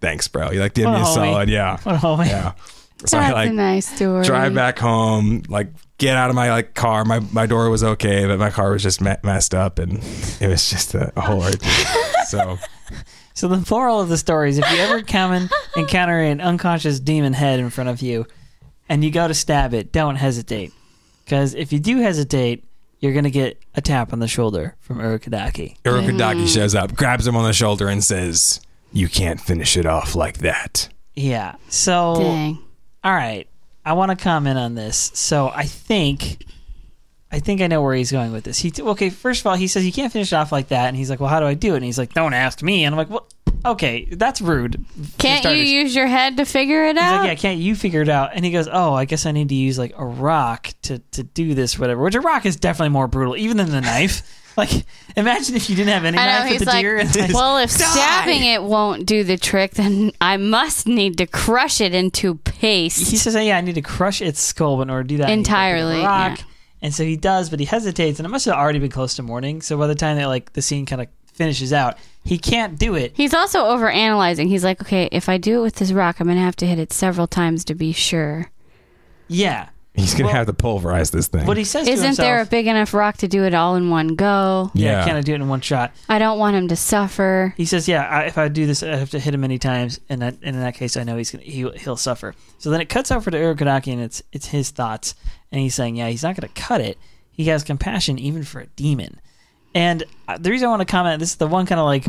thanks, 0.00 0.28
bro. 0.28 0.52
You 0.52 0.60
like 0.60 0.74
did 0.74 0.84
What 0.84 0.92
me 0.92 0.98
a 0.98 1.02
a 1.02 1.04
homie. 1.06 1.14
solid. 1.14 1.48
Yeah. 1.48 1.78
What 1.82 1.96
a 1.96 1.98
homie. 1.98 2.26
Yeah. 2.28 2.52
So 3.06 3.18
I 3.18 3.32
like 3.32 3.50
a 3.50 3.52
nice 3.52 3.88
story. 3.88 4.24
drive 4.24 4.54
back 4.54 4.78
home, 4.78 5.42
like 5.48 5.68
get 5.98 6.16
out 6.16 6.30
of 6.30 6.36
my 6.36 6.50
like 6.50 6.74
car. 6.74 7.04
My 7.04 7.20
my 7.32 7.46
door 7.46 7.68
was 7.70 7.82
okay, 7.82 8.26
but 8.26 8.38
my 8.38 8.50
car 8.50 8.72
was 8.72 8.82
just 8.82 9.00
me- 9.00 9.16
messed 9.22 9.54
up, 9.54 9.78
and 9.78 9.98
it 10.40 10.48
was 10.48 10.70
just 10.70 10.94
a, 10.94 11.12
a 11.16 11.20
whole 11.20 11.42
ordeal. 11.42 11.60
So 12.28 12.56
So 13.34 13.48
the 13.48 13.66
moral 13.70 14.00
of 14.00 14.08
the 14.08 14.18
story 14.18 14.50
is 14.50 14.58
if 14.58 14.70
you 14.70 14.78
ever 14.78 15.02
come 15.02 15.32
and 15.32 15.50
encounter 15.76 16.20
an 16.20 16.40
unconscious 16.40 17.00
demon 17.00 17.32
head 17.32 17.60
in 17.60 17.70
front 17.70 17.90
of 17.90 18.02
you 18.02 18.26
and 18.88 19.02
you 19.02 19.10
go 19.10 19.26
to 19.26 19.34
stab 19.34 19.74
it, 19.74 19.92
don't 19.92 20.16
hesitate. 20.16 20.72
Because 21.24 21.54
if 21.54 21.72
you 21.72 21.78
do 21.78 21.98
hesitate, 21.98 22.64
you're 23.00 23.12
going 23.12 23.24
to 23.24 23.30
get 23.30 23.60
a 23.74 23.80
tap 23.80 24.12
on 24.12 24.18
the 24.18 24.28
shoulder 24.28 24.76
from 24.80 24.98
Urokodaki. 24.98 25.76
Urokodaki 25.82 26.44
mm. 26.44 26.54
shows 26.54 26.74
up, 26.74 26.94
grabs 26.94 27.26
him 27.26 27.36
on 27.36 27.44
the 27.44 27.52
shoulder, 27.52 27.88
and 27.88 28.04
says, 28.04 28.60
"You 28.92 29.08
can't 29.08 29.40
finish 29.40 29.76
it 29.76 29.86
off 29.86 30.14
like 30.14 30.38
that." 30.38 30.88
Yeah. 31.14 31.56
So, 31.68 32.16
Dang. 32.18 32.58
All 33.04 33.12
right. 33.12 33.46
I 33.84 33.94
want 33.94 34.10
to 34.10 34.22
comment 34.22 34.58
on 34.58 34.74
this. 34.74 35.10
So 35.14 35.48
I 35.48 35.64
think, 35.64 36.44
I 37.32 37.40
think 37.40 37.60
I 37.60 37.66
know 37.66 37.82
where 37.82 37.94
he's 37.94 38.12
going 38.12 38.32
with 38.32 38.44
this. 38.44 38.58
He 38.58 38.72
okay. 38.78 39.10
First 39.10 39.40
of 39.40 39.48
all, 39.48 39.56
he 39.56 39.66
says 39.66 39.84
you 39.84 39.92
can't 39.92 40.12
finish 40.12 40.32
it 40.32 40.36
off 40.36 40.52
like 40.52 40.68
that, 40.68 40.88
and 40.88 40.96
he's 40.96 41.10
like, 41.10 41.18
"Well, 41.18 41.28
how 41.28 41.40
do 41.40 41.46
I 41.46 41.54
do 41.54 41.74
it?" 41.74 41.78
And 41.78 41.84
he's 41.84 41.98
like, 41.98 42.12
"Don't 42.12 42.34
ask 42.34 42.62
me." 42.62 42.84
And 42.84 42.94
I'm 42.94 42.98
like, 42.98 43.10
"Well, 43.10 43.26
okay, 43.64 44.04
that's 44.04 44.40
rude." 44.40 44.84
Can't 45.18 45.44
you 45.44 45.62
use 45.62 45.94
your 45.94 46.06
head 46.06 46.36
to 46.36 46.44
figure 46.44 46.84
it 46.84 46.96
He's 46.96 47.02
out? 47.04 47.18
like, 47.20 47.28
yeah, 47.28 47.34
can't 47.34 47.58
you 47.58 47.74
figure 47.74 48.02
it 48.02 48.08
out? 48.08 48.30
And 48.34 48.44
he 48.44 48.50
goes, 48.50 48.68
oh, 48.70 48.94
I 48.94 49.04
guess 49.04 49.26
I 49.26 49.32
need 49.32 49.48
to 49.48 49.54
use 49.54 49.78
like 49.78 49.94
a 49.96 50.04
rock 50.04 50.68
to, 50.82 50.98
to 50.98 51.22
do 51.22 51.54
this, 51.54 51.78
whatever. 51.78 52.02
Which 52.02 52.14
a 52.14 52.20
rock 52.20 52.46
is 52.46 52.56
definitely 52.56 52.90
more 52.90 53.08
brutal, 53.08 53.36
even 53.36 53.56
than 53.56 53.70
the 53.70 53.80
knife. 53.80 54.22
Like, 54.56 54.84
imagine 55.16 55.56
if 55.56 55.70
you 55.70 55.76
didn't 55.76 55.92
have 55.94 56.04
any 56.04 56.18
I 56.18 56.26
know 56.26 56.38
knife 56.40 56.50
he's 56.50 56.60
with 56.60 56.68
the 56.68 56.74
like, 56.74 56.82
deer. 56.82 56.96
And 56.98 57.16
like, 57.16 57.32
well, 57.34 57.56
if 57.58 57.70
Die! 57.78 57.84
stabbing 57.84 58.42
it 58.44 58.62
won't 58.62 59.06
do 59.06 59.24
the 59.24 59.38
trick, 59.38 59.72
then 59.72 60.12
I 60.20 60.36
must 60.36 60.86
need 60.86 61.16
to 61.18 61.26
crush 61.26 61.80
it 61.80 61.94
into 61.94 62.34
paste. 62.34 63.10
he 63.10 63.16
says, 63.16 63.34
"Yeah, 63.34 63.56
I 63.56 63.62
need 63.62 63.76
to 63.76 63.82
crush 63.82 64.20
its 64.20 64.40
skull, 64.40 64.76
but 64.76 64.82
in 64.82 64.90
order 64.90 65.04
to 65.04 65.08
do 65.08 65.16
that, 65.18 65.28
I 65.30 65.34
need 65.36 65.44
to 65.44 65.48
pick 65.48 65.54
up 65.54 65.58
a 65.58 65.60
Entirely, 65.62 66.00
rock." 66.00 66.38
yeah. 66.38 66.44
And 66.82 66.92
so 66.92 67.04
he 67.04 67.16
does, 67.16 67.48
but 67.48 67.60
he 67.60 67.64
hesitates, 67.64 68.18
and 68.18 68.26
it 68.26 68.28
must 68.28 68.44
have 68.44 68.54
already 68.56 68.78
been 68.78 68.90
close 68.90 69.14
to 69.14 69.22
morning. 69.22 69.62
So 69.62 69.78
by 69.78 69.86
the 69.86 69.94
time 69.94 70.16
that 70.18 70.26
like 70.26 70.52
the 70.52 70.60
scene 70.62 70.84
kind 70.84 71.00
of 71.00 71.08
finishes 71.32 71.72
out, 71.72 71.96
he 72.24 72.36
can't 72.36 72.78
do 72.78 72.94
it. 72.94 73.12
He's 73.14 73.32
also 73.32 73.64
over 73.66 73.88
analyzing. 73.88 74.48
He's 74.48 74.64
like, 74.64 74.82
okay, 74.82 75.08
if 75.12 75.28
I 75.30 75.38
do 75.38 75.60
it 75.60 75.62
with 75.62 75.76
this 75.76 75.92
rock, 75.92 76.20
I'm 76.20 76.26
gonna 76.26 76.40
have 76.40 76.56
to 76.56 76.66
hit 76.66 76.78
it 76.78 76.92
several 76.92 77.26
times 77.26 77.64
to 77.66 77.74
be 77.74 77.92
sure. 77.92 78.50
Yeah, 79.28 79.68
He's 79.94 80.14
gonna 80.14 80.24
Well- 80.26 80.34
have 80.36 80.46
to 80.46 80.54
pulverize 80.54 81.10
this 81.10 81.26
thing. 81.26 81.44
but 81.44 81.58
he 81.58 81.64
says, 81.64 81.86
to 81.86 81.92
Isn't 81.92 82.16
there 82.16 82.40
a 82.40 82.46
big 82.46 82.66
enough 82.66 82.94
rock 82.94 83.18
to 83.18 83.28
do 83.28 83.44
it 83.44 83.52
all 83.52 83.76
in 83.76 83.90
one 83.90 84.14
go? 84.14 84.70
"Yeah, 84.72 85.00
yeah. 85.00 85.04
can 85.04 85.16
I 85.16 85.20
do 85.20 85.32
it 85.32 85.36
in 85.36 85.48
one 85.48 85.60
shot?" 85.60 85.92
I 86.08 86.18
don't 86.18 86.38
want 86.38 86.56
him 86.56 86.68
to 86.68 86.76
suffer. 86.76 87.52
He 87.58 87.66
says, 87.66 87.86
"Yeah, 87.86 88.02
I, 88.04 88.22
if 88.22 88.38
I 88.38 88.48
do 88.48 88.64
this, 88.66 88.82
I 88.82 88.96
have 88.96 89.10
to 89.10 89.18
hit 89.20 89.34
him 89.34 89.42
many 89.42 89.58
times, 89.58 90.00
and, 90.08 90.22
that, 90.22 90.36
and 90.42 90.56
in 90.56 90.62
that 90.62 90.74
case, 90.76 90.96
I 90.96 91.04
know 91.04 91.18
he's 91.18 91.30
gonna 91.30 91.44
he, 91.44 91.68
he'll 91.76 91.96
suffer." 91.98 92.34
So 92.58 92.70
then 92.70 92.80
it 92.80 92.88
cuts 92.88 93.10
out 93.10 93.22
for 93.22 93.30
the 93.30 93.36
Urokodaki, 93.36 93.92
and 93.92 94.00
it's 94.00 94.22
it's 94.32 94.46
his 94.46 94.70
thoughts, 94.70 95.14
and 95.50 95.60
he's 95.60 95.74
saying, 95.74 95.96
"Yeah, 95.96 96.08
he's 96.08 96.22
not 96.22 96.36
gonna 96.36 96.52
cut 96.54 96.80
it. 96.80 96.96
He 97.30 97.44
has 97.44 97.62
compassion 97.62 98.18
even 98.18 98.44
for 98.44 98.60
a 98.60 98.66
demon." 98.68 99.20
And 99.74 100.04
uh, 100.26 100.38
the 100.38 100.50
reason 100.50 100.66
I 100.66 100.70
want 100.70 100.80
to 100.80 100.86
comment, 100.86 101.20
this 101.20 101.30
is 101.30 101.36
the 101.36 101.46
one 101.46 101.66
kind 101.66 101.78
of 101.80 101.84
like 101.86 102.06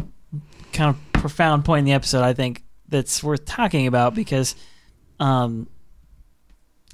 kind 0.71 0.89
of 0.89 0.97
profound 1.13 1.65
point 1.65 1.79
in 1.79 1.85
the 1.85 1.93
episode 1.93 2.23
I 2.23 2.33
think 2.33 2.63
that's 2.89 3.21
worth 3.23 3.43
talking 3.45 3.87
about 3.87 4.15
because 4.15 4.55
um 5.19 5.67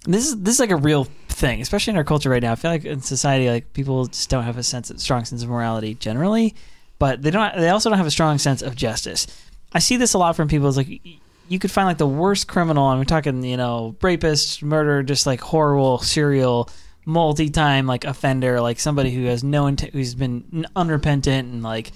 this 0.05 0.27
is 0.27 0.41
this 0.41 0.55
is 0.55 0.59
like 0.59 0.71
a 0.71 0.75
real 0.75 1.05
thing, 1.27 1.61
especially 1.61 1.91
in 1.91 1.97
our 1.97 2.03
culture 2.03 2.29
right 2.29 2.41
now. 2.41 2.51
I 2.51 2.55
feel 2.55 2.71
like 2.71 2.85
in 2.85 3.01
society, 3.01 3.49
like 3.49 3.73
people 3.73 4.05
just 4.07 4.29
don't 4.29 4.43
have 4.43 4.57
a 4.57 4.63
sense 4.63 4.89
of 4.89 4.99
strong 4.99 5.25
sense 5.25 5.43
of 5.43 5.49
morality 5.49 5.95
generally, 5.95 6.55
but 6.99 7.21
they 7.21 7.31
don't. 7.31 7.55
They 7.57 7.69
also 7.69 7.89
don't 7.89 7.97
have 7.97 8.07
a 8.07 8.11
strong 8.11 8.37
sense 8.37 8.61
of 8.61 8.75
justice. 8.75 9.27
I 9.71 9.79
see 9.79 9.97
this 9.97 10.13
a 10.13 10.17
lot 10.17 10.35
from 10.35 10.47
people. 10.47 10.67
It's 10.67 10.77
like 10.77 11.01
you 11.49 11.59
could 11.59 11.71
find 11.71 11.87
like 11.87 11.97
the 11.97 12.07
worst 12.07 12.47
criminal, 12.47 12.95
we're 12.95 13.03
talking, 13.03 13.43
you 13.43 13.57
know, 13.57 13.95
rapist, 14.01 14.61
murder, 14.63 15.03
just 15.03 15.25
like 15.25 15.41
horrible 15.41 15.97
serial, 15.99 16.69
multi-time 17.05 17.87
like 17.87 18.05
offender, 18.05 18.61
like 18.61 18.79
somebody 18.79 19.11
who 19.11 19.25
has 19.25 19.43
no 19.43 19.67
intent, 19.67 19.93
who's 19.93 20.15
been 20.15 20.65
unrepentant 20.75 21.51
and 21.51 21.63
like 21.63 21.91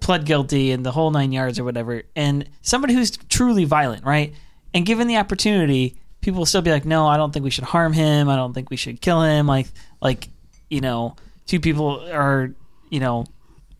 pled 0.00 0.24
guilty 0.24 0.70
and 0.70 0.86
the 0.86 0.92
whole 0.92 1.10
nine 1.10 1.32
yards 1.32 1.58
or 1.58 1.64
whatever, 1.64 2.02
and 2.16 2.48
somebody 2.62 2.94
who's 2.94 3.16
truly 3.28 3.64
violent, 3.64 4.04
right? 4.04 4.34
And 4.72 4.86
given 4.86 5.06
the 5.06 5.16
opportunity, 5.16 5.96
people 6.22 6.38
will 6.38 6.46
still 6.46 6.62
be 6.62 6.70
like, 6.70 6.86
"No, 6.86 7.06
I 7.06 7.18
don't 7.18 7.32
think 7.32 7.44
we 7.44 7.50
should 7.50 7.64
harm 7.64 7.92
him. 7.92 8.30
I 8.30 8.36
don't 8.36 8.54
think 8.54 8.70
we 8.70 8.76
should 8.76 9.00
kill 9.02 9.22
him." 9.22 9.46
Like, 9.46 9.66
like 10.00 10.28
you 10.70 10.80
know, 10.80 11.16
two 11.46 11.60
people 11.60 12.08
are, 12.10 12.54
you 12.88 13.00
know, 13.00 13.26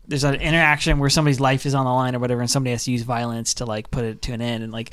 there's 0.07 0.23
an 0.23 0.35
interaction 0.35 0.99
where 0.99 1.09
somebody's 1.09 1.39
life 1.39 1.65
is 1.65 1.73
on 1.73 1.85
the 1.85 1.91
line 1.91 2.15
or 2.15 2.19
whatever, 2.19 2.41
and 2.41 2.51
somebody 2.51 2.71
has 2.71 2.83
to 2.83 2.91
use 2.91 3.01
violence 3.01 3.55
to 3.55 3.65
like 3.65 3.89
put 3.89 4.03
it 4.05 4.21
to 4.23 4.33
an 4.33 4.41
end, 4.41 4.63
and 4.63 4.71
like 4.71 4.91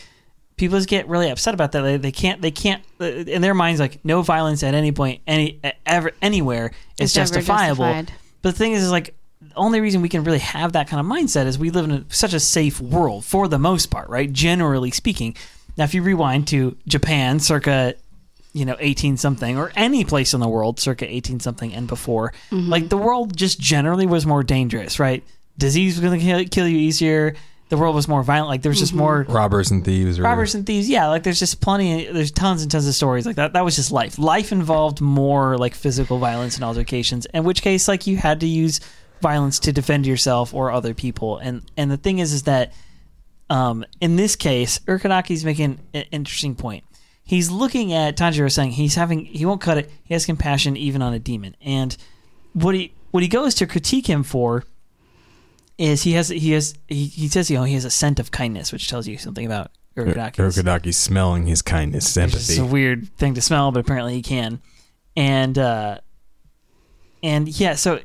people 0.56 0.78
just 0.78 0.88
get 0.88 1.08
really 1.08 1.30
upset 1.30 1.54
about 1.54 1.72
that. 1.72 1.82
They, 1.82 1.96
they 1.96 2.12
can't, 2.12 2.42
they 2.42 2.50
can't, 2.50 2.82
uh, 3.00 3.04
in 3.04 3.40
their 3.40 3.54
minds, 3.54 3.80
like 3.80 4.04
no 4.04 4.20
violence 4.20 4.62
at 4.62 4.74
any 4.74 4.92
point, 4.92 5.22
any 5.26 5.58
ever, 5.86 6.12
anywhere 6.20 6.66
is 6.98 7.06
It's 7.06 7.14
justifiable. 7.14 7.84
justified. 7.86 8.12
But 8.42 8.50
the 8.52 8.58
thing 8.58 8.72
is, 8.72 8.84
is 8.84 8.90
like 8.90 9.14
the 9.40 9.54
only 9.56 9.80
reason 9.80 10.02
we 10.02 10.10
can 10.10 10.22
really 10.22 10.38
have 10.38 10.74
that 10.74 10.86
kind 10.86 11.00
of 11.00 11.06
mindset 11.06 11.46
is 11.46 11.58
we 11.58 11.70
live 11.70 11.86
in 11.86 11.90
a, 11.90 12.04
such 12.10 12.34
a 12.34 12.40
safe 12.40 12.78
world 12.78 13.24
for 13.24 13.48
the 13.48 13.58
most 13.58 13.86
part, 13.90 14.10
right? 14.10 14.30
Generally 14.30 14.90
speaking. 14.90 15.34
Now, 15.76 15.84
if 15.84 15.94
you 15.94 16.02
rewind 16.02 16.48
to 16.48 16.76
Japan, 16.86 17.40
circa 17.40 17.94
you 18.52 18.64
know 18.64 18.76
18 18.78 19.16
something, 19.16 19.56
or 19.56 19.72
any 19.76 20.04
place 20.04 20.34
in 20.34 20.40
the 20.40 20.48
world, 20.48 20.80
circa 20.80 21.06
18 21.12 21.40
something 21.40 21.72
and 21.72 21.86
before, 21.86 22.32
mm-hmm. 22.50 22.68
like 22.68 22.88
the 22.88 22.96
world 22.96 23.36
just 23.36 23.60
generally 23.60 24.06
was 24.06 24.26
more 24.26 24.42
dangerous, 24.42 24.98
right? 24.98 25.22
Disease 25.58 26.00
was 26.00 26.08
going 26.08 26.18
to 26.18 26.24
kill, 26.24 26.44
kill 26.46 26.68
you 26.68 26.78
easier. 26.78 27.34
The 27.68 27.76
world 27.76 27.94
was 27.94 28.08
more 28.08 28.24
violent. 28.24 28.48
Like 28.48 28.62
there 28.62 28.70
was 28.70 28.80
just 28.80 28.92
mm-hmm. 28.92 29.00
more 29.00 29.26
robbers 29.28 29.70
and 29.70 29.84
thieves. 29.84 30.18
Or, 30.18 30.22
robbers 30.22 30.56
and 30.56 30.66
thieves 30.66 30.88
yeah 30.88 31.06
like 31.06 31.22
there's 31.22 31.38
just 31.38 31.60
plenty 31.60 32.10
there's 32.10 32.32
tons 32.32 32.62
and 32.62 32.70
tons 32.70 32.88
of 32.88 32.94
stories 32.94 33.26
like 33.26 33.36
that 33.36 33.52
that 33.52 33.64
was 33.64 33.76
just 33.76 33.92
life 33.92 34.18
life 34.18 34.50
involved 34.50 35.00
more 35.00 35.56
like 35.56 35.74
physical 35.74 36.18
violence 36.18 36.56
and 36.56 36.64
altercations 36.64 37.26
in 37.26 37.44
which 37.44 37.62
case 37.62 37.86
like 37.86 38.08
you 38.08 38.16
had 38.16 38.40
to 38.40 38.46
use 38.46 38.80
violence 39.20 39.60
to 39.60 39.72
defend 39.72 40.04
yourself 40.04 40.52
or 40.52 40.72
other 40.72 40.94
people 40.94 41.38
and 41.38 41.62
and 41.76 41.92
the 41.92 41.96
thing 41.96 42.18
is 42.18 42.32
is 42.32 42.42
that 42.42 42.72
um 43.50 43.84
in 44.00 44.16
this 44.16 44.36
case 44.36 44.78
Urokodaki's 44.80 45.44
making 45.44 45.78
an 45.92 46.04
interesting 46.10 46.54
point 46.54 46.84
he's 47.22 47.50
looking 47.50 47.92
at 47.92 48.16
Tanjiro 48.16 48.50
saying 48.50 48.72
he's 48.72 48.94
having 48.94 49.26
he 49.26 49.44
won't 49.44 49.60
cut 49.60 49.76
it 49.76 49.90
he 50.04 50.14
has 50.14 50.24
compassion 50.24 50.76
even 50.76 51.02
on 51.02 51.12
a 51.12 51.18
demon 51.18 51.54
and 51.60 51.96
what 52.54 52.74
he 52.74 52.94
what 53.10 53.22
he 53.22 53.28
goes 53.28 53.54
to 53.56 53.66
critique 53.66 54.08
him 54.08 54.22
for 54.22 54.64
is 55.76 56.04
he 56.04 56.12
has 56.12 56.28
he 56.28 56.52
has 56.52 56.74
he, 56.88 57.06
he 57.06 57.28
says 57.28 57.50
you 57.50 57.58
know 57.58 57.64
he 57.64 57.74
has 57.74 57.84
a 57.84 57.90
scent 57.90 58.18
of 58.18 58.30
kindness 58.30 58.72
which 58.72 58.88
tells 58.88 59.06
you 59.06 59.18
something 59.18 59.44
about 59.44 59.70
Urokodaki. 59.96 60.36
Urokodaki 60.36 60.94
smelling 60.94 61.46
his 61.46 61.62
kindness, 61.62 62.16
Which 62.16 62.34
It's 62.34 62.58
a 62.58 62.64
weird 62.64 63.08
thing 63.16 63.34
to 63.34 63.40
smell, 63.40 63.72
but 63.72 63.80
apparently 63.80 64.14
he 64.14 64.22
can. 64.22 64.60
And 65.16 65.58
uh 65.58 65.98
and 67.22 67.48
yeah, 67.48 67.74
so 67.74 68.00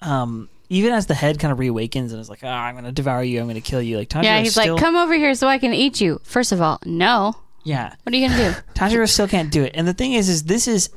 um 0.00 0.48
even 0.70 0.92
as 0.92 1.06
the 1.06 1.14
head 1.14 1.38
kind 1.38 1.52
of 1.52 1.58
reawakens 1.58 2.12
and 2.12 2.20
is 2.20 2.30
like, 2.30 2.40
"Ah, 2.42 2.64
I'm 2.64 2.74
going 2.74 2.84
to 2.84 2.92
devour 2.92 3.22
you. 3.22 3.40
I'm 3.40 3.46
going 3.46 3.56
to 3.56 3.60
kill 3.60 3.82
you." 3.82 3.98
Like 3.98 4.08
Tanjiro 4.08 4.24
Yeah, 4.24 4.40
he's 4.40 4.52
still, 4.52 4.74
like, 4.74 4.82
come 4.82 4.96
over 4.96 5.12
here 5.12 5.34
so 5.34 5.46
I 5.46 5.58
can 5.58 5.74
eat 5.74 6.00
you. 6.00 6.20
First 6.24 6.52
of 6.52 6.62
all, 6.62 6.78
no. 6.86 7.34
yeah. 7.64 7.94
What 8.02 8.14
are 8.14 8.16
you 8.16 8.28
gonna 8.28 8.52
do? 8.52 8.60
Tanjiro 8.74 9.06
still 9.08 9.28
can't 9.28 9.50
do 9.52 9.64
it. 9.64 9.72
And 9.74 9.86
the 9.86 9.92
thing 9.92 10.14
is, 10.14 10.28
is 10.30 10.44
this 10.44 10.66
is 10.66 10.88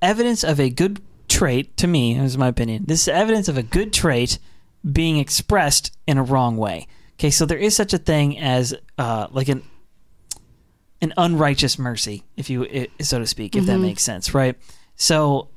evidence 0.00 0.44
of 0.44 0.60
a 0.60 0.70
good 0.70 1.00
trait 1.28 1.76
to 1.78 1.86
me. 1.86 2.14
This 2.14 2.32
is 2.32 2.38
my 2.38 2.48
opinion. 2.48 2.84
This 2.86 3.02
is 3.02 3.08
evidence 3.08 3.48
of 3.48 3.56
a 3.56 3.62
good 3.62 3.92
trait 3.92 4.38
being 4.90 5.18
expressed 5.18 5.96
in 6.06 6.18
a 6.18 6.22
wrong 6.22 6.56
way. 6.56 6.86
Okay, 7.14 7.30
so 7.30 7.46
there 7.46 7.58
is 7.58 7.74
such 7.74 7.94
a 7.94 7.98
thing 7.98 8.38
as 8.38 8.74
uh, 8.98 9.28
like 9.30 9.48
an 9.48 9.62
an 11.00 11.14
unrighteous 11.16 11.78
mercy, 11.78 12.22
if 12.36 12.50
you 12.50 12.86
so 13.00 13.18
to 13.18 13.26
speak, 13.26 13.56
if 13.56 13.66
that 13.66 13.78
makes 13.78 14.02
sense, 14.02 14.34
right? 14.34 14.56
So 14.94 15.48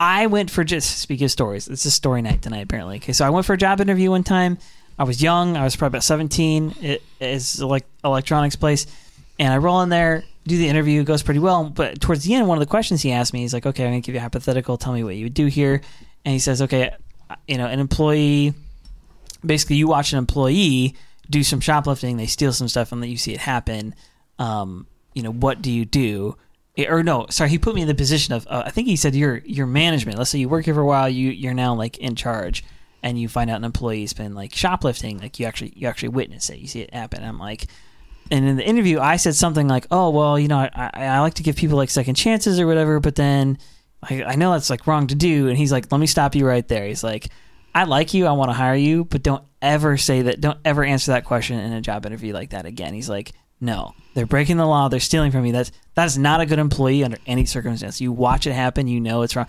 I 0.00 0.26
went 0.28 0.50
for 0.50 0.64
just 0.64 0.98
speaking 0.98 1.26
of 1.26 1.30
stories. 1.30 1.68
It's 1.68 1.84
a 1.84 1.90
story 1.90 2.22
night 2.22 2.40
tonight, 2.40 2.62
apparently. 2.62 2.96
Okay, 2.96 3.12
so 3.12 3.26
I 3.26 3.30
went 3.30 3.44
for 3.44 3.52
a 3.52 3.58
job 3.58 3.82
interview 3.82 4.10
one 4.10 4.24
time. 4.24 4.56
I 4.98 5.04
was 5.04 5.22
young. 5.22 5.58
I 5.58 5.62
was 5.62 5.76
probably 5.76 5.98
about 5.98 6.04
seventeen. 6.04 6.74
It 6.80 7.02
is 7.20 7.62
like 7.62 7.84
electronics 8.02 8.56
place, 8.56 8.86
and 9.38 9.52
I 9.52 9.58
roll 9.58 9.82
in 9.82 9.90
there, 9.90 10.24
do 10.46 10.56
the 10.56 10.68
interview. 10.68 11.02
It 11.02 11.04
goes 11.04 11.22
pretty 11.22 11.40
well. 11.40 11.64
But 11.68 12.00
towards 12.00 12.24
the 12.24 12.34
end, 12.34 12.48
one 12.48 12.56
of 12.56 12.60
the 12.60 12.70
questions 12.70 13.02
he 13.02 13.12
asked 13.12 13.34
me, 13.34 13.40
he's 13.40 13.52
like, 13.52 13.66
"Okay, 13.66 13.84
I'm 13.84 13.90
gonna 13.90 14.00
give 14.00 14.14
you 14.14 14.20
a 14.20 14.22
hypothetical. 14.22 14.78
Tell 14.78 14.94
me 14.94 15.04
what 15.04 15.16
you 15.16 15.26
would 15.26 15.34
do 15.34 15.46
here." 15.46 15.82
And 16.24 16.32
he 16.32 16.38
says, 16.38 16.62
"Okay, 16.62 16.90
you 17.46 17.58
know, 17.58 17.66
an 17.66 17.78
employee. 17.78 18.54
Basically, 19.44 19.76
you 19.76 19.86
watch 19.86 20.12
an 20.12 20.18
employee 20.18 20.94
do 21.28 21.42
some 21.42 21.60
shoplifting. 21.60 22.16
They 22.16 22.26
steal 22.26 22.54
some 22.54 22.68
stuff, 22.68 22.90
and 22.90 23.02
then 23.02 23.10
you 23.10 23.18
see 23.18 23.34
it 23.34 23.40
happen. 23.40 23.94
Um, 24.38 24.86
you 25.14 25.22
know, 25.22 25.32
what 25.32 25.60
do 25.60 25.70
you 25.70 25.84
do?" 25.84 26.36
Or 26.88 27.02
no, 27.02 27.26
sorry, 27.30 27.50
he 27.50 27.58
put 27.58 27.74
me 27.74 27.82
in 27.82 27.88
the 27.88 27.94
position 27.94 28.34
of 28.34 28.46
uh, 28.48 28.62
I 28.66 28.70
think 28.70 28.88
he 28.88 28.96
said 28.96 29.14
you're 29.14 29.38
your 29.38 29.66
management. 29.66 30.18
Let's 30.18 30.30
say 30.30 30.38
you 30.38 30.48
work 30.48 30.64
here 30.64 30.74
for 30.74 30.80
a 30.80 30.86
while, 30.86 31.08
you 31.08 31.30
you're 31.30 31.54
now 31.54 31.74
like 31.74 31.98
in 31.98 32.16
charge, 32.16 32.64
and 33.02 33.20
you 33.20 33.28
find 33.28 33.50
out 33.50 33.56
an 33.56 33.64
employee's 33.64 34.12
been 34.12 34.34
like 34.34 34.54
shoplifting. 34.54 35.18
Like 35.18 35.38
you 35.38 35.46
actually 35.46 35.72
you 35.76 35.88
actually 35.88 36.10
witness 36.10 36.50
it, 36.50 36.58
you 36.58 36.68
see 36.68 36.80
it 36.80 36.94
happen. 36.94 37.24
I'm 37.24 37.38
like, 37.38 37.66
and 38.30 38.46
in 38.46 38.56
the 38.56 38.66
interview, 38.66 39.00
I 39.00 39.16
said 39.16 39.34
something 39.34 39.68
like, 39.68 39.86
"Oh 39.90 40.10
well, 40.10 40.38
you 40.38 40.48
know, 40.48 40.58
I, 40.58 40.70
I, 40.74 41.04
I 41.06 41.20
like 41.20 41.34
to 41.34 41.42
give 41.42 41.56
people 41.56 41.76
like 41.76 41.90
second 41.90 42.14
chances 42.14 42.60
or 42.60 42.66
whatever, 42.66 43.00
but 43.00 43.16
then 43.16 43.58
I, 44.02 44.22
I 44.22 44.34
know 44.36 44.52
that's 44.52 44.70
like 44.70 44.86
wrong 44.86 45.06
to 45.08 45.14
do." 45.14 45.48
And 45.48 45.56
he's 45.56 45.72
like, 45.72 45.90
"Let 45.90 45.98
me 45.98 46.06
stop 46.06 46.34
you 46.34 46.46
right 46.46 46.66
there." 46.66 46.86
He's 46.86 47.04
like, 47.04 47.28
"I 47.74 47.84
like 47.84 48.14
you, 48.14 48.26
I 48.26 48.32
want 48.32 48.50
to 48.50 48.54
hire 48.54 48.74
you, 48.74 49.04
but 49.04 49.22
don't 49.22 49.44
ever 49.60 49.96
say 49.96 50.22
that. 50.22 50.40
Don't 50.40 50.58
ever 50.64 50.84
answer 50.84 51.12
that 51.12 51.24
question 51.24 51.58
in 51.58 51.72
a 51.72 51.80
job 51.80 52.06
interview 52.06 52.32
like 52.32 52.50
that 52.50 52.66
again." 52.66 52.94
He's 52.94 53.08
like, 53.08 53.32
"No, 53.60 53.94
they're 54.14 54.26
breaking 54.26 54.56
the 54.56 54.66
law. 54.66 54.88
They're 54.88 55.00
stealing 55.00 55.32
from 55.32 55.44
you. 55.46 55.52
That's 55.52 55.72
that's 55.94 56.16
not 56.16 56.40
a 56.40 56.46
good 56.46 56.58
employee 56.58 57.04
under 57.04 57.18
any 57.26 57.46
circumstance. 57.46 58.00
You 58.00 58.12
watch 58.12 58.46
it 58.46 58.52
happen. 58.52 58.88
You 58.88 59.00
know 59.00 59.22
it's 59.22 59.36
wrong." 59.36 59.46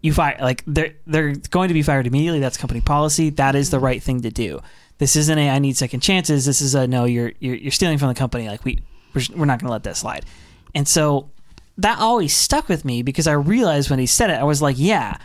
You 0.00 0.12
fire 0.12 0.36
like 0.40 0.62
they're 0.66 0.94
they're 1.06 1.34
going 1.50 1.68
to 1.68 1.74
be 1.74 1.82
fired 1.82 2.06
immediately. 2.06 2.40
That's 2.40 2.56
company 2.56 2.80
policy. 2.82 3.30
That 3.30 3.54
is 3.54 3.70
the 3.70 3.80
right 3.80 4.02
thing 4.02 4.20
to 4.22 4.30
do. 4.30 4.60
This 4.98 5.16
isn't 5.16 5.38
a 5.38 5.48
I 5.48 5.58
need 5.58 5.76
second 5.76 6.00
chances. 6.00 6.44
This 6.44 6.60
is 6.60 6.74
a 6.74 6.86
no. 6.86 7.04
You're 7.04 7.32
you're, 7.38 7.54
you're 7.54 7.72
stealing 7.72 7.98
from 7.98 8.08
the 8.08 8.14
company. 8.14 8.48
Like 8.48 8.64
we 8.64 8.80
we're, 9.14 9.22
we're 9.34 9.46
not 9.46 9.60
going 9.60 9.68
to 9.68 9.72
let 9.72 9.84
that 9.84 9.96
slide. 9.96 10.26
And 10.74 10.86
so 10.86 11.30
that 11.78 11.98
always 11.98 12.36
stuck 12.36 12.68
with 12.68 12.84
me 12.84 13.02
because 13.02 13.26
I 13.26 13.32
realized 13.32 13.90
when 13.90 13.98
he 13.98 14.06
said 14.06 14.30
it, 14.30 14.34
I 14.34 14.44
was 14.44 14.62
like, 14.62 14.76
yeah, 14.78 15.16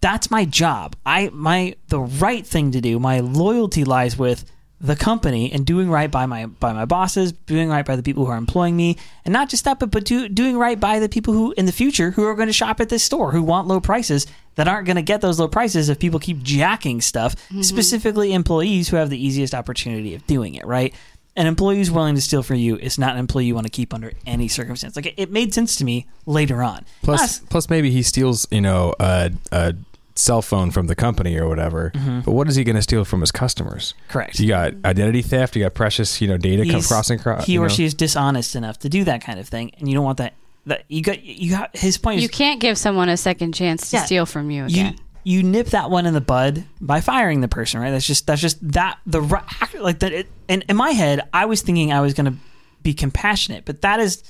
that's 0.00 0.30
my 0.30 0.44
job. 0.44 0.96
I 1.04 1.30
my 1.32 1.76
the 1.88 2.00
right 2.00 2.46
thing 2.46 2.72
to 2.72 2.80
do. 2.80 2.98
My 2.98 3.20
loyalty 3.20 3.84
lies 3.84 4.16
with 4.16 4.44
the 4.80 4.96
company 4.96 5.50
and 5.52 5.64
doing 5.64 5.88
right 5.90 6.10
by 6.10 6.26
my 6.26 6.46
by 6.46 6.72
my 6.72 6.84
bosses, 6.84 7.32
doing 7.32 7.68
right 7.68 7.84
by 7.84 7.96
the 7.96 8.02
people 8.02 8.26
who 8.26 8.30
are 8.30 8.36
employing 8.36 8.76
me, 8.76 8.96
and 9.24 9.32
not 9.32 9.48
just 9.48 9.64
that, 9.64 9.78
but 9.78 9.90
but 9.90 10.04
do, 10.04 10.28
doing 10.28 10.58
right 10.58 10.78
by 10.78 10.98
the 10.98 11.08
people 11.08 11.32
who 11.32 11.52
in 11.52 11.66
the 11.66 11.72
future 11.72 12.10
who 12.10 12.24
are 12.24 12.34
going 12.34 12.48
to 12.48 12.52
shop 12.52 12.80
at 12.80 12.88
this 12.88 13.02
store 13.02 13.32
who 13.32 13.42
want 13.42 13.68
low 13.68 13.80
prices 13.80 14.26
that 14.56 14.68
aren't 14.68 14.86
going 14.86 14.96
to 14.96 15.02
get 15.02 15.20
those 15.20 15.38
low 15.38 15.48
prices 15.48 15.88
if 15.88 15.98
people 15.98 16.20
keep 16.20 16.42
jacking 16.42 17.00
stuff. 17.00 17.36
Mm-hmm. 17.36 17.62
Specifically, 17.62 18.32
employees 18.32 18.88
who 18.88 18.96
have 18.96 19.08
the 19.08 19.24
easiest 19.24 19.54
opportunity 19.54 20.14
of 20.14 20.26
doing 20.26 20.54
it. 20.54 20.66
Right. 20.66 20.94
An 21.38 21.46
employee 21.46 21.76
who's 21.76 21.90
willing 21.90 22.14
to 22.14 22.20
steal 22.22 22.42
for 22.42 22.54
you 22.54 22.78
is 22.78 22.98
not 22.98 23.12
an 23.12 23.18
employee 23.18 23.44
you 23.44 23.54
want 23.54 23.66
to 23.66 23.70
keep 23.70 23.92
under 23.92 24.12
any 24.26 24.48
circumstance. 24.48 24.96
Like 24.96 25.04
it, 25.04 25.14
it 25.18 25.30
made 25.30 25.52
sense 25.52 25.76
to 25.76 25.84
me 25.84 26.06
later 26.24 26.62
on. 26.62 26.86
Plus, 27.02 27.40
plus 27.40 27.68
maybe 27.68 27.90
he 27.90 28.02
steals, 28.02 28.48
you 28.50 28.62
know, 28.62 28.94
a, 28.98 29.30
a 29.52 29.74
cell 30.18 30.42
phone 30.42 30.70
from 30.70 30.86
the 30.86 30.94
company 30.94 31.36
or 31.36 31.48
whatever. 31.48 31.90
Mm-hmm. 31.94 32.20
But 32.20 32.32
what 32.32 32.48
is 32.48 32.56
he 32.56 32.64
going 32.64 32.76
to 32.76 32.82
steal 32.82 33.04
from 33.04 33.20
his 33.20 33.30
customers? 33.30 33.94
Correct. 34.08 34.40
You 34.40 34.48
got 34.48 34.74
identity 34.84 35.22
theft. 35.22 35.54
You 35.56 35.62
got 35.64 35.74
precious, 35.74 36.20
you 36.20 36.28
know, 36.28 36.36
data 36.38 36.64
come 36.70 36.82
crossing 36.82 37.20
across. 37.20 37.44
he 37.46 37.58
or 37.58 37.62
know? 37.62 37.68
she 37.68 37.84
is 37.84 37.94
dishonest 37.94 38.56
enough 38.56 38.78
to 38.80 38.88
do 38.88 39.04
that 39.04 39.22
kind 39.22 39.38
of 39.38 39.48
thing, 39.48 39.72
and 39.78 39.88
you 39.88 39.94
don't 39.94 40.04
want 40.04 40.18
that. 40.18 40.34
That 40.66 40.84
you 40.88 41.02
got 41.02 41.22
you 41.22 41.50
got 41.52 41.76
his 41.76 41.96
point. 41.98 42.20
You 42.20 42.24
is 42.24 42.30
can't 42.32 42.58
give 42.60 42.76
someone 42.76 43.08
a 43.08 43.16
second 43.16 43.52
chance 43.52 43.90
to 43.90 43.98
Yeah. 43.98 44.04
steal 44.04 44.26
from 44.26 44.50
you 44.50 44.62
you 44.62 44.66
again. 44.66 44.96
you 45.22 45.42
nip 45.44 45.68
that 45.68 45.90
one 45.90 46.06
in 46.06 46.14
the 46.14 46.20
bud 46.20 46.64
by 46.80 47.00
firing 47.00 47.40
the 47.40 47.46
person, 47.46 47.78
right? 47.80 47.92
That's 47.92 48.06
just 48.06 48.26
that's 48.26 48.40
just 48.40 48.58
that 48.72 48.98
the 49.06 49.20
ri- 49.20 49.78
like 49.78 50.00
that. 50.00 50.12
It, 50.12 50.26
and 50.48 50.64
in 50.68 50.74
my 50.76 50.90
head, 50.90 51.20
I 51.32 51.44
was 51.46 51.62
thinking 51.62 51.92
I 51.92 52.00
was 52.00 52.14
going 52.14 52.32
to 52.32 52.38
be 52.82 52.94
compassionate, 52.94 53.64
but 53.64 53.82
that 53.82 54.00
is 54.00 54.24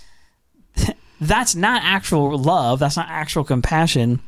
that's 1.20 1.54
not 1.54 1.82
actual 1.84 2.36
love. 2.38 2.78
That's 2.80 2.96
not 2.96 3.08
actual 3.08 3.44
compassion. 3.44 4.20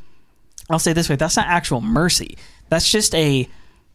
I'll 0.71 0.79
say 0.79 0.93
this 0.93 1.09
way: 1.09 1.17
that's 1.17 1.37
not 1.37 1.47
actual 1.47 1.81
mercy. 1.81 2.37
That's 2.69 2.91
just 2.91 3.15
a 3.15 3.49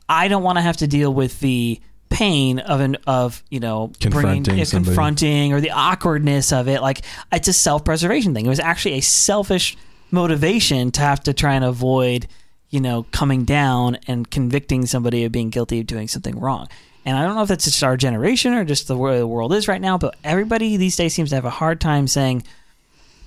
I 0.09 0.27
don't 0.27 0.43
want 0.43 0.57
to 0.57 0.61
have 0.61 0.77
to 0.77 0.87
deal 0.87 1.13
with 1.13 1.39
the 1.39 1.79
pain 2.09 2.59
of 2.59 2.79
an 2.79 2.95
of 3.07 3.43
you 3.49 3.59
know 3.59 3.91
Confronting 3.99 4.43
bringing, 4.43 4.61
uh, 4.61 4.69
confronting 4.69 5.53
or 5.53 5.61
the 5.61 5.71
awkwardness 5.71 6.51
of 6.51 6.67
it. 6.67 6.81
Like 6.81 7.01
it's 7.31 7.47
a 7.47 7.53
self 7.53 7.83
preservation 7.83 8.33
thing. 8.33 8.45
It 8.45 8.49
was 8.49 8.59
actually 8.59 8.95
a 8.95 9.01
selfish 9.01 9.77
motivation 10.11 10.91
to 10.91 11.01
have 11.01 11.21
to 11.23 11.33
try 11.33 11.55
and 11.55 11.65
avoid 11.65 12.27
you 12.69 12.79
know 12.79 13.05
coming 13.11 13.45
down 13.45 13.97
and 14.07 14.29
convicting 14.29 14.85
somebody 14.85 15.23
of 15.25 15.31
being 15.31 15.49
guilty 15.49 15.79
of 15.79 15.87
doing 15.87 16.07
something 16.07 16.39
wrong. 16.39 16.67
And 17.05 17.17
I 17.17 17.25
don't 17.25 17.35
know 17.35 17.41
if 17.41 17.49
that's 17.49 17.65
just 17.65 17.83
our 17.83 17.97
generation 17.97 18.53
or 18.53 18.63
just 18.63 18.87
the 18.87 18.97
way 18.97 19.17
the 19.17 19.27
world 19.27 19.53
is 19.53 19.67
right 19.67 19.81
now, 19.81 19.97
but 19.97 20.15
everybody 20.23 20.77
these 20.77 20.95
days 20.95 21.13
seems 21.13 21.29
to 21.29 21.35
have 21.35 21.45
a 21.45 21.49
hard 21.49 21.81
time 21.81 22.07
saying 22.07 22.43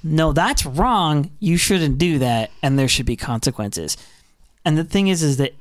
no, 0.03 0.33
that's 0.33 0.65
wrong. 0.65 1.31
You 1.41 1.57
shouldn't 1.57 1.99
do 1.99 2.19
that, 2.21 2.51
and 2.63 2.79
there 2.79 2.89
should 2.89 3.07
be 3.07 3.17
consequences. 3.17 3.97
And 4.65 4.77
the 4.77 4.85
thing 4.85 5.09
is, 5.09 5.23
is 5.23 5.37
that 5.37 5.55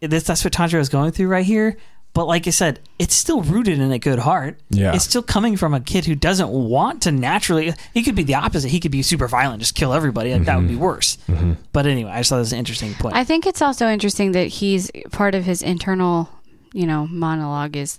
this, 0.00 0.24
that's 0.24 0.44
what 0.44 0.52
Tanjiro 0.52 0.80
is 0.80 0.88
going 0.88 1.12
through 1.12 1.28
right 1.28 1.44
here. 1.44 1.76
But 2.14 2.26
like 2.26 2.46
I 2.46 2.50
said, 2.50 2.80
it's 2.98 3.14
still 3.14 3.40
rooted 3.40 3.78
in 3.78 3.90
a 3.90 3.98
good 3.98 4.18
heart. 4.18 4.60
Yeah. 4.68 4.94
It's 4.94 5.04
still 5.04 5.22
coming 5.22 5.56
from 5.56 5.72
a 5.72 5.80
kid 5.80 6.04
who 6.04 6.14
doesn't 6.14 6.50
want 6.50 7.02
to 7.02 7.12
naturally. 7.12 7.72
He 7.94 8.02
could 8.02 8.14
be 8.14 8.22
the 8.22 8.34
opposite. 8.34 8.68
He 8.68 8.80
could 8.80 8.90
be 8.90 9.02
super 9.02 9.28
violent, 9.28 9.60
just 9.60 9.74
kill 9.74 9.94
everybody. 9.94 10.32
Like 10.34 10.44
that 10.44 10.56
would 10.56 10.68
be 10.68 10.74
mm-hmm. 10.74 10.82
worse. 10.82 11.16
Mm-hmm. 11.26 11.54
But 11.72 11.86
anyway, 11.86 12.10
I 12.10 12.18
just 12.18 12.28
thought 12.28 12.36
it 12.36 12.40
was 12.40 12.52
an 12.52 12.58
interesting 12.58 12.92
point. 12.94 13.16
I 13.16 13.24
think 13.24 13.46
it's 13.46 13.62
also 13.62 13.88
interesting 13.88 14.32
that 14.32 14.48
he's 14.48 14.90
part 15.10 15.34
of 15.34 15.44
his 15.44 15.62
internal, 15.62 16.28
you 16.74 16.86
know, 16.86 17.06
monologue 17.06 17.76
is 17.76 17.96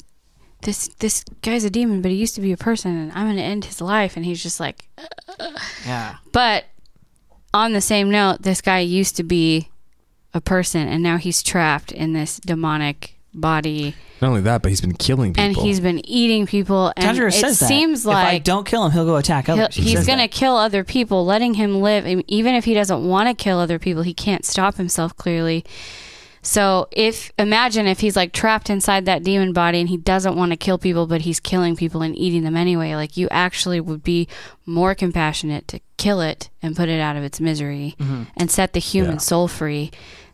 this 0.64 0.88
this 1.00 1.24
guy's 1.42 1.64
a 1.64 1.70
demon, 1.70 2.02
but 2.02 2.12
he 2.12 2.18
used 2.18 2.36
to 2.36 2.42
be 2.42 2.52
a 2.52 2.58
person, 2.58 2.96
and 2.98 3.12
I'm 3.14 3.26
going 3.28 3.38
to 3.38 3.44
end 3.44 3.66
his 3.66 3.80
life, 3.82 4.16
and 4.18 4.26
he's 4.26 4.42
just 4.42 4.60
like. 4.60 4.88
yeah. 5.86 6.16
But 6.32 6.66
on 7.54 7.74
the 7.74 7.82
same 7.82 8.10
note, 8.10 8.42
this 8.42 8.62
guy 8.62 8.80
used 8.80 9.16
to 9.18 9.24
be 9.24 9.70
a 10.34 10.42
person, 10.42 10.88
and 10.88 11.04
now 11.04 11.18
he's 11.18 11.44
trapped 11.44 11.92
in 11.92 12.14
this 12.14 12.38
demonic 12.40 13.16
body, 13.36 13.96
Not 14.22 14.28
only 14.30 14.42
that, 14.42 14.62
but 14.62 14.70
he's 14.70 14.82
been 14.82 14.94
killing 14.94 15.34
people. 15.34 15.44
and 15.44 15.56
he's 15.56 15.80
been 15.80 16.08
eating 16.08 16.46
people. 16.46 16.94
And 16.96 17.18
Tanjiro 17.18 17.30
it 17.30 17.32
says 17.34 17.60
that. 17.60 17.68
seems 17.68 18.06
like 18.06 18.28
if 18.28 18.34
I 18.34 18.38
don't 18.38 18.66
kill 18.66 18.86
him, 18.86 18.92
he'll 18.92 19.06
go 19.06 19.16
attack 19.18 19.48
He'll, 19.48 19.56
others. 19.60 19.76
He 19.76 19.82
he's 19.82 20.06
going 20.06 20.20
to 20.20 20.26
that. 20.26 20.32
kill 20.32 20.56
other 20.56 20.84
people, 20.84 21.26
letting 21.26 21.56
him 21.56 21.82
live. 21.82 22.06
I 22.06 22.14
mean, 22.16 22.26
even 22.28 22.54
if 22.54 22.66
he 22.66 22.74
doesn't 22.76 23.04
want 23.08 23.28
to 23.30 23.34
kill 23.34 23.58
other 23.60 23.80
people, 23.80 24.04
he 24.04 24.14
can't 24.14 24.46
stop 24.46 24.76
himself 24.76 25.16
clearly. 25.18 25.66
So 26.46 26.90
if 26.92 27.32
imagine 27.40 27.88
if 27.88 28.02
he's 28.02 28.16
like 28.18 28.34
trapped 28.34 28.70
inside 28.70 29.06
that 29.06 29.24
demon 29.24 29.54
body 29.54 29.80
and 29.80 29.88
he 29.90 29.96
doesn't 29.98 30.36
want 30.36 30.52
to 30.52 30.58
kill 30.58 30.78
people, 30.78 31.08
but 31.08 31.22
he's 31.22 31.40
killing 31.40 31.76
people 31.76 32.02
and 32.02 32.16
eating 32.18 32.44
them 32.44 32.58
anyway, 32.58 32.96
like 32.96 33.16
you 33.18 33.28
actually 33.32 33.80
would 33.80 34.04
be 34.04 34.28
more 34.66 34.94
compassionate 34.94 35.68
to 35.70 35.80
kill 35.98 36.20
it 36.22 36.50
and 36.62 36.76
put 36.76 36.90
it 36.90 37.00
out 37.00 37.16
of 37.16 37.24
its 37.24 37.40
misery 37.40 37.96
Mm-hmm. 37.98 38.24
and 38.36 38.52
set 38.52 38.74
the 38.74 38.80
human 38.80 39.14
Yeah. 39.14 39.18
soul 39.20 39.48
free 39.48 39.90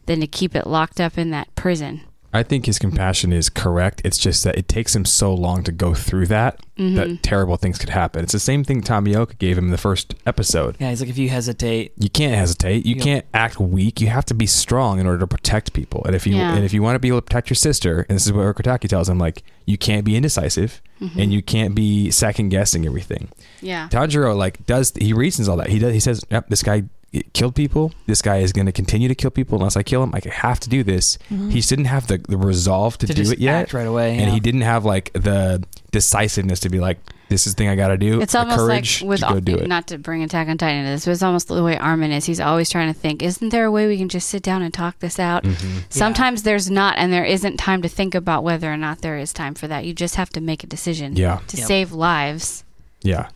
than 0.07 0.19
to 0.21 0.27
keep 0.27 0.55
it 0.55 0.65
locked 0.65 0.99
up 0.99 1.17
in 1.17 1.29
that 1.29 1.53
prison. 1.55 2.01
I 2.31 2.43
think 2.43 2.67
his 2.67 2.77
compassion 2.77 3.33
is 3.33 3.49
correct. 3.49 4.01
It's 4.05 4.17
just 4.17 4.43
that 4.43 4.55
it 4.57 4.67
takes 4.67 4.95
him 4.95 5.03
so 5.05 5.33
long 5.33 5.63
to 5.63 5.71
go 5.71 5.93
through 5.93 6.27
that 6.27 6.59
Mm-hmm. 6.79 6.95
that 6.95 7.23
terrible 7.23 7.57
things 7.57 7.77
could 7.77 7.89
happen. 7.89 8.23
It's 8.23 8.31
the 8.31 8.39
same 8.39 8.63
thing 8.63 8.81
Tomioka 8.81 9.37
gave 9.37 9.57
him 9.57 9.65
in 9.65 9.71
the 9.71 9.77
first 9.77 10.15
episode. 10.25 10.77
Yeah, 10.79 10.91
he's 10.91 11.01
like, 11.01 11.09
if 11.09 11.17
you 11.17 11.27
hesitate, 11.27 11.91
You 11.97 12.09
can't 12.09 12.35
hesitate. 12.35 12.85
You 12.85 12.95
Yep. 12.95 13.03
can't 13.03 13.25
act 13.33 13.59
weak. 13.59 13.99
You 13.99 14.07
have 14.07 14.23
to 14.27 14.33
be 14.33 14.45
strong 14.45 14.97
in 14.97 15.05
order 15.05 15.19
to 15.19 15.27
protect 15.27 15.73
people. 15.73 16.03
And 16.05 16.15
if 16.15 16.25
you 16.25 16.37
Yeah. 16.37 16.55
and 16.55 16.63
if 16.63 16.71
you 16.71 16.81
want 16.81 16.95
to 16.95 16.99
be 16.99 17.09
able 17.09 17.17
to 17.17 17.23
protect 17.23 17.49
your 17.49 17.55
sister, 17.55 18.05
and 18.07 18.15
this 18.15 18.25
is 18.25 18.31
what 18.31 18.43
Urokodaki 18.45 18.87
tells 18.87 19.09
him, 19.09 19.19
like 19.19 19.43
you 19.65 19.77
can't 19.77 20.05
be 20.05 20.15
indecisive 20.15 20.81
Mm-hmm. 21.01 21.19
and 21.19 21.33
you 21.33 21.41
can't 21.41 21.75
be 21.75 22.11
second 22.11 22.47
guessing 22.47 22.85
everything. 22.85 23.27
Yeah. 23.61 23.89
Tanjiro 23.89 24.33
like 24.37 24.65
does 24.65 24.93
he 24.97 25.11
reasons 25.11 25.49
all 25.49 25.57
that. 25.57 25.67
He 25.69 25.79
does. 25.79 25.93
He 25.93 25.99
says, 25.99 26.23
"Yep, 26.31 26.47
this 26.49 26.63
guy 26.63 26.83
killed 27.33 27.55
people. 27.55 27.91
This 28.05 28.21
guy 28.21 28.37
is 28.37 28.53
going 28.53 28.65
to 28.67 28.71
continue 28.71 29.07
to 29.07 29.15
kill 29.15 29.31
people 29.31 29.57
unless 29.57 29.75
I 29.75 29.83
kill 29.83 30.03
him. 30.03 30.13
I 30.13 30.21
have 30.29 30.59
to 30.61 30.69
do 30.69 30.83
this." 30.83 31.17
He 31.29 31.53
just 31.55 31.69
didn't 31.69 31.85
have 31.85 32.07
the, 32.07 32.17
the 32.17 32.37
resolve 32.37 32.97
to, 32.99 33.07
to 33.07 33.13
do 33.13 33.21
just 33.23 33.33
it 33.33 33.39
yet, 33.39 33.55
act 33.63 33.73
right 33.73 33.87
away. 33.87 34.11
and 34.11 34.27
yeah. 34.27 34.31
he 34.31 34.39
didn't 34.39 34.61
have 34.61 34.85
like 34.85 35.11
the 35.13 35.63
decisiveness 35.91 36.59
to 36.61 36.69
be 36.69 36.79
like, 36.79 36.99
"This 37.29 37.47
is 37.47 37.55
the 37.55 37.57
thing 37.57 37.69
I 37.69 37.75
got 37.75 37.87
to 37.89 37.97
do." 37.97 38.21
It's 38.21 38.33
the 38.33 38.39
almost 38.39 38.57
courage 38.59 39.01
like 39.01 39.09
with 39.09 39.19
to 39.21 39.25
go 39.33 39.39
do 39.39 39.55
it. 39.55 39.67
not 39.67 39.87
to 39.87 39.97
bring 39.97 40.21
Attack 40.23 40.47
on 40.49 40.57
Titan 40.57 40.79
into 40.79 40.91
this, 40.91 41.05
but 41.05 41.11
it's 41.11 41.23
almost 41.23 41.47
the 41.47 41.63
way 41.63 41.77
Armin 41.77 42.11
is. 42.11 42.25
He's 42.25 42.39
always 42.39 42.69
trying 42.69 42.93
to 42.93 42.99
think, 42.99 43.23
isn't 43.23 43.49
there 43.49 43.65
a 43.65 43.71
way 43.71 43.87
we 43.87 43.97
can 43.97 44.09
just 44.09 44.29
sit 44.29 44.43
down 44.43 44.61
and 44.61 44.73
talk 44.73 44.99
this 44.99 45.19
out? 45.19 45.43
Mm-hmm. 45.43 45.77
Sometimes 45.89 46.43
there's 46.43 46.69
not, 46.69 46.97
and 46.97 47.11
there 47.11 47.25
isn't 47.25 47.57
time 47.57 47.81
to 47.81 47.89
think 47.89 48.13
about 48.13 48.43
whether 48.43 48.71
or 48.71 48.77
not 48.77 49.01
there 49.01 49.17
is 49.17 49.33
time 49.33 49.55
for 49.55 49.67
that. 49.67 49.83
You 49.85 49.93
just 49.93 50.15
have 50.15 50.29
to 50.31 50.41
make 50.41 50.63
a 50.63 50.67
decision 50.67 51.15
yeah, 51.15 51.39
to 51.47 51.57
Yep. 51.57 51.65
save 51.67 51.91
lives. 51.91 52.63
yeah. 53.01 53.29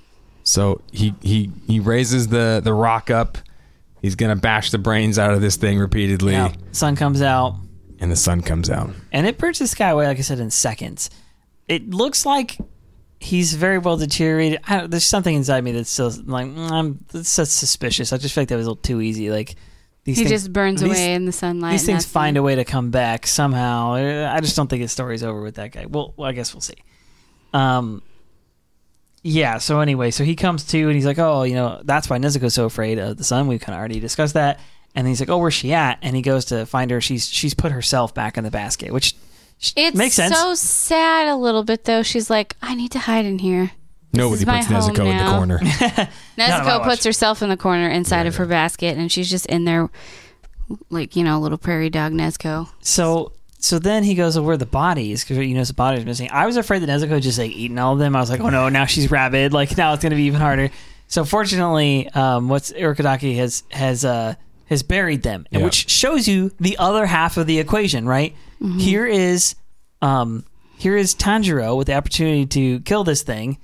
So 0.45 0.81
he 0.91 1.13
he 1.21 1.49
he 1.67 1.79
raises 1.79 2.27
the 2.27 2.59
the 2.61 2.73
rock 2.73 3.09
up. 3.09 3.37
He's 4.03 4.13
gonna 4.15 4.35
bash 4.35 4.69
the 4.69 4.77
brains 4.77 5.17
out 5.17 5.33
of 5.33 5.41
this 5.41 5.55
thing 5.55 5.79
repeatedly, 5.79 6.33
yeah. 6.33 6.53
Sun 6.73 6.95
comes 6.95 7.21
out. 7.23 7.55
and 7.99 8.11
the 8.11 8.15
sun 8.15 8.41
comes 8.41 8.69
out. 8.69 8.91
and 9.11 9.25
it 9.25 9.39
burns 9.39 9.57
this 9.57 9.73
guy 9.73 9.89
away, 9.89 10.05
like 10.05 10.19
I 10.19 10.21
said, 10.21 10.39
in 10.39 10.51
seconds. 10.51 11.09
It 11.67 11.89
looks 11.89 12.25
like 12.25 12.57
he's 13.19 13.53
very 13.53 13.77
well 13.77 13.95
deteriorated. 13.95 14.59
I 14.67 14.77
don't, 14.79 14.91
there's 14.91 15.05
something 15.05 15.33
inside 15.33 15.63
me 15.63 15.71
that's 15.71 15.89
still 15.89 16.11
like 16.25 16.45
mm, 16.47 16.69
I'm 16.69 16.99
that's, 17.11 17.33
that's 17.35 17.51
suspicious. 17.51 18.11
I 18.13 18.17
just 18.17 18.35
feel 18.35 18.41
like 18.41 18.49
that 18.49 18.57
was 18.57 18.67
a 18.67 18.69
little 18.71 18.83
too 18.83 18.99
easy. 19.01 19.31
Like 19.31 19.55
these 20.03 20.17
he 20.17 20.25
things, 20.25 20.41
just 20.41 20.51
burns 20.53 20.81
these- 20.81 20.91
away 20.91 21.13
in 21.13 21.23
the 21.25 21.31
sunlight. 21.31 21.71
These 21.71 21.87
and 21.87 21.95
things 21.95 22.05
find 22.05 22.35
it. 22.35 22.41
a 22.41 22.43
way 22.43 22.55
to 22.55 22.65
come 22.65 22.91
back 22.91 23.25
somehow. 23.25 23.93
Uh, 23.93 24.29
I 24.35 24.41
just 24.41 24.57
don't 24.57 24.69
think 24.69 24.81
his 24.81 24.91
story's 24.91 25.23
over 25.23 25.41
with 25.41 25.55
that 25.55 25.71
guy. 25.71 25.85
Well, 25.85 26.13
well 26.17 26.29
I 26.29 26.33
guess 26.33 26.53
we'll 26.53 26.59
see. 26.59 26.75
Um, 27.53 28.01
yeah. 29.23 29.57
So 29.57 29.79
anyway, 29.79 30.11
so 30.11 30.23
he 30.23 30.35
comes 30.35 30.65
to 30.65 30.79
and 30.79 30.93
he's 30.93 31.05
like, 31.05 31.19
oh, 31.19 31.43
you 31.43 31.55
know, 31.55 31.81
that's 31.83 32.09
why 32.09 32.17
Nezuko's 32.17 32.53
so 32.53 32.65
afraid 32.65 32.99
of 32.99 33.17
the 33.17 33.23
sun. 33.23 33.47
We've 33.47 33.61
kind 33.61 33.73
of 33.75 33.79
already 33.79 33.99
discussed 33.99 34.33
that. 34.35 34.59
And 34.95 35.07
he's 35.07 35.19
like, 35.19 35.29
oh, 35.29 35.37
where's 35.39 35.53
she 35.55 35.73
at? 35.73 35.97
And 36.01 36.15
he 36.15 36.21
goes 36.21 36.45
to 36.45 36.65
find 36.65 36.91
her. 36.91 37.01
She's 37.01 37.27
she's 37.27 37.53
put 37.53 37.71
herself 37.71 38.13
back 38.13 38.37
in 38.37 38.43
the 38.43 38.51
basket, 38.51 38.91
which 38.93 39.15
it 39.75 39.95
makes 39.95 40.15
sense. 40.15 40.37
so 40.37 40.53
sad 40.53 41.27
a 41.27 41.35
little 41.35 41.63
bit 41.63 41.85
though. 41.85 42.03
She's 42.03 42.29
like, 42.29 42.55
I 42.61 42.75
need 42.75 42.91
to 42.91 42.99
hide 42.99 43.25
in 43.25 43.39
here. 43.39 43.71
Nobody 44.11 44.41
is 44.41 44.45
my 44.45 44.61
puts 44.61 44.69
Nezuko 44.69 44.99
in 44.99 45.17
the 45.17 45.23
now. 45.23 45.37
corner. 45.37 45.59
Not 45.63 45.71
on 45.89 46.07
my 46.37 46.47
Nezuko 46.47 46.79
watch. 46.79 46.89
puts 46.89 47.03
herself 47.05 47.41
in 47.41 47.49
the 47.49 47.57
corner 47.57 47.89
inside 47.89 48.27
of 48.27 48.35
her 48.35 48.45
basket, 48.45 48.95
and 48.97 49.11
she's 49.11 49.27
just 49.29 49.47
in 49.47 49.65
there, 49.65 49.89
like 50.91 51.15
you 51.15 51.23
know, 51.23 51.39
little 51.39 51.57
prairie 51.57 51.89
dog 51.89 52.11
Nezuko. 52.11 52.69
So 52.81 53.31
so 53.63 53.79
then 53.79 54.03
he 54.03 54.13
goes, 54.13 54.35
well, 54.35 54.43
where 54.43 54.55
are 54.55 54.57
the 54.57 54.65
bodies? 54.65 55.23
Because 55.23 55.37
you 55.37 55.55
know 55.55 55.63
the 55.63 55.73
bodies 55.73 56.03
missing. 56.03 56.29
I 56.31 56.45
was 56.45 56.57
afraid 56.57 56.79
that 56.79 56.89
Nezuko 56.89 57.21
just 57.21 57.39
like 57.39 57.51
eating 57.51 57.79
all 57.79 57.93
of 57.93 57.99
them. 57.99 58.13
I 58.13 58.19
was 58.19 58.29
like, 58.29 58.41
oh 58.41 58.49
no, 58.49 58.67
now 58.67 58.85
she's 58.85 59.09
rabid. 59.09 59.53
Like 59.53 59.77
now 59.77 59.93
it's 59.93 60.03
gonna 60.03 60.15
be 60.17 60.23
even 60.23 60.41
harder. 60.41 60.69
So 61.07 61.23
fortunately, 61.23 62.09
um, 62.09 62.49
what's 62.49 62.73
Urokodaki 62.73 63.37
has 63.37 63.63
has 63.71 64.03
uh 64.03 64.35
has 64.65 64.83
buried 64.83 65.23
them, 65.23 65.45
Yeah. 65.49 65.63
which 65.63 65.89
shows 65.89 66.27
you 66.27 66.51
the 66.59 66.75
other 66.77 67.05
half 67.05 67.37
of 67.37 67.47
the 67.47 67.59
equation, 67.59 68.05
right? 68.05 68.35
Here 68.79 69.05
is 69.05 69.55
um 70.01 70.43
here 70.77 70.97
is 70.97 71.15
Tanjiro 71.15 71.77
with 71.77 71.87
the 71.87 71.93
opportunity 71.93 72.45
to 72.47 72.81
kill 72.81 73.05
this 73.05 73.21
thing. 73.23 73.59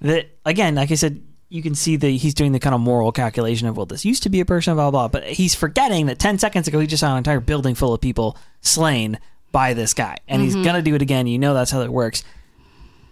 That 0.00 0.30
again, 0.46 0.76
like 0.76 0.90
I 0.90 0.94
said, 0.94 1.20
you 1.50 1.62
can 1.62 1.74
see 1.74 1.96
that 1.96 2.08
he's 2.08 2.32
doing 2.32 2.52
the 2.52 2.58
kind 2.58 2.74
of 2.74 2.80
moral 2.80 3.12
calculation 3.12 3.68
of 3.68 3.76
well, 3.76 3.84
this 3.84 4.06
used 4.06 4.22
to 4.22 4.30
be 4.30 4.40
a 4.40 4.46
person, 4.46 4.74
blah 4.76 4.90
blah. 4.90 5.08
blah. 5.08 5.20
But 5.20 5.28
he's 5.28 5.54
forgetting 5.54 6.06
that 6.06 6.18
ten 6.18 6.38
seconds 6.38 6.68
ago 6.68 6.78
he 6.80 6.86
just 6.86 7.00
saw 7.02 7.12
an 7.12 7.18
entire 7.18 7.40
building 7.40 7.74
full 7.74 7.92
of 7.92 8.00
people 8.00 8.38
slain 8.62 9.18
by 9.52 9.74
this 9.74 9.94
guy, 9.94 10.16
and 10.26 10.42
he's 10.42 10.54
mm-hmm. 10.54 10.64
gonna 10.64 10.82
do 10.82 10.94
it 10.94 11.02
again. 11.02 11.26
You 11.26 11.38
know 11.38 11.54
that's 11.54 11.70
how 11.70 11.82
it 11.82 11.92
works. 11.92 12.24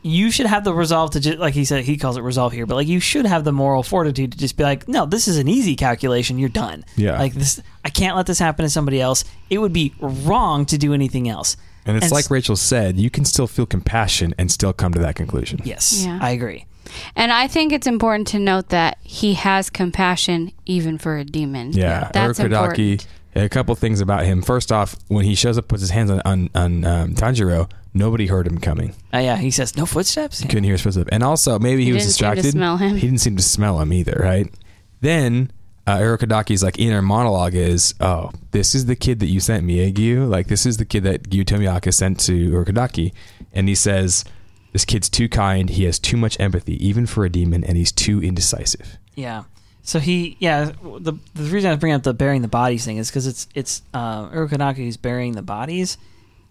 You 0.03 0.30
should 0.30 0.47
have 0.47 0.64
the 0.64 0.72
resolve 0.72 1.11
to 1.11 1.20
just 1.20 1.38
like 1.38 1.53
he 1.53 1.66
said 1.66 1.84
he 1.84 1.99
calls 1.99 2.16
it 2.16 2.22
resolve 2.22 2.55
here, 2.55 2.64
but 2.64 2.74
like 2.74 2.88
you 2.88 3.01
should 3.01 3.26
have 3.26 3.45
the 3.45 3.53
moral 3.53 3.82
fortitude 3.82 4.32
to 4.32 4.38
just 4.38 4.57
be 4.57 4.62
like, 4.62 4.88
no, 4.88 5.05
this 5.05 5.28
is 5.28 5.36
an 5.36 5.47
easy 5.47 5.76
calculation. 5.76 6.38
You're 6.38 6.49
done. 6.49 6.84
Yeah. 6.97 7.18
Like 7.18 7.34
this, 7.34 7.61
I 7.84 7.91
can't 7.91 8.16
let 8.16 8.26
this 8.26 8.38
happen 8.38 8.64
to 8.64 8.70
somebody 8.70 8.99
else. 8.99 9.24
It 9.51 9.59
would 9.59 9.74
be 9.74 9.93
wrong 10.01 10.64
to 10.66 10.78
do 10.78 10.95
anything 10.95 11.28
else. 11.28 11.59
And 11.84 11.99
it's 11.99 12.05
And 12.07 12.12
like 12.12 12.24
s- 12.24 12.30
Rachel 12.30 12.57
said, 12.57 12.97
you 12.97 13.11
can 13.11 13.26
still 13.26 13.47
feel 13.47 13.66
compassion 13.66 14.34
and 14.38 14.51
still 14.51 14.72
come 14.72 14.95
to 14.95 15.01
that 15.01 15.16
conclusion. 15.16 15.61
Yes, 15.64 16.05
Yeah. 16.05 16.18
I 16.20 16.30
agree. 16.30 16.64
And 17.14 17.30
I 17.30 17.47
think 17.47 17.72
it's 17.72 17.86
important 17.86 18.26
to 18.28 18.38
note 18.38 18.70
that 18.70 18.99
he 19.03 19.34
has 19.34 19.70
compassion 19.70 20.53
even 20.66 20.99
for 20.99 21.18
a 21.18 21.24
demon. 21.24 21.72
Yeah, 21.72 22.11
that's 22.12 22.38
Urokodaki. 22.38 22.43
important. 22.45 23.07
A 23.35 23.49
couple 23.49 23.74
things 23.76 24.01
about 24.01 24.24
him. 24.24 24.43
First 24.43 24.72
off, 24.72 24.97
when 25.09 25.24
he 25.24 25.35
shows 25.35 25.57
up, 25.57 25.68
puts 25.68 25.81
his 25.83 25.91
hands 25.91 26.11
on 26.11 26.20
on, 26.24 26.51
on 26.55 26.85
um, 26.85 27.14
Tanjiro, 27.14 27.70
nobody 27.95 28.26
heard 28.26 28.47
him 28.47 28.59
coming. 28.59 28.95
Uh, 29.14 29.18
yeah, 29.18 29.37
he 29.37 29.51
says 29.53 29.76
no 29.76 29.87
footsteps. 29.87 30.41
Couldn't 30.43 30.64
hear 30.64 30.72
his 30.74 30.83
footsteps. 30.83 31.09
And 31.12 31.22
also, 31.22 31.59
maybe 31.59 31.83
he, 31.83 31.87
He 31.89 31.93
was 31.93 32.03
didn't 32.03 32.14
seem 32.14 32.28
to 32.31 32.35
distracted. 32.35 32.53
smell 32.59 32.76
him. 32.76 32.95
He 32.97 33.03
didn't 33.07 33.20
seem 33.20 33.37
to 33.37 33.43
smell 33.43 33.81
him 33.81 33.93
either, 33.93 34.18
right? 34.20 34.53
Then 35.01 35.53
uh, 35.87 35.99
Urokodaki's 35.99 36.62
like 36.62 36.78
inner 36.78 37.03
monologue 37.03 37.55
is, 37.55 37.95
"Oh, 38.01 38.31
this 38.51 38.74
is 38.74 38.87
the 38.87 38.97
kid 38.97 39.20
that 39.20 39.26
you 39.26 39.39
sent 39.41 39.64
me, 39.64 39.81
eh, 39.81 39.91
Giyu? 39.91 40.28
Like 40.28 40.49
this 40.49 40.66
is 40.66 40.76
the 40.78 40.85
kid 40.85 41.05
that 41.05 41.31
Giyu 41.31 41.45
Tomioka 41.45 41.95
sent 41.95 42.18
to 42.20 42.33
Urokodaki," 42.33 43.12
and 43.53 43.68
he 43.68 43.74
says, 43.76 44.24
"This 44.72 44.85
kid's 44.85 45.09
too 45.09 45.28
kind. 45.28 45.70
He 45.70 45.85
has 45.85 45.99
too 45.99 46.16
much 46.16 46.39
empathy, 46.41 46.85
even 46.85 47.07
for 47.07 47.24
a 47.24 47.31
demon, 47.31 47.62
and 47.64 47.76
he's 47.76 47.93
too 47.93 48.20
indecisive." 48.22 48.99
Yeah. 49.14 49.45
So 49.91 49.99
he, 49.99 50.36
yeah, 50.38 50.70
the 51.01 51.14
the 51.34 51.43
reason 51.43 51.72
I 51.72 51.74
bring 51.74 51.93
up 51.93 52.05
the 52.05 52.14
burying 52.14 52.43
the 52.43 52.49
bodies 52.49 52.84
thing 52.84 52.99
is 52.99 53.11
because 53.11 53.26
it's 53.26 53.49
it's 53.57 53.82
uh, 53.93 54.28
Urokodaki 54.28 54.76
who's 54.76 54.97
burying 54.97 55.32
the 55.32 55.43
bodies, 55.43 55.99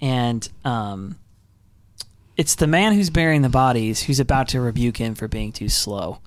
and 0.01 0.45
um, 0.65 1.17
it's 2.35 2.55
the 2.55 2.67
man 2.67 2.91
who's 2.91 3.09
burying 3.09 3.41
the 3.41 3.47
bodies 3.47 4.03
who's 4.03 4.19
about 4.19 4.49
to 4.49 4.59
rebuke 4.59 4.97
him 4.97 5.15
for 5.15 5.29
being 5.29 5.53
too 5.53 5.69
slow. 5.69 6.19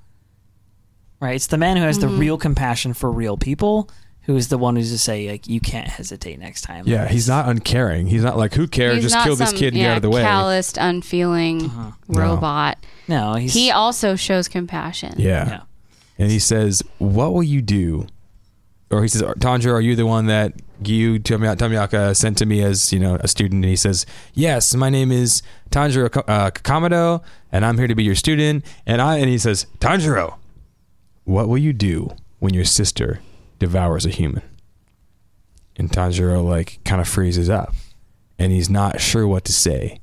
Right. 1.21 1.35
It's 1.35 1.49
the 1.49 1.59
man 1.59 1.77
who 1.77 1.83
has 1.83 1.99
the 1.99 2.09
real 2.09 2.39
compassion 2.39 2.95
for 2.95 3.13
real 3.13 3.37
people 3.37 3.91
who 4.23 4.35
is 4.35 4.49
the 4.49 4.57
one 4.57 4.77
who's 4.77 4.91
to 4.91 4.99
say 4.99 5.31
like 5.31 5.47
you 5.47 5.61
can't 5.61 5.89
hesitate 5.89 6.39
next 6.39 6.63
time. 6.63 6.85
Yeah, 6.87 7.09
he's 7.09 7.29
not 7.29 7.47
uncaring. 7.47 8.07
He's 8.07 8.23
not 8.23 8.39
like, 8.39 8.55
"Who 8.55 8.67
cares? 8.67 8.95
He's 8.95 9.05
Just 9.05 9.17
not 9.17 9.27
kill 9.27 9.37
this 9.37 9.53
kid 9.53 9.75
and 9.75 9.77
yeah, 9.77 9.83
get 9.83 9.91
out 9.91 9.97
of 9.97 10.03
the 10.03 10.11
way." 10.11 10.23
Calloused, 10.23 10.79
unfeeling 10.79 11.59
No. 11.59 11.95
robot. 12.09 12.79
No, 13.07 13.35
he's 13.35 13.53
He 13.53 13.71
also 13.71 14.17
shows 14.17 14.49
compassion. 14.49 15.17
Yeah. 15.19 15.47
yeah. 15.47 15.61
And 16.19 16.31
he 16.31 16.39
says, 16.39 16.83
"What 16.99 17.33
will 17.33 17.43
you 17.43 17.63
do?" 17.63 18.07
Or 18.91 19.03
he 19.03 19.09
says, 19.09 19.23
"Tanjiro, 19.23 19.73
are 19.73 19.81
you 19.81 19.97
the 19.97 20.07
one 20.07 20.27
that 20.27 20.53
Giyu 20.83 21.19
Tomioka 21.21 22.15
sent 22.15 22.37
to 22.39 22.47
me 22.47 22.63
as 22.63 22.93
you 22.93 22.99
know 22.99 23.17
a 23.21 23.29
student?" 23.29 23.65
And 23.65 23.71
he 23.71 23.77
says, 23.77 24.05
"Yes, 24.35 24.75
my 24.75 24.91
name 24.91 25.11
is 25.11 25.43
Tanjiro 25.71 26.15
uh, 26.29 26.51
Kamado, 26.51 27.23
and 27.51 27.65
I'm 27.65 27.79
here 27.79 27.87
to 27.87 27.95
be 27.95 28.05
your 28.05 28.15
student." 28.15 28.65
And 28.87 29.01
I 29.01 29.17
and 29.17 29.29
he 29.29 29.39
says, 29.39 29.67
"Tanjiro, 29.81 30.37
what 31.25 31.49
will 31.49 31.59
you 31.59 31.73
do 31.73 32.11
when 32.39 32.53
your 32.55 32.65
sister 32.65 33.21
devours 33.59 34.05
a 34.05 34.11
human?" 34.11 34.43
And 35.77 35.91
Tanjiro 35.91 36.45
like 36.45 36.79
kind 36.85 37.01
of 37.01 37.09
freezes 37.09 37.49
up, 37.49 37.75
and 38.39 38.53
he's 38.53 38.69
not 38.69 39.01
sure 39.01 39.27
what 39.27 39.45
to 39.47 39.53
say. 39.53 40.01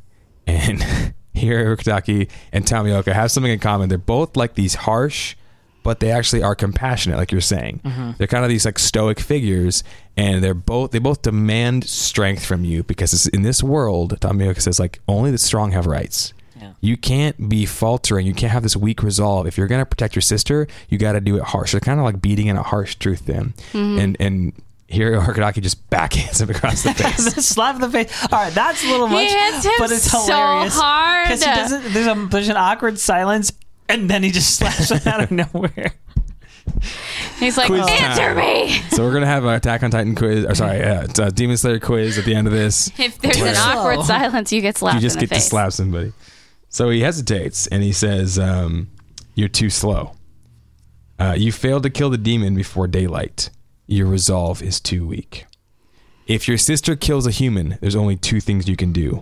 And 0.48 0.84
here, 1.34 1.64
Urokodaki 1.64 2.30
and 2.52 2.66
Tomioka 2.66 3.14
have 3.14 3.32
something 3.32 3.52
in 3.52 3.60
common. 3.60 3.90
They're 3.90 3.98
both 3.98 4.36
like 4.36 4.56
these 4.56 4.76
harsh, 4.76 5.36
but 5.84 6.00
they 6.00 6.12
actually 6.12 6.44
are 6.44 6.56
compassionate, 6.56 7.18
like 7.18 7.32
you're 7.32 7.42
saying. 7.42 7.82
Mm-hmm. 7.84 8.12
They're 8.18 8.28
kind 8.28 8.44
of 8.44 8.50
these 8.50 8.66
like 8.66 8.80
stoic 8.80 9.20
figures, 9.20 9.84
and 10.18 10.44
they're 10.44 10.54
both 10.54 10.92
they 10.92 11.00
both 11.00 11.22
demand 11.22 11.86
strength 11.86 12.46
from 12.46 12.64
you 12.66 12.84
because 12.84 13.14
it's, 13.14 13.28
in 13.28 13.42
this 13.44 13.64
world, 13.64 14.20
Tomioka 14.20 14.62
says 14.62 14.80
like 14.80 15.00
only 15.08 15.32
the 15.32 15.38
strong 15.38 15.72
have 15.72 15.86
rights. 15.86 16.34
Yeah. 16.60 16.74
You 16.82 16.98
can't 16.98 17.48
be 17.50 17.66
faltering. 17.66 18.26
You 18.28 18.34
can't 18.34 18.52
have 18.52 18.64
this 18.64 18.76
weak 18.76 19.02
resolve. 19.02 19.48
If 19.48 19.58
you're 19.58 19.68
gonna 19.68 19.86
protect 19.86 20.16
your 20.16 20.22
sister, 20.22 20.68
you 20.90 20.98
got 20.98 21.14
to 21.14 21.22
do 21.22 21.38
it 21.38 21.44
harsh. 21.44 21.72
They're 21.72 21.80
kind 21.80 22.00
of 22.00 22.06
like 22.06 22.22
beating 22.22 22.48
in 22.48 22.58
a 22.58 22.64
harsh 22.64 22.96
truth. 22.96 23.26
Then, 23.26 23.54
mm-hmm. 23.72 24.00
and 24.00 24.18
and 24.20 24.54
here 24.88 25.12
Urokodaki 25.14 25.62
just 25.62 25.88
backhands 25.90 26.42
him 26.42 26.50
across 26.50 26.84
the 26.84 26.94
face. 26.96 27.48
slap 27.48 27.76
in 27.76 27.82
the 27.82 27.90
face. 27.90 28.12
All 28.32 28.40
right, 28.44 28.54
that's 28.54 28.84
a 28.84 28.88
little 28.88 29.08
much, 29.08 29.28
He 29.30 29.34
hits 29.38 29.64
him 29.64 29.72
but 29.78 29.92
it's 29.92 30.10
hilarious. 30.12 30.28
so 30.28 30.34
hilarious 30.36 30.76
hard. 30.80 31.26
because 31.28 31.44
he 31.44 31.52
doesn't. 31.52 31.94
There's 31.94 32.08
a 32.08 32.28
there's 32.30 32.50
an 32.50 32.58
awkward 32.58 33.00
silence, 33.00 33.54
and 33.90 34.10
then 34.10 34.24
he 34.24 34.32
just 34.32 34.56
slaps 34.56 34.92
him 34.92 35.02
out 35.06 35.22
of 35.22 35.32
nowhere. 35.32 35.94
He's 37.40 37.58
like, 37.58 37.68
Quiz 37.68 37.88
answer 37.88 38.34
time." 38.34 38.38
me. 38.38 38.72
So 38.92 39.04
we're 39.04 39.14
gonna 39.14 39.26
have 39.26 39.44
an 39.44 39.54
Attack 39.56 39.84
on 39.84 39.92
Titan 39.92 40.16
quiz, 40.16 40.46
or 40.46 40.56
sorry, 40.56 40.84
uh, 40.84 41.04
it's 41.04 41.20
a 41.20 41.32
Demon 41.32 41.58
Slayer 41.58 41.80
quiz 41.80 42.18
at 42.18 42.26
the 42.26 42.36
end 42.36 42.48
of 42.48 42.54
this. 42.54 42.92
If 43.00 43.20
there's 43.20 43.38
an 43.38 43.56
awkward 43.56 44.06
silence, 44.06 44.52
you 44.52 44.62
get 44.62 44.78
slapped 44.78 44.96
you 44.96 45.02
just 45.02 45.16
in 45.16 45.22
the 45.22 45.28
get 45.28 45.36
to 45.36 45.42
slap 45.42 45.72
somebody. 45.72 46.14
So 46.70 46.90
he 46.90 47.02
hesitates 47.02 47.66
and 47.68 47.82
he 47.82 47.92
says, 47.92 48.38
um, 48.38 48.90
"You're 49.36 49.48
too 49.48 49.70
slow. 49.70 50.14
Uh, 51.18 51.36
you 51.38 51.52
failed 51.52 51.84
to 51.84 51.90
kill 51.90 52.10
the 52.10 52.18
demon 52.18 52.56
before 52.56 52.88
daylight. 52.88 53.50
Your 53.88 54.08
resolve 54.08 54.62
is 54.62 54.80
too 54.80 55.08
weak. 55.08 55.46
If 56.28 56.48
your 56.48 56.58
sister 56.58 56.96
kills 56.96 57.26
a 57.26 57.32
human, 57.32 57.78
there's 57.82 57.96
only 57.96 58.16
two 58.16 58.40
things 58.40 58.68
you 58.68 58.76
can 58.76 58.94
do: 58.94 59.22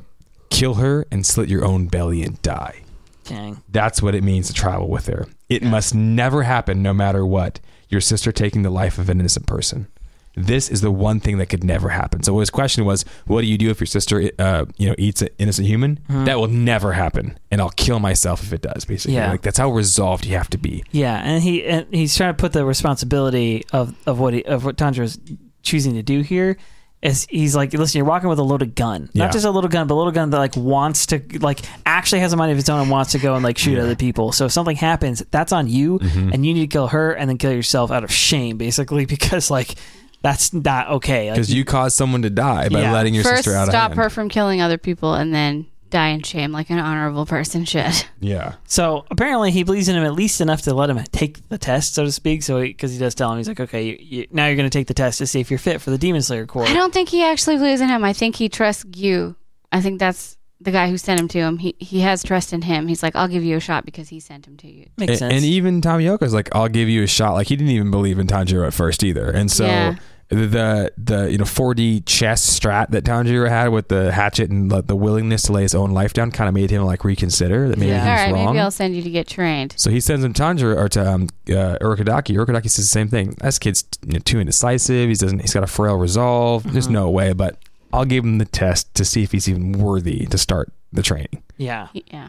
kill 0.49 0.75
her 0.75 1.05
and 1.11 1.25
slit 1.25 1.49
your 1.49 1.63
own 1.63 1.87
belly 1.87 2.23
and 2.23 2.41
die." 2.41 2.81
Dang. 3.27 3.61
That's 3.69 4.01
what 4.01 4.15
it 4.15 4.23
means 4.23 4.47
to 4.47 4.53
travel 4.53 4.87
with 4.89 5.07
her. 5.07 5.27
It 5.49 5.63
must 5.63 5.93
never 5.95 6.43
happen, 6.43 6.81
no 6.81 6.93
matter 6.93 7.25
what. 7.25 7.59
Your 7.89 8.01
sister 8.01 8.31
taking 8.31 8.63
the 8.63 8.69
life 8.69 8.97
of 8.97 9.09
an 9.09 9.19
innocent 9.19 9.45
person. 9.45 9.87
This 10.35 10.69
is 10.69 10.81
the 10.81 10.91
one 10.91 11.19
thing 11.19 11.39
that 11.39 11.47
could 11.47 11.63
never 11.63 11.89
happen. 11.89 12.21
So 12.21 12.37
his 12.39 12.51
question 12.51 12.85
was, 12.85 13.05
"What 13.25 13.41
do 13.41 13.47
you 13.47 13.57
do 13.57 13.71
if 13.71 13.79
your 13.79 13.87
sister, 13.87 14.29
uh, 14.37 14.65
you 14.77 14.87
know, 14.87 14.93
eats 14.97 15.23
an 15.23 15.29
innocent 15.39 15.67
human? 15.67 15.99
That 16.09 16.37
will 16.39 16.47
never 16.47 16.93
happen, 16.93 17.39
and 17.49 17.59
I'll 17.59 17.71
kill 17.71 17.99
myself 17.99 18.43
if 18.43 18.53
it 18.53 18.61
does." 18.61 18.85
Basically, 18.85 19.15
Yeah. 19.15 19.31
like 19.31 19.41
that's 19.41 19.57
how 19.57 19.71
resolved 19.71 20.25
you 20.27 20.37
have 20.37 20.49
to 20.51 20.59
be. 20.59 20.83
Yeah, 20.91 21.15
and 21.23 21.41
he 21.41 21.65
and 21.65 21.87
he's 21.91 22.15
trying 22.15 22.29
to 22.35 22.37
put 22.37 22.53
the 22.53 22.65
responsibility 22.65 23.63
of 23.73 23.95
of 24.05 24.19
what 24.19 24.35
he 24.35 24.45
of 24.45 24.63
what 24.63 24.77
Tanjiro's 24.77 25.17
choosing 25.63 25.95
to 25.95 26.03
do 26.03 26.21
here. 26.21 26.55
Is 26.99 27.27
he's 27.29 27.55
like, 27.55 27.73
listen, 27.73 27.99
you're 27.99 28.07
walking 28.07 28.27
with 28.27 28.39
a 28.39 28.43
loaded 28.43 28.73
gun, 28.73 29.09
Yeah. 29.13 29.25
not 29.25 29.31
just 29.33 29.45
a 29.45 29.51
little 29.51 29.69
gun, 29.69 29.85
but 29.87 29.93
a 29.93 29.97
little 29.97 30.11
gun 30.11 30.31
that 30.31 30.39
like 30.39 30.55
wants 30.57 31.05
to 31.07 31.21
like 31.39 31.59
actually 31.85 32.21
has 32.21 32.33
a 32.33 32.37
mind 32.37 32.51
of 32.51 32.57
its 32.57 32.69
own 32.69 32.81
and 32.81 32.89
wants 32.89 33.11
to 33.11 33.19
go 33.19 33.35
and 33.35 33.43
like 33.43 33.57
shoot 33.59 33.77
other 33.77 33.95
people. 33.95 34.31
So 34.31 34.45
if 34.45 34.51
something 34.51 34.75
happens, 34.75 35.23
that's 35.29 35.51
on 35.51 35.67
you, 35.67 35.99
Mm-hmm. 35.99 36.33
and 36.33 36.43
you 36.45 36.55
need 36.55 36.61
to 36.61 36.67
kill 36.67 36.87
her 36.87 37.11
and 37.13 37.29
then 37.29 37.37
kill 37.37 37.51
yourself 37.53 37.91
out 37.91 38.03
of 38.03 38.11
shame, 38.11 38.57
basically, 38.57 39.05
because 39.15 39.51
like 39.51 39.75
that's 40.23 40.51
not 40.51 40.89
okay. 40.89 41.27
Like, 41.27 41.35
Because 41.35 41.53
you 41.53 41.63
caused 41.65 41.95
someone 41.95 42.23
to 42.23 42.31
die 42.31 42.69
by 42.69 42.81
Yeah. 42.81 42.91
letting 42.93 43.13
your 43.13 43.23
First, 43.23 43.43
sister 43.43 43.53
out 43.55 43.67
stop 43.67 43.91
of 43.91 43.97
hand. 43.97 44.03
her 44.05 44.09
from 44.09 44.27
killing 44.29 44.61
other 44.61 44.79
people, 44.79 45.13
and 45.13 45.31
then 45.33 45.67
die 45.89 46.09
in 46.09 46.21
shame 46.23 46.51
like 46.51 46.69
an 46.69 46.79
honorable 46.79 47.25
person 47.25 47.65
should. 47.65 48.05
Yeah, 48.19 48.55
So 48.65 49.05
apparently 49.11 49.51
he 49.51 49.63
believes 49.63 49.87
in 49.87 49.95
him 49.95 50.03
at 50.03 50.13
least 50.13 50.41
enough 50.41 50.63
to 50.63 50.73
let 50.73 50.89
him 50.89 51.01
take 51.11 51.47
the 51.49 51.57
test, 51.57 51.93
so 51.93 52.03
to 52.03 52.11
speak. 52.11 52.43
So 52.43 52.61
because 52.61 52.91
he, 52.91 52.99
does 52.99 53.15
tell 53.15 53.31
him, 53.31 53.37
he's 53.37 53.47
like, 53.47 53.59
okay, 53.59 53.83
you, 53.83 53.97
you, 53.99 54.27
now 54.31 54.47
you're 54.47 54.55
going 54.55 54.69
to 54.69 54.75
take 54.75 54.87
the 54.87 54.93
test 54.93 55.19
to 55.19 55.27
see 55.27 55.39
if 55.39 55.51
you're 55.51 55.59
fit 55.59 55.81
for 55.81 55.91
the 55.91 55.97
Demon 55.97 56.21
Slayer 56.21 56.45
Corps. 56.45 56.65
I 56.65 56.73
don't 56.73 56.93
think 56.93 57.09
he 57.09 57.23
actually 57.23 57.57
believes 57.57 57.81
in 57.81 57.89
him. 57.89 58.03
I 58.03 58.13
think 58.13 58.35
he 58.35 58.49
trusts 58.49 58.85
you. 58.95 59.35
I 59.71 59.81
think 59.81 59.99
that's 59.99 60.37
the 60.59 60.71
guy 60.71 60.89
who 60.89 60.97
sent 60.97 61.19
him 61.19 61.27
to 61.29 61.39
him. 61.39 61.57
He 61.57 61.75
he 61.79 61.99
has 62.01 62.23
trust 62.23 62.53
in 62.53 62.63
him. 62.63 62.87
He's 62.87 63.03
like, 63.03 63.15
I'll 63.15 63.27
give 63.27 63.43
you 63.43 63.57
a 63.57 63.59
shot 63.59 63.85
because 63.85 64.09
he 64.09 64.19
sent 64.19 64.47
him 64.47 64.57
to 64.57 64.67
you. 64.67 64.87
Makes 64.97 65.09
and, 65.11 65.19
sense. 65.19 65.33
and 65.35 65.43
even 65.45 65.81
Tomioka's 65.81 66.33
like, 66.33 66.53
"I'll 66.55 66.67
give 66.67 66.89
you 66.89 67.03
a 67.03 67.07
shot." 67.07 67.33
Like 67.33 67.47
he 67.47 67.55
didn't 67.55 67.71
even 67.71 67.91
believe 67.91 68.17
in 68.17 68.27
Tanjiro 68.27 68.65
at 68.65 68.73
first 68.73 69.03
either, 69.03 69.29
and 69.29 69.51
so. 69.51 69.65
Yeah. 69.65 69.95
The 70.29 70.91
the 70.97 71.31
you 71.31 71.37
know 71.37 71.45
4D 71.45 72.03
chess 72.05 72.59
strat 72.59 72.89
that 72.89 73.05
Tanjiro 73.05 73.47
had 73.47 73.69
with 73.69 73.87
the 73.87 74.11
hatchet 74.11 74.49
and 74.49 74.69
the, 74.69 74.81
the 74.81 74.95
willingness 74.95 75.43
to 75.43 75.53
lay 75.53 75.61
his 75.61 75.73
own 75.73 75.91
life 75.91 76.11
down 76.11 76.31
kind 76.31 76.49
of 76.49 76.53
made 76.53 76.69
him 76.69 76.83
like 76.83 77.05
reconsider 77.05 77.69
that 77.69 77.77
maybe 77.77 77.91
Yeah. 77.91 78.03
he 78.03 78.09
All 78.09 78.13
was 78.15 78.21
right, 78.21 78.33
wrong. 78.33 78.45
maybe 78.55 78.59
I'll 78.59 78.71
send 78.71 78.95
you 78.95 79.01
to 79.03 79.09
get 79.09 79.27
trained. 79.27 79.73
So 79.77 79.89
he 79.89 80.01
sends 80.01 80.25
him 80.25 80.33
Tanjiro 80.33 80.75
or 80.75 80.89
to 80.89 81.09
um, 81.13 81.23
uh, 81.49 81.77
Urokodaki. 81.81 82.35
Urokodaki 82.35 82.69
says 82.69 82.83
the 82.85 82.89
same 82.89 83.07
thing. 83.07 83.35
This 83.41 83.57
kid's 83.57 83.85
you 84.05 84.13
know, 84.13 84.19
too 84.19 84.39
indecisive. 84.41 85.07
He 85.07 85.15
doesn't. 85.15 85.39
He's 85.39 85.53
got 85.53 85.63
a 85.63 85.67
frail 85.67 85.95
resolve. 85.95 86.63
Mm-hmm. 86.63 86.73
There's 86.73 86.89
no 86.89 87.09
way. 87.09 87.31
But 87.31 87.57
I'll 87.93 88.03
give 88.05 88.25
him 88.25 88.37
the 88.37 88.45
test 88.45 88.93
to 88.95 89.05
see 89.05 89.23
if 89.23 89.31
he's 89.31 89.47
even 89.47 89.71
worthy 89.79 90.25
to 90.25 90.37
start 90.37 90.71
the 90.91 91.03
training. 91.03 91.41
yeah. 91.57 91.87
Yeah. 91.93 92.27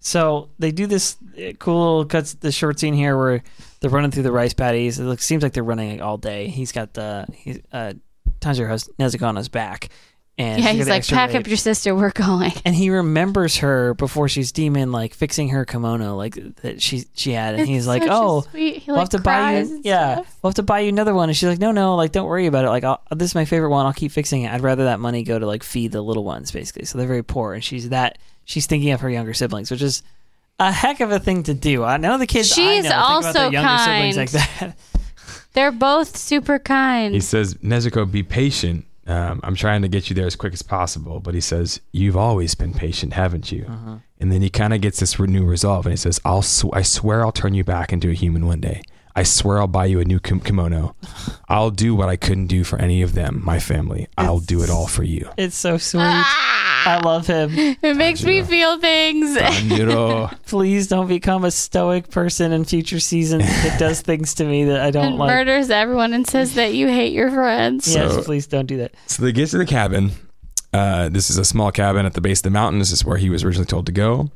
So 0.00 0.50
they 0.58 0.70
do 0.70 0.86
this 0.86 1.16
uh, 1.36 1.52
cool 1.58 1.78
little 1.96 2.04
cuts, 2.04 2.34
the 2.34 2.52
short 2.52 2.78
scene 2.78 2.94
here 2.94 3.16
where 3.18 3.42
they're 3.80 3.90
running 3.90 4.10
through 4.10 4.22
the 4.22 4.32
rice 4.32 4.54
paddies. 4.54 4.98
It 4.98 5.04
looks, 5.04 5.24
seems 5.24 5.42
like 5.42 5.52
they're 5.52 5.64
running 5.64 5.92
like, 5.92 6.00
all 6.00 6.16
day. 6.18 6.48
He's 6.48 6.72
got 6.72 6.94
the 6.94 7.26
he's 7.34 7.58
uh, 7.72 7.94
Tanjiro 8.40 8.68
has 8.68 8.88
Nezuko 9.00 9.26
on 9.26 9.34
his 9.36 9.48
back, 9.48 9.88
and 10.38 10.62
Yeah, 10.62 10.70
he's 10.70 10.88
like, 10.88 11.04
pack 11.06 11.30
weight. 11.32 11.40
up 11.40 11.46
your 11.48 11.56
sister. 11.56 11.96
We're 11.96 12.10
going. 12.12 12.52
and 12.64 12.72
he 12.76 12.90
remembers 12.90 13.56
her 13.56 13.94
before 13.94 14.28
she's 14.28 14.52
demon, 14.52 14.92
like 14.92 15.14
fixing 15.14 15.48
her 15.48 15.64
kimono, 15.64 16.14
like 16.16 16.34
that 16.62 16.80
she 16.80 17.04
she 17.14 17.32
had, 17.32 17.56
and 17.56 17.66
he's 17.66 17.88
like, 17.88 18.04
"Oh, 18.06 18.42
sweet- 18.52 18.82
he, 18.82 18.84
we'll 18.90 18.98
like, 18.98 19.10
have 19.12 19.20
to 19.20 19.24
buy 19.24 19.58
you, 19.62 19.80
yeah, 19.82 20.14
stuff. 20.14 20.38
we'll 20.42 20.50
have 20.50 20.54
to 20.56 20.62
buy 20.62 20.80
you 20.80 20.90
another 20.90 21.12
one." 21.14 21.28
And 21.28 21.36
she's 21.36 21.48
like, 21.48 21.58
"No, 21.58 21.72
no, 21.72 21.96
like 21.96 22.12
don't 22.12 22.28
worry 22.28 22.46
about 22.46 22.64
it. 22.64 22.68
Like 22.68 22.84
I'll, 22.84 23.02
this 23.16 23.30
is 23.30 23.34
my 23.34 23.44
favorite 23.44 23.70
one. 23.70 23.84
I'll 23.84 23.92
keep 23.92 24.12
fixing 24.12 24.42
it. 24.42 24.52
I'd 24.52 24.60
rather 24.62 24.84
that 24.84 25.00
money 25.00 25.24
go 25.24 25.40
to 25.40 25.46
like 25.46 25.64
feed 25.64 25.90
the 25.90 26.02
little 26.02 26.22
ones, 26.24 26.52
basically. 26.52 26.84
So 26.84 26.98
they're 26.98 27.08
very 27.08 27.24
poor, 27.24 27.54
and 27.54 27.64
she's 27.64 27.88
that 27.88 28.18
she's 28.48 28.66
thinking 28.66 28.90
of 28.92 29.00
her 29.02 29.10
younger 29.10 29.34
siblings, 29.34 29.70
which 29.70 29.82
is 29.82 30.02
a 30.58 30.72
heck 30.72 31.00
of 31.00 31.12
a 31.12 31.20
thing 31.20 31.44
to 31.44 31.54
do. 31.54 31.84
I 31.84 31.98
know 31.98 32.18
the 32.18 32.26
kids. 32.26 32.50
I 32.52 32.54
She's 32.54 32.84
know, 32.84 32.90
think 32.90 32.94
about 32.94 33.10
also 33.10 33.32
their 33.32 33.52
younger 33.52 33.78
siblings 33.84 34.16
like 34.16 34.32
kind. 34.32 34.72
that. 34.72 34.78
They're 35.52 35.70
both 35.72 36.16
super 36.16 36.58
kind. 36.58 37.14
He 37.14 37.20
says, 37.20 37.54
Nezuko, 37.56 38.10
be 38.10 38.22
patient. 38.22 38.84
Um, 39.06 39.40
I'm 39.42 39.54
trying 39.54 39.82
to 39.82 39.88
get 39.88 40.10
you 40.10 40.14
there 40.16 40.26
as 40.26 40.36
quick 40.36 40.52
as 40.52 40.62
possible. 40.62 41.20
But 41.20 41.34
he 41.34 41.40
says, 41.40 41.80
You've 41.92 42.16
always 42.16 42.54
been 42.54 42.72
patient, 42.74 43.12
haven't 43.12 43.52
you? 43.52 43.66
And 44.20 44.32
then 44.32 44.42
he 44.42 44.50
kind 44.50 44.74
of 44.74 44.80
gets 44.80 44.98
this 45.00 45.18
new 45.18 45.44
resolve 45.44 45.86
and 45.86 45.92
he 45.92 45.96
says, 45.96 46.20
I'll 46.24 46.42
sw- 46.42 46.72
I 46.72 46.82
swear 46.82 47.24
I'll 47.24 47.32
turn 47.32 47.54
you 47.54 47.64
back 47.64 47.92
into 47.92 48.10
a 48.10 48.14
human 48.14 48.46
one 48.46 48.60
day. 48.60 48.82
I 49.18 49.24
swear 49.24 49.58
I'll 49.58 49.66
buy 49.66 49.86
you 49.86 49.98
a 49.98 50.04
new 50.04 50.20
kim- 50.20 50.38
kimono. 50.38 50.94
I'll 51.48 51.72
do 51.72 51.92
what 51.96 52.08
I 52.08 52.14
couldn't 52.14 52.46
do 52.46 52.62
for 52.62 52.78
any 52.78 53.02
of 53.02 53.14
them, 53.14 53.40
my 53.44 53.58
family. 53.58 54.06
I'll 54.16 54.38
do 54.38 54.62
it 54.62 54.70
all 54.70 54.86
for 54.86 55.02
you. 55.02 55.28
It's 55.36 55.56
so 55.56 55.76
sweet. 55.76 56.02
I 56.02 57.00
love 57.04 57.26
him. 57.26 57.50
it 57.82 57.96
makes 57.96 58.22
me 58.22 58.42
feel 58.44 58.78
things. 58.78 59.36
Tanjiro. 59.36 60.32
Please 60.46 60.86
don't 60.86 61.08
become 61.08 61.44
a 61.44 61.50
stoic 61.50 62.10
person 62.10 62.52
in 62.52 62.64
future 62.64 63.00
seasons 63.00 63.42
that 63.44 63.76
does 63.80 64.02
things 64.02 64.34
to 64.34 64.44
me 64.44 64.66
that 64.66 64.80
I 64.80 64.92
don't 64.92 65.06
and 65.06 65.18
like. 65.18 65.30
murders 65.30 65.68
everyone 65.68 66.14
and 66.14 66.24
says 66.24 66.54
that 66.54 66.74
you 66.74 66.86
hate 66.86 67.12
your 67.12 67.30
friends. 67.32 67.92
Yes, 67.92 68.12
So- 68.14 68.22
please 68.22 68.46
don't 68.46 68.66
do 68.66 68.76
that. 68.76 68.94
So 69.06 69.24
they 69.24 69.32
get 69.32 69.48
to 69.50 69.58
the 69.58 69.66
cabin. 69.66 70.12
Uh, 70.72 71.08
this 71.08 71.28
is 71.28 71.38
a 71.38 71.44
small 71.44 71.72
cabin 71.72 72.06
at 72.06 72.14
the 72.14 72.20
base 72.20 72.38
of 72.38 72.44
the 72.44 72.50
mountain. 72.50 72.78
This 72.78 72.92
is 72.92 73.04
where 73.04 73.16
he 73.16 73.30
was 73.30 73.42
originally 73.42 73.66
told 73.66 73.86
to 73.86 73.92
go. 73.92 74.30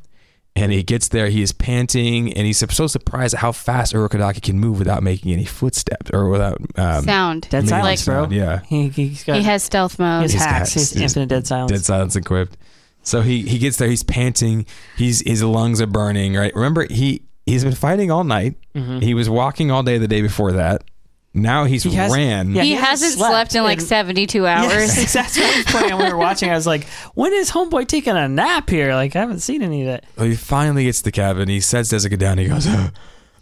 And 0.55 0.71
he 0.71 0.83
gets 0.83 1.09
there, 1.09 1.29
he 1.29 1.41
is 1.41 1.51
panting, 1.53 2.31
and 2.35 2.47
he's 2.47 2.59
so 2.75 2.87
surprised 2.87 3.33
at 3.33 3.41
how 3.41 3.53
fast 3.53 3.95
Urokodaki 3.95 4.43
can 4.43 4.59
move 4.61 4.79
without 4.79 5.03
making 5.03 5.33
any 5.33 5.47
footsteps 5.47 6.11
or 6.13 6.29
without 6.29 6.59
um, 6.77 7.05
Sound. 7.05 7.43
Dead 7.49 7.65
making 7.65 7.69
silence, 7.71 8.05
bro. 8.05 8.15
sound. 8.25 8.33
Yeah, 8.33 8.61
He, 8.67 8.89
he's 8.91 9.25
got 9.25 9.37
He 9.37 9.43
has 9.45 9.63
stealth 9.63 9.97
he 9.97 10.03
mode. 10.03 10.23
has 10.23 10.35
hacks. 10.35 10.75
got- 10.75 10.81
He's 10.81 10.91
he's- 10.91 11.03
infinite 11.03 11.29
dead 11.31 11.47
silence. 11.47 11.73
dead 11.73 11.85
silence 11.85 12.17
equipped. 12.17 12.59
So 13.03 13.23
he 13.23 13.43
he 13.43 13.59
gets 13.59 13.79
there, 13.79 13.89
he's 13.89 14.03
panting, 14.05 14.67
he's 14.97 15.23
his 15.27 15.43
lungs 15.43 15.81
are 15.81 15.87
burning. 15.89 16.35
Right, 16.35 16.55
remember 16.55 16.87
he 16.89 17.23
he's 17.47 17.65
been 17.65 17.75
fighting 17.75 18.11
all 18.11 18.23
night. 18.25 18.55
He 18.75 19.15
was 19.15 19.29
walking 19.31 19.71
all 19.71 19.83
day 19.83 19.99
the 19.99 20.07
day 20.07 20.21
before 20.23 20.53
that. 20.53 20.85
Now 21.35 21.65
he's 21.65 21.83
He 21.83 21.93
has- 21.95 22.13
ran. 22.13 22.55
yeah, 22.55 22.63
he, 22.63 22.69
he 22.71 22.75
hasn't 22.75 22.89
hasn't 22.91 23.13
slept 23.19 23.53
slept, 23.53 23.55
in 23.55 23.63
like 23.63 23.81
72 23.81 24.47
hours. 24.47 24.71
Yes, 24.97 25.13
that's 25.15 25.39
what 25.39 25.47
I 25.53 25.57
was 25.57 25.67
playing. 25.67 25.97
When 25.97 26.07
we 26.07 26.13
were 26.13 26.19
watching, 26.19 26.51
I 26.51 26.55
was 26.55 26.67
like, 26.67 26.85
"When 27.15 27.33
is 27.33 27.51
Homeboy 27.51 27.89
taking 27.89 28.15
a 28.17 28.29
nap 28.29 28.69
here? 28.69 28.95
Like, 28.95 29.17
I 29.17 29.21
haven't 29.21 29.41
seen 29.41 29.63
any 29.63 29.83
of 29.83 29.87
that." 29.89 30.05
Well, 30.17 30.27
he 30.27 30.35
finally 30.37 30.85
gets 30.85 30.99
to 30.99 31.05
the 31.05 31.13
cabin. 31.13 31.49
He 31.49 31.61
sets 31.61 31.91
Nezuko 31.93 32.19
down. 32.19 32.37
He 32.39 32.49
goes, 32.49 32.67
uh, 32.67 32.91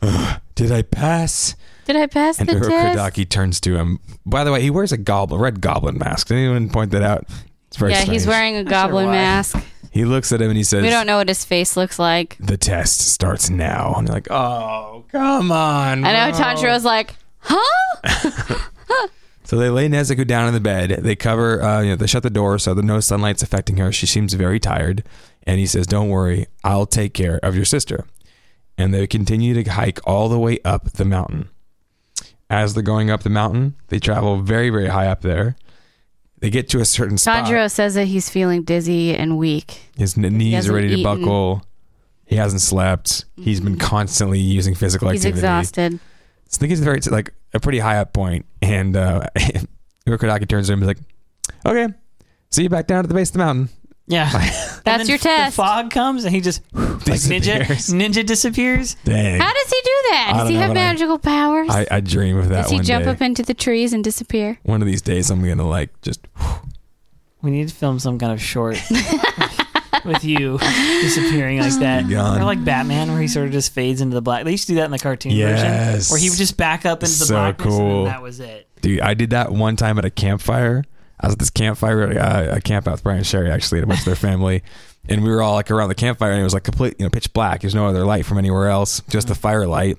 uh, 0.03 0.37
"Did 0.55 0.71
I 0.71 0.83
pass?" 0.83 1.57
Did 1.87 1.97
I 1.97 2.07
pass 2.07 2.39
And 2.39 2.49
the 2.49 2.53
test? 2.61 2.69
Urokodaki 2.71 3.29
turns 3.29 3.59
to 3.63 3.77
him. 3.77 3.99
By 4.25 4.45
the 4.45 4.53
way, 4.53 4.63
he 4.63 4.71
wears 4.71 4.93
a 4.93 4.97
goblin, 4.97 5.41
red 5.41 5.61
goblin 5.61 5.99
mask. 5.99 6.29
Did 6.29 6.37
anyone 6.37 6.69
point 6.69 6.93
that 6.93 7.03
out? 7.03 7.25
It's 7.67 7.77
very 7.77 7.91
Yeah, 7.91 8.03
he's 8.05 8.27
wearing 8.29 8.55
a 8.55 8.63
goblin 8.63 9.07
why. 9.07 9.13
mask. 9.13 9.59
He 9.91 10.05
looks 10.05 10.31
at 10.31 10.41
him 10.41 10.49
and 10.51 10.57
he 10.57 10.63
says, 10.63 10.85
We 10.85 10.91
don't 10.91 11.07
know 11.09 11.17
what 11.17 11.27
his 11.27 11.45
face 11.45 11.77
looks 11.77 11.99
like. 11.99 12.37
"The 12.39 12.57
test 12.57 13.01
starts 13.09 13.51
now." 13.51 13.95
And 13.97 14.07
you're 14.07 14.15
like, 14.15 14.31
"Oh, 14.31 15.05
come 15.11 15.51
on!" 15.51 16.05
I 16.05 16.13
know 16.31 16.37
bro." 16.37 16.41
Tanjiro's 16.45 16.85
like, 16.85 17.13
huh? 17.41 18.59
So 19.43 19.57
they 19.57 19.69
lay 19.69 19.89
Nezuko 19.89 20.25
down 20.25 20.47
in 20.47 20.55
the 20.55 20.61
bed. 20.61 20.91
They 21.03 21.17
cover, 21.17 21.61
uh, 21.61 21.81
you 21.81 21.91
know, 21.91 21.97
they 21.97 22.07
shut 22.07 22.23
the 22.23 22.31
door 22.31 22.57
so 22.61 22.73
that 22.73 22.85
no 22.85 23.01
sunlight's 23.01 23.43
affecting 23.43 23.79
her. 23.79 23.91
She 23.91 24.07
seems 24.07 24.33
very 24.35 24.61
tired. 24.61 25.03
And 25.43 25.59
he 25.59 25.67
says, 25.67 25.89
Don't 25.89 26.09
worry, 26.09 26.47
I'll 26.63 26.87
take 26.87 27.15
care 27.15 27.41
of 27.43 27.57
your 27.57 27.65
sister. 27.65 28.07
And 28.79 28.95
they 28.95 29.09
continue 29.09 29.61
to 29.61 29.69
hike 29.69 29.99
all 30.07 30.29
the 30.29 30.39
way 30.39 30.61
up 30.65 30.93
the 30.93 31.05
mountain. 31.05 31.49
As 32.49 32.75
they're 32.75 32.83
going 32.85 33.11
up 33.11 33.25
the 33.25 33.31
mountain, 33.31 33.75
they 33.89 33.99
travel 33.99 34.41
very, 34.41 34.71
very 34.71 34.87
high 34.87 35.09
up 35.09 35.23
there. 35.23 35.57
They 36.39 36.51
get 36.51 36.69
to 36.69 36.81
a 36.81 36.85
certain 36.85 37.19
spot. 37.19 37.45
Tanjiro 37.47 37.69
says 37.69 37.95
that 37.95 38.07
he's 38.07 38.31
feeling 38.31 38.63
dizzy 38.63 39.17
and 39.17 39.37
weak. 39.37 39.81
His 39.97 40.17
n- 40.17 40.33
knees 40.39 40.69
are 40.69 40.75
ready 40.75 40.89
to 40.91 40.95
eaten. 40.95 41.03
buckle. 41.03 41.65
He 42.25 42.37
hasn't 42.37 42.63
slept. 42.63 43.25
He's 43.35 43.61
been 43.61 43.79
constantly 43.79 44.39
using 44.39 44.77
physical 44.77 45.09
He's 45.09 45.27
activity. 45.27 45.41
exhausted. 45.41 45.99
So 46.51 46.57
I 46.57 46.61
think 46.61 46.73
it's 46.73 46.81
very 46.81 47.01
like 47.11 47.33
a 47.55 47.61
pretty 47.61 47.79
high 47.79 47.97
up 47.99 48.13
point, 48.13 48.45
and 48.61 48.97
uh, 48.97 49.27
Urokodaki 50.07 50.49
turns 50.49 50.67
to 50.67 50.73
him 50.73 50.83
and 50.83 50.91
is 50.91 50.97
like, 50.99 51.65
"Okay, 51.65 51.95
see 52.51 52.65
you 52.65 52.69
back 52.69 52.87
down 52.87 53.05
at 53.05 53.09
the 53.09 53.15
base 53.15 53.29
of 53.31 53.35
the 53.35 53.39
mountain." 53.39 53.69
Yeah, 54.09 54.29
That's 54.85 55.09
your 55.09 55.19
then 55.19 55.39
your 55.39 55.47
The 55.47 55.53
fog 55.53 55.91
comes 55.91 56.25
and 56.25 56.35
he 56.35 56.41
just 56.41 56.63
like 56.75 56.83
ninja 57.21 57.59
Disappears. 57.69 57.89
ninja 57.91 58.27
disappears. 58.27 58.97
Dang, 59.05 59.41
How 59.41 59.53
does 59.53 59.71
he 59.71 59.81
do 59.85 59.91
that? 60.11 60.27
I 60.27 60.33
Does 60.33 60.43
don't 60.43 60.49
he 60.49 60.55
know, 60.55 60.61
have 60.63 60.71
but 60.71 60.77
I- 60.79 60.93
magical 60.93 61.19
powers? 61.21 61.69
I, 61.71 61.87
I 61.89 62.01
dream 62.01 62.37
of 62.37 62.49
that 62.49 62.63
Does 62.63 62.71
he 62.73 62.77
one 62.79 62.85
jump 62.85 63.05
day. 63.05 63.11
up 63.13 63.21
into 63.23 63.45
the 63.45 63.55
trees 63.55 63.93
and 63.93 64.03
disappear? 64.03 64.59
one 64.65 64.83
of 64.83 64.87
these 64.89 65.03
days, 65.03 65.31
I'm 65.31 65.47
gonna 65.47 65.69
like 65.69 65.91
just. 66.03 66.27
We 67.43 67.53
need 67.53 67.69
to 67.69 67.75
film 67.75 68.01
some 68.01 68.19
kind 68.19 68.33
of 68.33 68.43
short 68.43 68.77
with 70.05 70.25
you 70.25 70.59
disappearing 71.01 71.59
like 71.61 71.75
that, 71.81 72.09
Gone. 72.09 72.41
or 72.41 72.45
like 72.45 72.65
Batman, 72.65 73.11
where 73.13 73.21
he 73.21 73.29
sort 73.29 73.47
of 73.47 73.53
just 73.53 73.73
fades 73.73 74.01
into 74.01 74.15
the 74.15 74.23
black. 74.23 74.45
They 74.45 74.51
used 74.53 74.67
to 74.67 74.73
do 74.73 74.77
that 74.77 74.85
in 74.87 74.91
the 74.91 74.99
cartoon 74.99 75.33
Yes. 75.33 75.61
version, 75.61 76.13
where 76.13 76.21
he 76.21 76.31
would 76.31 76.39
just 76.39 76.57
back 76.57 76.87
up 76.87 77.03
into 77.03 77.19
the 77.19 77.25
So 77.27 77.35
blackness, 77.35 77.67
and 77.67 77.77
cool. 77.79 78.05
then 78.05 78.13
that 78.13 78.23
was 78.23 78.41
it. 78.41 78.69
Dude, 78.81 79.01
I 79.01 79.15
did 79.15 79.31
that 79.31 79.53
one 79.53 79.77
time 79.77 79.99
at 79.99 80.05
a 80.05 80.11
campfire. 80.11 80.85
I 81.21 81.27
was 81.27 81.35
at 81.35 81.39
this 81.39 81.51
campfire, 81.51 82.19
uh, 82.19 82.57
a 82.57 82.61
camp 82.61 82.89
out 82.89 82.93
with 82.93 83.03
Brian 83.03 83.19
and 83.19 83.27
Sherry 83.27 83.51
actually, 83.51 83.81
and 83.81 83.85
a 83.85 83.87
bunch 83.89 84.01
of 84.01 84.07
their 84.07 84.15
family, 84.31 84.63
and 85.09 85.23
we 85.23 85.31
were 85.31 85.43
all 85.43 85.55
like 85.55 85.71
around 85.71 85.89
the 85.89 85.95
campfire, 85.95 86.31
and 86.33 86.41
it 86.41 86.45
was 86.45 86.55
like 86.55 86.65
complete, 86.65 86.97
you 86.99 87.05
know, 87.05 87.11
pitch 87.11 87.33
black. 87.33 87.61
There's 87.61 87.75
no 87.75 87.87
other 87.87 88.05
light 88.05 88.25
from 88.25 88.39
anywhere 88.39 88.69
else, 88.69 89.03
just 89.09 89.29
the 89.29 89.35
firelight. 89.35 89.99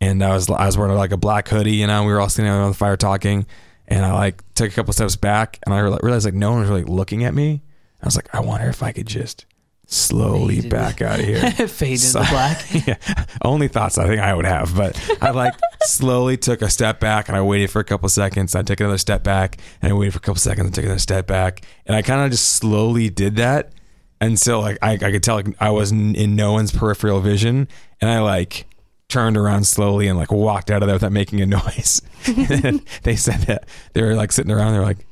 And 0.00 0.22
I 0.22 0.32
was 0.34 0.48
I 0.48 0.66
was 0.66 0.76
wearing 0.78 0.94
like 0.96 1.10
a 1.12 1.16
black 1.16 1.48
hoodie, 1.48 1.72
you 1.76 1.86
know. 1.86 2.04
We 2.04 2.12
were 2.12 2.20
all 2.20 2.28
sitting 2.28 2.48
around 2.50 2.70
the 2.70 2.76
fire 2.76 2.96
talking, 2.96 3.46
and 3.88 4.04
I 4.04 4.12
like 4.12 4.42
took 4.54 4.70
a 4.70 4.74
couple 4.74 4.92
steps 4.92 5.16
back, 5.16 5.58
and 5.64 5.74
I 5.74 5.80
realized 5.80 6.24
like 6.24 6.34
no 6.34 6.50
one 6.52 6.60
was 6.60 6.68
really 6.68 6.84
looking 6.84 7.24
at 7.24 7.34
me. 7.34 7.62
I 8.02 8.06
was 8.06 8.16
like, 8.16 8.32
I 8.34 8.40
wonder 8.40 8.68
if 8.68 8.82
I 8.82 8.92
could 8.92 9.06
just 9.06 9.44
slowly 9.90 10.60
Fade 10.60 10.70
back 10.70 11.00
out 11.02 11.18
of 11.18 11.24
here. 11.24 11.50
Fade 11.68 11.92
into 11.92 11.98
So- 11.98 12.20
the 12.20 12.26
black. 12.30 12.86
yeah, 12.86 12.96
only 13.42 13.68
thoughts 13.68 13.96
I 13.98 14.06
think 14.06 14.20
I 14.20 14.34
would 14.34 14.44
have, 14.44 14.76
but 14.76 14.98
I 15.22 15.30
like 15.30 15.54
slowly 15.82 16.36
took 16.36 16.60
a 16.62 16.68
step 16.70 17.00
back 17.00 17.28
and 17.28 17.36
I 17.36 17.42
waited 17.42 17.70
for 17.70 17.80
a 17.80 17.84
couple 17.84 18.08
seconds. 18.08 18.54
I 18.54 18.62
took 18.62 18.80
another 18.80 18.98
step 18.98 19.22
back 19.24 19.58
and 19.82 19.90
I 19.90 19.94
waited 19.96 20.12
for 20.12 20.18
a 20.18 20.20
couple 20.20 20.40
seconds 20.40 20.66
and 20.66 20.74
took 20.74 20.84
another 20.84 20.98
step 21.00 21.26
back, 21.26 21.62
and 21.86 21.96
I 21.96 22.02
kind 22.02 22.22
of 22.22 22.30
just 22.30 22.54
slowly 22.54 23.08
did 23.10 23.36
that 23.36 23.72
until 24.20 24.60
like 24.60 24.78
I, 24.82 24.92
I 24.92 24.98
could 24.98 25.22
tell 25.22 25.36
like 25.36 25.48
I 25.60 25.70
was 25.70 25.90
in, 25.90 26.12
no 26.36 26.52
one's 26.52 26.70
peripheral 26.72 27.20
vision, 27.20 27.66
and 28.00 28.10
I 28.10 28.20
like 28.20 28.66
turned 29.08 29.38
around 29.38 29.64
slowly 29.66 30.06
and 30.06 30.18
like 30.18 30.30
walked 30.30 30.70
out 30.70 30.82
of 30.82 30.86
there 30.86 30.96
without 30.96 31.12
making 31.12 31.40
a 31.40 31.46
noise. 31.58 32.02
and 32.26 32.82
they 33.04 33.16
said 33.16 33.40
that 33.42 33.66
they 33.94 34.02
were 34.02 34.14
like 34.14 34.32
sitting 34.32 34.52
around, 34.52 34.72
they're 34.74 34.82
like, 34.82 35.06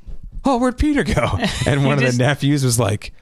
"Oh, 0.47 0.59
where'd 0.59 0.79
Peter 0.79 1.03
go?" 1.05 1.39
And 1.67 1.85
one 1.85 1.95
of 1.99 2.01
just- 2.05 2.19
the 2.19 2.25
nephews 2.25 2.65
was 2.65 2.79
like 2.79 3.13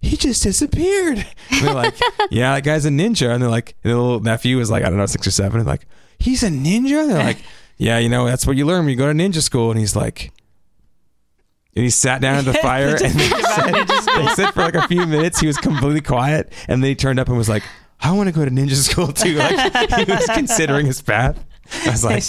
he 0.00 0.16
just 0.16 0.42
disappeared. 0.42 1.26
And 1.50 1.66
they're 1.66 1.74
like, 1.74 1.94
yeah, 2.30 2.54
that 2.54 2.62
guy's 2.64 2.84
a 2.84 2.90
ninja. 2.90 3.32
And 3.32 3.42
they're 3.42 3.48
like, 3.48 3.74
the 3.82 3.88
little 3.90 4.20
nephew 4.20 4.58
is 4.60 4.70
like, 4.70 4.82
I 4.84 4.88
don't 4.90 4.98
know, 4.98 5.06
six 5.06 5.26
or 5.26 5.30
seven. 5.30 5.60
And 5.60 5.66
like, 5.66 5.86
he's 6.18 6.42
a 6.42 6.48
ninja? 6.48 7.02
And 7.02 7.10
they're 7.10 7.24
like, 7.24 7.38
yeah, 7.78 7.98
you 7.98 8.08
know, 8.10 8.26
that's 8.26 8.46
what 8.46 8.56
you 8.56 8.66
learn 8.66 8.80
when 8.80 8.88
you 8.90 8.96
go 8.96 9.06
to 9.06 9.12
ninja 9.14 9.40
school. 9.40 9.70
And 9.70 9.78
he's 9.80 9.96
like, 9.96 10.32
and 11.76 11.84
he 11.84 11.90
sat 11.90 12.20
down 12.20 12.36
at 12.36 12.44
the 12.44 12.52
fire 12.54 12.88
and 12.90 13.14
they 13.14 13.28
said, 13.28 13.74
they 14.16 14.26
said 14.34 14.50
for 14.52 14.60
like 14.60 14.74
a 14.74 14.86
few 14.88 15.06
minutes, 15.06 15.40
he 15.40 15.46
was 15.46 15.56
completely 15.56 16.00
quiet. 16.02 16.52
And 16.68 16.82
then 16.82 16.88
he 16.88 16.94
turned 16.94 17.18
up 17.18 17.28
and 17.28 17.36
was 17.38 17.48
like, 17.48 17.62
I 18.00 18.12
want 18.12 18.28
to 18.28 18.34
go 18.34 18.44
to 18.44 18.50
ninja 18.50 18.74
school 18.74 19.08
too. 19.08 19.34
Like 19.36 19.56
he 20.06 20.12
was 20.12 20.26
considering 20.34 20.86
his 20.86 21.00
path. 21.00 21.42
I 21.86 21.90
was 21.90 22.04
like, 22.04 22.22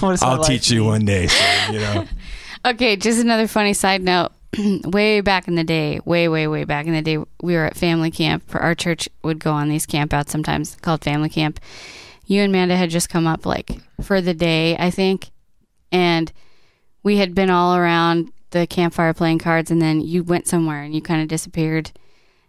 What 0.00 0.12
is 0.12 0.20
that 0.20 0.26
I'll 0.26 0.44
teach 0.44 0.70
you 0.70 0.84
one 0.84 1.04
day, 1.06 1.28
son, 1.28 1.74
you 1.74 1.80
know. 1.80 2.06
Okay, 2.64 2.96
just 2.96 3.20
another 3.20 3.46
funny 3.46 3.74
side 3.74 4.02
note. 4.02 4.30
way 4.84 5.20
back 5.20 5.48
in 5.48 5.56
the 5.56 5.64
day, 5.64 6.00
way, 6.04 6.28
way, 6.28 6.46
way 6.46 6.64
back 6.64 6.86
in 6.86 6.92
the 6.92 7.02
day, 7.02 7.18
we 7.42 7.54
were 7.54 7.64
at 7.64 7.76
family 7.76 8.10
camp. 8.10 8.48
For 8.48 8.60
our 8.60 8.74
church 8.74 9.08
would 9.22 9.38
go 9.40 9.52
on 9.52 9.68
these 9.68 9.86
campouts 9.86 10.28
sometimes 10.30 10.76
called 10.80 11.02
family 11.02 11.28
camp. 11.28 11.58
You 12.26 12.40
and 12.42 12.50
Amanda 12.50 12.76
had 12.76 12.88
just 12.90 13.10
come 13.10 13.26
up 13.26 13.44
like 13.44 13.70
for 14.00 14.20
the 14.20 14.32
day, 14.32 14.76
I 14.78 14.90
think, 14.90 15.30
and 15.92 16.32
we 17.02 17.18
had 17.18 17.34
been 17.34 17.50
all 17.50 17.76
around 17.76 18.30
the 18.50 18.66
campfire 18.66 19.12
playing 19.12 19.40
cards, 19.40 19.70
and 19.70 19.82
then 19.82 20.00
you 20.00 20.22
went 20.22 20.46
somewhere 20.46 20.82
and 20.82 20.94
you 20.94 21.02
kind 21.02 21.20
of 21.20 21.28
disappeared. 21.28 21.90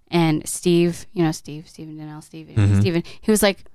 And 0.09 0.47
Steve, 0.47 1.07
you 1.11 1.23
know 1.23 1.31
Steve, 1.31 1.67
Stephen 1.67 1.97
Donnell, 1.97 2.21
Steve, 2.21 2.47
Mhm. 2.55 2.79
Stephen, 2.79 3.03
he 3.19 3.31
was 3.31 3.41
like, 3.43 3.65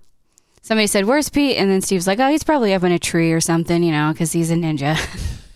somebody 0.62 0.86
said, 0.86 1.04
"Where's 1.04 1.28
Pete?" 1.28 1.56
And 1.58 1.68
then 1.68 1.80
Steve's 1.82 2.06
like, 2.06 2.20
"Oh, 2.20 2.30
he's 2.30 2.44
probably 2.44 2.72
up 2.72 2.84
in 2.84 2.92
a 2.92 2.98
tree 2.98 3.32
or 3.32 3.40
something, 3.40 3.82
you 3.82 3.90
know, 3.90 4.12
because 4.12 4.32
he's 4.32 4.50
a 4.52 4.54
ninja." 4.54 4.96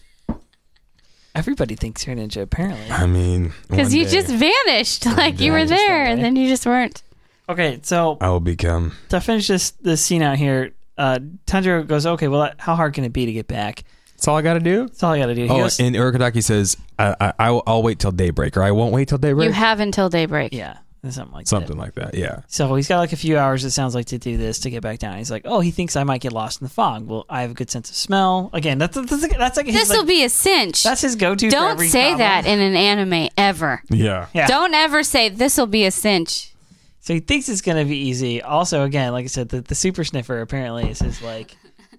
Everybody 1.34 1.74
thinks 1.74 2.06
you're 2.06 2.14
a 2.16 2.18
ninja, 2.18 2.42
apparently. 2.42 2.90
I 2.90 3.06
mean, 3.06 3.52
Because 3.68 3.92
you 3.94 4.04
day 4.04 4.10
just 4.10 4.28
vanished. 4.28 5.06
Like 5.06 5.40
you 5.40 5.52
were 5.52 5.64
there 5.64 6.04
and 6.04 6.22
then 6.22 6.36
you 6.36 6.48
just 6.48 6.64
weren't. 6.66 7.02
Okay, 7.48 7.80
so 7.82 8.16
I 8.20 8.28
will 8.30 8.40
become. 8.40 8.92
to 9.10 9.20
finish 9.20 9.48
this 9.48 9.72
this 9.82 10.00
scene 10.04 10.22
out 10.22 10.38
here, 10.38 10.72
uh, 10.96 11.18
Tanjiro 11.46 11.86
goes, 11.86 12.06
"Okay, 12.06 12.28
well, 12.28 12.50
how 12.58 12.74
hard 12.74 12.94
can 12.94 13.04
it 13.04 13.12
be 13.12 13.26
to 13.26 13.32
get 13.32 13.48
back?" 13.48 13.84
That's 14.14 14.28
all 14.28 14.36
I 14.36 14.42
got 14.42 14.54
to 14.54 14.60
do. 14.60 14.86
That's 14.86 15.02
all 15.02 15.12
I 15.12 15.18
got 15.18 15.26
to 15.26 15.34
do. 15.34 15.42
He 15.42 15.50
Oh, 15.50 15.58
goes, 15.58 15.78
and 15.80 15.94
Urokodaki 15.94 16.42
says, 16.42 16.76
I, 16.98 17.14
I, 17.20 17.32
I 17.38 17.50
will, 17.50 17.62
I'll 17.66 17.82
wait 17.82 17.98
till 17.98 18.12
daybreak, 18.12 18.56
or 18.56 18.62
I 18.62 18.70
won't 18.70 18.92
wait 18.94 19.08
till 19.08 19.18
daybreak. 19.18 19.46
You 19.48 19.52
have 19.52 19.80
until 19.80 20.08
daybreak. 20.08 20.54
yeah, 20.54 20.78
something 21.12 21.34
like 21.34 21.46
Something 21.46 21.76
that. 21.76 21.82
like 21.82 21.94
that. 21.94 22.14
Yeah. 22.14 22.40
So 22.48 22.74
he's 22.74 22.88
got 22.88 22.98
like 22.98 23.12
a 23.12 23.16
few 23.16 23.36
hours. 23.38 23.64
It 23.64 23.70
sounds 23.72 23.94
like 23.94 24.06
to 24.06 24.18
do 24.18 24.36
this 24.36 24.60
to 24.60 24.70
get 24.70 24.82
back 24.82 24.98
down. 24.98 25.18
He's 25.18 25.30
like, 25.30 25.42
"Oh, 25.44 25.60
he 25.60 25.70
thinks 25.70 25.96
I 25.96 26.04
might 26.04 26.20
get 26.20 26.32
lost 26.32 26.60
in 26.60 26.64
the 26.66 26.72
fog." 26.72 27.06
Well, 27.06 27.26
I 27.28 27.42
have 27.42 27.50
a 27.50 27.54
good 27.54 27.70
sense 27.70 27.90
of 27.90 27.96
smell. 27.96 28.50
Again, 28.52 28.78
that's 28.78 28.96
that's, 28.96 29.10
like- 29.22 29.36
that's 29.38 29.56
like 29.56 29.66
This 29.66 29.88
will 29.90 29.98
like, 29.98 30.06
be 30.08 30.24
a 30.24 30.28
cinch. 30.28 30.82
that's 30.82 31.00
his 31.00 31.16
go-to. 31.16 31.48
Don't 31.50 31.72
every 31.72 31.88
say 31.88 32.10
problem. 32.14 32.18
that 32.18 32.46
in 32.46 32.60
an 32.60 32.74
anime 32.76 33.28
ever. 33.36 33.82
Yeah. 33.90 34.26
Yeah. 34.32 34.46
Don't 34.46 34.74
ever 34.74 35.02
say 35.02 35.28
this 35.28 35.56
will 35.58 35.66
be 35.66 35.84
a 35.84 35.90
cinch. 35.90 36.52
So 37.00 37.12
he 37.14 37.20
thinks 37.20 37.48
it's 37.50 37.60
gonna 37.60 37.84
be 37.84 37.96
easy. 37.98 38.40
Also, 38.40 38.82
again, 38.84 39.12
like 39.12 39.24
I 39.24 39.28
said, 39.28 39.50
the, 39.50 39.60
the 39.60 39.74
super 39.74 40.04
sniffer 40.04 40.40
apparently 40.40 40.88
is 40.88 41.00
his 41.00 41.20
like 41.20 41.56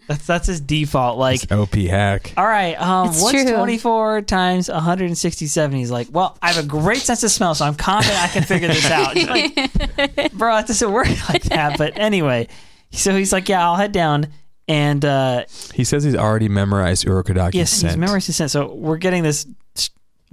that's 0.08 0.26
that's 0.26 0.48
his 0.48 0.62
default. 0.62 1.18
Like, 1.18 1.52
OP 1.52 1.74
hack. 1.74 2.34
all 2.38 2.46
right, 2.46 2.76
um, 2.80 3.10
It's 3.10 3.22
what's 3.22 3.44
true. 3.44 3.54
twenty 3.56 3.78
four 3.78 4.22
times 4.22 4.70
one 4.70 4.82
hundred 4.82 5.06
and 5.06 5.18
sixty 5.18 5.48
seven? 5.48 5.78
He's 5.78 5.92
like, 5.92 6.08
well, 6.12 6.38
I 6.42 6.52
have 6.52 6.64
a 6.64 6.68
great 6.68 7.00
sense 7.00 7.24
of 7.24 7.32
smell, 7.32 7.56
so 7.56 7.66
I'm 7.66 7.76
confident 7.76 8.22
I 8.22 8.28
can 8.28 8.44
figure 8.44 8.68
this 8.68 8.90
out. 8.90 9.14
It's 9.16 9.30
like, 9.30 10.34
bro, 10.34 10.58
it 10.58 10.68
doesn't 10.68 10.92
work 10.92 11.08
like 11.30 11.44
that. 11.44 11.78
But 11.78 11.98
anyway, 11.98 12.48
so 12.92 13.16
he's 13.16 13.32
like, 13.34 13.50
yeah, 13.50 13.64
I'll 13.64 13.76
head 13.76 13.92
down. 13.92 14.28
And 14.68 15.06
uh, 15.06 15.46
He 15.76 15.84
says 15.84 16.04
he's 16.04 16.16
already 16.16 16.50
memorized 16.50 17.06
Urokodaki's 17.06 17.54
yes, 17.56 17.72
scent. 17.72 17.92
he's 17.92 17.98
memorized 17.98 18.26
his 18.28 18.36
scent. 18.36 18.50
So 18.50 18.74
we're 18.74 18.98
getting 18.98 19.22
this 19.22 19.46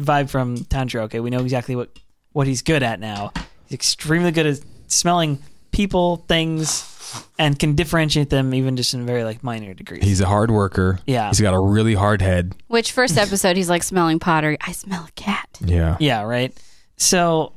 vibe 0.00 0.30
from 0.30 0.56
Tanjiro. 0.56 1.02
Okay, 1.02 1.20
we 1.20 1.28
know 1.30 1.40
exactly 1.40 1.76
what 1.76 1.90
what 2.32 2.46
he's 2.46 2.62
good 2.62 2.82
at 2.82 2.98
now. 2.98 3.30
He's 3.66 3.74
extremely 3.74 4.30
good 4.32 4.46
at 4.46 4.60
smelling 4.86 5.38
people, 5.70 6.16
things, 6.28 6.91
and 7.38 7.58
can 7.58 7.74
differentiate 7.74 8.30
them 8.30 8.54
even 8.54 8.76
just 8.76 8.94
in 8.94 9.04
very 9.06 9.24
like 9.24 9.42
minor 9.42 9.74
degrees. 9.74 10.02
He's 10.04 10.20
a 10.20 10.26
hard 10.26 10.50
worker. 10.50 10.98
Yeah. 11.06 11.28
He's 11.28 11.40
got 11.40 11.54
a 11.54 11.58
really 11.60 11.94
hard 11.94 12.22
head. 12.22 12.54
Which 12.68 12.92
first 12.92 13.16
episode 13.18 13.56
he's 13.56 13.68
like 13.70 13.82
smelling 13.82 14.18
pottery. 14.18 14.56
I 14.60 14.72
smell 14.72 15.04
a 15.08 15.12
cat. 15.12 15.48
Yeah. 15.64 15.96
yeah, 16.00 16.22
right. 16.22 16.56
So 16.96 17.52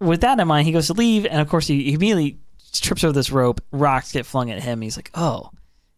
with 0.00 0.20
that 0.22 0.38
in 0.40 0.48
mind, 0.48 0.66
he 0.66 0.72
goes 0.72 0.86
to 0.88 0.92
leave, 0.94 1.26
and 1.26 1.40
of 1.40 1.48
course, 1.48 1.66
he, 1.66 1.84
he 1.84 1.92
immediately 1.94 2.38
trips 2.72 3.04
over 3.04 3.12
this 3.12 3.30
rope. 3.30 3.60
Rocks 3.72 4.12
get 4.12 4.26
flung 4.26 4.50
at 4.50 4.62
him. 4.62 4.80
He's 4.80 4.96
like, 4.96 5.10
"Oh, 5.14 5.50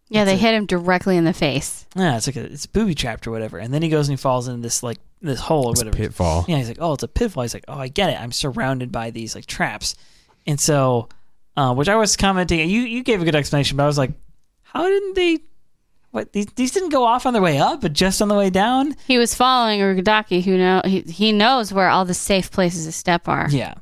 Yeah, 0.08 0.24
they 0.24 0.34
it. 0.34 0.40
hit 0.40 0.54
him 0.54 0.66
directly 0.66 1.16
in 1.16 1.24
the 1.24 1.32
face. 1.32 1.86
yeah, 1.96 2.16
it's 2.16 2.26
like 2.26 2.36
a 2.36 2.44
it's 2.44 2.66
booby 2.66 2.94
trapped 2.94 3.26
or 3.26 3.30
whatever." 3.30 3.58
And 3.58 3.72
then 3.72 3.82
he 3.82 3.88
goes 3.88 4.08
and 4.08 4.18
he 4.18 4.20
falls 4.20 4.46
into 4.48 4.60
this 4.62 4.82
like 4.82 4.98
this 5.22 5.40
hole 5.40 5.66
or 5.68 5.72
It's 5.72 5.80
a 5.82 5.86
whatever. 5.86 5.96
pitfall. 6.04 6.44
Yeah, 6.46 6.58
he's 6.58 6.68
like, 6.68 6.78
"Oh, 6.80 6.92
it's 6.92 7.02
a 7.02 7.08
pitfall." 7.08 7.42
He's 7.42 7.54
like, 7.54 7.64
"Oh, 7.68 7.78
I 7.78 7.88
get 7.88 8.10
it. 8.10 8.20
I'm 8.20 8.32
surrounded 8.32 8.92
by 8.92 9.10
these 9.10 9.34
like 9.34 9.46
traps," 9.46 9.96
and 10.46 10.60
so, 10.60 11.08
uh, 11.56 11.74
which 11.74 11.88
I 11.88 11.96
was 11.96 12.16
commenting. 12.16 12.68
You 12.68 12.82
you 12.82 13.02
gave 13.02 13.22
a 13.22 13.24
good 13.24 13.34
explanation, 13.36 13.76
but 13.76 13.84
I 13.84 13.86
was 13.86 13.98
like, 13.98 14.12
"How 14.62 14.84
didn't 14.84 15.14
they?" 15.14 15.38
What 16.12 16.32
these 16.32 16.46
these 16.56 16.70
didn't 16.70 16.90
go 16.90 17.04
off 17.04 17.26
on 17.26 17.32
their 17.32 17.42
way 17.42 17.58
up, 17.58 17.80
but 17.82 17.92
just 17.92 18.22
on 18.22 18.28
the 18.28 18.34
way 18.34 18.48
down. 18.50 18.94
He 19.06 19.18
was 19.18 19.34
following 19.34 19.80
Urokodaki, 19.80 20.42
who 20.42 20.56
know 20.56 20.80
he, 20.84 21.00
he 21.02 21.32
knows 21.32 21.72
where 21.72 21.88
all 21.88 22.04
the 22.04 22.14
safe 22.14 22.50
places 22.50 22.86
to 22.86 22.92
step 22.92 23.28
are. 23.28 23.48
Yeah. 23.50 23.74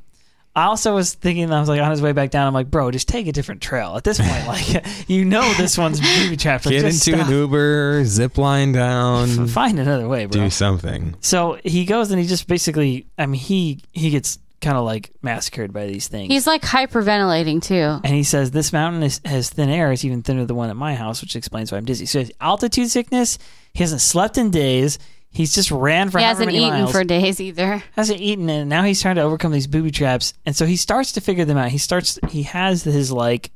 I 0.57 0.67
also 0.67 0.95
was 0.95 1.13
thinking, 1.13 1.51
I 1.51 1.59
was 1.59 1.67
like 1.67 1.81
on 1.81 1.91
his 1.91 2.01
way 2.01 2.13
back 2.13 2.31
down. 2.31 2.47
I'm 2.47 2.53
like, 2.53 2.71
bro, 2.71 2.89
just 2.89 3.09
take 3.09 3.27
a 3.27 3.33
different 3.33 3.61
trail. 3.61 3.97
At 3.97 4.05
this 4.05 4.19
point, 4.19 4.47
like 4.47 4.85
you 5.09 5.25
know, 5.25 5.53
this 5.55 5.77
one's 5.77 5.99
booby 5.99 6.37
trapped. 6.37 6.65
Like, 6.65 6.73
Get 6.75 6.81
just 6.83 7.05
into 7.07 7.19
stop. 7.19 7.29
an 7.29 7.33
Uber, 7.33 8.05
zip 8.05 8.37
line 8.37 8.71
down, 8.71 9.47
Find 9.47 9.79
another 9.79 10.07
way, 10.07 10.25
bro. 10.27 10.43
do 10.43 10.49
something. 10.49 11.15
So 11.19 11.59
he 11.63 11.83
goes 11.85 12.09
and 12.11 12.21
he 12.21 12.25
just 12.27 12.47
basically, 12.47 13.05
I 13.17 13.25
mean, 13.25 13.39
he 13.39 13.81
he 13.91 14.09
gets 14.09 14.39
kind 14.61 14.77
of 14.77 14.85
like 14.85 15.11
massacred 15.21 15.71
by 15.73 15.85
these 15.85 16.07
things. 16.07 16.31
He's 16.31 16.47
like 16.47 16.61
hyperventilating 16.61 17.61
too. 17.61 17.73
and 18.03 18.07
he 18.07 18.23
says 18.23 18.51
this 18.51 18.73
mountain 18.73 19.03
is, 19.03 19.21
has 19.25 19.49
thin 19.49 19.69
air. 19.69 19.91
It's 19.91 20.03
even 20.05 20.23
thinner 20.23 20.39
than 20.41 20.47
the 20.47 20.55
one 20.55 20.69
at 20.69 20.75
my 20.75 20.95
house, 20.95 21.21
which 21.21 21.35
explains 21.35 21.71
why 21.71 21.77
I'm 21.77 21.85
dizzy. 21.85 22.05
So 22.05 22.23
altitude 22.41 22.89
sickness. 22.89 23.37
He 23.73 23.83
hasn't 23.83 24.01
slept 24.01 24.37
in 24.37 24.51
days. 24.51 24.97
He's 25.29 25.53
just 25.53 25.69
ran 25.69 26.09
for 26.09 26.17
He 26.19 26.23
hasn't 26.23 26.49
eaten 26.51 26.69
miles. 26.69 26.91
for 26.93 27.03
days 27.03 27.41
either. 27.41 27.83
hasn't 27.95 28.21
eaten 28.21 28.49
and 28.49 28.69
now 28.69 28.83
he's 28.83 29.01
trying 29.01 29.15
to 29.15 29.21
overcome 29.21 29.51
these 29.51 29.67
booby 29.67 29.91
traps 29.91 30.33
and 30.45 30.55
so 30.55 30.65
he 30.65 30.77
starts 30.77 31.11
to 31.11 31.21
figure 31.21 31.43
them 31.43 31.57
out 31.57 31.69
he 31.69 31.77
starts 31.77 32.17
he 32.29 32.43
has 32.43 32.83
his 32.85 33.11
like 33.11 33.51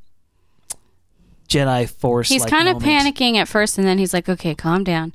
jedi 1.47 1.89
force 1.89 2.29
He's 2.29 2.45
kind 2.45 2.67
of 2.67 2.77
panicking 2.77 3.35
at 3.37 3.47
first, 3.47 3.77
and 3.77 3.87
then 3.87 3.97
he's 3.97 4.13
like, 4.13 4.29
"Okay, 4.29 4.53
calm 4.55 4.83
down, 4.83 5.13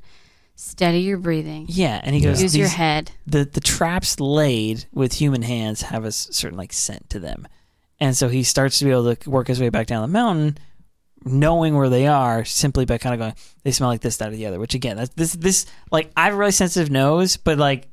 steady 0.55 0.99
your 0.99 1.17
breathing, 1.17 1.65
yeah 1.69 1.99
and 2.03 2.15
he 2.15 2.21
goes 2.21 2.41
use 2.41 2.55
your 2.55 2.67
head." 2.67 3.11
the 3.27 3.43
the 3.45 3.59
traps 3.61 4.19
laid 4.19 4.85
with 4.93 5.13
human 5.13 5.41
hands 5.41 5.81
have 5.83 6.05
a 6.05 6.11
certain 6.11 6.57
like 6.57 6.71
scent 6.73 7.09
to 7.09 7.19
them 7.19 7.47
and 7.99 8.15
so 8.15 8.27
he 8.29 8.43
starts 8.43 8.79
to 8.79 8.85
be 8.85 8.91
able 8.91 9.15
to 9.15 9.29
work 9.29 9.47
his 9.47 9.59
way 9.59 9.69
back 9.69 9.87
down 9.87 10.01
the 10.01 10.07
mountain 10.07 10.57
knowing 11.23 11.75
where 11.75 11.89
they 11.89 12.07
are 12.07 12.45
simply 12.45 12.85
by 12.85 12.97
kind 12.97 13.13
of 13.13 13.19
going 13.19 13.33
they 13.63 13.71
smell 13.71 13.89
like 13.89 14.01
this 14.01 14.17
that 14.17 14.29
or 14.31 14.35
the 14.35 14.45
other 14.45 14.59
which 14.59 14.75
again 14.75 14.95
that's 14.97 15.13
this 15.15 15.33
this 15.33 15.65
like 15.91 16.11
i 16.15 16.25
have 16.25 16.33
a 16.33 16.37
really 16.37 16.51
sensitive 16.51 16.91
nose 16.91 17.35
but 17.37 17.57
like 17.57 17.87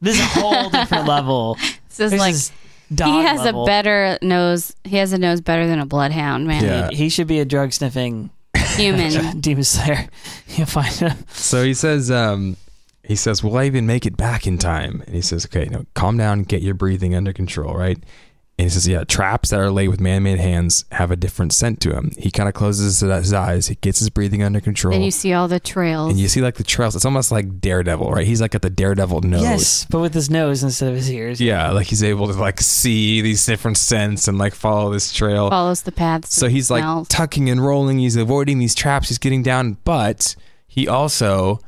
this 0.00 0.14
is 0.16 0.20
a 0.20 0.24
whole 0.40 0.68
different 0.70 1.06
level 1.06 1.54
This 1.88 2.00
is 2.00 2.10
This 2.12 2.20
like 2.20 2.34
is 2.34 2.52
he 2.88 3.02
has 3.22 3.40
level. 3.40 3.64
a 3.64 3.66
better 3.66 4.16
nose. 4.22 4.72
He 4.84 4.98
has 4.98 5.12
a 5.12 5.18
nose 5.18 5.40
better 5.40 5.66
than 5.66 5.80
a 5.80 5.86
bloodhound, 5.86 6.46
man. 6.46 6.62
Yeah. 6.62 6.88
He 6.92 7.08
should 7.08 7.26
be 7.26 7.40
a 7.40 7.44
drug 7.44 7.72
sniffing 7.72 8.30
Human. 8.76 9.40
demon 9.40 9.64
slayer. 9.64 10.08
You'll 10.48 10.66
find 10.66 10.94
him. 10.94 11.16
So 11.28 11.64
he 11.64 11.74
says, 11.74 12.10
um, 12.10 12.56
he 13.02 13.16
says, 13.16 13.42
"Will 13.42 13.56
I 13.56 13.64
even 13.64 13.86
make 13.86 14.06
it 14.06 14.16
back 14.16 14.46
in 14.46 14.58
time?" 14.58 15.02
And 15.06 15.14
he 15.14 15.22
says, 15.22 15.46
"Okay, 15.46 15.66
no, 15.66 15.86
calm 15.94 16.16
down, 16.16 16.42
get 16.42 16.62
your 16.62 16.74
breathing 16.74 17.14
under 17.14 17.32
control, 17.32 17.74
right?" 17.74 17.98
And 18.58 18.64
he 18.64 18.70
says, 18.70 18.88
"Yeah, 18.88 19.04
traps 19.04 19.50
that 19.50 19.60
are 19.60 19.70
laid 19.70 19.88
with 19.88 20.00
man-made 20.00 20.38
hands 20.38 20.86
have 20.92 21.10
a 21.10 21.16
different 21.16 21.52
scent 21.52 21.78
to 21.82 21.94
him." 21.94 22.12
He 22.16 22.30
kind 22.30 22.48
of 22.48 22.54
closes 22.54 23.00
his 23.00 23.32
eyes, 23.34 23.66
he 23.68 23.74
gets 23.74 23.98
his 23.98 24.08
breathing 24.08 24.42
under 24.42 24.60
control, 24.62 24.92
then 24.92 25.02
you 25.02 25.10
see 25.10 25.34
all 25.34 25.46
the 25.46 25.60
trails. 25.60 26.10
and 26.10 26.18
you 26.18 26.26
see 26.26 26.40
like 26.40 26.54
the 26.54 26.64
trails. 26.64 26.96
It's 26.96 27.04
almost 27.04 27.30
like 27.30 27.60
Daredevil, 27.60 28.10
right? 28.10 28.26
He's 28.26 28.40
like 28.40 28.54
at 28.54 28.62
the 28.62 28.70
Daredevil 28.70 29.20
nose. 29.20 29.42
Yes, 29.42 29.86
but 29.90 30.00
with 30.00 30.14
his 30.14 30.30
nose 30.30 30.62
instead 30.62 30.88
of 30.88 30.94
his 30.94 31.10
ears. 31.10 31.38
Yeah, 31.38 31.70
like 31.70 31.88
he's 31.88 32.02
able 32.02 32.28
to 32.28 32.32
like 32.32 32.60
see 32.62 33.20
these 33.20 33.44
different 33.44 33.76
scents 33.76 34.26
and 34.26 34.38
like 34.38 34.54
follow 34.54 34.90
this 34.90 35.12
trail. 35.12 35.50
follows 35.50 35.82
the 35.82 35.92
paths. 35.92 36.34
So 36.34 36.48
he's 36.48 36.70
like 36.70 36.82
smells. 36.82 37.08
tucking 37.08 37.50
and 37.50 37.62
rolling. 37.62 37.98
He's 37.98 38.16
avoiding 38.16 38.58
these 38.58 38.74
traps. 38.74 39.08
He's 39.08 39.18
getting 39.18 39.42
down, 39.42 39.76
but 39.84 40.34
he 40.66 40.88
also 40.88 41.60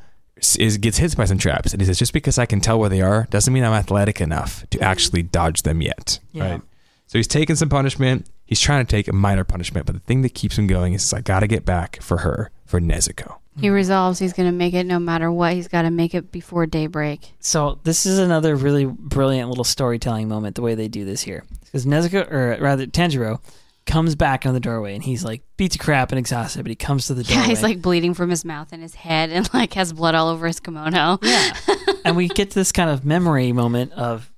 is 0.59 0.78
gets 0.78 0.97
hit 0.98 1.15
by 1.16 1.27
some 1.27 1.36
traps. 1.36 1.73
And 1.73 1.82
he 1.82 1.86
says, 1.86 1.98
just 1.98 2.12
because 2.12 2.39
I 2.39 2.47
can 2.47 2.60
tell 2.60 2.78
where 2.78 2.89
they 2.89 3.02
are 3.02 3.27
doesn't 3.28 3.52
mean 3.52 3.65
I'm 3.65 3.73
athletic 3.74 4.20
enough 4.23 4.65
to 4.70 4.81
actually 4.81 5.23
dodge 5.23 5.62
them 5.62 5.82
yet. 5.82 6.20
Yeah. 6.32 6.51
Right. 6.52 6.60
So 7.09 7.18
he's 7.18 7.26
taking 7.26 7.56
some 7.56 7.68
punishment. 7.68 8.26
He's 8.44 8.60
trying 8.60 8.86
to 8.86 8.90
take 8.90 9.09
a 9.09 9.12
minor 9.12 9.43
punishment, 9.44 9.86
but 9.86 9.94
the 9.94 10.01
thing 10.01 10.22
that 10.22 10.35
keeps 10.35 10.56
him 10.56 10.66
going 10.66 10.93
is 10.93 11.12
I 11.12 11.20
got 11.20 11.40
to 11.40 11.47
get 11.47 11.64
back 11.64 12.01
for 12.01 12.18
her 12.18 12.51
for 12.64 12.80
Nezuko. 12.80 13.39
he 13.59 13.70
resolves 13.70 14.18
he's 14.18 14.32
going 14.35 14.48
to 14.48 14.56
make 14.56 14.72
it 14.74 14.85
no 14.85 14.98
matter 14.98 15.32
what. 15.32 15.55
He's 15.55 15.68
got 15.68 15.82
to 15.82 15.90
make 15.90 16.14
it 16.14 16.30
before 16.30 16.64
daybreak. 16.66 17.32
So 17.40 17.80
this 17.82 18.06
is 18.06 18.18
another 18.18 18.55
really 18.56 18.85
brilliant 18.86 19.48
little 19.48 19.64
storytelling 19.64 20.28
moment. 20.28 20.55
The 20.55 20.62
way 20.62 20.74
they 20.74 20.89
do 20.89 21.05
this 21.05 21.22
here, 21.22 21.44
because 21.64 21.85
Nezuko, 21.86 22.30
or 22.30 22.56
rather 22.60 22.86
Tanjiro, 22.86 23.40
comes 23.86 24.14
back 24.14 24.44
in 24.44 24.52
the 24.52 24.60
doorway 24.60 24.94
and 24.94 25.02
he's 25.02 25.24
like 25.24 25.40
beats 25.56 25.74
a 25.76 25.78
crap 25.78 26.12
and 26.12 26.18
exhausted, 26.18 26.62
but 26.62 26.68
he 26.68 26.76
comes 26.76 27.06
to 27.06 27.14
the 27.14 27.24
doorway. 27.24 27.40
Yeah, 27.43 27.48
he's 27.48 27.62
like 27.62 27.80
bleeding 27.80 28.12
from 28.12 28.28
his 28.28 28.44
mouth 28.44 28.68
and 28.70 28.82
his 28.82 28.94
head, 28.94 29.30
and 29.30 29.48
like 29.55 29.72
has 29.74 29.94
blood 29.94 30.14
all 30.14 30.28
over 30.28 30.47
his 30.47 30.60
kimono. 30.60 31.18
Yeah. 31.22 31.52
and 32.05 32.16
we 32.16 32.28
get 32.28 32.51
to 32.51 32.55
this 32.55 32.70
kind 32.70 32.90
of 32.90 33.05
memory 33.06 33.52
moment 33.52 33.93
of, 33.93 34.30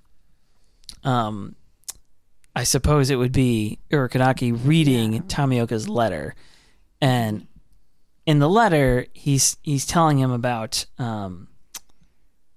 um, 1.05 1.57
I 2.55 2.65
suppose 2.65 3.11
it 3.11 3.17
would 3.17 3.33
be 3.33 3.79
Urokodaki 3.91 4.59
reading 4.67 5.23
Tomioka's 5.25 5.89
letter, 5.89 6.35
and 7.01 7.47
in 8.27 8.39
the 8.39 8.49
letter 8.49 9.07
he's 9.13 9.57
he's 9.63 9.87
telling 9.87 10.19
him 10.19 10.31
about 10.31 10.85
um 10.99 11.49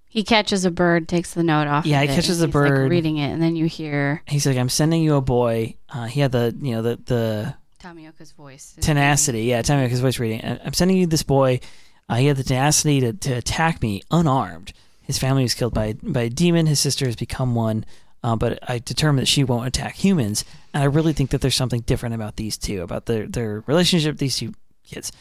He 0.08 0.22
catches 0.24 0.64
a 0.64 0.70
bird, 0.70 1.08
takes 1.08 1.34
the 1.34 1.42
note 1.42 1.66
off. 1.68 1.86
Yeah, 1.86 2.00
he 2.02 2.08
catches 2.08 2.28
a 2.42 2.46
he's, 2.46 2.54
like, 2.54 2.64
bird. 2.70 2.90
reading 2.90 3.16
it, 3.18 3.30
and 3.32 3.42
then 3.42 3.56
you 3.56 3.66
hear 3.66 4.22
he's 4.26 4.46
like 4.46 4.56
I'm 4.56 4.68
sending 4.68 5.02
you 5.02 5.14
a 5.14 5.20
boy. 5.20 5.76
Uh, 5.88 6.04
he 6.06 6.20
had 6.20 6.32
the 6.32 6.54
you 6.60 6.72
know 6.74 6.82
the 6.82 6.96
the 7.04 7.54
Tomioka's 7.80 8.32
voice. 8.32 8.76
tenacity. 8.80 9.42
Yeah, 9.42 9.62
Tomioka's 9.62 10.00
voice 10.00 10.18
reading. 10.18 10.40
"I- 10.44 10.58
I'm 10.64 10.72
sending 10.72 10.96
you 10.96 11.06
this 11.06 11.22
boy. 11.22 11.60
Uh, 12.08 12.16
he 12.16 12.26
had 12.26 12.36
the 12.36 12.42
tenacity 12.44 13.00
to, 13.00 13.12
to 13.14 13.32
attack 13.32 13.80
me 13.80 14.02
unarmed. 14.10 14.72
His 15.02 15.18
family 15.18 15.42
was 15.42 15.54
killed 15.54 15.74
by 15.74 15.94
by 16.02 16.22
a 16.22 16.30
demon. 16.30 16.66
His 16.66 16.80
sister 16.80 17.06
has 17.06 17.16
become 17.16 17.54
one. 17.54 17.84
Uh, 18.24 18.34
but 18.34 18.58
I 18.66 18.78
determined 18.78 19.20
that 19.20 19.28
she 19.28 19.44
won't 19.44 19.66
attack 19.66 19.96
humans. 19.96 20.46
And 20.72 20.82
I 20.82 20.86
really 20.86 21.12
think 21.12 21.28
that 21.30 21.42
there's 21.42 21.54
something 21.54 21.82
different 21.82 22.14
about 22.14 22.36
these 22.36 22.56
two, 22.56 22.80
about 22.80 23.04
their 23.04 23.26
their 23.26 23.62
relationship. 23.66 24.16
These 24.16 24.38
two 24.38 24.54
kids. 24.82 25.12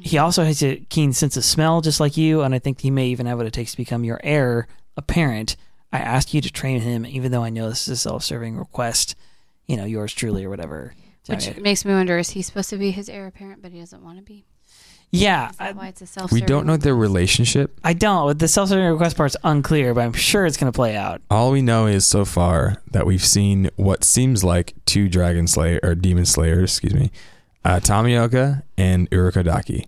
He 0.00 0.18
also 0.18 0.42
has 0.42 0.60
a 0.62 0.84
keen 0.88 1.12
sense 1.12 1.36
of 1.36 1.44
smell, 1.44 1.80
just 1.80 2.00
like 2.00 2.16
you, 2.16 2.42
and 2.42 2.52
I 2.52 2.58
think 2.58 2.80
he 2.80 2.90
may 2.90 3.06
even 3.06 3.26
have 3.26 3.38
what 3.38 3.46
it 3.46 3.52
takes 3.52 3.70
to 3.72 3.76
become 3.76 4.04
your 4.04 4.20
heir 4.24 4.66
apparent. 4.96 5.56
I 5.92 5.98
ask 5.98 6.34
you 6.34 6.40
to 6.40 6.50
train 6.50 6.80
him, 6.80 7.06
even 7.06 7.30
though 7.30 7.44
I 7.44 7.50
know 7.50 7.68
this 7.68 7.82
is 7.86 7.88
a 7.88 7.96
self-serving 7.96 8.56
request. 8.56 9.14
You 9.66 9.76
know, 9.76 9.84
yours 9.84 10.12
truly 10.12 10.44
or 10.44 10.50
whatever. 10.50 10.94
Which 11.28 11.56
makes 11.56 11.84
me 11.84 11.92
wonder: 11.92 12.18
Is 12.18 12.30
he 12.30 12.42
supposed 12.42 12.70
to 12.70 12.76
be 12.78 12.90
his 12.90 13.08
heir 13.08 13.28
apparent, 13.28 13.62
but 13.62 13.70
he 13.70 13.78
doesn't 13.78 14.02
want 14.02 14.18
to 14.18 14.24
be? 14.24 14.44
Yeah, 15.12 15.50
Is 15.50 15.56
I, 15.58 15.72
why 15.72 15.88
it's 15.88 16.02
a 16.02 16.06
self? 16.06 16.30
We 16.30 16.40
don't 16.40 16.66
know 16.66 16.76
their 16.76 16.94
relationship. 16.94 17.76
I 17.82 17.94
don't. 17.94 18.38
The 18.38 18.46
self-serving 18.46 18.84
request 18.84 19.16
part's 19.16 19.36
unclear, 19.42 19.92
but 19.92 20.02
I'm 20.02 20.12
sure 20.12 20.46
it's 20.46 20.56
going 20.56 20.70
to 20.72 20.76
play 20.76 20.94
out. 20.96 21.20
All 21.30 21.50
we 21.50 21.62
know 21.62 21.86
is 21.86 22.06
so 22.06 22.24
far 22.24 22.76
that 22.92 23.06
we've 23.06 23.24
seen 23.24 23.70
what 23.74 24.04
seems 24.04 24.44
like 24.44 24.74
two 24.86 25.08
Dragon 25.08 25.48
Slayer 25.48 25.80
or 25.82 25.96
Demon 25.96 26.26
Slayers, 26.26 26.70
excuse 26.70 26.94
me, 26.94 27.10
uh, 27.64 27.80
Tomioka 27.80 28.62
and 28.78 29.10
Urokodaki, 29.10 29.86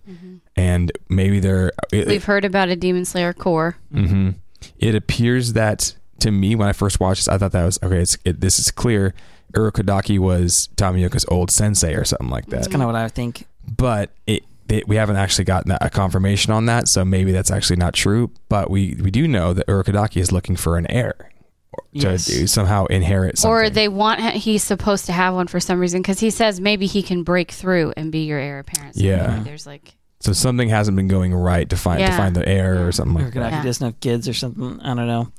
and 0.57 0.91
maybe 1.07 1.39
they're. 1.39 1.71
It, 1.93 2.07
We've 2.07 2.23
heard 2.25 2.43
about 2.43 2.67
a 2.69 2.75
demon 2.75 3.05
slayer 3.05 3.31
corps. 3.33 3.77
hmm 3.93 4.31
It 4.77 4.93
appears 4.93 5.53
that 5.53 5.95
to 6.19 6.31
me 6.31 6.55
when 6.55 6.67
I 6.67 6.73
first 6.73 6.99
watched 6.99 7.21
this, 7.21 7.27
I 7.29 7.37
thought 7.37 7.53
that 7.53 7.63
was 7.65 7.79
okay. 7.81 7.99
It's 8.01 8.17
it, 8.25 8.41
this 8.41 8.59
is 8.59 8.71
clear. 8.71 9.13
Urokodaki 9.53 10.19
was 10.19 10.67
Tomioka's 10.75 11.25
old 11.29 11.49
sensei 11.51 11.93
or 11.93 12.03
something 12.03 12.29
like 12.29 12.45
that, 12.47 12.51
That's 12.57 12.67
kind 12.67 12.81
of 12.81 12.87
what 12.87 12.95
I 12.95 13.07
think. 13.07 13.45
but 13.77 14.09
it. 14.27 14.43
They, 14.67 14.81
we 14.87 14.95
haven't 14.95 15.17
actually 15.17 15.45
gotten 15.45 15.71
a 15.79 15.89
confirmation 15.89 16.53
on 16.53 16.65
that, 16.67 16.87
so 16.87 17.03
maybe 17.03 17.31
that's 17.31 17.51
actually 17.51 17.75
not 17.77 17.93
true. 17.93 18.31
But 18.49 18.69
we, 18.71 18.95
we 19.01 19.11
do 19.11 19.27
know 19.27 19.53
that 19.53 19.67
Urokodaki 19.67 20.17
is 20.21 20.31
looking 20.31 20.55
for 20.55 20.77
an 20.77 20.89
heir 20.89 21.13
to 21.19 21.79
Yes. 21.91 22.25
do- 22.25 22.47
somehow 22.47 22.85
inherit 22.85 23.37
something. 23.37 23.51
Or 23.53 23.69
they 23.69 23.87
want 23.87 24.21
he's 24.21 24.63
supposed 24.63 25.05
to 25.07 25.11
have 25.11 25.33
one 25.33 25.47
for 25.47 25.59
some 25.59 25.79
reason 25.79 26.01
because 26.01 26.19
he 26.19 26.29
says 26.29 26.61
maybe 26.61 26.85
he 26.85 27.01
can 27.03 27.23
break 27.23 27.51
through 27.51 27.93
and 27.97 28.11
be 28.11 28.25
your 28.25 28.39
heir 28.39 28.59
apparent. 28.59 28.95
So 28.95 29.01
Yeah. 29.03 29.41
there's 29.43 29.65
like 29.67 29.95
So 30.19 30.33
something 30.33 30.69
hasn't 30.69 30.95
been 30.95 31.07
going 31.07 31.33
right 31.33 31.67
to 31.69 31.75
find 31.75 31.99
to 31.99 32.11
find 32.11 32.35
the 32.35 32.47
heir 32.47 32.87
or 32.87 32.91
something 32.91 33.15
like 33.15 33.33
Urokodaki 33.33 33.33
that. 33.33 33.51
Yeah. 33.51 33.63
doesn't 33.63 33.85
have 33.85 33.99
kids 33.99 34.29
or 34.29 34.33
something. 34.33 34.79
I 34.81 34.93
don't 34.93 35.07
know. 35.07 35.31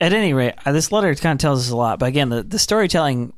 At 0.00 0.12
any 0.12 0.32
rate, 0.32 0.54
uh, 0.64 0.72
this 0.72 0.90
letter 0.92 1.14
kind 1.16 1.34
of 1.36 1.38
tells 1.40 1.66
us 1.66 1.70
a 1.70 1.76
lot. 1.76 1.98
But 1.98 2.06
again, 2.06 2.28
the, 2.30 2.42
the 2.42 2.58
storytelling 2.58 3.32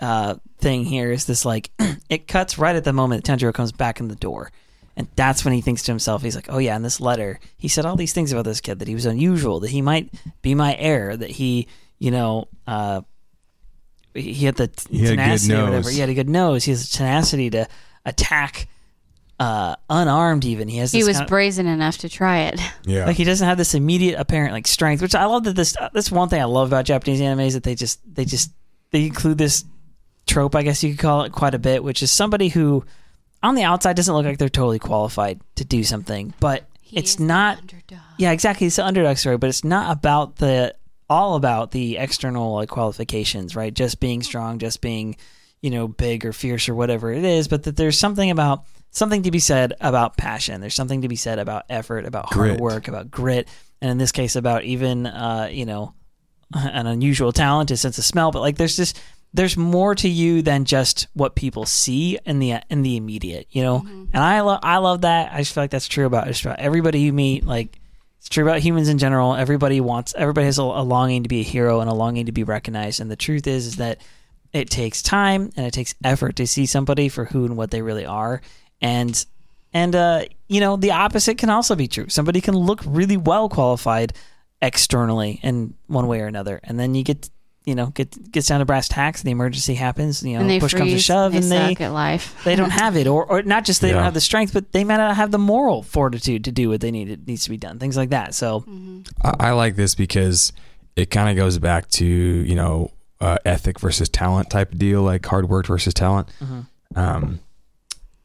uh, 0.00 0.34
thing 0.58 0.84
here 0.84 1.10
is 1.12 1.24
this 1.24 1.44
like, 1.44 1.70
it 2.10 2.28
cuts 2.28 2.58
right 2.58 2.76
at 2.76 2.84
the 2.84 2.92
moment 2.92 3.24
that 3.24 3.38
Tanjiro 3.38 3.52
comes 3.54 3.72
back 3.72 4.00
in 4.00 4.08
the 4.08 4.16
door. 4.16 4.50
And 4.98 5.08
that's 5.14 5.44
when 5.44 5.52
he 5.52 5.60
thinks 5.60 5.82
to 5.82 5.92
himself, 5.92 6.22
he's 6.22 6.34
like, 6.34 6.46
oh 6.48 6.56
yeah, 6.58 6.74
in 6.74 6.82
this 6.82 7.00
letter, 7.00 7.38
he 7.58 7.68
said 7.68 7.84
all 7.84 7.96
these 7.96 8.14
things 8.14 8.32
about 8.32 8.46
this 8.46 8.62
kid, 8.62 8.78
that 8.78 8.88
he 8.88 8.94
was 8.94 9.04
unusual, 9.04 9.60
that 9.60 9.70
he 9.70 9.82
might 9.82 10.10
be 10.40 10.54
my 10.54 10.74
heir, 10.78 11.14
that 11.16 11.28
he, 11.30 11.68
you 11.98 12.10
know, 12.10 12.48
uh, 12.66 13.02
he 14.14 14.46
had 14.46 14.54
the 14.56 14.70
He 14.90 15.00
had 15.00 15.10
tenacity 15.10 15.52
or 15.54 15.64
whatever. 15.64 15.76
nose. 15.82 15.92
He 15.94 16.00
had 16.00 16.08
a 16.08 16.14
good 16.14 16.30
nose. 16.30 16.64
He 16.64 16.70
has 16.70 16.88
the 16.90 16.96
tenacity 16.96 17.50
to 17.50 17.68
attack 18.06 18.68
uh, 19.38 19.76
unarmed. 19.90 20.46
Even 20.46 20.68
he 20.68 20.78
has. 20.78 20.92
He 20.92 21.04
was 21.04 21.16
kind 21.16 21.24
of- 21.24 21.28
brazen 21.28 21.66
enough 21.66 21.98
to 21.98 22.08
try 22.08 22.44
it. 22.44 22.58
Yeah. 22.86 23.04
like 23.04 23.16
he 23.16 23.24
doesn't 23.24 23.46
have 23.46 23.58
this 23.58 23.74
immediate 23.74 24.18
apparent 24.18 24.52
like 24.54 24.66
strength, 24.66 25.02
which 25.02 25.14
I 25.14 25.26
love 25.26 25.44
that 25.44 25.56
this. 25.56 25.76
Uh, 25.76 25.90
that's 25.92 26.10
one 26.10 26.30
thing 26.30 26.40
I 26.40 26.44
love 26.44 26.68
about 26.68 26.86
Japanese 26.86 27.20
anime 27.20 27.40
is 27.40 27.52
that 27.54 27.64
they 27.64 27.74
just 27.74 28.00
they 28.14 28.24
just 28.24 28.50
they 28.92 29.04
include 29.04 29.36
this 29.36 29.64
trope, 30.26 30.54
I 30.54 30.62
guess 30.62 30.82
you 30.82 30.90
could 30.92 31.00
call 31.00 31.22
it, 31.22 31.32
quite 31.32 31.54
a 31.54 31.58
bit, 31.58 31.82
which 31.84 32.02
is 32.02 32.10
somebody 32.10 32.48
who 32.48 32.84
on 33.42 33.54
the 33.54 33.62
outside 33.62 33.96
doesn't 33.96 34.12
look 34.14 34.24
like 34.24 34.38
they're 34.38 34.48
totally 34.48 34.78
qualified 34.78 35.40
to 35.56 35.64
do 35.64 35.84
something, 35.84 36.34
but 36.40 36.64
He 36.80 36.96
it's 36.98 37.18
not. 37.20 37.58
underdog. 37.58 37.98
Yeah, 38.18 38.32
exactly. 38.32 38.66
It's 38.66 38.78
an 38.78 38.86
underdog 38.86 39.16
story, 39.18 39.36
but 39.36 39.48
it's 39.50 39.64
not 39.64 39.92
about 39.96 40.36
the 40.36 40.74
all 41.08 41.36
about 41.36 41.70
the 41.70 41.98
external 41.98 42.54
like 42.54 42.68
qualifications, 42.68 43.54
right? 43.54 43.72
Just 43.72 44.00
being 44.00 44.22
strong, 44.22 44.58
just 44.58 44.80
being, 44.80 45.16
you 45.60 45.70
know, 45.70 45.86
big 45.86 46.26
or 46.26 46.32
fierce 46.32 46.68
or 46.68 46.74
whatever 46.74 47.12
it 47.12 47.24
is, 47.24 47.46
but 47.46 47.62
that 47.64 47.76
there's 47.76 47.98
something 47.98 48.30
about 48.30 48.64
something 48.90 49.22
to 49.22 49.30
be 49.30 49.38
said 49.38 49.74
about 49.80 50.16
passion. 50.16 50.60
There's 50.60 50.74
something 50.74 51.02
to 51.02 51.08
be 51.08 51.16
said 51.16 51.38
about 51.38 51.64
effort, 51.68 52.06
about 52.06 52.32
hard 52.32 52.58
work, 52.58 52.88
about 52.88 53.10
grit, 53.10 53.46
and 53.80 53.90
in 53.90 53.98
this 53.98 54.10
case 54.10 54.34
about 54.34 54.64
even 54.64 55.06
uh, 55.06 55.48
you 55.52 55.66
know, 55.66 55.94
an 56.54 56.86
unusual 56.86 57.32
talent, 57.32 57.70
a 57.70 57.76
sense 57.76 57.98
of 57.98 58.04
smell, 58.04 58.32
but 58.32 58.40
like 58.40 58.56
there's 58.56 58.76
just 58.76 59.00
there's 59.36 59.56
more 59.56 59.94
to 59.94 60.08
you 60.08 60.40
than 60.40 60.64
just 60.64 61.08
what 61.12 61.34
people 61.34 61.66
see 61.66 62.18
in 62.24 62.38
the 62.38 62.54
in 62.70 62.82
the 62.82 62.96
immediate, 62.96 63.46
you 63.50 63.62
know. 63.62 63.82
And 64.12 64.24
I 64.24 64.40
love 64.40 64.60
I 64.62 64.78
love 64.78 65.02
that. 65.02 65.32
I 65.32 65.38
just 65.38 65.52
feel 65.52 65.62
like 65.62 65.70
that's 65.70 65.88
true 65.88 66.06
about 66.06 66.26
just 66.26 66.44
about 66.44 66.58
everybody 66.58 67.00
you 67.00 67.12
meet. 67.12 67.44
Like 67.44 67.78
it's 68.18 68.28
true 68.28 68.44
about 68.44 68.60
humans 68.60 68.88
in 68.88 68.98
general. 68.98 69.34
Everybody 69.34 69.80
wants 69.80 70.14
everybody 70.16 70.46
has 70.46 70.58
a, 70.58 70.62
a 70.62 70.82
longing 70.82 71.22
to 71.22 71.28
be 71.28 71.40
a 71.40 71.44
hero 71.44 71.80
and 71.80 71.90
a 71.90 71.94
longing 71.94 72.26
to 72.26 72.32
be 72.32 72.44
recognized. 72.44 73.00
And 73.00 73.10
the 73.10 73.16
truth 73.16 73.46
is 73.46 73.66
is 73.66 73.76
that 73.76 74.00
it 74.52 74.70
takes 74.70 75.02
time 75.02 75.52
and 75.56 75.66
it 75.66 75.74
takes 75.74 75.94
effort 76.02 76.36
to 76.36 76.46
see 76.46 76.64
somebody 76.64 77.10
for 77.10 77.26
who 77.26 77.44
and 77.44 77.56
what 77.56 77.70
they 77.70 77.82
really 77.82 78.06
are. 78.06 78.40
And 78.80 79.24
and 79.74 79.94
uh, 79.94 80.24
you 80.48 80.60
know 80.60 80.76
the 80.76 80.92
opposite 80.92 81.36
can 81.36 81.50
also 81.50 81.76
be 81.76 81.88
true. 81.88 82.08
Somebody 82.08 82.40
can 82.40 82.56
look 82.56 82.80
really 82.86 83.18
well 83.18 83.50
qualified 83.50 84.14
externally 84.62 85.40
in 85.42 85.74
one 85.86 86.06
way 86.06 86.22
or 86.22 86.26
another, 86.26 86.58
and 86.64 86.80
then 86.80 86.94
you 86.94 87.04
get 87.04 87.28
you 87.66 87.74
know 87.74 87.86
get 87.88 88.30
gets 88.32 88.46
down 88.46 88.60
to 88.60 88.64
brass 88.64 88.88
tacks, 88.88 89.20
and 89.20 89.26
the 89.26 89.32
emergency 89.32 89.74
happens. 89.74 90.22
You 90.22 90.34
know, 90.34 90.40
and 90.40 90.48
they 90.48 90.60
push 90.60 90.70
freeze, 90.70 90.80
comes 90.80 90.92
to 90.92 90.98
shove, 91.00 91.32
they 91.32 91.38
and 91.38 91.50
they 91.52 91.68
suck 91.74 91.80
at 91.82 91.92
life. 91.92 92.40
they 92.44 92.56
don't 92.56 92.70
have 92.82 92.96
it, 92.96 93.06
or 93.06 93.24
or 93.26 93.42
not 93.42 93.64
just 93.64 93.80
they 93.82 93.88
Yeah. 93.88 93.94
don't 93.94 94.04
have 94.04 94.14
the 94.14 94.20
strength, 94.20 94.54
but 94.54 94.72
they 94.72 94.84
might 94.84 94.96
not 94.96 95.16
have 95.16 95.30
the 95.32 95.38
moral 95.38 95.82
fortitude 95.82 96.44
to 96.44 96.52
do 96.52 96.68
what 96.70 96.80
they 96.80 96.90
need 96.90 97.10
it 97.10 97.26
needs 97.26 97.44
to 97.44 97.50
be 97.50 97.56
done. 97.58 97.78
Things 97.78 97.96
like 97.96 98.10
that. 98.10 98.34
So 98.34 98.64
I, 99.22 99.48
I 99.48 99.50
like 99.50 99.76
this 99.76 99.94
because 99.94 100.52
it 100.94 101.10
kind 101.10 101.28
of 101.28 101.36
goes 101.36 101.58
back 101.58 101.88
to 101.90 102.06
you 102.06 102.54
know 102.54 102.90
uh, 103.20 103.38
ethic 103.44 103.80
versus 103.80 104.08
talent 104.08 104.48
type 104.48 104.72
of 104.72 104.78
deal, 104.78 105.02
like 105.02 105.26
hard 105.26 105.48
work 105.48 105.66
versus 105.66 105.92
talent. 105.92 106.28
Um, 106.94 107.40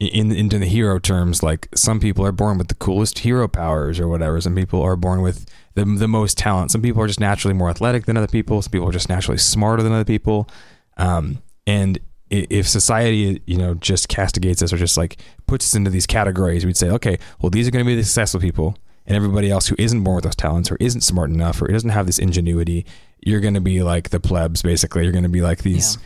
in 0.07 0.31
into 0.31 0.57
the 0.57 0.65
hero 0.65 0.99
terms, 0.99 1.43
like 1.43 1.69
some 1.75 1.99
people 1.99 2.25
are 2.25 2.31
born 2.31 2.57
with 2.57 2.67
the 2.67 2.75
coolest 2.75 3.19
hero 3.19 3.47
powers 3.47 3.99
or 3.99 4.07
whatever. 4.07 4.41
Some 4.41 4.55
people 4.55 4.81
are 4.81 4.95
born 4.95 5.21
with 5.21 5.45
the 5.75 5.85
the 5.85 6.07
most 6.07 6.37
talent. 6.37 6.71
Some 6.71 6.81
people 6.81 7.01
are 7.01 7.07
just 7.07 7.19
naturally 7.19 7.53
more 7.53 7.69
athletic 7.69 8.05
than 8.05 8.17
other 8.17 8.27
people. 8.27 8.61
Some 8.61 8.71
people 8.71 8.89
are 8.89 8.93
just 8.93 9.09
naturally 9.09 9.37
smarter 9.37 9.83
than 9.83 9.93
other 9.93 10.05
people. 10.05 10.49
Um, 10.97 11.41
and 11.67 11.99
if 12.29 12.67
society, 12.67 13.41
you 13.45 13.57
know, 13.57 13.73
just 13.75 14.07
castigates 14.07 14.63
us 14.63 14.71
or 14.71 14.77
just 14.77 14.97
like 14.97 15.17
puts 15.47 15.65
us 15.67 15.75
into 15.75 15.89
these 15.89 16.07
categories, 16.07 16.65
we'd 16.65 16.77
say, 16.77 16.89
okay, 16.89 17.19
well, 17.41 17.49
these 17.49 17.67
are 17.67 17.71
going 17.71 17.83
to 17.83 17.89
be 17.89 17.95
the 17.95 18.03
successful 18.03 18.39
people, 18.39 18.77
and 19.05 19.17
everybody 19.17 19.51
else 19.51 19.67
who 19.67 19.75
isn't 19.77 20.03
born 20.03 20.15
with 20.15 20.23
those 20.23 20.35
talents 20.35 20.71
or 20.71 20.77
isn't 20.79 21.01
smart 21.01 21.29
enough 21.29 21.61
or 21.61 21.67
doesn't 21.67 21.89
have 21.89 22.05
this 22.05 22.19
ingenuity, 22.19 22.85
you're 23.19 23.41
going 23.41 23.53
to 23.53 23.61
be 23.61 23.83
like 23.83 24.09
the 24.09 24.19
plebs. 24.19 24.61
Basically, 24.61 25.03
you're 25.03 25.11
going 25.11 25.23
to 25.23 25.29
be 25.29 25.41
like 25.41 25.59
these 25.59 25.97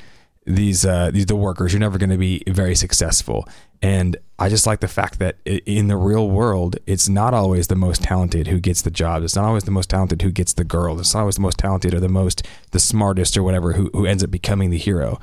these 0.45 0.85
uh, 0.85 1.11
these 1.11 1.25
the 1.25 1.35
workers. 1.35 1.73
You're 1.73 1.79
never 1.79 1.97
going 1.97 2.09
to 2.09 2.17
be 2.17 2.43
very 2.47 2.75
successful. 2.75 3.47
And 3.81 4.17
I 4.39 4.49
just 4.49 4.65
like 4.65 4.79
the 4.79 4.87
fact 4.87 5.19
that 5.19 5.37
in 5.45 5.87
the 5.87 5.97
real 5.97 6.29
world, 6.29 6.77
it's 6.85 7.07
not 7.07 7.33
always 7.33 7.67
the 7.67 7.75
most 7.75 8.03
talented 8.03 8.47
who 8.47 8.59
gets 8.59 8.81
the 8.81 8.91
job. 8.91 9.23
It's 9.23 9.35
not 9.35 9.45
always 9.45 9.63
the 9.63 9.71
most 9.71 9.89
talented 9.89 10.21
who 10.21 10.31
gets 10.31 10.53
the 10.53 10.63
girl. 10.63 10.99
It's 10.99 11.13
not 11.13 11.21
always 11.21 11.35
the 11.35 11.41
most 11.41 11.59
talented 11.59 11.93
or 11.93 11.99
the 11.99 12.09
most 12.09 12.45
the 12.71 12.79
smartest 12.79 13.37
or 13.37 13.43
whatever 13.43 13.73
who, 13.73 13.89
who 13.93 14.05
ends 14.05 14.23
up 14.23 14.31
becoming 14.31 14.69
the 14.69 14.77
hero. 14.77 15.19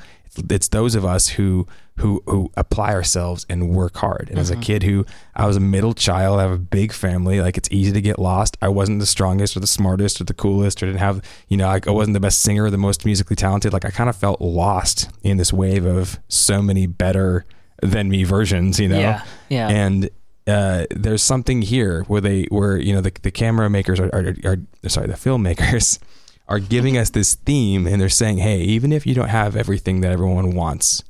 It's, 0.49 0.67
those 0.67 0.95
of 0.95 1.05
us 1.05 1.29
who 1.29 1.67
who 1.97 2.23
who 2.25 2.51
apply 2.57 2.93
ourselves 2.93 3.45
and 3.49 3.69
work 3.69 3.97
hard. 3.97 4.29
And 4.29 4.39
as 4.39 4.49
a 4.49 4.55
kid 4.55 4.83
who 4.83 5.05
I 5.35 5.45
was 5.45 5.57
a 5.57 5.59
middle 5.59 5.93
child, 5.93 6.39
I 6.39 6.43
have 6.43 6.51
a 6.51 6.57
big 6.57 6.91
family. 6.91 7.39
Like 7.39 7.57
it's 7.57 7.69
easy 7.71 7.91
to 7.91 8.01
get 8.01 8.17
lost. 8.17 8.57
I 8.61 8.69
wasn't 8.69 8.99
the 8.99 9.05
strongest 9.05 9.55
or 9.55 9.59
the 9.59 9.67
smartest 9.67 10.19
or 10.19 10.23
the 10.23 10.33
coolest 10.33 10.81
or 10.81 10.87
didn't 10.87 10.99
have 10.99 11.23
you 11.49 11.57
know 11.57 11.67
I, 11.67 11.79
I 11.85 11.91
wasn't 11.91 12.15
the 12.15 12.19
best 12.19 12.41
singer 12.41 12.65
or 12.65 12.69
the 12.71 12.77
most 12.77 13.05
musically 13.05 13.35
talented. 13.35 13.73
Like 13.73 13.85
I 13.85 13.91
kind 13.91 14.09
of 14.09 14.15
felt 14.15 14.41
lost 14.41 15.09
in 15.21 15.37
this 15.37 15.53
wave 15.53 15.85
of 15.85 16.19
so 16.29 16.61
many 16.61 16.87
better 16.87 17.45
than 17.81 18.09
me 18.09 18.23
versions. 18.23 18.79
You 18.79 18.89
know. 18.89 18.99
Yeah, 18.99 19.23
yeah. 19.49 19.69
And 19.69 20.09
uh, 20.47 20.85
there's 20.91 21.23
something 21.23 21.61
here 21.61 22.03
where 22.03 22.21
they 22.21 22.43
where 22.45 22.77
you 22.77 22.93
know 22.93 23.01
the 23.01 23.11
the 23.21 23.31
camera 23.31 23.69
makers 23.69 23.99
are, 23.99 24.09
are, 24.13 24.35
are 24.43 24.57
sorry 24.89 25.07
the 25.07 25.13
filmmakers 25.13 25.99
are 26.47 26.59
giving 26.59 26.97
us 26.97 27.09
this 27.11 27.35
theme 27.35 27.87
and 27.87 28.01
they're 28.01 28.09
saying 28.09 28.37
hey 28.37 28.59
even 28.61 28.91
if 28.91 29.05
you 29.07 29.13
don't 29.15 29.29
have 29.29 29.55
everything 29.55 30.01
that 30.01 30.11
everyone 30.11 30.55
wants 30.55 31.03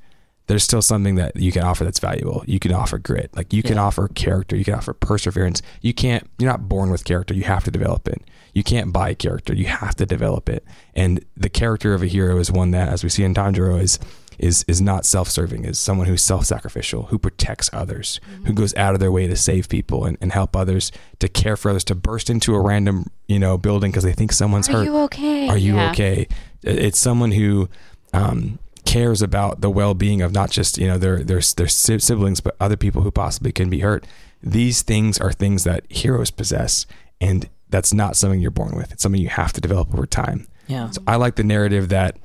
there's 0.48 0.64
still 0.64 0.82
something 0.82 1.16
that 1.16 1.38
you 1.38 1.54
can 1.54 1.64
offer 1.64 1.86
that's 1.86 2.00
valuable. 2.00 2.44
You 2.46 2.60
can 2.60 2.74
offer 2.74 2.98
grit. 2.98 3.30
Like 3.34 3.54
you 3.54 3.64
can 3.64 3.76
Yeah. 3.76 3.84
offer 3.84 4.10
character. 4.10 4.58
You 4.58 4.66
can 4.66 4.74
offer 4.74 4.92
perseverance. 4.92 5.62
You 5.80 5.94
can't 5.94 6.30
you're 6.38 6.52
not 6.52 6.68
born 6.68 6.90
with 6.92 7.06
character. 7.06 7.34
You 7.34 7.44
have 7.44 7.64
to 7.64 7.72
develop 7.72 8.10
it. 8.10 8.22
You 8.54 8.62
can't 8.62 8.92
buy 8.92 9.14
character. 9.14 9.54
You 9.56 9.68
have 9.68 9.96
to 9.96 10.06
develop 10.06 10.50
it. 10.50 10.66
And 10.94 11.24
the 11.38 11.48
character 11.48 11.94
of 11.94 12.04
a 12.04 12.08
hero 12.08 12.40
is 12.40 12.52
one 12.52 12.72
that 12.72 12.90
as 12.90 13.06
we 13.06 13.10
see 13.10 13.24
in 13.24 13.34
Tanjiro 13.34 13.80
is 13.80 14.00
is 14.40 14.64
is 14.68 14.82
not 14.82 15.06
self-serving 15.06 15.66
is 15.66 15.78
someone 15.80 16.08
who's 16.08 16.22
self-sacrificial 16.22 17.04
who 17.04 17.18
protects 17.20 17.70
others 17.74 18.20
who 18.46 18.54
goes 18.54 18.74
out 18.76 18.94
of 18.94 19.00
their 19.00 19.12
way 19.12 19.28
to 19.28 19.36
save 19.36 19.70
people 19.70 20.06
and, 20.06 20.18
and 20.22 20.32
help 20.32 20.56
others 20.56 20.92
to 21.20 21.28
care 21.28 21.56
for 21.58 21.70
others 21.70 21.84
to 21.84 21.96
burst 21.96 22.30
into 22.30 22.56
a 22.56 22.60
random 22.62 23.06
you 23.28 23.40
know 23.40 23.58
building 23.58 23.92
because 23.92 24.04
they 24.04 24.14
think 24.14 24.32
someone's 24.32 24.68
hurt. 24.68 24.78
Are 24.82 24.84
you 24.84 24.98
okay? 25.00 25.48
are 25.50 25.58
you 25.58 25.76
Yeah. 25.76 25.92
okay? 25.92 26.28
It's 26.64 27.00
someone 27.00 27.32
who 27.32 27.70
um, 28.14 28.60
cares 28.86 29.22
about 29.22 29.62
the 29.62 29.70
well-being 29.70 30.22
of 30.22 30.32
not 30.34 30.52
just 30.52 30.78
you 30.78 30.88
know 30.88 30.98
their 30.98 31.24
their 31.24 31.42
their 31.56 31.68
siblings, 31.68 32.42
but 32.42 32.56
other 32.60 32.78
people 32.78 33.02
who 33.02 33.12
possibly 33.12 33.52
can 33.52 33.70
be 33.70 33.80
hurt. 33.80 34.06
These 34.42 34.82
things 34.82 35.20
are 35.20 35.32
things 35.32 35.64
that 35.64 35.84
heroes 35.90 36.32
possess, 36.32 36.86
and 37.22 37.50
that's 37.70 37.94
not 37.94 38.16
something 38.16 38.40
you're 38.42 38.52
born 38.52 38.76
with. 38.76 38.92
It's 38.92 39.02
something 39.02 39.22
you 39.22 39.30
have 39.30 39.54
to 39.54 39.62
develop 39.62 39.94
over 39.94 40.06
time. 40.06 40.48
yeah. 40.68 40.90
So 40.92 41.02
I 41.08 41.16
like 41.16 41.36
the 41.36 41.44
narrative 41.44 41.90
that, 41.90 42.18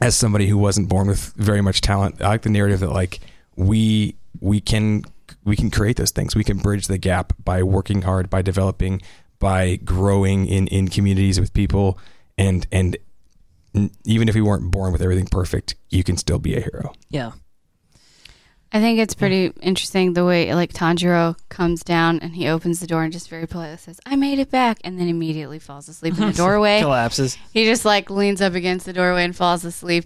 as 0.00 0.16
somebody 0.16 0.46
who 0.46 0.58
wasn't 0.58 0.88
born 0.88 1.08
with 1.08 1.32
very 1.34 1.60
much 1.60 1.80
talent, 1.80 2.20
I 2.22 2.28
like 2.28 2.42
the 2.42 2.50
narrative 2.50 2.80
that 2.80 2.92
like 2.92 3.20
we 3.56 4.16
we 4.40 4.60
can 4.60 5.04
we 5.44 5.56
can 5.56 5.70
create 5.70 5.96
those 5.96 6.10
things. 6.10 6.36
We 6.36 6.44
can 6.44 6.58
bridge 6.58 6.86
the 6.86 6.98
gap 6.98 7.32
by 7.44 7.62
working 7.62 8.02
hard, 8.02 8.30
by 8.30 8.42
developing, 8.42 9.02
by 9.38 9.76
growing 9.76 10.46
in 10.46 10.66
in 10.68 10.88
communities 10.88 11.40
with 11.40 11.52
people, 11.52 11.98
and 12.36 12.66
and 12.70 12.96
even 14.04 14.28
if 14.28 14.34
we 14.34 14.40
weren't 14.40 14.70
born 14.70 14.92
with 14.92 15.02
everything 15.02 15.26
perfect, 15.26 15.74
you 15.90 16.02
can 16.02 16.16
still 16.16 16.38
be 16.38 16.56
a 16.56 16.60
hero. 16.60 16.92
Yeah. 17.10 17.32
I 18.70 18.80
think 18.80 18.98
it's 18.98 19.14
pretty 19.14 19.52
interesting 19.62 20.12
the 20.12 20.24
way 20.26 20.54
like 20.54 20.74
Tanjiro 20.74 21.36
comes 21.48 21.82
down 21.82 22.18
and 22.20 22.34
he 22.34 22.48
opens 22.48 22.80
the 22.80 22.86
door 22.86 23.02
and 23.02 23.12
just 23.12 23.30
very 23.30 23.46
politely 23.46 23.78
says, 23.78 23.98
"I 24.04 24.14
made 24.16 24.38
it 24.38 24.50
back," 24.50 24.78
and 24.84 24.98
then 25.00 25.08
immediately 25.08 25.58
falls 25.58 25.88
asleep 25.88 26.18
in 26.18 26.26
the 26.26 26.32
doorway. 26.36 26.80
Collapses. 26.80 27.38
he 27.52 27.64
just 27.64 27.84
like 27.84 28.10
leans 28.10 28.42
up 28.42 28.54
against 28.54 28.84
the 28.84 28.92
doorway 28.92 29.24
and 29.24 29.34
falls 29.34 29.64
asleep. 29.64 30.04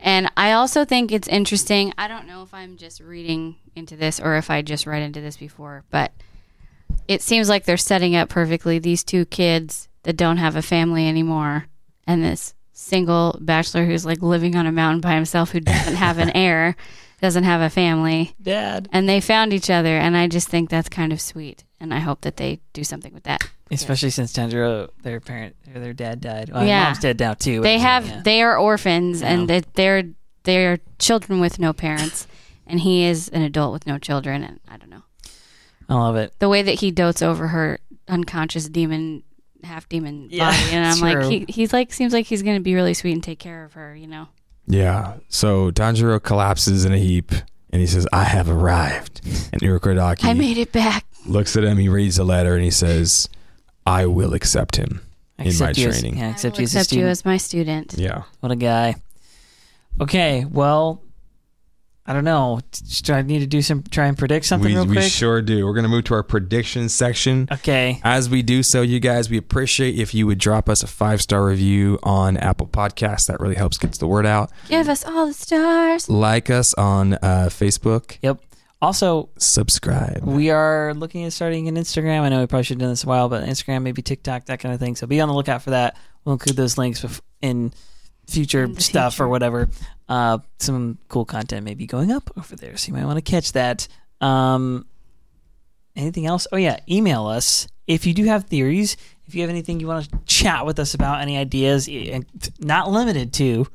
And 0.00 0.28
I 0.36 0.50
also 0.52 0.84
think 0.84 1.12
it's 1.12 1.28
interesting. 1.28 1.92
I 1.96 2.08
don't 2.08 2.26
know 2.26 2.42
if 2.42 2.52
I'm 2.52 2.76
just 2.76 3.00
reading 3.00 3.54
into 3.76 3.96
this 3.96 4.18
or 4.18 4.36
if 4.36 4.50
I 4.50 4.60
just 4.62 4.84
read 4.84 5.02
into 5.02 5.20
this 5.20 5.36
before, 5.36 5.84
but 5.90 6.10
it 7.06 7.22
seems 7.22 7.48
like 7.48 7.64
they're 7.64 7.76
setting 7.76 8.16
up 8.16 8.28
perfectly 8.28 8.80
these 8.80 9.04
two 9.04 9.24
kids 9.24 9.88
that 10.02 10.16
don't 10.16 10.38
have 10.38 10.56
a 10.56 10.62
family 10.62 11.08
anymore 11.08 11.66
and 12.06 12.24
this 12.24 12.54
single 12.72 13.38
bachelor 13.40 13.84
who's 13.84 14.04
like 14.04 14.20
living 14.22 14.56
on 14.56 14.66
a 14.66 14.72
mountain 14.72 15.00
by 15.00 15.14
himself 15.14 15.52
who 15.52 15.60
doesn't 15.60 15.94
have 15.94 16.18
an 16.18 16.30
heir, 16.34 16.74
doesn't 17.22 17.44
have 17.44 17.60
a 17.62 17.70
family, 17.70 18.34
Dad. 18.42 18.88
and 18.92 19.08
they 19.08 19.20
found 19.20 19.52
each 19.54 19.70
other 19.70 19.96
and 19.96 20.16
I 20.16 20.26
just 20.28 20.48
think 20.48 20.68
that's 20.68 20.88
kind 20.90 21.12
of 21.12 21.20
sweet 21.20 21.64
and 21.80 21.94
I 21.94 22.00
hope 22.00 22.20
that 22.22 22.36
they 22.36 22.60
do 22.74 22.84
something 22.84 23.14
with 23.14 23.22
that. 23.22 23.40
Especially 23.70 24.10
since 24.10 24.32
Tanjiro, 24.34 24.90
their 25.02 25.18
parent, 25.20 25.56
their 25.72 25.94
dad 25.94 26.20
died. 26.20 26.50
Well, 26.52 26.66
Yeah. 26.66 26.84
mom's 26.84 26.98
dead 26.98 27.18
now 27.20 27.32
too. 27.34 27.62
They 27.62 27.78
have 27.78 28.06
yeah. 28.06 28.20
they 28.22 28.42
are 28.42 28.58
orphans 28.58 29.22
and 29.22 29.42
Yeah. 29.42 29.46
that 29.60 29.74
they're 29.74 30.02
they're 30.42 30.78
children 30.98 31.40
with 31.40 31.58
no 31.58 31.72
parents 31.72 32.26
and 32.66 32.80
he 32.80 33.04
is 33.04 33.28
an 33.28 33.42
adult 33.42 33.72
with 33.72 33.86
no 33.86 33.98
children 33.98 34.42
and 34.44 34.60
I 34.68 34.76
don't 34.76 34.90
know. 34.90 35.02
I 35.88 35.94
love 35.94 36.16
it. 36.16 36.34
The 36.40 36.48
way 36.48 36.62
that 36.62 36.80
he 36.80 36.90
dotes 36.90 37.22
over 37.22 37.48
her 37.48 37.78
unconscious 38.08 38.68
demon 38.68 39.22
half 39.62 39.88
demon 39.88 40.26
Yeah, 40.30 40.50
body 40.50 40.72
and 40.74 40.84
I'm 40.86 40.96
true. 40.98 41.20
like 41.30 41.30
he 41.30 41.44
he's 41.48 41.72
like 41.72 41.92
seems 41.92 42.12
like 42.12 42.26
he's 42.26 42.42
going 42.42 42.56
to 42.56 42.62
be 42.62 42.74
really 42.74 42.94
sweet 42.94 43.12
and 43.12 43.22
take 43.22 43.38
care 43.38 43.64
of 43.64 43.74
her, 43.74 43.94
you 43.94 44.08
know. 44.08 44.26
Yeah. 44.66 45.14
So 45.28 45.70
Tanjiro 45.70 46.22
collapses 46.22 46.84
in 46.84 46.92
a 46.92 46.98
heap, 46.98 47.30
and 47.70 47.80
he 47.80 47.86
says, 47.86 48.06
"I 48.12 48.24
have 48.24 48.48
arrived." 48.48 49.20
And 49.52 49.60
Urokodaki 49.62 50.24
I 50.24 50.34
made 50.34 50.58
it 50.58 50.72
back. 50.72 51.04
looks 51.26 51.56
at 51.56 51.64
him. 51.64 51.78
He 51.78 51.88
reads 51.88 52.16
the 52.16 52.24
letter, 52.24 52.54
and 52.54 52.64
he 52.64 52.70
says, 52.70 53.28
"I 53.86 54.06
will 54.06 54.34
accept 54.34 54.76
him." 54.76 55.00
I 55.38 55.42
In 55.44 55.46
my 55.46 55.50
accept 55.70 55.78
you 55.78 55.88
as- 55.88 56.00
training. 56.00 56.18
yeah, 56.18 56.26
I 56.28 56.30
accept 56.30 56.56
will 56.56 56.60
you 56.62 56.64
as 56.64 56.74
accept 56.76 56.92
you 56.92 57.06
as 57.06 57.24
my 57.24 57.36
student. 57.36 57.94
Yeah. 57.96 58.22
What 58.40 58.52
a 58.52 58.56
guy. 58.56 58.96
Okay, 60.00 60.44
well, 60.50 61.00
I 62.04 62.12
don't 62.12 62.24
know. 62.24 62.60
Do 63.02 63.12
I 63.12 63.22
need 63.22 63.38
to 63.40 63.46
do 63.46 63.62
some 63.62 63.84
try 63.84 64.06
and 64.06 64.18
predict 64.18 64.44
something 64.46 64.70
we, 64.70 64.74
real 64.74 64.86
we 64.86 64.96
quick? 64.96 65.10
sure 65.10 65.40
do. 65.40 65.64
We're 65.64 65.74
gonna 65.74 65.88
move 65.88 66.04
to 66.04 66.14
our 66.14 66.24
prediction 66.24 66.88
section. 66.88 67.46
okay. 67.50 68.00
As 68.02 68.28
we 68.28 68.42
do 68.42 68.64
so, 68.64 68.82
you 68.82 68.98
guys, 68.98 69.30
we 69.30 69.36
appreciate 69.36 69.96
if 69.98 70.12
you 70.12 70.26
would 70.26 70.38
drop 70.38 70.68
us 70.68 70.82
a 70.82 70.88
five 70.88 71.22
star 71.22 71.44
review 71.44 72.00
on 72.02 72.36
Apple 72.36 72.66
Podcasts. 72.66 73.26
That 73.28 73.38
really 73.38 73.54
helps 73.54 73.78
get 73.78 73.92
the 73.92 74.08
word 74.08 74.26
out. 74.26 74.50
Give 74.68 74.88
us 74.88 75.04
all 75.04 75.28
the 75.28 75.32
stars. 75.32 76.10
Like 76.10 76.50
us 76.50 76.74
on 76.74 77.14
uh, 77.14 77.48
Facebook. 77.50 78.18
Yep. 78.22 78.40
Also, 78.80 79.28
Subscribe. 79.38 80.24
we 80.24 80.50
are 80.50 80.92
looking 80.94 81.22
at 81.22 81.32
starting 81.32 81.68
an 81.68 81.76
Instagram. 81.76 82.22
I 82.22 82.28
know 82.30 82.40
we 82.40 82.48
probably 82.48 82.64
should 82.64 82.78
have 82.78 82.80
done 82.80 82.90
this 82.90 83.04
a 83.04 83.06
while, 83.06 83.28
but 83.28 83.44
Instagram, 83.44 83.82
maybe 83.82 84.02
TikTok, 84.02 84.46
that 84.46 84.58
kind 84.58 84.74
of 84.74 84.80
thing. 84.80 84.96
So 84.96 85.06
be 85.06 85.20
on 85.20 85.28
the 85.28 85.34
lookout 85.36 85.62
for 85.62 85.70
that. 85.70 85.96
We'll 86.24 86.32
include 86.32 86.56
those 86.56 86.76
links 86.76 87.04
in 87.40 87.72
future 88.26 88.68
stuff 88.78 89.14
future. 89.14 89.24
or 89.24 89.28
whatever. 89.28 89.68
Uh, 90.08 90.38
some 90.58 90.98
cool 91.08 91.24
content 91.24 91.64
may 91.64 91.74
be 91.74 91.86
going 91.86 92.10
up 92.12 92.30
over 92.36 92.56
there, 92.56 92.76
so 92.76 92.88
you 92.88 92.94
might 92.94 93.04
want 93.04 93.16
to 93.16 93.30
catch 93.30 93.52
that. 93.52 93.88
Um, 94.20 94.86
anything 95.96 96.26
else? 96.26 96.46
Oh 96.52 96.56
yeah, 96.56 96.78
email 96.88 97.26
us 97.26 97.66
if 97.86 98.06
you 98.06 98.14
do 98.14 98.24
have 98.24 98.44
theories. 98.44 98.96
If 99.26 99.34
you 99.34 99.40
have 99.42 99.50
anything 99.50 99.80
you 99.80 99.86
want 99.86 100.10
to 100.10 100.18
chat 100.26 100.66
with 100.66 100.78
us 100.78 100.94
about, 100.94 101.22
any 101.22 101.36
ideas, 101.38 101.88
and 101.88 102.26
not 102.58 102.90
limited 102.90 103.32
to 103.34 103.66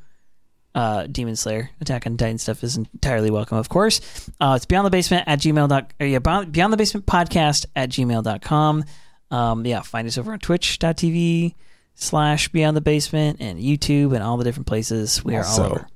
uh, 0.74 1.06
Demon 1.06 1.34
Slayer, 1.34 1.70
Attack 1.80 2.06
on 2.06 2.16
Titan 2.16 2.38
stuff 2.38 2.62
is 2.62 2.76
entirely 2.76 3.30
welcome, 3.30 3.58
of 3.58 3.68
course. 3.68 4.00
Uh, 4.40 4.54
it's 4.56 4.66
beyond 4.66 4.86
the 4.86 4.90
basement 4.90 5.24
at 5.26 5.40
gmail. 5.40 5.68
Dot, 5.68 5.92
yeah, 5.98 6.20
beyond, 6.20 6.52
beyond 6.52 6.72
the 6.72 6.76
basement 6.76 7.06
podcast 7.06 7.66
at 7.74 7.88
gmail.com. 7.90 8.84
Um, 9.30 9.66
yeah, 9.66 9.80
find 9.80 10.06
us 10.06 10.18
over 10.18 10.32
on 10.32 10.38
twitch.tv 10.38 11.54
slash 12.00 12.48
beyond 12.48 12.76
the 12.76 12.80
basement 12.80 13.38
and 13.40 13.58
YouTube 13.60 14.14
and 14.14 14.22
all 14.22 14.36
the 14.36 14.44
different 14.44 14.66
places. 14.66 15.24
We 15.24 15.34
are 15.36 15.44
all 15.44 15.60
over. 15.60 15.88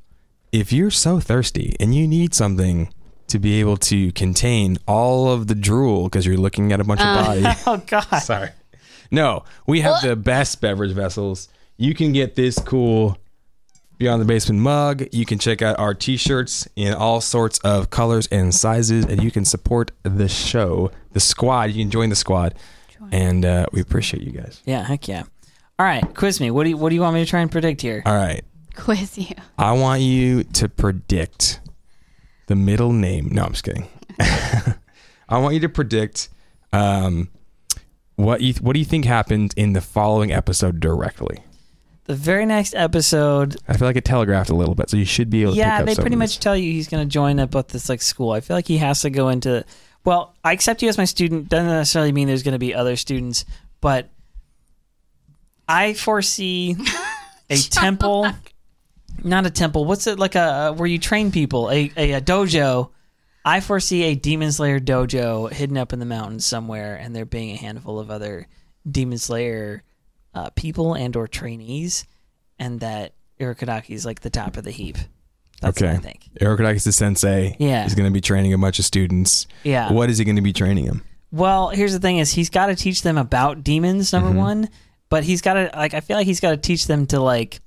if 0.51 0.73
you're 0.73 0.91
so 0.91 1.21
thirsty 1.21 1.77
and 1.79 1.95
you 1.95 2.07
need 2.09 2.35
something 2.35 2.93
to 3.29 3.39
be 3.39 3.61
able 3.61 3.77
to 3.79 4.11
contain 4.13 4.79
all 4.87 5.31
of 5.31 5.47
the 5.47 5.55
drool 5.55 6.05
because 6.05 6.27
you're 6.27 6.37
looking 6.37 6.73
at 6.73 6.81
a 6.81 6.85
bunch 6.85 7.01
Uh. 7.01 7.05
of 7.05 7.27
body. 7.27 7.57
Oh, 7.67 7.83
God. 7.87 8.19
Sorry. 8.19 8.51
No, 9.11 9.45
we 9.67 9.81
have 9.83 10.03
the 10.03 10.17
best 10.17 10.61
beverage 10.61 10.93
vessels. 10.93 11.49
You 11.77 11.95
can 11.95 12.13
get 12.13 12.35
this 12.35 12.59
cool 12.59 13.17
Beyond 13.99 14.21
the 14.21 14.27
Basement 14.27 14.61
mug. 14.61 15.05
You 15.13 15.25
can 15.25 15.39
check 15.39 15.63
out 15.63 15.79
our 15.79 15.95
t 15.95 16.17
shirts 16.17 16.67
in 16.77 16.93
all 16.95 17.21
sorts 17.21 17.59
of 17.61 17.91
colors 17.91 18.27
and 18.33 18.53
sizes, 18.55 19.05
and 19.05 19.23
you 19.23 19.31
can 19.31 19.45
support 19.45 19.93
the 20.03 20.29
show, 20.29 20.91
the 21.13 21.21
squad. 21.21 21.71
You 21.71 21.85
can 21.85 21.91
join 21.91 22.09
the 22.09 22.17
squad. 22.17 22.55
And 23.13 23.45
uh, 23.45 23.67
we 23.73 23.81
appreciate 23.81 24.23
you 24.23 24.33
guys. 24.33 24.61
Yeah, 24.65 24.83
heck 24.83 25.07
yeah. 25.09 25.25
All 25.83 25.89
right, 25.89 26.15
quiz 26.15 26.41
me. 26.41 26.53
What 26.53 26.63
do 26.63 26.71
you, 26.71 26.77
what 26.77 26.91
do 26.91 26.95
you 26.95 27.01
want 27.01 27.15
me 27.15 27.25
to 27.25 27.29
try 27.29 27.41
and 27.41 27.51
predict 27.51 27.81
here? 27.81 28.05
All 28.07 28.15
right. 28.15 28.45
Quiz 28.77 29.19
you. 29.19 29.35
I 29.59 29.73
want 29.73 30.01
you 30.01 30.45
to 30.45 30.69
predict 30.69 31.59
the 32.47 32.55
middle 32.55 32.93
name. 32.93 33.31
No, 33.33 33.43
I'm 33.43 33.51
just 33.51 33.65
kidding. 33.65 33.89
I 35.29 35.39
want 35.39 35.55
you 35.55 35.61
to 35.63 35.69
predict 35.69 36.29
um, 36.73 37.31
what 38.15 38.43
you 38.43 38.55
what 38.61 38.75
do 38.75 38.79
you 38.79 38.85
think 38.85 39.07
happened 39.07 39.55
in 39.57 39.73
the 39.73 39.81
following 39.81 40.31
episode 40.31 40.79
directly. 40.79 41.43
The 42.05 42.15
very 42.15 42.47
next 42.47 42.77
episode, 42.77 43.57
I 43.67 43.77
feel 43.77 43.89
like 43.89 43.97
it 43.97 44.05
telegraphed 44.05 44.51
a 44.51 44.55
little 44.55 44.77
bit, 44.77 44.89
so 44.89 44.97
you 44.97 45.05
should 45.05 45.31
be 45.31 45.43
able 45.43 45.55
to. 45.55 45.57
pick 45.57 45.67
yeah, 45.67 45.81
up 45.81 45.87
they 45.87 45.95
some 45.95 46.03
pretty 46.05 46.15
of 46.15 46.21
much 46.21 46.37
this. 46.37 46.45
tell 46.45 46.57
you 46.57 46.71
he's 46.71 46.87
going 46.87 47.03
to 47.03 47.13
join 47.13 47.41
up 47.41 47.57
at 47.57 47.71
this 47.71 47.89
like 47.89 48.03
school. 48.03 48.31
I 48.31 48.41
feel 48.41 48.57
like 48.57 48.69
he 48.69 48.79
has 48.79 49.01
to 49.01 49.11
go 49.11 49.31
into. 49.31 49.65
Well, 50.05 50.37
I 50.45 50.53
accept 50.53 50.81
you 50.81 50.89
as 50.89 50.97
my 50.97 51.07
student. 51.07 51.49
Doesn't 51.49 51.67
necessarily 51.67 52.13
mean 52.13 52.29
there's 52.29 52.45
going 52.45 52.53
to 52.53 52.61
be 52.61 52.73
other 52.73 52.95
students, 52.95 53.45
but 53.81 54.12
I 55.73 55.95
foresee 55.95 56.77
a 57.49 57.57
temple. 57.71 58.29
Not 59.25 59.47
a 59.47 59.51
temple. 59.51 59.85
What's 59.85 60.07
it 60.07 60.19
like 60.19 60.35
a 60.35 60.73
where 60.73 60.87
you 60.87 60.99
train 60.99 61.31
people? 61.33 61.71
A, 61.71 61.91
a 61.97 62.13
a 62.13 62.21
dojo. 62.21 62.91
I 63.45 63.61
foresee 63.61 64.05
a 64.05 64.15
Demon 64.15 64.53
Slayer 64.53 64.79
dojo 64.81 65.51
hidden 65.53 65.77
up 65.77 65.93
in 65.93 65.99
the 65.99 66.07
mountains 66.07 66.45
somewhere, 66.47 66.97
and 66.97 67.15
there 67.15 67.25
being 67.25 67.51
a 67.55 67.57
handful 67.57 67.99
of 67.99 68.11
other 68.11 68.47
Demon 68.89 69.19
Slayer 69.19 69.83
uh, 70.35 70.51
people 70.51 70.95
and 70.95 71.15
or 71.17 71.27
trainees, 71.27 72.05
and 72.59 72.81
that 72.81 73.15
Urokodaki 73.41 73.91
is 73.91 74.05
like 74.07 74.21
the 74.21 74.31
top 74.31 74.57
of 74.57 74.65
the 74.65 74.71
heap. 74.71 74.97
That's 75.61 75.81
okay. 75.81 75.93
what 75.93 75.97
I 75.97 75.99
think. 76.01 76.29
Urokodaki's 76.41 76.85
the 76.85 76.93
sensei. 76.93 77.57
Yeah. 77.59 77.85
He's 77.85 77.95
going 77.95 78.09
to 78.09 78.13
be 78.13 78.21
training 78.21 78.53
a 78.53 78.59
bunch 78.59 78.79
of 78.81 78.85
students. 78.85 79.47
Yeah. 79.63 79.93
What 79.93 80.11
is 80.11 80.19
he 80.19 80.25
going 80.25 80.37
to 80.37 80.43
be 80.43 80.53
training 80.53 80.87
them? 80.87 81.03
Well, 81.31 81.69
here's 81.71 81.93
the 81.93 82.01
thing: 82.01 82.19
is 82.19 82.33
he's 82.33 82.51
got 82.51 82.67
to 82.67 82.75
teach 82.77 83.03
them 83.03 83.17
about 83.19 83.63
demons, 83.65 84.13
number 84.13 84.29
Mm-hmm. 84.31 84.39
one. 84.39 84.69
But 85.13 85.25
he's 85.25 85.43
got 85.43 85.55
to 85.55 85.71
like 85.77 85.93
I 85.93 86.01
feel 86.01 86.17
like 86.17 86.27
he's 86.27 86.41
got 86.41 86.53
to 86.53 86.57
teach 86.57 86.87
them 86.87 87.05
to 87.09 87.21
like, 87.21 87.61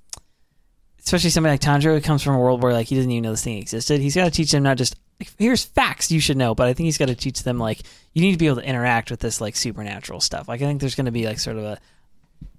especially 1.03 1.29
somebody 1.29 1.53
like 1.53 1.61
Tanjiro 1.61 1.93
who 1.93 2.01
comes 2.01 2.23
from 2.23 2.33
a 2.33 2.39
world 2.39 2.63
where 2.63 2.73
like 2.73 2.87
he 2.87 2.95
doesn't 2.95 3.11
even 3.11 3.21
know 3.21 3.29
this 3.31 3.43
thing 3.43 3.59
existed. 3.59 4.01
He's 4.01 4.15
got 4.15 4.25
to 4.25 4.31
teach 4.31 4.51
them 4.51 4.63
not 4.63 4.77
just 4.77 4.95
like, 5.19 5.29
here's 5.37 5.63
facts 5.63 6.11
you 6.11 6.19
should 6.19 6.37
know, 6.37 6.55
but 6.55 6.67
I 6.67 6.73
think 6.73 6.85
he's 6.85 6.97
got 6.97 7.07
to 7.09 7.15
teach 7.15 7.43
them 7.43 7.59
like 7.59 7.81
you 8.13 8.23
need 8.23 8.31
to 8.31 8.37
be 8.39 8.47
able 8.47 8.57
to 8.61 8.67
interact 8.67 9.11
with 9.11 9.19
this 9.19 9.39
like 9.39 9.55
supernatural 9.55 10.21
stuff. 10.21 10.47
Like 10.47 10.61
I 10.61 10.65
think 10.65 10.81
there's 10.81 10.95
going 10.95 11.05
to 11.05 11.11
be 11.11 11.27
like 11.27 11.37
sort 11.39 11.57
of 11.57 11.63
a 11.65 11.79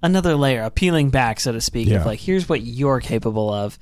another 0.04 0.36
layer, 0.36 0.62
a 0.62 0.70
peeling 0.70 1.10
back, 1.10 1.40
so 1.40 1.50
to 1.50 1.60
speak, 1.60 1.88
Yeah. 1.88 1.96
of 2.00 2.06
like 2.06 2.20
here's 2.20 2.48
what 2.48 2.62
you're 2.62 3.00
capable 3.00 3.52
of 3.52 3.78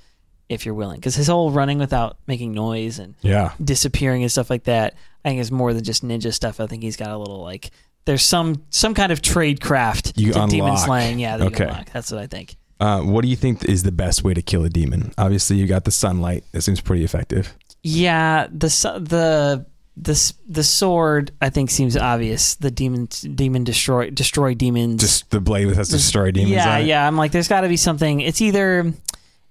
if 0.48 0.64
you're 0.64 0.74
willing. 0.74 0.96
Because 1.00 1.14
his 1.14 1.26
whole 1.26 1.50
running 1.50 1.78
without 1.78 2.16
making 2.26 2.52
noise 2.52 2.98
and 2.98 3.14
Yeah. 3.20 3.52
disappearing 3.62 4.22
and 4.22 4.32
stuff 4.32 4.48
like 4.48 4.64
that. 4.64 4.94
I 5.22 5.28
think 5.28 5.40
is 5.40 5.52
more 5.52 5.74
than 5.74 5.84
just 5.84 6.02
ninja 6.02 6.32
stuff. 6.32 6.60
I 6.60 6.66
think 6.66 6.82
he's 6.82 6.96
got 6.96 7.10
a 7.10 7.18
little 7.18 7.42
like 7.42 7.70
there's 8.06 8.22
some 8.22 8.62
some 8.70 8.94
kind 8.94 9.12
of 9.12 9.22
trade 9.22 9.60
craft 9.60 10.12
You 10.16 10.32
to 10.32 10.46
demon 10.46 10.76
slaying. 10.76 11.18
Yeah, 11.18 11.36
that 11.38 11.46
Okay. 11.48 11.64
unlock. 11.64 11.90
That's 11.92 12.10
what 12.12 12.20
I 12.22 12.26
think. 12.26 12.56
Uh, 12.80 13.00
what 13.02 13.22
do 13.22 13.28
you 13.28 13.36
think 13.36 13.64
is 13.64 13.82
the 13.84 13.92
best 13.92 14.24
way 14.24 14.34
to 14.34 14.42
kill 14.42 14.64
a 14.64 14.68
demon? 14.68 15.12
Obviously, 15.16 15.56
you 15.56 15.66
got 15.66 15.84
the 15.84 15.90
sunlight. 15.90 16.44
That 16.52 16.62
seems 16.62 16.80
pretty 16.80 17.04
effective. 17.04 17.54
Yeah, 17.82 18.46
the 18.50 18.66
the 19.00 19.66
the 19.96 20.32
the 20.48 20.64
sword 20.64 21.30
I 21.40 21.50
think 21.50 21.70
seems 21.70 21.96
obvious. 21.96 22.56
The 22.56 22.70
demon 22.70 23.06
demon 23.34 23.62
destroy 23.64 24.10
destroy 24.10 24.54
demons. 24.54 25.00
Just 25.00 25.30
the 25.30 25.40
blade 25.40 25.68
that 25.68 25.76
has 25.76 25.88
destroy 25.88 26.30
demons. 26.32 26.52
yeah, 26.52 26.74
on 26.74 26.80
it. 26.80 26.86
yeah. 26.86 27.06
I'm 27.06 27.16
like, 27.16 27.30
there's 27.32 27.48
got 27.48 27.60
to 27.60 27.68
be 27.68 27.76
something. 27.76 28.20
It's 28.20 28.40
either 28.42 28.92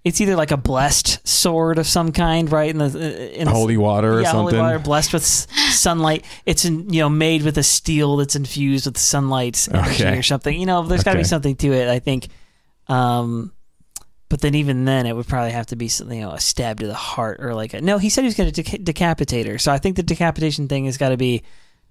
it's 0.04 0.20
either 0.20 0.36
like 0.36 0.52
a 0.52 0.58
blessed 0.58 1.26
sword 1.28 1.78
of 1.78 1.88
some 1.88 2.12
kind, 2.12 2.52
right? 2.52 2.70
In 2.70 2.78
the 2.78 3.40
in 3.42 3.48
Holy 3.48 3.78
water 3.78 4.16
or 4.16 4.22
yeah, 4.22 4.32
something. 4.32 4.56
holy 4.56 4.58
water 4.58 4.80
blessed 4.80 5.14
with 5.14 5.24
sunlight. 5.24 6.26
It's 6.46 6.66
in, 6.66 6.92
you 6.94 7.00
know 7.02 7.10
made 7.10 7.44
with 7.44 7.58
a 7.58 7.64
steel 7.64 8.18
that's 8.18 8.36
infused 8.36 8.86
with 8.86 8.98
sunlight 8.98 9.68
Okay. 9.74 10.18
or 10.18 10.24
something. 10.24 10.60
You 10.60 10.66
know, 10.66 10.84
there's 10.84 11.04
got 11.04 11.14
to 11.14 11.20
be 11.20 11.24
something 11.24 11.56
to 11.58 11.72
it. 11.74 11.88
I 11.90 12.00
think. 12.00 12.28
Um, 12.88 13.54
but 14.30 14.42
then 14.42 14.56
even 14.56 14.84
then, 14.86 15.06
it 15.06 15.16
would 15.16 15.28
probably 15.28 15.52
have 15.52 15.68
to 15.68 15.76
be 15.76 15.88
something, 15.88 16.20
you 16.20 16.26
know, 16.26 16.32
a 16.32 16.40
stab 16.40 16.80
to 16.80 16.88
the 16.88 16.94
heart 16.96 17.40
or 17.40 17.54
like 17.54 17.74
a 17.74 17.82
no. 17.82 17.98
He 18.00 18.10
said 18.10 18.22
he 18.22 18.26
was 18.28 18.36
going 18.36 18.52
to 18.52 18.64
deca- 18.64 18.84
decapitate 18.84 19.46
her, 19.46 19.58
so 19.60 19.72
I 19.72 19.78
think 19.78 19.96
the 19.96 20.02
decapitation 20.04 20.68
thing 20.68 20.86
has 20.86 20.98
got 20.98 21.10
to 21.10 21.18
be 21.18 21.44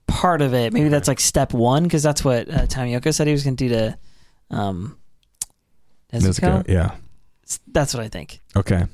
part 0.09 0.43
of 0.43 0.53
it. 0.53 0.73
Maybe 0.73 0.89
that's 0.89 1.07
like 1.09 1.21
step 1.21 1.55
one 1.55 1.85
because 1.85 2.03
that's 2.03 2.25
what 2.25 2.49
uh, 2.51 2.67
Tomioka 2.67 3.15
said 3.15 3.29
he 3.29 3.33
was 3.33 3.45
going 3.45 3.57
to 3.57 3.69
do 3.69 3.75
to 3.75 3.99
um, 4.51 4.99
Nezuko. 6.13 6.65
Nezuko, 6.65 6.69
Yeah. 6.69 6.91
That's 7.67 7.95
what 7.95 8.03
I 8.03 8.09
think. 8.09 8.41
Okay. 8.57 8.85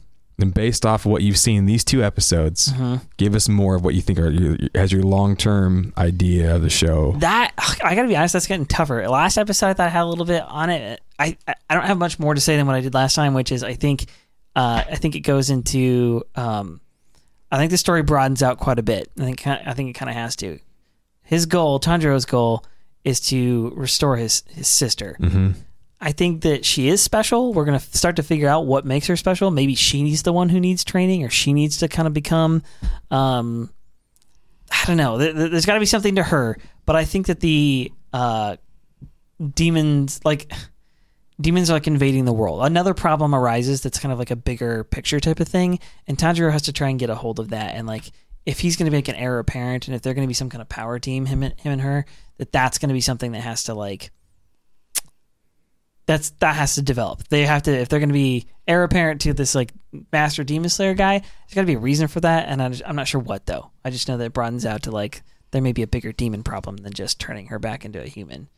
And 0.41 0.55
based 0.55 0.87
off 0.87 1.05
of 1.05 1.11
what 1.11 1.23
you've 1.23 1.37
seen 1.37 1.57
in 1.59 1.67
these 1.67 1.83
two 1.83 2.05
episodes, 2.05 2.73
Mhm. 2.73 3.01
give 3.17 3.35
us 3.35 3.49
more 3.49 3.75
of 3.75 3.83
what 3.85 3.95
you 3.97 4.01
think 4.01 4.21
are 4.21 4.31
your, 4.31 4.57
as 4.75 4.93
your 4.93 5.03
long 5.03 5.35
term 5.37 5.93
idea 5.99 6.55
of 6.55 6.63
the 6.63 6.71
show. 6.71 7.17
That 7.19 7.53
I 7.83 7.95
gotta 7.97 8.07
be 8.07 8.17
honest, 8.17 8.35
that's 8.35 8.47
getting 8.47 8.67
tougher. 8.67 9.09
Last 9.09 9.37
episode, 9.37 9.67
I 9.67 9.75
thought 9.75 9.87
I 9.87 9.91
had 9.91 10.03
a 10.03 10.07
little 10.07 10.25
bit 10.25 10.43
on 10.47 10.71
it. 10.71 11.01
I 11.19 11.37
I 11.69 11.75
don't 11.75 11.85
have 11.87 11.99
much 11.99 12.21
more 12.21 12.35
to 12.35 12.41
say 12.41 12.57
than 12.57 12.67
what 12.67 12.77
I 12.77 12.81
did 12.81 12.95
last 12.95 13.15
time, 13.15 13.35
which 13.35 13.51
is 13.51 13.65
I 13.65 13.75
think 13.75 14.07
uh, 14.55 14.85
I 14.89 14.95
think 14.95 15.17
it 15.17 15.21
goes 15.21 15.51
into 15.51 16.23
um, 16.37 16.81
I 17.51 17.57
think 17.59 17.73
the 17.73 17.77
story 17.79 18.03
broadens 18.03 18.41
out 18.43 18.59
quite 18.59 18.79
a 18.79 18.83
bit. 18.85 19.11
I 19.19 19.25
think 19.25 19.45
I 19.47 19.73
think 19.75 19.91
it 19.91 19.95
kind 19.95 20.09
of 20.09 20.15
has 20.15 20.37
to. 20.37 20.61
His 21.25 21.47
goal, 21.47 21.81
Tanjiro's 21.81 22.25
goal, 22.27 22.65
is 23.05 23.19
to 23.31 23.73
restore 23.75 24.17
his 24.17 24.45
his 24.51 24.69
sister. 24.69 25.17
hmm 25.19 25.51
I 26.01 26.13
think 26.13 26.43
that 26.43 26.65
she 26.65 26.89
is 26.89 27.01
special. 27.03 27.53
We're 27.53 27.65
gonna 27.65 27.81
start 27.81 28.17
to 28.17 28.23
figure 28.23 28.49
out 28.49 28.67
what 28.67 28.87
makes 28.87 29.07
her 29.09 29.17
special. 29.17 29.51
Maybe 29.51 29.75
she's 29.75 30.23
the 30.23 30.33
one 30.33 30.49
who 30.49 30.61
needs 30.61 30.85
training, 30.85 31.25
or 31.25 31.31
she 31.31 31.53
needs 31.53 31.79
to 31.79 31.89
kind 31.89 32.07
of 32.07 32.15
become. 32.15 32.63
Um, 33.11 33.71
I 34.71 34.85
don't 34.87 34.97
know. 34.97 35.19
There- 35.19 35.33
there- 35.33 35.49
There's 35.49 35.67
got 35.67 35.75
to 35.75 35.81
be 35.81 35.87
something 35.87 36.15
to 36.17 36.23
her, 36.23 36.57
but 36.87 36.95
I 36.95 37.05
think 37.05 37.27
that 37.27 37.41
the 37.41 37.91
uh, 38.13 38.57
demons, 39.55 40.21
like 40.25 40.53
demons, 41.41 41.71
are 41.71 41.75
like 41.75 41.87
invading 41.87 42.25
the 42.25 42.33
world. 42.33 42.65
Another 42.65 42.95
problem 42.95 43.35
arises 43.35 43.81
that's 43.81 43.99
kind 43.99 44.13
of 44.13 44.19
like 44.19 44.31
a 44.31 44.37
bigger 44.37 44.85
picture 44.85 45.21
type 45.21 45.41
of 45.41 45.49
thing, 45.49 45.79
and 46.07 46.17
Tanjiro 46.19 46.53
has 46.53 46.63
to 46.63 46.73
try 46.73 46.89
and 46.89 46.99
get 46.99 47.11
a 47.11 47.15
hold 47.15 47.39
of 47.41 47.51
that. 47.51 47.75
And 47.75 47.87
like, 47.87 48.05
if 48.47 48.61
he's 48.61 48.77
going 48.77 48.91
to 48.91 48.97
like 48.97 49.09
an 49.09 49.15
heir 49.17 49.39
apparent, 49.39 49.89
and 49.89 49.95
if 49.95 50.03
they're 50.03 50.15
going 50.15 50.27
to 50.27 50.29
be 50.29 50.35
some 50.35 50.51
kind 50.51 50.63
of 50.63 50.69
power 50.69 50.99
team, 50.99 51.27
him 51.27 51.43
and 51.43 51.59
him 51.61 51.73
and 51.73 51.81
her, 51.83 52.05
that 52.39 52.53
that's 52.53 52.79
going 52.79 52.89
to 52.89 52.95
be 52.95 53.01
something 53.01 53.33
that 53.33 53.41
has 53.41 53.65
to 53.65 53.75
like 53.75 54.11
that's 56.09 56.31
that 56.41 56.57
has 56.57 56.75
to 56.77 56.83
develop. 56.83 57.29
They 57.29 57.45
have 57.45 57.63
to 57.65 57.71
if 57.71 57.89
they're 57.91 58.01
going 58.01 58.09
to 58.09 58.13
be 58.15 58.47
heir 58.67 58.83
apparent 58.83 59.21
to 59.21 59.35
this 59.35 59.55
like 59.55 59.73
master 60.11 60.43
demon 60.43 60.71
slayer 60.71 60.95
guy. 60.95 61.19
There's 61.19 61.55
got 61.55 61.61
to 61.61 61.67
be 61.67 61.75
a 61.75 61.79
reason 61.79 62.09
for 62.09 62.21
that, 62.21 62.49
and 62.49 62.63
I 62.63 62.69
just, 62.71 62.83
I'm 62.87 62.97
not 62.97 63.07
sure 63.07 63.21
what 63.21 63.45
though. 63.45 63.71
I 63.85 63.91
just 63.91 64.09
know 64.09 64.17
that 64.17 64.25
it 64.25 64.33
broadens 64.33 64.65
out 64.65 64.85
to 64.85 64.91
like 64.91 65.23
there 65.51 65.61
may 65.61 65.73
be 65.73 65.83
a 65.83 65.87
bigger 65.87 66.11
demon 66.13 66.43
problem 66.43 66.79
than 66.79 66.95
just 66.95 67.21
turning 67.21 67.49
her 67.49 67.59
back 67.59 67.85
into 67.85 68.03
a 68.03 68.07
human. 68.07 68.49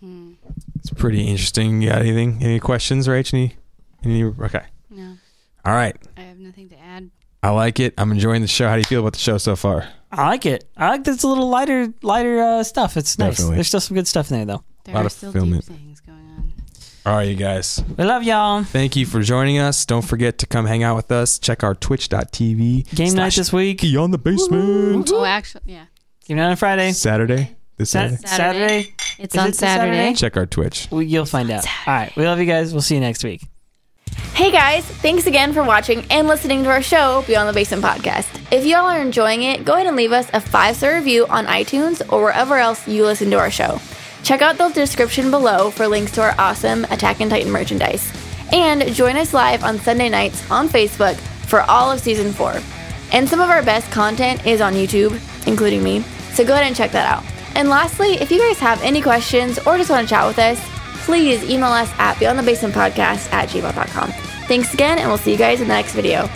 Hmm. 0.00 0.34
It's 0.76 0.90
pretty 0.90 1.22
interesting. 1.26 1.82
You 1.82 1.88
got 1.88 2.02
anything? 2.02 2.38
Any 2.40 2.60
questions, 2.60 3.08
Rach? 3.08 3.34
Any? 3.34 3.56
any 4.04 4.22
okay. 4.24 4.66
No, 4.90 5.16
All 5.64 5.72
right. 5.74 5.96
I 6.16 6.20
have 6.20 6.38
nothing 6.38 6.68
to 6.68 6.78
add. 6.78 7.10
I 7.42 7.50
like 7.50 7.80
it. 7.80 7.94
I'm 7.98 8.12
enjoying 8.12 8.42
the 8.42 8.48
show. 8.48 8.68
How 8.68 8.74
do 8.74 8.80
you 8.80 8.84
feel 8.84 9.00
about 9.00 9.14
the 9.14 9.18
show 9.18 9.38
so 9.38 9.56
far? 9.56 9.88
I 10.12 10.28
like 10.28 10.46
it. 10.46 10.64
I 10.76 10.88
like 10.90 11.04
this 11.04 11.22
a 11.24 11.28
little 11.28 11.48
lighter, 11.48 11.92
lighter 12.02 12.40
uh, 12.40 12.62
stuff. 12.62 12.96
It's 12.96 13.18
nice. 13.18 13.36
Definitely. 13.36 13.56
There's 13.56 13.68
still 13.68 13.80
some 13.80 13.96
good 13.96 14.06
stuff 14.08 14.30
in 14.30 14.36
there, 14.36 14.46
though. 14.46 14.64
There 14.84 14.94
Lot 14.94 15.02
are 15.02 15.06
of 15.06 15.12
still 15.12 15.32
fulfillment. 15.32 15.66
deep 15.66 15.76
things 15.76 16.00
going 16.00 16.07
on. 16.07 16.07
All 17.06 17.14
right, 17.14 17.28
you 17.28 17.36
guys. 17.36 17.82
We 17.96 18.04
love 18.04 18.22
y'all. 18.22 18.64
Thank 18.64 18.94
you 18.94 19.06
for 19.06 19.22
joining 19.22 19.58
us. 19.58 19.86
Don't 19.86 20.04
forget 20.04 20.38
to 20.38 20.46
come 20.46 20.66
hang 20.66 20.82
out 20.82 20.96
with 20.96 21.10
us. 21.10 21.38
Check 21.38 21.64
our 21.64 21.74
twitch.tv. 21.74 22.94
Game 22.94 23.14
night 23.14 23.32
this 23.34 23.52
week. 23.52 23.80
Beyond 23.80 24.12
the 24.12 24.18
basement. 24.18 25.08
Oh, 25.10 25.24
actually, 25.24 25.62
yeah. 25.66 25.86
Game 26.26 26.36
night 26.36 26.50
on 26.50 26.56
Friday. 26.56 26.92
Saturday. 26.92 27.56
This 27.78 27.90
Sat- 27.90 28.10
Saturday. 28.10 28.26
Saturday. 28.26 28.68
Saturday. 28.82 28.94
It's 29.18 29.34
Is 29.34 29.40
on 29.40 29.48
it 29.48 29.54
Saturday. 29.54 29.96
Saturday? 29.96 30.14
Check 30.16 30.36
our 30.36 30.46
Twitch. 30.46 30.88
We, 30.90 31.06
you'll 31.06 31.24
find 31.24 31.50
out. 31.50 31.64
All 31.86 31.94
right. 31.94 32.14
We 32.14 32.26
love 32.26 32.38
you 32.40 32.44
guys. 32.46 32.72
We'll 32.72 32.82
see 32.82 32.96
you 32.96 33.00
next 33.00 33.24
week. 33.24 33.42
Hey 34.34 34.50
guys, 34.52 34.84
thanks 34.84 35.26
again 35.26 35.52
for 35.52 35.62
watching 35.64 36.04
and 36.10 36.28
listening 36.28 36.62
to 36.62 36.70
our 36.70 36.80
show, 36.82 37.24
Beyond 37.26 37.48
the 37.48 37.52
Basement 37.52 37.82
Podcast. 37.82 38.28
If 38.52 38.64
y'all 38.64 38.86
are 38.86 39.00
enjoying 39.00 39.42
it, 39.42 39.64
go 39.64 39.74
ahead 39.74 39.86
and 39.86 39.96
leave 39.96 40.12
us 40.12 40.28
a 40.32 40.40
five 40.40 40.76
star 40.76 40.94
review 40.94 41.26
on 41.26 41.46
iTunes 41.46 42.00
or 42.12 42.22
wherever 42.22 42.56
else 42.56 42.86
you 42.86 43.04
listen 43.04 43.30
to 43.30 43.38
our 43.38 43.50
show. 43.50 43.80
Check 44.22 44.42
out 44.42 44.58
the 44.58 44.68
description 44.68 45.30
below 45.30 45.70
for 45.70 45.86
links 45.86 46.12
to 46.12 46.22
our 46.22 46.34
awesome 46.38 46.84
Attack 46.84 47.20
on 47.20 47.28
Titan 47.28 47.50
merchandise. 47.50 48.12
And 48.52 48.94
join 48.94 49.16
us 49.16 49.34
live 49.34 49.64
on 49.64 49.78
Sunday 49.78 50.08
nights 50.08 50.50
on 50.50 50.68
Facebook 50.68 51.16
for 51.46 51.62
all 51.62 51.90
of 51.90 52.00
season 52.00 52.32
four. 52.32 52.60
And 53.12 53.28
some 53.28 53.40
of 53.40 53.50
our 53.50 53.62
best 53.62 53.90
content 53.90 54.46
is 54.46 54.60
on 54.60 54.74
YouTube, 54.74 55.18
including 55.46 55.82
me, 55.82 56.00
so 56.32 56.44
go 56.44 56.52
ahead 56.52 56.66
and 56.66 56.76
check 56.76 56.92
that 56.92 57.06
out. 57.06 57.24
And 57.56 57.68
lastly, 57.68 58.12
if 58.14 58.30
you 58.30 58.38
guys 58.38 58.58
have 58.60 58.82
any 58.82 59.02
questions 59.02 59.58
or 59.60 59.76
just 59.76 59.90
want 59.90 60.06
to 60.06 60.14
chat 60.14 60.26
with 60.26 60.38
us, 60.38 60.60
please 61.04 61.42
email 61.44 61.70
us 61.70 61.90
at 61.98 62.16
beyondthebasementpodcast 62.16 63.32
at 63.32 63.48
gmail.com. 63.48 64.12
Thanks 64.46 64.74
again, 64.74 64.98
and 64.98 65.08
we'll 65.08 65.18
see 65.18 65.32
you 65.32 65.38
guys 65.38 65.60
in 65.60 65.68
the 65.68 65.74
next 65.74 65.94
video. 65.94 66.28